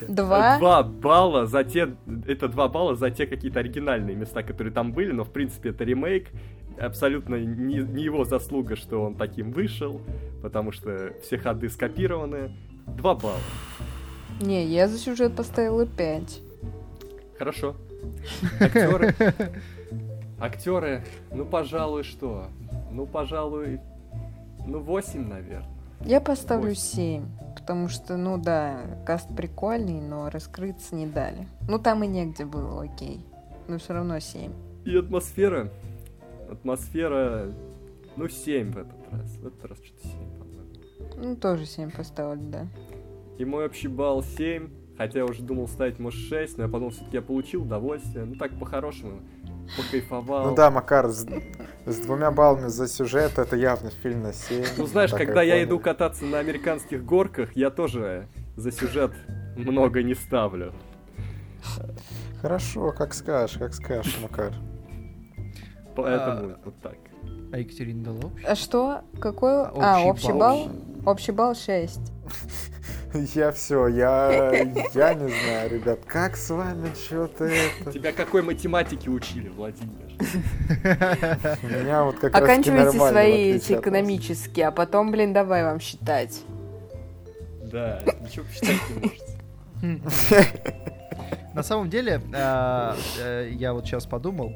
Два? 0.07 0.57
Два 0.57 0.81
балла 0.81 1.45
за 1.45 1.63
те... 1.63 1.95
Это 2.25 2.47
два 2.47 2.67
балла 2.67 2.95
за 2.95 3.11
те 3.11 3.27
какие-то 3.27 3.59
оригинальные 3.59 4.15
места, 4.15 4.41
которые 4.41 4.73
там 4.73 4.91
были, 4.91 5.11
но 5.11 5.23
в 5.23 5.31
принципе 5.31 5.69
это 5.69 5.84
ремейк. 5.84 6.29
Абсолютно 6.79 7.35
не, 7.35 7.79
не 7.79 8.03
его 8.03 8.25
заслуга, 8.25 8.75
что 8.75 9.03
он 9.03 9.13
таким 9.15 9.51
вышел, 9.51 10.01
потому 10.41 10.71
что 10.71 11.13
все 11.21 11.38
ходы 11.38 11.69
скопированы. 11.69 12.55
Два 12.88 13.13
балла. 13.13 13.38
Не, 14.41 14.65
я 14.65 14.88
за 14.88 14.97
сюжет 14.97 15.35
поставила 15.35 15.85
пять. 15.85 16.41
Хорошо. 17.38 17.75
Актеры. 18.60 19.15
Актеры, 20.40 21.03
ну, 21.32 21.45
пожалуй, 21.45 22.03
что? 22.03 22.48
Ну, 22.91 23.06
пожалуй, 23.06 23.80
ну, 24.65 24.80
8, 24.80 25.28
наверное. 25.28 25.69
Я 26.02 26.22
поставлю 26.22 26.69
8. 26.69 26.76
7, 26.76 27.26
потому 27.56 27.90
что, 27.90 28.18
ну 28.18 28.38
да, 28.38 28.82
каст 29.06 29.28
прикольный, 29.36 29.99
но 29.99 30.30
раскрыться 30.30 30.95
не 30.95 31.07
дали. 31.07 31.48
Ну, 31.68 31.80
там 31.80 32.03
и 32.03 32.07
негде 32.07 32.45
было, 32.45 32.84
окей. 32.84 33.26
Но 33.68 33.80
все 33.80 33.94
равно 33.94 34.19
7. 34.19 34.52
И 34.86 34.95
атмосфера? 34.95 35.72
Атмосфера, 36.52 37.52
ну, 38.15 38.30
7 38.30 38.72
в 38.72 38.78
этот 38.78 39.11
раз. 39.11 39.38
В 39.38 39.48
этот 39.48 39.65
раз 39.65 39.78
что-то 39.84 40.07
7, 40.07 40.11
по-моему. 40.38 40.68
Ну, 41.15 41.36
тоже 41.36 41.65
7 41.65 41.91
поставили, 41.91 42.41
да. 42.41 42.68
И 43.40 43.45
мой 43.45 43.65
общий 43.65 43.88
балл 43.88 44.24
7, 44.24 44.69
хотя 44.98 45.19
я 45.19 45.26
уже 45.26 45.41
думал 45.41 45.68
ставить, 45.68 45.99
может, 45.99 46.19
6, 46.28 46.57
но 46.57 46.64
я 46.64 46.69
подумал, 46.69 46.91
все-таки 46.91 47.18
я 47.18 47.22
получил 47.22 47.64
удовольствие. 47.64 48.26
Ну, 48.26 48.36
так, 48.36 48.57
по-хорошему, 48.60 49.22
покайфовал. 49.76 50.49
Ну 50.49 50.56
да, 50.56 50.72
Макар, 50.72 51.10
с, 51.10 51.26
с 51.86 51.98
двумя 51.98 52.32
баллами 52.32 52.68
за 52.68 52.88
сюжет 52.88 53.38
это 53.38 53.56
явно 53.56 53.90
фильм 53.90 54.24
на 54.24 54.34
7. 54.34 54.65
Ну 54.78 54.86
знаешь, 54.88 55.11
когда 55.11 55.41
я, 55.41 55.56
я 55.56 55.64
иду 55.64 55.80
кататься 55.80 56.26
на 56.26 56.40
американских 56.40 57.06
горках, 57.06 57.56
я 57.56 57.69
тоже 57.69 58.28
за 58.56 58.72
сюжет 58.72 59.11
много 59.56 60.03
не 60.03 60.15
ставлю. 60.15 60.74
Хорошо, 62.41 62.91
как 62.91 63.14
скажешь, 63.14 63.57
как 63.57 63.74
скажешь, 63.74 64.18
Макар. 64.22 64.53
Поэтому 65.95 66.52
а, 66.52 66.60
вот 66.64 66.80
так. 66.82 66.98
А 67.52 67.57
Екатерина 67.57 68.03
дала 68.03 68.32
А 68.45 68.56
что? 68.56 69.02
Какой? 69.19 69.52
А, 69.52 69.72
общий, 69.72 69.82
а, 69.82 70.02
общий 70.03 70.32
балл? 70.32 70.69
Общий 71.06 71.32
балл 71.32 71.56
6. 71.56 71.99
Я 73.13 73.51
все, 73.51 73.88
я, 73.88 74.51
я 74.93 75.13
не 75.13 75.29
знаю, 75.29 75.69
ребят, 75.69 75.99
как 76.05 76.35
с 76.35 76.49
вами 76.49 76.89
что-то 76.93 77.45
это... 77.45 77.91
Тебя 77.91 78.11
какой 78.11 78.41
математики 78.41 79.07
учили, 79.07 79.49
Владимир? 79.49 80.07
Меня 81.63 82.03
вот 82.03 82.19
как 82.19 82.35
Оканчивайте 82.35 82.97
свои 82.97 83.53
эти 83.53 83.73
экономические, 83.73 84.67
а 84.67 84.71
потом, 84.71 85.11
блин, 85.11 85.34
давай 85.34 85.63
вам 85.63 85.79
считать. 85.79 86.41
Да, 87.71 88.01
ничего 88.21 88.45
посчитать 88.45 88.79
не 88.89 89.91
можете. 89.91 90.53
На 91.53 91.63
самом 91.63 91.89
деле, 91.89 92.21
а, 92.34 92.95
э, 93.19 93.49
я 93.51 93.73
вот 93.73 93.85
сейчас 93.85 94.05
подумал, 94.05 94.53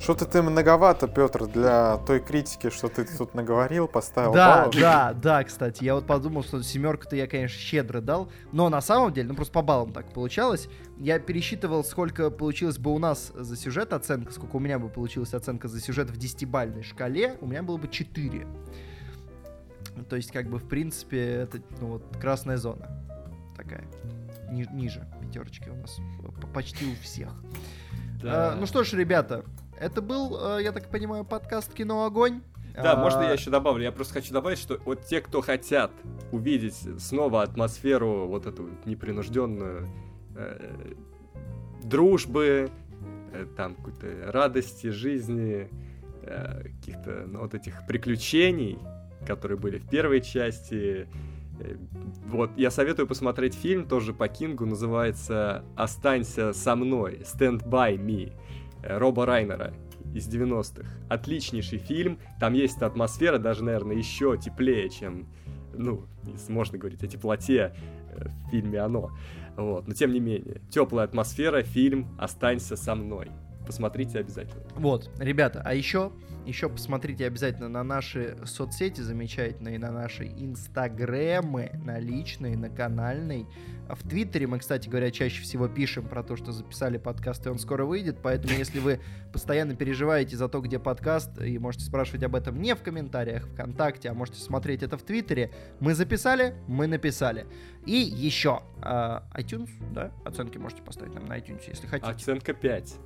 Что-то 0.00 0.24
ты 0.24 0.40
многовато, 0.40 1.06
Петр, 1.08 1.46
для 1.46 1.98
той 1.98 2.20
критики, 2.20 2.70
что 2.70 2.88
ты 2.88 3.04
тут 3.04 3.34
наговорил, 3.34 3.86
поставил 3.86 4.32
Да, 4.32 4.60
баллов. 4.62 4.74
да, 4.74 5.12
да, 5.12 5.44
кстати. 5.44 5.84
Я 5.84 5.94
вот 5.94 6.06
подумал, 6.06 6.42
что 6.42 6.62
семерку-то 6.62 7.16
я, 7.16 7.26
конечно, 7.26 7.58
щедро 7.58 8.00
дал. 8.00 8.30
Но 8.50 8.70
на 8.70 8.80
самом 8.80 9.12
деле, 9.12 9.28
ну 9.28 9.34
просто 9.34 9.52
по 9.52 9.60
баллам 9.60 9.92
так 9.92 10.10
получалось. 10.14 10.68
Я 10.98 11.18
пересчитывал, 11.18 11.84
сколько 11.84 12.30
получилось 12.30 12.78
бы 12.78 12.94
у 12.94 12.98
нас 12.98 13.30
за 13.34 13.56
сюжет 13.56 13.92
оценка, 13.92 14.32
сколько 14.32 14.56
у 14.56 14.58
меня 14.58 14.78
бы 14.78 14.88
получилась 14.88 15.34
оценка 15.34 15.68
за 15.68 15.80
сюжет 15.82 16.08
в 16.08 16.16
десятибальной 16.16 16.82
шкале. 16.82 17.36
У 17.42 17.46
меня 17.46 17.62
было 17.62 17.76
бы 17.76 17.86
4. 17.86 18.46
То 20.08 20.16
есть, 20.16 20.32
как 20.32 20.48
бы, 20.48 20.58
в 20.58 20.66
принципе, 20.66 21.20
это, 21.42 21.58
ну 21.78 21.88
вот, 21.88 22.16
красная 22.18 22.56
зона. 22.56 22.88
Такая. 23.54 23.84
Ни 24.50 24.66
ниже 24.72 25.06
пятерочки 25.20 25.68
у 25.68 25.74
нас. 25.76 25.98
Почти 26.54 26.90
у 26.90 26.94
всех. 27.02 27.28
Да. 28.22 28.52
А, 28.52 28.56
ну 28.56 28.64
что 28.66 28.82
ж, 28.82 28.94
ребята, 28.94 29.44
это 29.80 30.02
был, 30.02 30.58
э, 30.58 30.62
я 30.62 30.72
так 30.72 30.88
понимаю, 30.88 31.24
подкаст 31.24 31.72
«Кино 31.72 32.04
Огонь». 32.04 32.42
Да, 32.74 32.92
а... 32.92 32.96
можно 32.96 33.22
я 33.22 33.32
еще 33.32 33.50
добавлю? 33.50 33.82
Я 33.82 33.92
просто 33.92 34.14
хочу 34.14 34.32
добавить, 34.32 34.58
что 34.58 34.78
вот 34.84 35.06
те, 35.06 35.20
кто 35.20 35.40
хотят 35.40 35.90
увидеть 36.30 36.76
снова 36.98 37.42
атмосферу 37.42 38.26
вот 38.26 38.46
эту 38.46 38.68
непринужденную 38.84 39.88
э, 40.36 40.92
дружбы, 41.82 42.70
э, 43.32 43.46
там 43.56 43.74
какой-то 43.74 44.30
радости 44.30 44.88
жизни, 44.88 45.68
э, 46.22 46.62
каких-то 46.62 47.24
ну, 47.26 47.40
вот 47.40 47.54
этих 47.54 47.86
приключений, 47.88 48.78
которые 49.26 49.58
были 49.58 49.78
в 49.78 49.88
первой 49.88 50.20
части. 50.20 51.08
Э, 51.58 51.76
вот, 52.26 52.50
я 52.56 52.70
советую 52.70 53.08
посмотреть 53.08 53.54
фильм 53.54 53.86
тоже 53.86 54.12
по 54.12 54.28
Кингу, 54.28 54.66
называется 54.66 55.64
«Останься 55.74 56.52
со 56.52 56.76
мной», 56.76 57.22
«Stand 57.24 57.64
by 57.64 57.96
me». 57.96 58.32
Э, 58.82 58.98
Роба 58.98 59.26
Райнера. 59.26 59.72
из 60.14 60.28
90-х. 60.28 60.88
Отличнейший 61.08 61.78
фильм. 61.78 62.18
Там 62.40 62.54
есть 62.54 62.76
эта 62.76 62.86
атмосфера, 62.86 63.38
даже, 63.38 63.62
наверное, 63.62 63.96
еще 63.96 64.36
теплее, 64.36 64.88
чем, 64.88 65.28
ну, 65.72 66.06
можно 66.48 66.78
говорить 66.78 67.04
о 67.04 67.06
теплоте 67.06 67.74
э, 68.10 68.28
в 68.28 68.50
фильме 68.50 68.80
«Оно». 68.80 69.10
Вот, 69.56 69.86
но 69.86 69.94
тем 69.94 70.12
не 70.12 70.20
менее, 70.20 70.60
теплая 70.70 71.04
атмосфера, 71.04 71.62
фильм 71.62 72.08
«Останься 72.18 72.76
со 72.76 72.94
мной». 72.94 73.28
Посмотрите 73.70 74.18
обязательно. 74.18 74.64
Вот, 74.74 75.08
ребята, 75.20 75.62
а 75.64 75.74
еще, 75.74 76.10
еще 76.44 76.68
посмотрите 76.68 77.24
обязательно 77.24 77.68
на 77.68 77.84
наши 77.84 78.36
соцсети 78.44 79.00
замечательные, 79.00 79.78
на 79.78 79.92
наши 79.92 80.24
инстаграмы, 80.26 81.70
на 81.84 82.00
личный, 82.00 82.56
на 82.56 82.68
канальный. 82.68 83.46
В 83.88 84.08
Твиттере 84.08 84.48
мы, 84.48 84.58
кстати 84.58 84.88
говоря, 84.88 85.12
чаще 85.12 85.40
всего 85.42 85.68
пишем 85.68 86.08
про 86.08 86.24
то, 86.24 86.34
что 86.34 86.50
записали 86.50 86.98
подкаст, 86.98 87.46
и 87.46 87.48
он 87.48 87.60
скоро 87.60 87.84
выйдет, 87.84 88.18
поэтому 88.20 88.54
если 88.54 88.80
вы 88.80 88.98
постоянно 89.32 89.76
переживаете 89.76 90.36
за 90.36 90.48
то, 90.48 90.60
где 90.60 90.80
подкаст, 90.80 91.40
и 91.40 91.56
можете 91.60 91.84
спрашивать 91.84 92.24
об 92.24 92.34
этом 92.34 92.60
не 92.60 92.74
в 92.74 92.82
комментариях 92.82 93.46
ВКонтакте, 93.50 94.10
а 94.10 94.14
можете 94.14 94.40
смотреть 94.40 94.82
это 94.82 94.98
в 94.98 95.02
Твиттере, 95.02 95.52
мы 95.78 95.94
записали, 95.94 96.54
мы 96.66 96.88
написали. 96.88 97.46
И 97.86 97.92
еще, 97.92 98.64
э, 98.82 99.20
iTunes, 99.34 99.70
да, 99.92 100.10
оценки 100.24 100.58
можете 100.58 100.82
поставить 100.82 101.14
нам 101.14 101.26
на 101.26 101.38
iTunes, 101.38 101.62
если 101.68 101.86
хотите. 101.86 102.10
Оценка 102.10 102.52
5. 102.52 102.98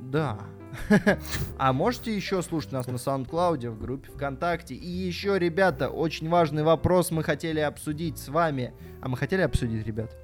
Да. 0.00 0.38
А 1.58 1.72
можете 1.72 2.14
еще 2.14 2.42
слушать 2.42 2.72
нас 2.72 2.86
на 2.86 2.96
SoundCloud, 2.96 3.70
в 3.70 3.78
группе 3.78 4.10
ВКонтакте. 4.10 4.74
И 4.74 4.86
еще, 4.86 5.38
ребята, 5.38 5.88
очень 5.88 6.28
важный 6.28 6.62
вопрос 6.62 7.10
мы 7.10 7.22
хотели 7.22 7.60
обсудить 7.60 8.18
с 8.18 8.28
вами. 8.28 8.72
А 9.00 9.08
мы 9.08 9.16
хотели 9.16 9.42
обсудить, 9.42 9.86
ребят? 9.86 10.16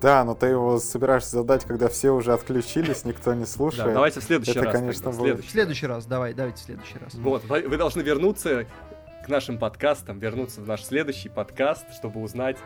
Да, 0.00 0.24
но 0.24 0.34
ты 0.34 0.46
его 0.46 0.78
собираешься 0.78 1.30
задать, 1.30 1.64
когда 1.64 1.88
все 1.88 2.10
уже 2.10 2.32
отключились, 2.32 3.04
никто 3.04 3.34
не 3.34 3.44
слушает. 3.44 3.88
Да, 3.88 3.94
давайте 3.94 4.20
в 4.20 4.24
следующий 4.24 4.52
Это, 4.52 4.64
раз. 4.64 4.74
конечно, 4.74 5.04
тогда, 5.04 5.16
в 5.16 5.20
будет. 5.20 5.44
В 5.44 5.50
следующий 5.50 5.86
раз, 5.86 6.06
давай, 6.06 6.32
давайте 6.32 6.62
в 6.62 6.64
следующий 6.64 6.98
раз. 6.98 7.14
Вот, 7.14 7.44
вы 7.44 7.68
вы 7.68 7.76
должны 7.76 8.00
вернуться 8.00 8.66
к 9.24 9.28
нашим 9.28 9.58
подкастам, 9.58 10.18
вернуться 10.20 10.62
в 10.62 10.66
наш 10.66 10.84
следующий 10.84 11.28
подкаст, 11.28 11.84
чтобы 11.92 12.22
узнать, 12.22 12.56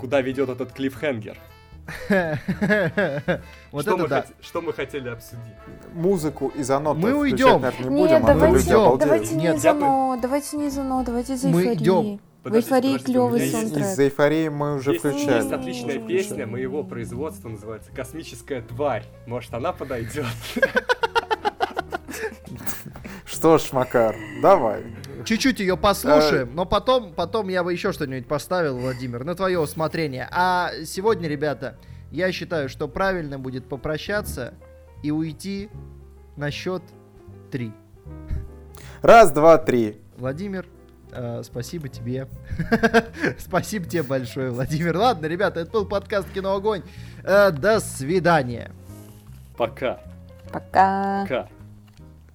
куда 0.00 0.22
ведет 0.22 0.48
этот 0.48 0.72
клиффхенгер. 0.72 1.36
Вот 3.70 3.82
что, 3.82 3.92
это 3.92 3.96
мы 4.02 4.08
да. 4.08 4.20
хот- 4.20 4.34
что 4.42 4.60
мы 4.62 4.72
хотели 4.72 5.08
обсудить. 5.08 5.42
Музыку 5.92 6.48
из 6.54 6.70
анот 6.70 6.96
Мы 6.96 7.14
уйдем. 7.14 7.58
не 7.58 7.64
Нет, 7.64 7.74
будем, 7.88 8.16
а 8.16 8.20
то 8.20 8.26
давайте- 8.34 8.56
люди 8.58 8.72
обалдеют. 8.72 9.00
давайте 9.00 9.34
не 9.36 9.42
Нет, 9.44 9.56
из 9.56 9.66
оно, 9.66 10.18
давайте 10.20 10.56
не 10.56 10.66
из 10.68 10.78
оно, 10.78 11.02
давайте 11.04 11.36
за 11.36 11.48
Мы 11.48 11.60
эйфории. 11.62 11.76
идем. 11.76 12.16
В 12.16 12.42
Подождите, 12.46 12.74
эйфории 12.74 12.92
подождите, 12.92 13.18
у 13.18 13.28
клевый 13.28 13.50
саундтрек. 13.50 13.84
из 13.86 13.98
эйфории 13.98 14.48
мы 14.48 14.74
уже 14.76 14.90
есть, 14.92 15.00
включали. 15.04 15.34
есть 15.36 15.52
отличная 15.52 15.98
Уже 15.98 16.06
песня 16.06 16.26
включали. 16.34 16.44
моего 16.44 16.84
производства, 16.84 17.48
называется 17.48 17.90
«Космическая 17.94 18.62
тварь». 18.62 19.04
Может, 19.26 19.52
она 19.54 19.72
подойдет? 19.72 20.26
Что 23.24 23.58
ж, 23.58 23.72
Макар, 23.72 24.14
давай. 24.40 24.82
Чуть-чуть 25.26 25.58
ее 25.58 25.76
послушаем, 25.76 26.54
но 26.54 26.64
потом, 26.64 27.12
потом 27.12 27.48
я 27.48 27.64
бы 27.64 27.72
еще 27.72 27.90
что-нибудь 27.90 28.28
поставил, 28.28 28.78
Владимир, 28.78 29.24
на 29.24 29.34
твое 29.34 29.58
усмотрение. 29.58 30.28
А 30.30 30.70
сегодня, 30.84 31.28
ребята, 31.28 31.76
я 32.12 32.30
считаю, 32.30 32.68
что 32.68 32.86
правильно 32.86 33.36
будет 33.36 33.68
попрощаться 33.68 34.54
и 35.02 35.10
уйти 35.10 35.68
на 36.36 36.52
счет 36.52 36.80
три. 37.50 37.72
Раз, 39.02 39.32
два, 39.32 39.58
три. 39.58 40.00
Владимир, 40.16 40.64
э, 41.10 41.42
спасибо 41.42 41.88
тебе. 41.88 42.28
спасибо 43.38 43.84
тебе 43.86 44.04
большое, 44.04 44.52
Владимир. 44.52 44.96
Ладно, 44.96 45.26
ребята, 45.26 45.58
это 45.58 45.72
был 45.72 45.86
подкаст 45.86 46.30
Кино 46.32 46.54
Огонь. 46.54 46.82
Э, 47.24 47.50
до 47.50 47.80
свидания. 47.80 48.70
Пока. 49.56 49.98
Пока. 50.52 51.22
Пока. 51.22 51.48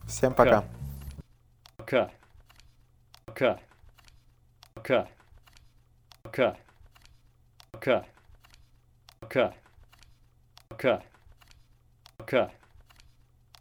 Всем 0.09 0.33
пока. 0.33 0.65
Пока. 1.77 2.07
Пока. 2.07 2.20
Пока. 3.41 3.57
Пока. 4.75 5.07
Пока. 6.21 6.55
Пока. 7.71 8.05
Пока. 9.19 9.53
Пока. 12.19 12.51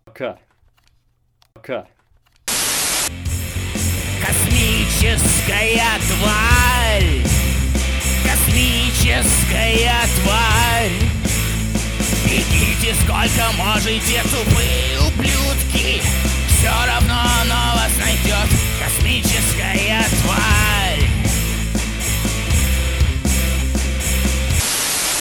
Пока. 0.04 0.38
Пока. 1.54 1.86
Космическая 4.22 5.98
тварь 6.08 7.24
Космическая 8.22 10.02
тварь 10.22 10.92
Бегите 12.26 12.94
сколько 13.02 13.50
можете, 13.56 14.22
тупые 14.24 15.00
ублюдки 15.08 16.02
Все 16.48 16.68
равно 16.68 17.18
оно 17.40 17.76
вас 17.76 17.96
найдет 17.98 18.50
Космическая 18.78 19.59
тварь 20.22 21.06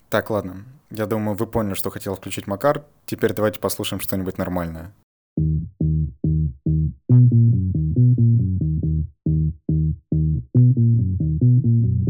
Так, 0.09 0.29
ладно. 0.29 0.65
Я 0.91 1.05
думаю, 1.05 1.37
вы 1.37 1.45
поняли, 1.45 1.75
что 1.75 1.91
хотел 1.91 2.15
включить 2.15 2.47
Макар. 2.47 2.83
Теперь 3.05 3.33
давайте 3.33 3.59
послушаем 3.59 4.01
что-нибудь 4.01 4.37
нормальное. 4.39 4.91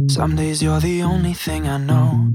Some 0.10 0.35
days 0.35 0.61
you're 0.61 0.80
the 0.80 1.03
only 1.03 1.34
thing 1.34 1.68
I 1.68 1.77
know. 1.77 2.30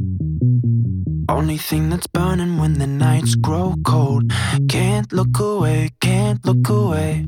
Only 1.29 1.57
thing 1.57 1.89
that's 1.89 2.07
burning 2.07 2.59
when 2.59 2.79
the 2.79 2.87
nights 2.87 3.35
grow 3.35 3.75
cold. 3.85 4.31
Can't 4.69 5.13
look 5.13 5.39
away, 5.41 5.91
can't 6.01 6.45
look 6.45 6.69
away. 6.69 7.27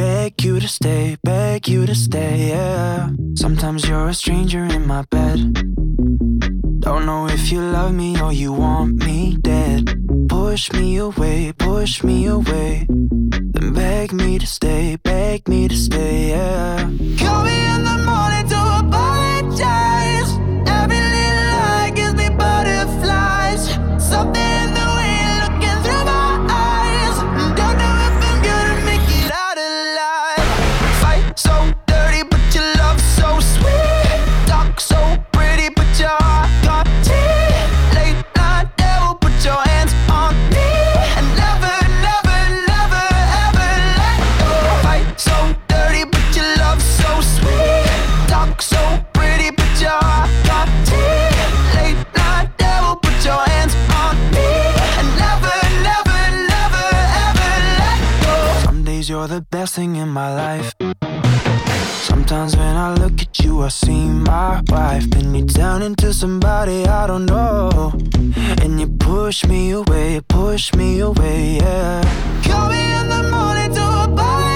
Beg 0.00 0.42
you 0.42 0.58
to 0.58 0.66
stay, 0.66 1.18
beg 1.22 1.68
you 1.68 1.84
to 1.84 1.94
stay, 1.94 2.48
yeah. 2.48 3.10
Sometimes 3.34 3.86
you're 3.86 4.08
a 4.08 4.14
stranger 4.14 4.64
in 4.64 4.86
my 4.86 5.02
bed. 5.10 5.52
Don't 6.80 7.04
know 7.04 7.26
if 7.28 7.52
you 7.52 7.60
love 7.60 7.92
me 7.92 8.18
or 8.18 8.32
you 8.32 8.50
want 8.54 9.04
me 9.04 9.36
dead. 9.42 9.94
Push 10.26 10.72
me 10.72 10.96
away, 10.96 11.52
push 11.52 12.02
me 12.02 12.24
away. 12.24 12.86
Then 12.88 13.74
beg 13.74 14.14
me 14.14 14.38
to 14.38 14.46
stay, 14.46 14.96
beg 14.96 15.46
me 15.46 15.68
to 15.68 15.76
stay, 15.76 16.30
yeah. 16.30 16.78
Call 17.18 17.44
me 17.44 17.58
in 17.74 17.84
the 17.84 17.98
morning 18.08 18.48
to 18.48 18.60
apologize. 18.80 19.99
Best 59.60 59.74
thing 59.74 59.96
in 59.96 60.08
my 60.08 60.34
life. 60.34 60.74
Sometimes 62.08 62.56
when 62.56 62.76
I 62.76 62.94
look 62.94 63.20
at 63.20 63.40
you, 63.40 63.60
I 63.60 63.68
see 63.68 64.06
my 64.08 64.62
wife. 64.68 65.04
Then 65.10 65.34
you 65.34 65.44
turn 65.44 65.82
into 65.82 66.14
somebody 66.14 66.86
I 66.86 67.06
don't 67.06 67.26
know. 67.26 67.92
And 68.62 68.80
you 68.80 68.86
push 68.86 69.44
me 69.44 69.72
away, 69.72 70.22
push 70.28 70.72
me 70.72 71.00
away, 71.00 71.58
yeah. 71.60 72.00
Call 72.42 72.70
me 72.70 72.82
in 73.00 73.06
the 73.14 73.22
morning 73.34 73.70
to 73.74 73.84
apologize. 74.04 74.49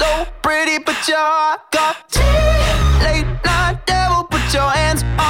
so 0.00 0.26
pretty, 0.40 0.78
but 0.78 0.96
your 1.06 1.18
heart 1.18 1.60
got 1.70 2.08
tea. 2.08 2.22
Late 3.04 3.28
night 3.44 3.84
devil, 3.84 4.24
put 4.24 4.40
your 4.54 4.70
hands 4.70 5.02
on. 5.18 5.29